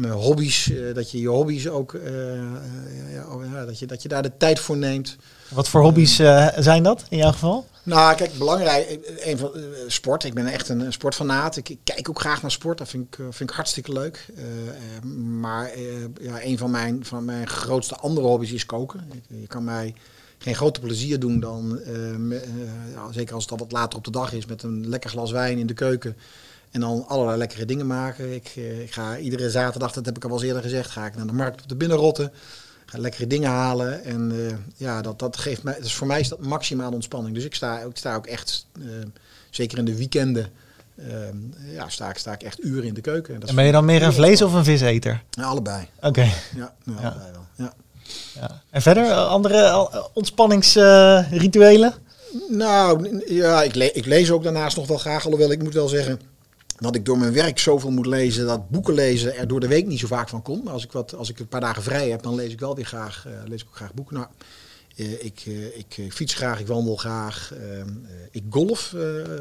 mijn 0.00 0.12
hobby's, 0.12 0.70
eh, 0.70 0.94
dat 0.94 1.10
je 1.10 1.20
je 1.20 1.28
hobby's 1.28 1.66
ook, 1.68 1.94
eh, 1.94 2.32
eh, 2.32 2.44
ja, 3.14 3.24
ja, 3.52 3.64
dat, 3.64 3.78
je, 3.78 3.86
dat 3.86 4.02
je 4.02 4.08
daar 4.08 4.22
de 4.22 4.36
tijd 4.36 4.60
voor 4.60 4.76
neemt. 4.76 5.16
Wat 5.48 5.68
voor 5.68 5.80
hobby's 5.80 6.14
zijn 6.56 6.82
dat 6.82 7.04
in 7.08 7.18
jouw 7.18 7.32
geval? 7.32 7.68
Nou, 7.82 8.16
kijk, 8.16 8.32
belangrijk, 8.38 8.98
een 9.20 9.38
van, 9.38 9.50
sport. 9.86 10.24
Ik 10.24 10.34
ben 10.34 10.46
echt 10.46 10.68
een, 10.68 10.80
een 10.80 10.92
sportfanaat. 10.92 11.56
Ik, 11.56 11.68
ik 11.68 11.78
kijk 11.84 12.08
ook 12.08 12.20
graag 12.20 12.42
naar 12.42 12.50
sport. 12.50 12.78
Dat 12.78 12.88
vind 12.88 13.06
ik, 13.06 13.24
vind 13.30 13.50
ik 13.50 13.56
hartstikke 13.56 13.92
leuk. 13.92 14.26
Maar 15.40 15.78
ja, 16.20 16.44
een 16.44 16.58
van 16.58 16.70
mijn, 16.70 17.04
van 17.04 17.24
mijn 17.24 17.48
grootste 17.48 17.96
andere 17.96 18.26
hobby's 18.26 18.52
is 18.52 18.66
koken. 18.66 19.00
Je 19.28 19.46
kan 19.46 19.64
mij 19.64 19.94
geen 20.38 20.54
groter 20.54 20.82
plezier 20.82 21.18
doen 21.18 21.40
dan, 21.40 21.68
me- 22.28 22.42
ja, 22.94 23.12
zeker 23.12 23.34
als 23.34 23.42
het 23.42 23.52
al 23.52 23.58
wat 23.58 23.72
later 23.72 23.98
op 23.98 24.04
de 24.04 24.10
dag 24.10 24.32
is, 24.32 24.46
met 24.46 24.62
een 24.62 24.88
lekker 24.88 25.10
glas 25.10 25.30
wijn 25.30 25.58
in 25.58 25.66
de 25.66 25.74
keuken. 25.74 26.16
En 26.70 26.80
dan 26.80 27.04
allerlei 27.08 27.38
lekkere 27.38 27.64
dingen 27.64 27.86
maken. 27.86 28.34
Ik, 28.34 28.52
eh, 28.56 28.80
ik 28.80 28.92
ga 28.92 29.16
iedere 29.18 29.50
zaterdag, 29.50 29.92
dat 29.92 30.06
heb 30.06 30.16
ik 30.16 30.22
al 30.24 30.28
wel 30.30 30.38
eens 30.38 30.46
eerder 30.48 30.62
gezegd, 30.62 30.90
ga 30.90 31.06
ik 31.06 31.16
naar 31.16 31.26
de 31.26 31.32
markt 31.32 31.62
op 31.62 31.68
de 31.68 31.74
Binnenrotten. 31.76 32.32
Ga 32.86 32.98
lekkere 32.98 33.26
dingen 33.26 33.50
halen. 33.50 34.04
En 34.04 34.32
eh, 34.48 34.54
ja, 34.76 35.02
dat, 35.02 35.18
dat 35.18 35.36
geeft 35.36 35.62
mij, 35.62 35.76
dus 35.80 35.94
voor 35.94 36.06
mij 36.06 36.20
is 36.20 36.28
dat 36.28 36.40
maximaal 36.40 36.92
ontspanning. 36.92 37.34
Dus 37.34 37.44
ik 37.44 37.54
sta, 37.54 37.78
ik 37.78 37.96
sta 37.96 38.14
ook 38.14 38.26
echt, 38.26 38.66
eh, 38.78 38.84
zeker 39.50 39.78
in 39.78 39.84
de 39.84 39.96
weekenden, 39.96 40.48
ja, 41.72 41.88
sta, 41.88 42.10
ik, 42.10 42.18
sta 42.18 42.32
ik 42.32 42.42
echt 42.42 42.64
uren 42.64 42.84
in 42.84 42.94
de 42.94 43.00
keuken. 43.00 43.34
En 43.34 43.40
dat 43.40 43.42
is 43.42 43.48
En 43.48 43.54
ben 43.56 43.64
je 43.64 43.72
dan 43.72 43.84
meer 43.84 44.02
een 44.02 44.12
vlees- 44.12 44.42
of 44.42 44.52
een 44.52 44.64
viseter? 44.64 45.22
Ja, 45.30 45.42
allebei. 45.44 45.86
Oké. 46.00 46.20
Ja, 46.22 46.32
ja, 46.56 46.72
Ja. 47.00 47.08
allebei 47.08 47.32
wel. 47.32 47.44
Ja. 47.54 47.72
Ja. 48.34 48.62
En 48.70 48.82
verder, 48.82 49.12
andere 49.12 49.88
ontspanningsrituelen? 50.12 51.94
Nou, 52.48 53.22
ja, 53.34 53.62
ik, 53.62 53.74
le- 53.74 53.84
ik 53.92 54.06
lees 54.06 54.30
ook 54.30 54.42
daarnaast 54.42 54.76
nog 54.76 54.86
wel 54.86 54.98
graag. 54.98 55.24
Alhoewel 55.24 55.50
ik 55.50 55.62
moet 55.62 55.74
wel 55.74 55.88
zeggen 55.88 56.20
dat 56.80 56.94
ik 56.94 57.04
door 57.04 57.18
mijn 57.18 57.32
werk 57.32 57.58
zoveel 57.58 57.90
moet 57.90 58.06
lezen 58.06 58.46
dat 58.46 58.70
boeken 58.70 58.94
lezen 58.94 59.36
er 59.36 59.48
door 59.48 59.60
de 59.60 59.68
week 59.68 59.86
niet 59.86 59.98
zo 59.98 60.06
vaak 60.06 60.28
van 60.28 60.42
komt. 60.42 60.64
Maar 60.64 60.72
als 60.72 60.84
ik, 60.84 60.92
wat, 60.92 61.14
als 61.14 61.30
ik 61.30 61.38
een 61.38 61.48
paar 61.48 61.60
dagen 61.60 61.82
vrij 61.82 62.10
heb, 62.10 62.22
dan 62.22 62.34
lees 62.34 62.52
ik 62.52 62.60
wel 62.60 62.74
weer 62.74 62.86
graag, 62.86 63.26
eh, 63.26 63.32
lees 63.48 63.60
ik 63.62 63.68
ook 63.68 63.76
graag 63.76 63.94
boeken. 63.94 64.14
Nou, 64.14 64.28
eh, 65.00 65.24
ik, 65.24 65.42
eh, 65.46 65.78
ik 65.78 66.12
fiets 66.12 66.34
graag, 66.34 66.60
ik 66.60 66.66
wandel 66.66 66.96
graag. 66.96 67.52
ehm, 67.52 67.88
eh, 67.88 68.12
ik 68.30 68.44
golf 68.50 68.94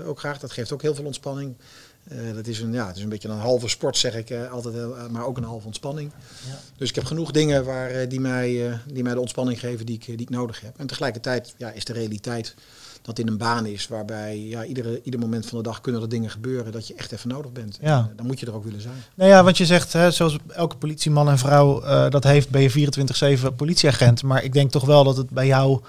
ook 0.05 0.19
graag, 0.19 0.39
dat 0.39 0.51
geeft 0.51 0.71
ook 0.71 0.81
heel 0.81 0.95
veel 0.95 1.05
ontspanning. 1.05 1.55
Dat 2.33 2.47
is 2.47 2.59
een, 2.59 2.73
ja, 2.73 2.87
het 2.87 2.95
is 2.95 3.03
een 3.03 3.09
beetje 3.09 3.27
een 3.27 3.37
halve 3.37 3.67
sport, 3.67 3.97
zeg 3.97 4.15
ik 4.15 4.31
altijd, 4.31 5.09
maar 5.11 5.25
ook 5.25 5.37
een 5.37 5.43
halve 5.43 5.65
ontspanning. 5.65 6.11
Ja. 6.47 6.59
Dus 6.77 6.89
ik 6.89 6.95
heb 6.95 7.05
genoeg 7.05 7.31
dingen 7.31 7.65
waar, 7.65 8.07
die, 8.07 8.19
mij, 8.19 8.79
die 8.87 9.03
mij 9.03 9.13
de 9.13 9.19
ontspanning 9.19 9.59
geven 9.59 9.85
die 9.85 9.95
ik, 9.95 10.05
die 10.05 10.21
ik 10.21 10.29
nodig 10.29 10.61
heb. 10.61 10.77
En 10.77 10.87
tegelijkertijd 10.87 11.53
ja, 11.57 11.71
is 11.71 11.85
de 11.85 11.93
realiteit 11.93 12.55
dat 13.01 13.19
in 13.19 13.27
een 13.27 13.37
baan 13.37 13.65
is 13.65 13.87
waarbij 13.87 14.39
ja, 14.39 14.65
iedere, 14.65 15.01
ieder 15.03 15.19
moment 15.19 15.45
van 15.45 15.57
de 15.57 15.63
dag 15.63 15.81
kunnen 15.81 16.01
er 16.01 16.09
dingen 16.09 16.29
gebeuren 16.29 16.71
dat 16.71 16.87
je 16.87 16.93
echt 16.93 17.11
even 17.11 17.29
nodig 17.29 17.51
bent. 17.51 17.77
Ja. 17.81 17.97
En, 17.97 18.03
eh, 18.03 18.17
dan 18.17 18.25
moet 18.25 18.39
je 18.39 18.45
er 18.45 18.55
ook 18.55 18.63
willen 18.63 18.81
zijn. 18.81 19.03
Nou 19.15 19.29
ja, 19.29 19.43
want 19.43 19.57
je 19.57 19.65
zegt, 19.65 19.93
hè, 19.93 20.11
zoals 20.11 20.37
elke 20.47 20.75
politieman 20.75 21.29
en 21.29 21.37
vrouw 21.37 21.81
eh, 21.81 22.09
dat 22.09 22.23
heeft, 22.23 22.49
ben 22.49 22.61
je 22.61 22.69
24-7 22.69 23.55
politieagent. 23.55 24.23
Maar 24.23 24.43
ik 24.43 24.53
denk 24.53 24.71
toch 24.71 24.85
wel 24.85 25.03
dat 25.03 25.17
het 25.17 25.29
bij 25.29 25.47
jou 25.47 25.81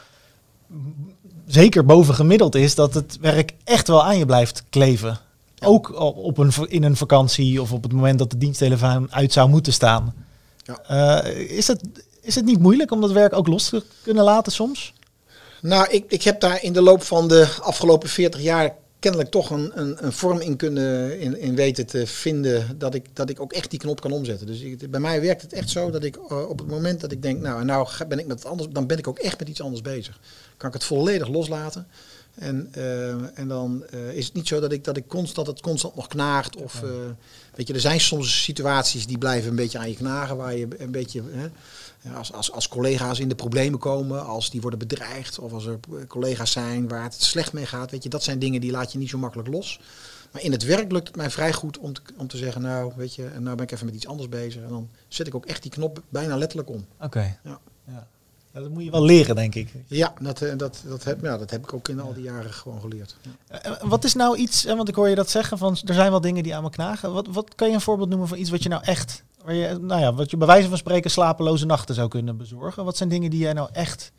zeker 1.46 1.84
boven 1.84 2.14
gemiddeld 2.14 2.54
is 2.54 2.74
dat 2.74 2.94
het 2.94 3.18
werk 3.20 3.54
echt 3.64 3.88
wel 3.88 4.04
aan 4.04 4.18
je 4.18 4.26
blijft 4.26 4.64
kleven. 4.70 5.18
Ook 5.64 6.00
op 6.16 6.38
een, 6.38 6.52
in 6.68 6.82
een 6.82 6.96
vakantie 6.96 7.62
of 7.62 7.72
op 7.72 7.82
het 7.82 7.92
moment 7.92 8.18
dat 8.18 8.30
de 8.30 8.38
diensttelefoon 8.38 9.12
uit 9.12 9.32
zou 9.32 9.48
moeten 9.48 9.72
staan. 9.72 10.14
Ja. 10.62 11.22
Eh, 11.22 11.56
is, 11.56 11.66
het, 11.66 11.82
is 12.22 12.34
het 12.34 12.44
niet 12.44 12.58
moeilijk 12.58 12.90
om 12.90 13.00
dat 13.00 13.12
werk 13.12 13.32
ook 13.32 13.46
los 13.46 13.68
te 13.68 13.84
kunnen 14.02 14.24
laten 14.24 14.52
soms? 14.52 14.92
Nou, 15.62 15.90
ik, 15.90 16.04
ik 16.08 16.22
heb 16.22 16.40
daar 16.40 16.62
in 16.62 16.72
de 16.72 16.82
loop 16.82 17.02
van 17.02 17.28
de 17.28 17.48
afgelopen 17.60 18.08
40 18.08 18.40
jaar 18.40 18.74
kennelijk 19.00 19.30
toch 19.30 19.50
een, 19.50 19.70
een, 19.74 20.04
een 20.04 20.12
vorm 20.12 20.40
in 20.40 20.56
kunnen 20.56 21.20
in, 21.20 21.38
in 21.38 21.54
weten 21.54 21.86
te 21.86 22.06
vinden 22.06 22.78
dat 22.78 22.94
ik, 22.94 23.06
dat 23.12 23.30
ik 23.30 23.40
ook 23.40 23.52
echt 23.52 23.70
die 23.70 23.78
knop 23.78 24.00
kan 24.00 24.12
omzetten. 24.12 24.46
Dus 24.46 24.60
ik, 24.60 24.90
bij 24.90 25.00
mij 25.00 25.20
werkt 25.20 25.42
het 25.42 25.52
echt 25.52 25.70
zo 25.70 25.90
dat 25.90 26.04
ik 26.04 26.16
eh, 26.16 26.48
op 26.48 26.58
het 26.58 26.68
moment 26.68 27.00
dat 27.00 27.12
ik 27.12 27.22
denk, 27.22 27.40
nou 27.40 27.64
nou 27.64 27.88
ben 28.08 28.18
ik 28.18 28.26
met 28.26 28.38
het 28.38 28.48
anders, 28.48 28.68
dan 28.72 28.86
ben 28.86 28.98
ik 28.98 29.08
ook 29.08 29.18
echt 29.18 29.38
met 29.38 29.48
iets 29.48 29.60
anders 29.60 29.82
bezig. 29.82 30.20
Kan 30.56 30.68
ik 30.68 30.74
het 30.74 30.84
volledig 30.84 31.28
loslaten. 31.28 31.86
En, 32.34 32.68
eh, 32.72 33.38
en 33.38 33.48
dan 33.48 33.84
eh, 33.90 34.12
is 34.12 34.24
het 34.24 34.34
niet 34.34 34.48
zo 34.48 34.60
dat 34.60 34.72
ik, 34.72 34.84
dat 34.84 34.96
ik 34.96 35.06
constant, 35.06 35.46
dat 35.46 35.56
het 35.56 35.64
constant 35.64 35.94
nog 35.94 36.06
knaagt. 36.06 36.56
Of, 36.56 36.82
weet 37.54 37.66
je, 37.66 37.74
er 37.74 37.80
zijn 37.80 38.00
soms 38.00 38.42
situaties 38.42 39.06
die 39.06 39.18
blijven 39.18 39.50
een 39.50 39.56
beetje 39.56 39.78
aan 39.78 39.88
je 39.88 39.96
knagen, 39.96 40.36
waar 40.36 40.56
je 40.56 40.68
een 40.78 40.90
beetje, 40.90 41.22
hè, 41.30 41.48
als, 42.14 42.32
als, 42.32 42.52
als 42.52 42.68
collega's 42.68 43.20
in 43.20 43.28
de 43.28 43.34
problemen 43.34 43.78
komen, 43.78 44.26
als 44.26 44.50
die 44.50 44.60
worden 44.60 44.78
bedreigd, 44.78 45.38
of 45.38 45.52
als 45.52 45.66
er 45.66 45.78
collega's 46.06 46.52
zijn 46.52 46.88
waar 46.88 47.02
het 47.02 47.22
slecht 47.22 47.52
mee 47.52 47.66
gaat, 47.66 47.90
weet 47.90 48.02
je, 48.02 48.08
dat 48.08 48.22
zijn 48.22 48.38
dingen 48.38 48.60
die 48.60 48.70
laat 48.70 48.92
je 48.92 48.98
niet 48.98 49.08
zo 49.08 49.18
makkelijk 49.18 49.48
los. 49.48 49.80
Maar 50.32 50.42
in 50.42 50.52
het 50.52 50.62
werk 50.62 50.92
lukt 50.92 51.06
het 51.06 51.16
mij 51.16 51.30
vrij 51.30 51.52
goed 51.52 51.78
om 51.78 51.92
te, 51.92 52.00
om 52.16 52.28
te 52.28 52.36
zeggen, 52.36 52.62
nou, 52.62 52.92
weet 52.96 53.14
je, 53.14 53.26
en 53.26 53.42
nou 53.42 53.56
ben 53.56 53.64
ik 53.64 53.72
even 53.72 53.86
met 53.86 53.94
iets 53.94 54.06
anders 54.06 54.28
bezig. 54.28 54.62
En 54.62 54.68
dan 54.68 54.90
zet 55.08 55.26
ik 55.26 55.34
ook 55.34 55.46
echt 55.46 55.62
die 55.62 55.70
knop 55.70 56.02
bijna 56.08 56.36
letterlijk 56.36 56.70
om. 56.70 56.86
Oké. 57.00 57.38
Ja. 57.44 57.60
Ja. 57.84 58.08
Dat 58.52 58.68
moet 58.70 58.84
je 58.84 58.90
wel 58.90 59.02
leren, 59.04 59.34
denk 59.34 59.54
ik. 59.54 59.72
Ja, 59.86 60.14
dat, 60.20 60.42
eh, 60.42 60.56
dat, 60.56 60.82
dat, 60.86 61.04
heb, 61.04 61.22
ja, 61.22 61.38
dat 61.38 61.50
heb 61.50 61.62
ik 61.62 61.72
ook 61.72 61.88
in 61.88 62.00
al 62.00 62.14
die 62.14 62.22
jaren 62.22 62.52
gewoon 62.52 62.80
geleerd. 62.80 63.16
Ja. 63.22 63.60
Eh, 63.62 63.82
Wat 63.82 64.04
is 64.04 64.14
nou 64.14 64.36
iets, 64.36 64.64
eh, 64.64 64.76
want 64.76 64.88
ik 64.88 64.94
hoor 64.94 65.08
je 65.08 65.14
dat 65.14 65.30
zeggen, 65.30 65.58
van 65.58 65.76
er 65.84 65.94
zijn 65.94 66.10
wel 66.10 66.20
dingen 66.20 66.42
die 66.42 66.54
aan 66.54 66.62
me 66.62 66.70
knagen. 66.70 67.12
Wat, 67.12 67.26
wat 67.30 67.54
kan 67.54 67.68
je 67.68 67.74
een 67.74 67.80
voorbeeld 67.80 68.08
noemen 68.08 68.28
van 68.28 68.38
iets 68.38 68.50
wat 68.50 68.62
je 68.62 68.68
nou 68.68 68.82
echt, 68.84 69.22
waar 69.44 69.54
je, 69.54 69.78
nou 69.80 70.00
ja, 70.00 70.14
wat 70.14 70.30
je 70.30 70.36
bij 70.36 70.46
wijze 70.46 70.68
van 70.68 70.78
spreken 70.78 71.10
slapeloze 71.10 71.66
nachten 71.66 71.94
zou 71.94 72.08
kunnen 72.08 72.36
bezorgen? 72.36 72.84
Wat 72.84 72.96
zijn 72.96 73.08
dingen 73.08 73.30
die 73.30 73.40
jij 73.40 73.52
nou 73.52 73.68
echt 73.72 74.12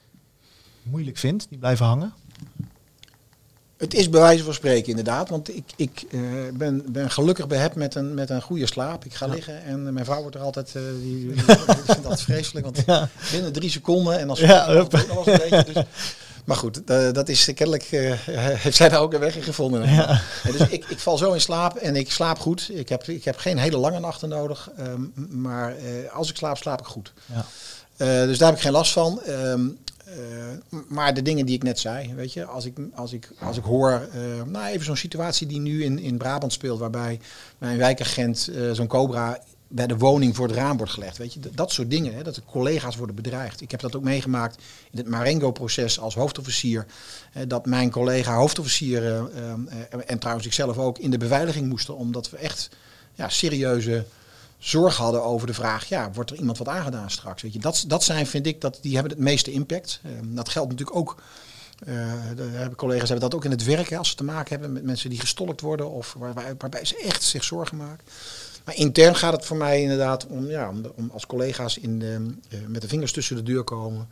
moeilijk 0.83 1.17
vindt, 1.17 1.49
die 1.49 1.57
blijven 1.57 1.85
hangen? 1.85 2.13
Het 3.81 3.93
is 3.93 4.09
bij 4.09 4.21
wijze 4.21 4.43
van 4.43 4.53
spreken 4.53 4.89
inderdaad, 4.89 5.29
want 5.29 5.55
ik, 5.55 5.63
ik 5.75 6.03
eh, 6.11 6.19
ben, 6.53 6.83
ben 6.91 7.11
gelukkig 7.11 7.47
behept 7.47 7.75
met 7.75 7.95
een, 7.95 8.13
met 8.13 8.29
een 8.29 8.41
goede 8.41 8.65
slaap. 8.67 9.05
Ik 9.05 9.13
ga 9.13 9.27
liggen 9.27 9.63
en 9.63 9.93
mijn 9.93 10.05
vrouw 10.05 10.21
wordt 10.21 10.35
er 10.35 10.41
altijd, 10.41 10.75
eh, 10.75 10.81
die, 11.01 11.27
die 11.27 11.43
vindt 11.85 12.03
dat 12.03 12.21
vreselijk, 12.21 12.65
want 12.65 12.83
Ja. 12.85 13.09
binnen 13.31 13.51
drie 13.51 13.69
seconden 13.69 14.19
en 14.19 14.29
als 14.29 14.39
Ja, 14.39 14.67
hup. 14.67 14.91
was 14.91 15.25
een 15.25 15.37
beetje, 15.49 15.65
dus, 15.73 15.83
maar 16.45 16.55
goed, 16.57 16.87
dat 17.13 17.29
is 17.29 17.45
kennelijk, 17.45 17.83
eh, 17.83 18.13
heeft 18.35 18.77
zij 18.77 18.89
daar 18.89 19.01
ook 19.01 19.13
een 19.13 19.19
weg 19.19 19.35
in 19.35 19.43
gevonden. 19.43 19.89
Ja. 19.93 20.21
Dus 20.43 20.67
ik, 20.69 20.85
ik 20.89 20.99
val 20.99 21.17
zo 21.17 21.31
in 21.33 21.41
slaap 21.41 21.75
en 21.75 21.95
ik 21.95 22.11
slaap 22.11 22.39
goed. 22.39 22.69
Ik 22.73 22.89
heb, 22.89 23.03
ik 23.03 23.23
heb 23.23 23.37
geen 23.37 23.57
hele 23.57 23.77
lange 23.77 23.99
nachten 23.99 24.29
nodig, 24.29 24.69
ehm, 24.77 25.01
maar 25.41 25.75
als 26.13 26.29
ik 26.29 26.35
slaap, 26.37 26.57
slaap 26.57 26.79
ik 26.79 26.85
goed. 26.85 27.13
Ja. 27.25 27.45
Dus 28.25 28.37
daar 28.37 28.47
heb 28.47 28.57
ik 28.57 28.63
geen 28.63 28.71
last 28.71 28.91
van. 28.91 29.21
Ehm, 29.23 29.67
eh, 30.11 30.79
maar 30.87 31.13
de 31.13 31.21
dingen 31.21 31.45
die 31.45 31.55
ik 31.55 31.63
net 31.63 31.79
zei, 31.79 32.13
weet 32.15 32.33
je, 32.33 32.45
als 32.45 32.65
ik, 32.65 32.77
als 32.95 33.13
ik, 33.13 33.31
als 33.39 33.57
ik 33.57 33.63
hoor, 33.63 33.91
eh, 33.91 34.21
nou 34.45 34.65
even 34.65 34.85
zo'n 34.85 34.95
situatie 34.95 35.47
die 35.47 35.59
nu 35.59 35.83
in, 35.83 35.99
in 35.99 36.17
Brabant 36.17 36.53
speelt, 36.53 36.79
waarbij 36.79 37.19
mijn 37.57 37.77
wijkagent 37.77 38.47
eh, 38.47 38.71
zo'n 38.71 38.87
cobra 38.87 39.39
bij 39.67 39.87
de 39.87 39.97
woning 39.97 40.35
voor 40.35 40.47
het 40.47 40.55
raam 40.55 40.77
wordt 40.77 40.91
gelegd. 40.91 41.17
Weet 41.17 41.33
je, 41.33 41.39
dat 41.53 41.71
soort 41.71 41.89
dingen, 41.89 42.13
hè, 42.13 42.23
dat 42.23 42.35
de 42.35 42.41
collega's 42.45 42.95
worden 42.95 43.15
bedreigd. 43.15 43.61
Ik 43.61 43.71
heb 43.71 43.79
dat 43.79 43.95
ook 43.95 44.03
meegemaakt 44.03 44.61
in 44.91 44.97
het 44.97 45.07
Marengo-proces 45.07 45.99
als 45.99 46.15
hoofdofficier. 46.15 46.85
dat 47.47 47.65
mijn 47.65 47.91
collega 47.91 48.35
hoofdofficier 48.35 49.29
en 50.05 50.19
trouwens 50.19 50.47
ikzelf 50.47 50.77
ook 50.77 50.97
in 50.97 51.11
de 51.11 51.17
beveiliging 51.17 51.67
moesten, 51.69 51.97
omdat 51.97 52.29
we 52.29 52.37
echt 52.37 52.69
ja, 53.13 53.29
serieuze 53.29 54.05
zorg 54.61 54.97
hadden 54.97 55.23
over 55.23 55.47
de 55.47 55.53
vraag, 55.53 55.85
ja, 55.85 56.11
wordt 56.11 56.29
er 56.29 56.37
iemand 56.37 56.57
wat 56.57 56.67
aangedaan 56.67 57.11
straks? 57.11 57.41
Weet 57.41 57.53
je, 57.53 57.59
dat, 57.59 57.83
dat 57.87 58.03
zijn, 58.03 58.27
vind 58.27 58.45
ik, 58.45 58.61
dat, 58.61 58.79
die 58.81 58.93
hebben 58.93 59.11
het 59.11 59.21
meeste 59.21 59.51
impact. 59.51 59.99
Ehm, 60.03 60.35
dat 60.35 60.49
geldt 60.49 60.69
natuurlijk 60.69 60.97
ook, 60.97 61.21
eh, 61.85 62.13
de 62.35 62.75
collega's 62.75 63.09
hebben 63.09 63.29
dat 63.29 63.39
ook 63.39 63.45
in 63.45 63.51
het 63.51 63.63
werk, 63.63 63.93
als 63.93 64.09
ze 64.09 64.15
te 64.15 64.23
maken 64.23 64.49
hebben 64.49 64.73
met 64.73 64.83
mensen 64.83 65.09
die 65.09 65.19
gestolkt 65.19 65.61
worden 65.61 65.89
of 65.89 66.15
waarbij, 66.57 66.85
ze 66.85 66.97
echt 66.97 67.23
zich 67.23 67.43
zorgen 67.43 67.77
maken. 67.77 68.05
Maar 68.65 68.75
intern 68.75 69.15
gaat 69.15 69.33
het 69.33 69.45
voor 69.45 69.57
mij 69.57 69.81
inderdaad 69.81 70.27
om, 70.27 70.45
ja, 70.45 70.71
om, 70.95 71.09
als 71.13 71.25
collega's 71.25 71.77
in 71.77 71.99
de, 71.99 72.35
eh, 72.49 72.59
met 72.67 72.81
de 72.81 72.87
vingers 72.87 73.11
tussen 73.11 73.35
de 73.35 73.43
deur 73.43 73.63
komen. 73.63 74.07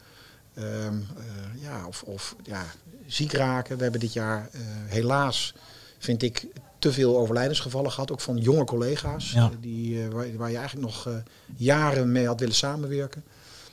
Ehm, 0.53 0.65
eh, 0.67 1.61
ja, 1.61 1.87
of, 1.87 2.03
of 2.03 2.35
ja, 2.43 2.65
ziek 3.07 3.31
raken. 3.31 3.77
We 3.77 3.83
hebben 3.83 3.99
dit 3.99 4.13
jaar 4.13 4.49
helaas, 4.87 5.53
vind 5.97 6.23
ik, 6.23 6.47
te 6.79 6.91
veel 6.91 7.17
overlijdensgevallen 7.17 7.91
gehad. 7.91 8.11
Ook 8.11 8.21
van 8.21 8.37
jonge 8.37 8.63
collega's. 8.63 9.31
Ja. 9.31 9.43
eh, 9.49 9.55
die, 9.61 10.03
eh, 10.03 10.07
waar, 10.09 10.35
waar 10.37 10.51
je 10.51 10.57
eigenlijk 10.57 10.87
nog 10.87 11.07
eh, 11.07 11.13
jaren 11.55 12.11
mee 12.11 12.27
had 12.27 12.39
willen 12.39 12.55
samenwerken. 12.55 13.23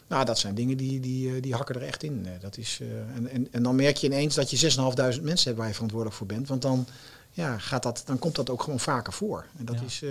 Nou, 0.09 0.25
dat 0.25 0.39
zijn 0.39 0.55
dingen 0.55 0.77
die, 0.77 1.01
die, 1.01 1.41
die 1.41 1.55
hakken 1.55 1.75
er 1.75 1.83
echt 1.83 2.03
in. 2.03 2.27
Dat 2.41 2.57
is, 2.57 2.81
en, 3.15 3.29
en, 3.31 3.49
en 3.53 3.63
dan 3.63 3.75
merk 3.77 3.97
je 3.97 4.07
ineens 4.07 4.35
dat 4.35 4.51
je 4.51 4.71
6.500 5.17 5.23
mensen 5.23 5.45
hebt 5.47 5.57
waar 5.57 5.67
je 5.67 5.73
verantwoordelijk 5.75 6.17
voor 6.19 6.27
bent. 6.27 6.49
Want 6.49 6.63
dan, 6.63 6.87
ja, 7.33 7.59
gaat 7.59 7.83
dat, 7.83 8.03
dan 8.07 8.19
komt 8.19 8.35
dat 8.35 8.51
ook 8.51 8.63
gewoon 8.63 8.81
vaker 8.81 9.13
voor. 9.13 9.45
En 9.59 9.65
dat 9.65 9.75
Ja. 9.79 9.85
is... 9.85 10.03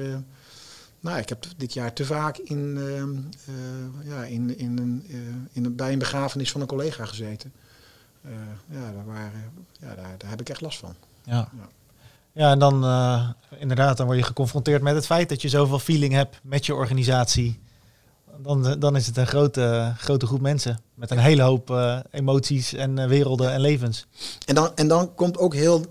nou, 1.00 1.18
ik 1.20 1.30
heb 1.30 1.46
dit 1.58 1.74
jaar 1.74 1.94
te 1.94 2.06
vaak 2.06 2.38
in, 2.38 2.78
ehm, 2.78 3.16
eh, 3.46 4.08
ja, 4.10 4.24
in, 4.24 4.58
in 4.58 4.78
een, 4.78 5.06
in 5.52 5.66
een, 5.66 5.76
bij 5.76 5.92
een 5.94 6.00
begrafenis 6.00 6.52
van 6.52 6.62
een 6.62 6.68
collega 6.68 7.06
gezeten. 7.06 7.52
Ja, 8.70 8.92
daar, 8.94 9.06
waren, 9.06 9.52
ja 9.80 9.96
daar, 9.96 10.16
daar 10.18 10.30
heb 10.30 10.42
ik 10.42 10.50
echt 10.50 10.62
last 10.62 10.80
van. 10.80 10.96
Ja. 11.24 11.34
Ja. 11.58 11.68
Ja, 12.36 12.52
en 12.52 12.60
dan 12.60 12.84
eh, 12.84 13.30
inderdaad, 13.60 13.98
dan 13.98 14.06
word 14.06 14.18
je 14.18 14.24
geconfronteerd 14.24 14.82
met 14.82 14.96
het 14.96 15.06
feit 15.06 15.30
dat 15.30 15.42
je 15.42 15.50
zoveel 15.50 15.80
feeling 15.80 16.14
hebt 16.14 16.40
met 16.44 16.66
je 16.66 16.76
organisatie. 16.76 17.60
Dan, 18.38 18.80
dan 18.80 18.96
is 18.96 19.08
het 19.08 19.18
een 19.18 19.28
grote, 19.28 19.94
grote 19.98 20.26
groep 20.26 20.42
mensen 20.42 20.80
met 20.94 21.12
een 21.12 21.18
hele 21.18 21.42
hoop 21.42 21.70
eh, 21.70 22.00
emoties 22.12 22.74
en 22.74 23.00
eh, 23.00 23.08
werelden 23.08 23.52
en 23.52 23.62
levens. 23.62 24.06
En 24.46 24.56
dan, 24.56 24.72
en 24.76 24.88
dan 24.88 25.16
komt 25.16 25.38
ook 25.38 25.54
heel, 25.54 25.86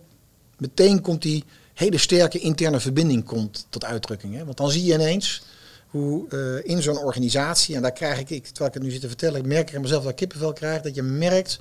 meteen 0.59 1.01
komt 1.01 1.23
die 1.23 1.45
hele 1.75 1.99
sterke 1.99 2.39
interne 2.39 2.81
verbinding 2.81 3.25
komt 3.25 3.67
tot 3.71 3.85
uitdrukking. 3.85 4.35
Hè? 4.35 4.45
Want 4.45 4.57
dan 4.57 4.71
zie 4.71 4.85
je 4.85 4.95
ineens 4.95 5.43
hoe 5.89 6.29
eh, 6.29 6.71
in 6.71 6.83
zo'n 6.83 6.99
organisatie, 6.99 7.77
en 7.77 7.83
daar 7.83 7.93
krijg 7.93 8.19
ik, 8.19 8.31
ik, 8.31 8.47
terwijl 8.47 8.69
ik 8.69 8.75
het 8.75 8.83
nu 8.83 8.91
zit 8.91 9.01
te 9.01 9.09
vertellen, 9.09 9.41
ik 9.41 9.47
merk 9.47 9.73
er 9.73 9.81
mezelf 9.81 10.03
dat 10.03 10.11
ik 10.11 10.17
kippenvel 10.17 10.53
krijg, 10.53 10.83
dat 10.83 10.95
je 10.95 11.03
merkt 11.03 11.59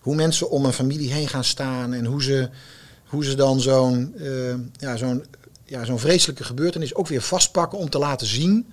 hoe 0.00 0.14
mensen 0.14 0.50
om 0.50 0.64
een 0.64 0.72
familie 0.72 1.12
heen 1.12 1.28
gaan 1.28 1.44
staan 1.44 1.92
en 1.92 2.04
hoe 2.04 2.22
ze, 2.22 2.48
hoe 3.12 3.24
ze 3.24 3.34
dan 3.34 3.60
zo'n 3.60 4.14
eh, 4.18 4.54
ja, 4.76 4.96
zo'n 4.96 5.24
ja, 5.64 5.84
zo'n 5.84 5.98
vreselijke 5.98 6.44
gebeurtenis 6.44 6.94
ook 6.94 7.06
weer 7.08 7.22
vastpakken 7.22 7.78
om 7.78 7.90
te 7.90 7.98
laten 7.98 8.26
zien 8.26 8.72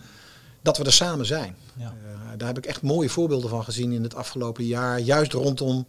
dat 0.61 0.77
we 0.77 0.83
er 0.83 0.93
samen 0.93 1.25
zijn. 1.25 1.55
Ja. 1.77 1.85
Eh, 2.03 2.37
daar 2.37 2.47
heb 2.47 2.57
ik 2.57 2.65
echt 2.65 2.81
mooie 2.81 3.09
voorbeelden 3.09 3.49
van 3.49 3.63
gezien 3.63 3.91
in 3.91 4.03
het 4.03 4.15
afgelopen 4.15 4.65
jaar, 4.65 4.99
juist 4.99 5.33
rondom 5.33 5.85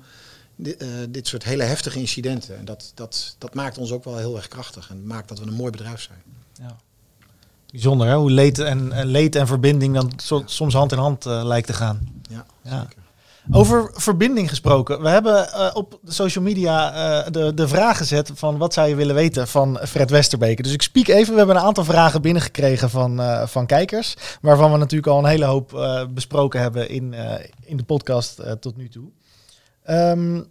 di- 0.57 0.71
eh, 0.71 0.89
dit 1.09 1.27
soort 1.29 1.45
hele 1.45 1.63
heftige 1.63 1.99
incidenten. 1.99 2.59
En 2.59 2.65
dat, 2.65 2.93
dat, 2.95 3.35
dat 3.39 3.55
maakt 3.55 3.79
ons 3.79 3.93
ook 3.93 4.05
wel 4.05 4.17
heel 4.17 4.37
erg 4.37 4.49
krachtig 4.49 4.91
en 4.91 5.07
maakt 5.07 5.29
dat 5.29 5.39
we 5.39 5.47
een 5.47 5.53
mooi 5.55 5.71
bedrijf 5.71 6.01
zijn. 6.01 6.23
Ja. 6.61 6.77
Bijzonder 7.71 8.07
hè, 8.07 8.15
hoe 8.15 8.31
leed 8.31 8.59
en, 8.59 9.05
leed 9.07 9.37
en 9.37 9.47
verbinding 9.47 9.95
dan 9.95 10.13
so- 10.17 10.43
soms 10.47 10.75
hand 10.75 10.93
in 10.93 10.99
hand 10.99 11.25
lijkt 11.25 11.67
te 11.67 11.73
gaan. 11.73 12.23
Ja, 12.31 12.47
Ja. 12.63 12.81
zeker. 12.81 13.00
Over 13.53 13.91
verbinding 13.95 14.49
gesproken. 14.49 15.03
We 15.03 15.09
hebben 15.09 15.53
eh, 15.53 15.71
op 15.75 15.99
social 16.05 16.45
media 16.45 16.93
eh, 16.93 17.33
de, 17.33 17.55
de 17.55 17.69
vraag 17.69 17.97
gezet 17.97 18.31
van 18.35 18.59
wat 18.59 18.75
zou 18.75 18.89
je 18.89 18.95
willen 18.95 19.15
weten 19.15 19.49
van 19.49 19.79
Fred 19.89 20.11
Westerbeke. 20.11 20.63
Dus 20.63 20.73
ik 20.73 20.83
spiek 20.83 21.09
even. 21.09 21.33
We 21.33 21.39
hebben 21.39 21.57
een 21.57 21.63
aantal 21.63 21.85
vragen 21.85 22.23
binnengekregen 22.23 22.91
van, 22.91 23.21
eh, 23.21 23.47
van 23.47 23.67
kijkers. 23.67 24.17
Waarvan 24.41 24.73
we 24.73 24.79
natuurlijk 24.79 25.13
al 25.13 25.19
een 25.19 25.31
hele 25.31 25.45
hoop 25.45 25.89
besproken 26.11 26.61
hebben 26.61 26.89
in, 26.89 27.15
in 27.65 27.77
de 27.77 27.83
podcast 27.83 28.43
tot 28.61 28.77
nu 28.77 28.89
toe. 28.89 29.09
Ehm, 29.83 30.43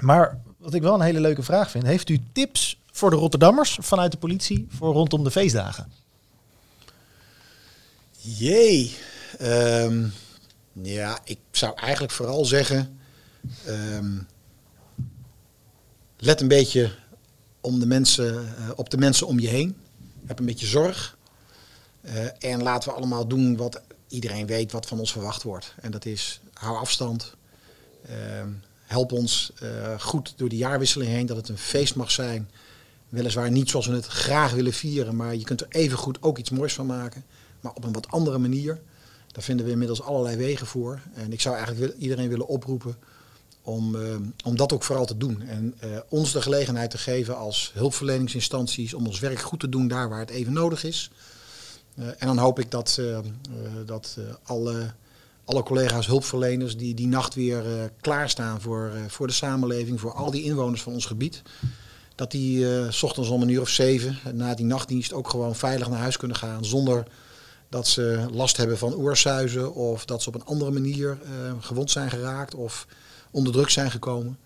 maar 0.00 0.40
wat 0.58 0.74
ik 0.74 0.82
wel 0.82 0.94
een 0.94 1.00
hele 1.00 1.20
leuke 1.20 1.42
vraag 1.42 1.70
vind. 1.70 1.84
Heeft 1.84 2.08
u 2.08 2.20
tips 2.32 2.80
voor 2.92 3.10
de 3.10 3.16
Rotterdammers 3.16 3.78
vanuit 3.80 4.12
de 4.12 4.18
politie 4.18 4.66
voor 4.70 4.92
rondom 4.92 5.24
de 5.24 5.30
feestdagen? 5.30 5.92
Jee. 8.16 8.96
Ehm, 9.38 10.04
ja, 10.72 11.18
ik 11.24 11.38
zou 11.50 11.74
eigenlijk 11.76 12.12
vooral 12.12 12.44
zeggen. 12.44 12.98
ehm, 13.66 14.18
let 16.16 16.40
een 16.40 16.48
beetje 16.48 16.94
om 17.60 17.80
de 17.80 17.86
mensen, 17.86 18.56
eh, 18.56 18.70
op 18.76 18.90
de 18.90 18.98
mensen 18.98 19.26
om 19.26 19.38
je 19.38 19.48
heen. 19.48 19.76
Heb 20.26 20.38
een 20.38 20.46
beetje 20.46 20.66
zorg. 20.66 21.18
Eh, 22.00 22.44
en 22.52 22.62
laten 22.62 22.88
we 22.88 22.96
allemaal 22.96 23.26
doen 23.26 23.56
wat 23.56 23.80
iedereen 24.08 24.46
weet 24.46 24.72
wat 24.72 24.86
van 24.86 24.98
ons 24.98 25.12
verwacht 25.12 25.42
wordt. 25.42 25.74
En 25.80 25.90
dat 25.90 26.04
is 26.04 26.40
hou 26.52 26.76
afstand. 26.76 27.34
Ehm, 28.06 28.48
help 28.86 29.12
ons 29.12 29.52
eh, 29.60 30.00
goed 30.00 30.32
door 30.36 30.48
de 30.48 30.56
jaarwisseling 30.56 31.10
heen. 31.10 31.26
Dat 31.26 31.36
het 31.36 31.48
een 31.48 31.58
feest 31.58 31.94
mag 31.94 32.10
zijn. 32.10 32.50
Weliswaar 33.08 33.50
niet 33.50 33.70
zoals 33.70 33.86
we 33.86 33.94
het 33.94 34.06
graag 34.06 34.52
willen 34.52 34.72
vieren. 34.72 35.16
Maar 35.16 35.36
je 35.36 35.44
kunt 35.44 35.60
er 35.60 35.66
even 35.68 35.98
goed 35.98 36.22
ook 36.22 36.38
iets 36.38 36.50
moois 36.50 36.74
van 36.74 36.86
maken 36.86 37.24
maar 37.60 37.72
op 37.72 37.84
een 37.84 37.92
wat 37.92 38.10
andere 38.10 38.38
manier. 38.38 38.80
Daar 39.32 39.42
vinden 39.42 39.66
we 39.66 39.72
inmiddels 39.72 40.02
allerlei 40.02 40.36
wegen 40.36 40.66
voor. 40.66 41.00
En 41.14 41.32
ik 41.32 41.40
zou 41.40 41.56
eigenlijk 41.56 41.96
iedereen 41.96 42.28
willen 42.28 42.46
oproepen 42.46 42.96
om, 43.62 43.96
eh, 43.96 44.16
om 44.44 44.56
dat 44.56 44.72
ook 44.72 44.82
vooral 44.82 45.06
te 45.06 45.16
doen. 45.16 45.42
En 45.42 45.74
eh, 45.78 45.88
ons 46.08 46.32
de 46.32 46.42
gelegenheid 46.42 46.90
te 46.90 46.98
geven 46.98 47.36
als 47.36 47.70
hulpverleningsinstanties 47.74 48.94
om 48.94 49.06
ons 49.06 49.18
werk 49.18 49.40
goed 49.40 49.60
te 49.60 49.68
doen 49.68 49.88
daar 49.88 50.08
waar 50.08 50.18
het 50.18 50.30
even 50.30 50.52
nodig 50.52 50.84
is. 50.84 51.10
Eh, 51.94 52.06
en 52.06 52.26
dan 52.26 52.38
hoop 52.38 52.58
ik 52.58 52.70
dat, 52.70 53.00
dat 53.86 54.18
alle, 54.42 54.92
alle 55.44 55.62
collega's 55.62 56.06
hulpverleners 56.06 56.76
die 56.76 56.94
die 56.94 57.06
nacht 57.06 57.34
weer 57.34 57.90
klaarstaan 58.00 58.60
voor, 58.60 58.92
voor 59.08 59.26
de 59.26 59.32
samenleving, 59.32 60.00
voor 60.00 60.12
al 60.12 60.30
die 60.30 60.44
inwoners 60.44 60.82
van 60.82 60.92
ons 60.92 61.06
gebied. 61.06 61.42
Dat 62.14 62.30
die 62.30 62.66
s 62.92 63.02
ochtends 63.02 63.28
om 63.28 63.42
een 63.42 63.48
uur 63.48 63.60
of 63.60 63.68
zeven 63.68 64.18
na 64.34 64.54
die 64.54 64.66
nachtdienst 64.66 65.12
ook 65.12 65.28
gewoon 65.28 65.54
veilig 65.56 65.88
naar 65.88 65.98
huis 65.98 66.16
kunnen 66.16 66.36
gaan 66.36 66.64
zonder 66.64 67.06
dat 67.70 67.88
ze 67.88 68.26
last 68.30 68.56
hebben 68.56 68.78
van 68.78 68.94
oorsuizen 68.94 69.74
of 69.74 70.04
dat 70.04 70.22
ze 70.22 70.28
op 70.28 70.34
een 70.34 70.44
andere 70.44 70.70
manier 70.70 71.18
eh, 71.22 71.30
gewond 71.60 71.90
zijn 71.90 72.10
geraakt 72.10 72.54
of 72.54 72.86
onder 73.30 73.52
druk 73.52 73.70
zijn 73.70 73.90
gekomen. 73.90 74.38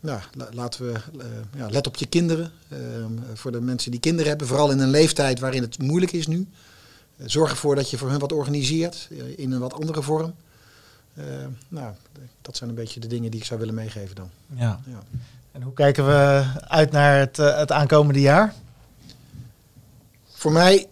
La- 0.00 0.22
laten 0.50 0.86
we, 0.86 0.92
eh, 0.92 1.26
ja, 1.56 1.68
let 1.70 1.86
op 1.86 1.96
je 1.96 2.06
kinderen. 2.06 2.52
Ehm, 2.68 3.12
voor 3.34 3.52
de 3.52 3.60
mensen 3.60 3.90
die 3.90 4.00
kinderen 4.00 4.28
hebben, 4.28 4.46
vooral 4.46 4.70
in 4.70 4.78
een 4.78 4.90
leeftijd 4.90 5.40
waarin 5.40 5.62
het 5.62 5.78
moeilijk 5.78 6.12
is 6.12 6.26
nu. 6.26 6.48
Eh, 7.16 7.26
zorg 7.28 7.50
ervoor 7.50 7.74
dat 7.74 7.90
je 7.90 7.98
voor 7.98 8.10
hun 8.10 8.18
wat 8.18 8.32
organiseert 8.32 9.08
in 9.36 9.52
een 9.52 9.60
wat 9.60 9.72
andere 9.74 10.02
vorm. 10.02 10.34
Ehm, 11.16 11.48
nou, 11.68 11.94
dat 12.42 12.56
zijn 12.56 12.70
een 12.70 12.76
beetje 12.76 13.00
de 13.00 13.06
dingen 13.06 13.30
die 13.30 13.40
ik 13.40 13.46
zou 13.46 13.60
willen 13.60 13.74
meegeven 13.74 14.16
dan. 14.16 14.30
Ja. 14.54 14.80
Ja. 14.86 15.02
En 15.52 15.62
hoe 15.62 15.72
kijken 15.72 16.06
we 16.06 16.44
uit 16.68 16.90
naar 16.90 17.18
het, 17.18 17.36
het 17.36 17.72
aankomende 17.72 18.20
jaar? 18.20 18.54
Voor 20.32 20.52
mij 20.52 20.86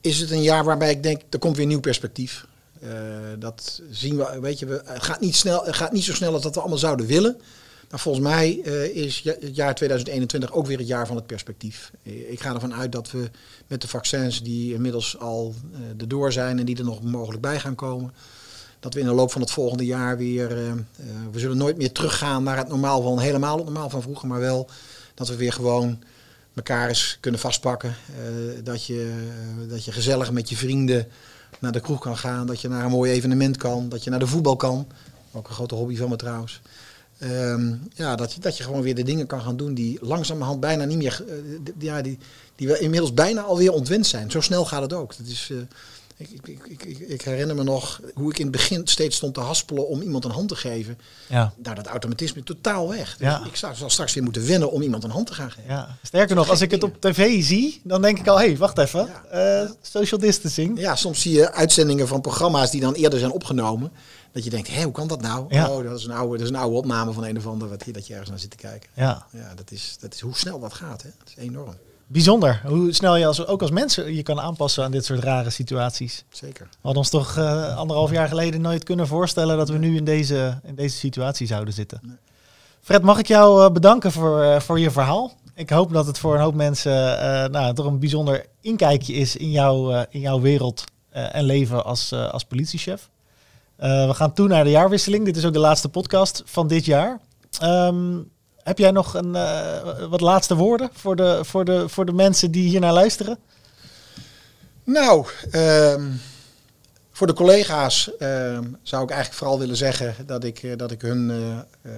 is 0.00 0.20
het 0.20 0.30
een 0.30 0.42
jaar 0.42 0.64
waarbij 0.64 0.90
ik 0.90 1.02
denk, 1.02 1.22
er 1.30 1.38
komt 1.38 1.56
weer 1.56 1.66
nieuw 1.66 1.80
perspectief. 1.80 2.46
Eh, 2.80 2.90
dat 3.38 3.82
zien 3.90 4.16
we, 4.16 4.38
weet 4.40 4.58
je, 4.58 4.66
we, 4.66 4.82
het, 4.84 5.02
gaat 5.02 5.20
niet 5.20 5.36
snel, 5.36 5.62
gaat 5.66 5.92
niet 5.92 6.04
zo 6.04 6.14
snel 6.14 6.32
als 6.32 6.42
dat 6.42 6.54
we 6.54 6.60
allemaal 6.60 6.78
zouden 6.78 7.06
willen. 7.06 7.40
Maar 7.90 8.00
volgens 8.00 8.24
mij 8.24 8.60
eh, 8.64 8.96
is 8.96 9.22
het 9.24 9.56
jaar 9.56 9.74
2021 9.74 10.52
ook 10.52 10.66
weer 10.66 10.78
het 10.78 10.86
jaar 10.86 11.06
van 11.06 11.16
het 11.16 11.26
perspectief. 11.26 11.92
Eh, 12.02 12.30
ik 12.30 12.40
ga 12.40 12.54
ervan 12.54 12.74
uit 12.74 12.92
dat 12.92 13.10
we 13.10 13.30
met 13.66 13.80
de 13.80 13.88
vaccins 13.88 14.42
die 14.42 14.74
inmiddels 14.74 15.18
al 15.18 15.54
eh 15.72 15.80
erdoor 16.00 16.32
zijn 16.32 16.58
en 16.58 16.64
die 16.64 16.78
er 16.78 16.84
nog 16.84 17.02
mogelijk 17.02 17.42
bij 17.42 17.60
gaan 17.60 17.74
komen, 17.74 18.12
dat 18.80 18.94
we 18.94 19.00
in 19.00 19.06
de 19.06 19.12
loop 19.12 19.32
van 19.32 19.40
het 19.40 19.50
volgende 19.50 19.84
jaar 19.84 20.16
weer, 20.16 20.48
we 21.32 21.38
zullen 21.38 21.56
nooit 21.56 21.76
meer 21.76 21.92
teruggaan 21.92 22.42
naar 22.42 22.56
het 22.56 22.68
normaal 22.68 23.02
van, 23.02 23.18
helemaal 23.18 23.56
het 23.56 23.64
normaal 23.64 23.90
van 23.90 24.02
vroeger, 24.02 24.28
maar 24.28 24.40
wel 24.40 24.68
dat 25.14 25.28
we 25.28 25.36
weer 25.36 25.52
gewoon 25.52 25.98
elkaar 26.66 26.88
eens 26.88 27.18
kunnen 27.20 27.40
vastpakken. 27.40 27.94
Eh, 28.06 28.64
dat, 28.64 28.86
je, 28.86 29.12
eh, 29.62 29.70
dat 29.70 29.84
je 29.84 29.92
gezellig 29.92 30.32
met 30.32 30.48
je 30.48 30.56
vrienden 30.56 31.06
naar 31.58 31.72
de 31.72 31.80
kroeg 31.80 32.00
kan 32.00 32.16
gaan, 32.16 32.46
dat 32.46 32.60
je 32.60 32.68
naar 32.68 32.84
een 32.84 32.90
mooi 32.90 33.12
evenement 33.12 33.56
kan, 33.56 33.88
dat 33.88 34.04
je 34.04 34.10
naar 34.10 34.18
de 34.18 34.26
voetbal 34.26 34.56
kan. 34.56 34.86
Ook 35.32 35.48
een 35.48 35.54
grote 35.54 35.74
hobby 35.74 35.96
van 35.96 36.08
me 36.08 36.16
trouwens. 36.16 36.60
Ehm, 37.18 37.74
ja, 37.94 38.16
dat, 38.16 38.32
je, 38.32 38.40
dat 38.40 38.56
je 38.56 38.62
gewoon 38.62 38.82
weer 38.82 38.94
de 38.94 39.02
dingen 39.02 39.26
kan 39.26 39.40
gaan 39.40 39.56
doen 39.56 39.74
die 39.74 39.98
langzamerhand 40.00 40.60
bijna 40.60 40.84
niet 40.84 40.98
meer, 40.98 41.24
eh, 41.28 41.34
ja, 41.78 42.02
die, 42.02 42.18
die 42.56 42.68
we 42.68 42.78
inmiddels 42.78 43.14
bijna 43.14 43.42
alweer 43.42 43.72
ontwend 43.72 44.06
zijn. 44.06 44.30
Zo 44.30 44.40
snel 44.40 44.64
gaat 44.64 44.82
het 44.82 44.92
ook. 44.92 45.16
Dat 45.16 45.26
is, 45.26 45.52
ik, 46.20 46.48
ik, 46.48 46.82
ik, 46.82 46.98
ik, 46.98 47.22
herinner 47.22 47.56
me 47.56 47.62
nog 47.62 48.00
hoe 48.14 48.30
ik 48.30 48.38
in 48.38 48.42
het 48.46 48.52
begin 48.52 48.86
steeds 48.86 49.16
stond 49.16 49.34
te 49.34 49.40
haspelen 49.40 49.88
om 49.88 50.00
iemand 50.00 50.24
een 50.24 50.30
hand 50.30 50.48
te 50.48 50.56
geven. 50.56 50.98
Ja. 51.26 51.52
Nou, 51.62 51.74
dat 51.74 51.86
automatisme 51.86 52.42
totaal 52.42 52.88
weg. 52.88 53.16
Dus 53.16 53.26
Ja. 53.28 53.44
ik 53.44 53.56
zou, 53.56 53.74
zal 53.74 53.90
straks 53.90 54.14
weer 54.14 54.22
moeten 54.22 54.46
wennen 54.46 54.70
om 54.70 54.82
iemand 54.82 55.04
een 55.04 55.10
hand 55.10 55.26
te 55.26 55.34
gaan 55.34 55.50
geven. 55.50 55.70
Ja. 55.70 55.96
Sterker 56.02 56.36
nog, 56.36 56.48
als 56.50 56.60
ik 56.60 56.70
het 56.70 56.82
op 56.82 57.00
tv 57.00 57.42
zie, 57.42 57.80
dan 57.84 58.02
denk 58.02 58.18
ik 58.18 58.28
al, 58.28 58.38
hé, 58.38 58.46
hey, 58.46 58.56
wacht 58.56 58.78
even. 58.78 59.08
Eh, 59.30 59.70
social 59.82 60.20
distancing. 60.20 60.78
Ja, 60.78 60.96
soms 60.96 61.20
zie 61.20 61.32
je 61.32 61.52
uitzendingen 61.52 62.08
van 62.08 62.20
programma's 62.20 62.70
die 62.70 62.80
dan 62.80 62.94
eerder 62.94 63.18
zijn 63.18 63.30
opgenomen. 63.32 63.92
Dat 64.32 64.44
je 64.44 64.50
denkt, 64.50 64.68
hé, 64.68 64.82
hoe 64.82 64.92
kan 64.92 65.08
dat 65.08 65.20
nou? 65.20 65.46
Ja. 65.48 65.70
Oh, 65.70 65.84
dat 65.84 65.98
is, 65.98 66.04
een 66.04 66.10
oude, 66.10 66.36
dat 66.36 66.46
is 66.46 66.52
een 66.52 66.60
oude 66.60 66.76
opname 66.76 67.12
van 67.12 67.24
een 67.24 67.36
of 67.36 67.46
ander 67.46 67.68
wat 67.68 67.82
hier, 67.82 67.94
dat 67.94 68.06
je 68.06 68.12
ergens 68.12 68.30
naar 68.30 68.38
zit 68.38 68.50
te 68.50 68.56
kijken. 68.56 68.90
Ja. 68.94 69.26
Ja, 69.32 69.54
dat 69.54 69.70
is, 69.70 69.96
dat 70.00 70.14
is 70.14 70.20
hoe 70.20 70.36
snel 70.36 70.60
dat 70.60 70.72
gaat. 70.72 71.02
Hè? 71.02 71.08
Dat 71.18 71.28
is 71.28 71.42
enorm. 71.44 71.74
Bijzonder. 72.12 72.62
Hoe 72.66 72.92
snel 72.92 73.16
je 73.16 73.26
als, 73.26 73.46
ook 73.46 73.62
als 73.62 73.70
mensen 73.70 74.14
je 74.14 74.22
kan 74.22 74.40
aanpassen 74.40 74.84
aan 74.84 74.90
dit 74.90 75.04
soort 75.04 75.22
rare 75.22 75.50
situaties. 75.50 76.24
Zeker. 76.30 76.68
We 76.70 76.78
hadden 76.80 77.02
ons 77.02 77.10
toch 77.10 77.36
eh, 77.36 77.76
anderhalf 77.76 78.10
jaar 78.10 78.28
geleden 78.28 78.60
nooit 78.60 78.84
kunnen 78.84 79.06
voorstellen 79.06 79.56
dat 79.56 79.68
we 79.68 79.78
nu 79.78 79.96
in 79.96 80.04
deze, 80.04 80.60
in 80.64 80.74
deze 80.74 80.96
situatie 80.96 81.46
zouden 81.46 81.74
zitten. 81.74 82.00
Nee. 82.02 82.16
Fred, 82.80 83.02
mag 83.02 83.18
ik 83.18 83.26
jou 83.26 83.64
eh, 83.64 83.72
bedanken 83.72 84.12
voor, 84.12 84.42
eh, 84.42 84.60
voor 84.60 84.80
je 84.80 84.90
verhaal? 84.90 85.32
Ik 85.54 85.70
hoop 85.70 85.92
dat 85.92 86.06
het 86.06 86.18
voor 86.18 86.34
een 86.34 86.40
hoop 86.40 86.54
mensen 86.54 86.92
nou, 87.50 87.74
toch 87.74 87.86
een 87.86 87.98
bijzonder 87.98 88.46
inkijkje 88.60 89.12
is 89.12 89.36
in, 89.36 89.50
jouw 89.50 89.92
eh, 89.92 90.02
in 90.10 90.20
jouw 90.20 90.40
wereld 90.40 90.84
en 91.10 91.44
leven 91.44 91.84
als, 91.84 92.12
als 92.12 92.44
politiechef. 92.44 93.10
We 93.76 94.10
gaan 94.12 94.32
toe 94.32 94.48
naar 94.48 94.64
de 94.64 94.70
jaarwisseling. 94.70 95.24
Dit 95.24 95.36
is 95.36 95.44
ook 95.44 95.52
de 95.52 95.58
laatste 95.58 95.88
podcast 95.88 96.42
van 96.46 96.66
dit 96.66 96.84
jaar. 96.84 97.20
Ehm, 97.60 98.18
heb 98.62 98.78
jij 98.78 98.90
nog 98.90 99.14
een, 99.14 99.34
eh, 99.34 100.06
wat 100.08 100.20
laatste 100.20 100.54
woorden 100.54 100.90
voor 100.92 101.16
de, 101.16 101.40
voor, 101.42 101.64
de, 101.64 101.88
voor 101.88 102.06
de 102.06 102.12
mensen 102.12 102.50
die 102.50 102.68
hier 102.68 102.80
naar 102.80 102.92
luisteren? 102.92 103.38
Nou, 104.84 105.26
ehm, 105.50 106.10
voor 107.12 107.26
de 107.26 107.32
collega's 107.32 108.16
ehm, 108.18 108.64
zou 108.82 109.02
ik 109.02 109.10
eigenlijk 109.10 109.38
vooral 109.38 109.58
willen 109.58 109.76
zeggen 109.76 110.26
dat 110.26 110.44
ik, 110.44 110.62
eh, 110.62 110.76
dat 110.76 110.90
ik 110.90 111.02
hun 111.02 111.30
eh, 111.82 111.92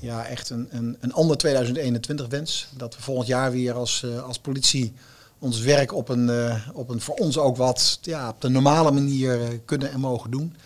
ja, 0.00 0.26
echt 0.26 0.50
een, 0.50 0.68
een, 0.70 0.96
een 1.00 1.12
ander 1.12 1.36
2021 1.36 2.26
wens. 2.28 2.68
Dat 2.76 2.96
we 2.96 3.02
volgend 3.02 3.26
jaar 3.26 3.50
weer 3.50 3.72
als, 3.74 4.06
als 4.26 4.38
politie 4.38 4.92
ons 5.38 5.60
werk 5.60 5.94
op 5.94 6.08
een, 6.08 6.30
op 6.72 6.88
een 6.88 7.00
voor 7.00 7.14
ons 7.14 7.38
ook 7.38 7.56
wat 7.56 7.98
ja, 8.02 8.28
op 8.28 8.40
de 8.40 8.48
normale 8.48 8.90
manier 8.90 9.60
kunnen 9.64 9.92
en 9.92 10.00
mogen 10.00 10.30
doen. 10.30 10.56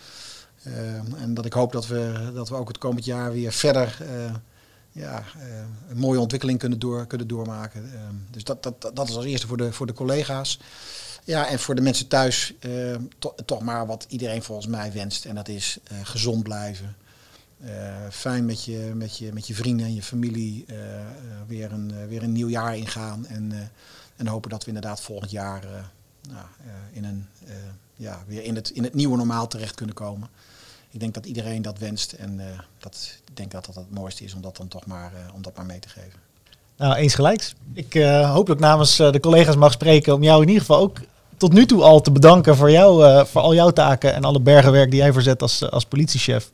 Ehm, 0.63 1.15
en 1.21 1.33
dat 1.33 1.45
ik 1.45 1.53
hoop 1.53 1.71
dat 1.71 1.87
we, 1.87 2.29
dat 2.33 2.49
we 2.49 2.55
ook 2.55 2.67
het 2.67 2.77
komend 2.77 3.05
jaar 3.05 3.31
weer 3.31 3.51
verder 3.51 3.97
ja, 4.91 5.23
eh, 5.39 5.47
een 5.89 5.97
mooie 5.97 6.19
ontwikkeling 6.19 6.59
kunnen, 6.59 6.79
door, 6.79 7.07
kunnen 7.07 7.27
doormaken. 7.27 7.91
Ehm, 7.93 8.15
dus 8.31 8.43
dat, 8.43 8.63
dat, 8.63 8.91
dat 8.93 9.09
is 9.09 9.15
als 9.15 9.25
eerste 9.25 9.47
voor 9.47 9.57
de, 9.57 9.73
voor 9.73 9.87
de 9.87 9.93
collega's. 9.93 10.59
Ja, 11.23 11.47
en 11.47 11.59
voor 11.59 11.75
de 11.75 11.81
mensen 11.81 12.07
thuis 12.07 12.53
eh, 12.59 12.95
to- 13.19 13.35
toch 13.45 13.61
maar 13.61 13.85
wat 13.85 14.05
iedereen 14.07 14.43
volgens 14.43 14.67
mij 14.67 14.91
wenst. 14.91 15.25
En 15.25 15.35
dat 15.35 15.47
is 15.47 15.77
eh, 15.83 15.97
gezond 16.03 16.43
blijven. 16.43 16.95
Eh, 17.59 17.69
fijn 18.11 18.45
met 18.45 18.63
je, 18.63 18.91
met, 18.95 19.17
je, 19.17 19.33
met 19.33 19.47
je 19.47 19.55
vrienden 19.55 19.85
en 19.85 19.93
je 19.95 20.03
familie 20.03 20.65
weer, 21.47 21.71
een, 21.71 22.07
weer 22.07 22.23
een 22.23 22.31
nieuw 22.31 22.47
jaar 22.47 22.77
ingaan. 22.77 23.27
En, 23.27 23.71
en 24.15 24.27
hopen 24.27 24.49
dat 24.49 24.61
we 24.61 24.67
inderdaad 24.67 25.01
volgend 25.01 25.31
jaar 25.31 25.63
nou, 26.29 26.45
in 26.91 27.03
een, 27.03 27.27
ja, 27.95 28.23
weer 28.27 28.43
in 28.43 28.55
het, 28.55 28.69
in 28.69 28.83
het 28.83 28.93
nieuwe 28.93 29.17
normaal 29.17 29.47
terecht 29.47 29.75
kunnen 29.75 29.95
komen. 29.95 30.29
Ik 30.91 30.99
denk 30.99 31.13
dat 31.13 31.25
iedereen 31.25 31.61
dat 31.61 31.79
wenst. 31.79 32.11
En 32.11 32.39
eh, 32.39 32.45
dat, 32.79 33.19
ik 33.27 33.37
denk 33.37 33.51
dat 33.51 33.65
dat 33.65 33.75
het 33.75 33.91
mooiste 33.91 34.23
is 34.23 34.33
om 34.33 34.41
dat 34.41 34.57
dan 34.57 34.67
toch 34.67 34.85
maar, 34.85 35.11
eh, 35.13 35.35
om 35.35 35.41
dat 35.41 35.55
maar 35.55 35.65
mee 35.65 35.79
te 35.79 35.89
geven. 35.89 36.19
Nou, 36.77 36.95
eens 36.95 37.15
gelijks. 37.15 37.55
Ik 37.73 37.95
eh, 37.95 38.31
hoop 38.33 38.47
dat 38.47 38.55
ik 38.55 38.61
namens 38.61 38.95
de 38.95 39.19
collega's 39.19 39.55
mag 39.55 39.71
spreken 39.71 40.13
om 40.13 40.23
jou 40.23 40.41
in 40.41 40.47
ieder 40.47 40.61
geval 40.61 40.79
ook 40.79 40.97
tot 41.37 41.53
nu 41.53 41.65
toe 41.65 41.83
al 41.83 42.01
te 42.01 42.11
bedanken 42.11 42.55
voor, 42.55 42.71
jou, 42.71 43.25
voor 43.27 43.41
al 43.41 43.53
jouw 43.53 43.69
taken 43.69 44.13
en 44.13 44.23
alle 44.23 44.39
bergenwerk 44.39 44.91
die 44.91 44.99
jij 44.99 45.13
verzet 45.13 45.41
als, 45.41 45.69
als 45.71 45.85
politiechef. 45.85 46.51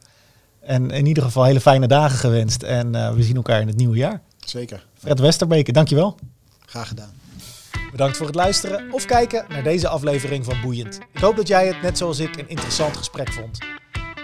En 0.59 0.91
in 0.91 1.05
ieder 1.05 1.23
geval 1.23 1.43
hele 1.43 1.61
fijne 1.61 1.88
dagen 1.88 2.17
gewenst. 2.17 2.63
En 2.63 3.15
we 3.15 3.23
zien 3.23 3.36
elkaar 3.36 3.61
in 3.61 3.67
het 3.67 3.77
nieuwe 3.77 3.97
jaar. 3.97 4.21
Zeker. 4.39 4.86
Fred 4.97 5.19
Westerbeke, 5.19 5.71
dankjewel. 5.71 6.15
Graag 6.65 6.88
gedaan. 6.88 7.13
Bedankt 7.91 8.17
voor 8.17 8.25
het 8.25 8.36
luisteren 8.36 8.91
of 8.91 9.05
kijken 9.05 9.45
naar 9.49 9.63
deze 9.63 9.88
aflevering 9.88 10.45
van 10.45 10.61
Boeiend. 10.61 10.99
Ik 11.13 11.19
hoop 11.19 11.36
dat 11.36 11.47
jij 11.47 11.67
het 11.67 11.81
net 11.81 11.97
zoals 11.97 12.19
ik 12.19 12.38
een 12.38 12.49
interessant 12.49 12.97
gesprek 12.97 13.33
vond. 13.33 13.57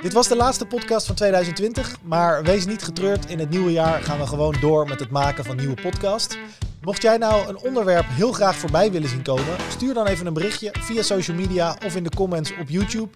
Dit 0.02 0.14
was 0.14 0.28
de 0.28 0.36
laatste 0.36 0.66
podcast 0.66 1.06
van 1.06 1.16
2020, 1.16 1.98
maar 2.04 2.44
wees 2.44 2.66
niet 2.66 2.84
getreurd. 2.84 3.26
In 3.26 3.40
het 3.40 3.50
nieuwe 3.50 3.72
jaar 3.72 4.02
gaan 4.02 4.20
we 4.20 4.28
gewoon 4.28 4.56
door 4.62 4.88
met 4.88 5.00
het 5.00 5.10
maken 5.10 5.46
van 5.46 5.56
nieuwe 5.56 5.82
podcasts. 5.82 6.38
Mocht 6.82 7.02
jij 7.02 7.18
nou 7.18 7.48
een 7.48 7.58
onderwerp 7.58 8.06
heel 8.08 8.32
graag 8.32 8.56
voorbij 8.56 8.92
willen 8.92 9.10
zien 9.10 9.22
komen, 9.22 9.56
stuur 9.70 9.94
dan 9.94 10.08
even 10.08 10.26
een 10.26 10.34
berichtje 10.34 10.74
via 10.80 11.02
social 11.02 11.38
media 11.38 11.78
of 11.86 11.96
in 11.96 12.04
de 12.04 12.10
comments 12.16 12.54
op 12.60 12.70
YouTube. 12.70 13.10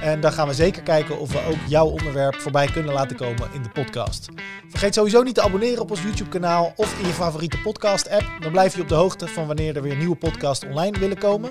En 0.00 0.20
dan 0.20 0.32
gaan 0.32 0.48
we 0.48 0.54
zeker 0.54 0.82
kijken 0.82 1.18
of 1.18 1.32
we 1.32 1.46
ook 1.48 1.68
jouw 1.68 1.86
onderwerp 1.86 2.34
voorbij 2.34 2.66
kunnen 2.66 2.92
laten 2.92 3.16
komen 3.16 3.48
in 3.52 3.62
de 3.62 3.70
podcast. 3.70 4.28
Vergeet 4.68 4.94
sowieso 4.94 5.22
niet 5.22 5.34
te 5.34 5.42
abonneren 5.42 5.82
op 5.82 5.90
ons 5.90 6.02
YouTube-kanaal 6.02 6.72
of 6.76 6.98
in 6.98 7.06
je 7.06 7.12
favoriete 7.12 7.58
podcast-app. 7.58 8.24
Dan 8.40 8.52
blijf 8.52 8.76
je 8.76 8.82
op 8.82 8.88
de 8.88 8.94
hoogte 8.94 9.26
van 9.28 9.46
wanneer 9.46 9.76
er 9.76 9.82
weer 9.82 9.96
nieuwe 9.96 10.16
podcasts 10.16 10.64
online 10.64 10.98
willen 10.98 11.18
komen. 11.18 11.50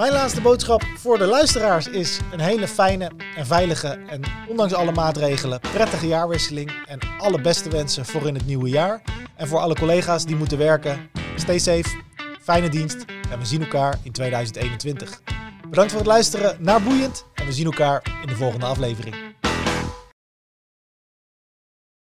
Mijn 0.00 0.12
laatste 0.12 0.40
boodschap 0.40 0.82
voor 0.96 1.18
de 1.18 1.26
luisteraars 1.26 1.88
is 1.88 2.20
een 2.32 2.40
hele 2.40 2.68
fijne 2.68 3.10
en 3.36 3.46
veilige 3.46 3.88
en 3.88 4.22
ondanks 4.48 4.72
alle 4.72 4.92
maatregelen 4.92 5.60
prettige 5.60 6.06
jaarwisseling 6.06 6.72
en 6.86 6.98
alle 7.18 7.40
beste 7.40 7.70
wensen 7.70 8.06
voor 8.06 8.26
in 8.26 8.34
het 8.34 8.46
nieuwe 8.46 8.68
jaar. 8.68 9.02
En 9.36 9.48
voor 9.48 9.58
alle 9.58 9.74
collega's 9.74 10.24
die 10.24 10.36
moeten 10.36 10.58
werken, 10.58 11.10
stay 11.36 11.58
safe, 11.58 12.02
fijne 12.42 12.68
dienst 12.68 13.04
en 13.30 13.38
we 13.38 13.44
zien 13.44 13.62
elkaar 13.62 13.98
in 14.02 14.12
2021. 14.12 15.20
Bedankt 15.68 15.90
voor 15.90 16.00
het 16.00 16.10
luisteren 16.10 16.56
naar 16.58 16.82
Boeiend 16.82 17.24
en 17.34 17.46
we 17.46 17.52
zien 17.52 17.66
elkaar 17.66 18.02
in 18.22 18.28
de 18.28 18.36
volgende 18.36 18.66
aflevering. 18.66 19.29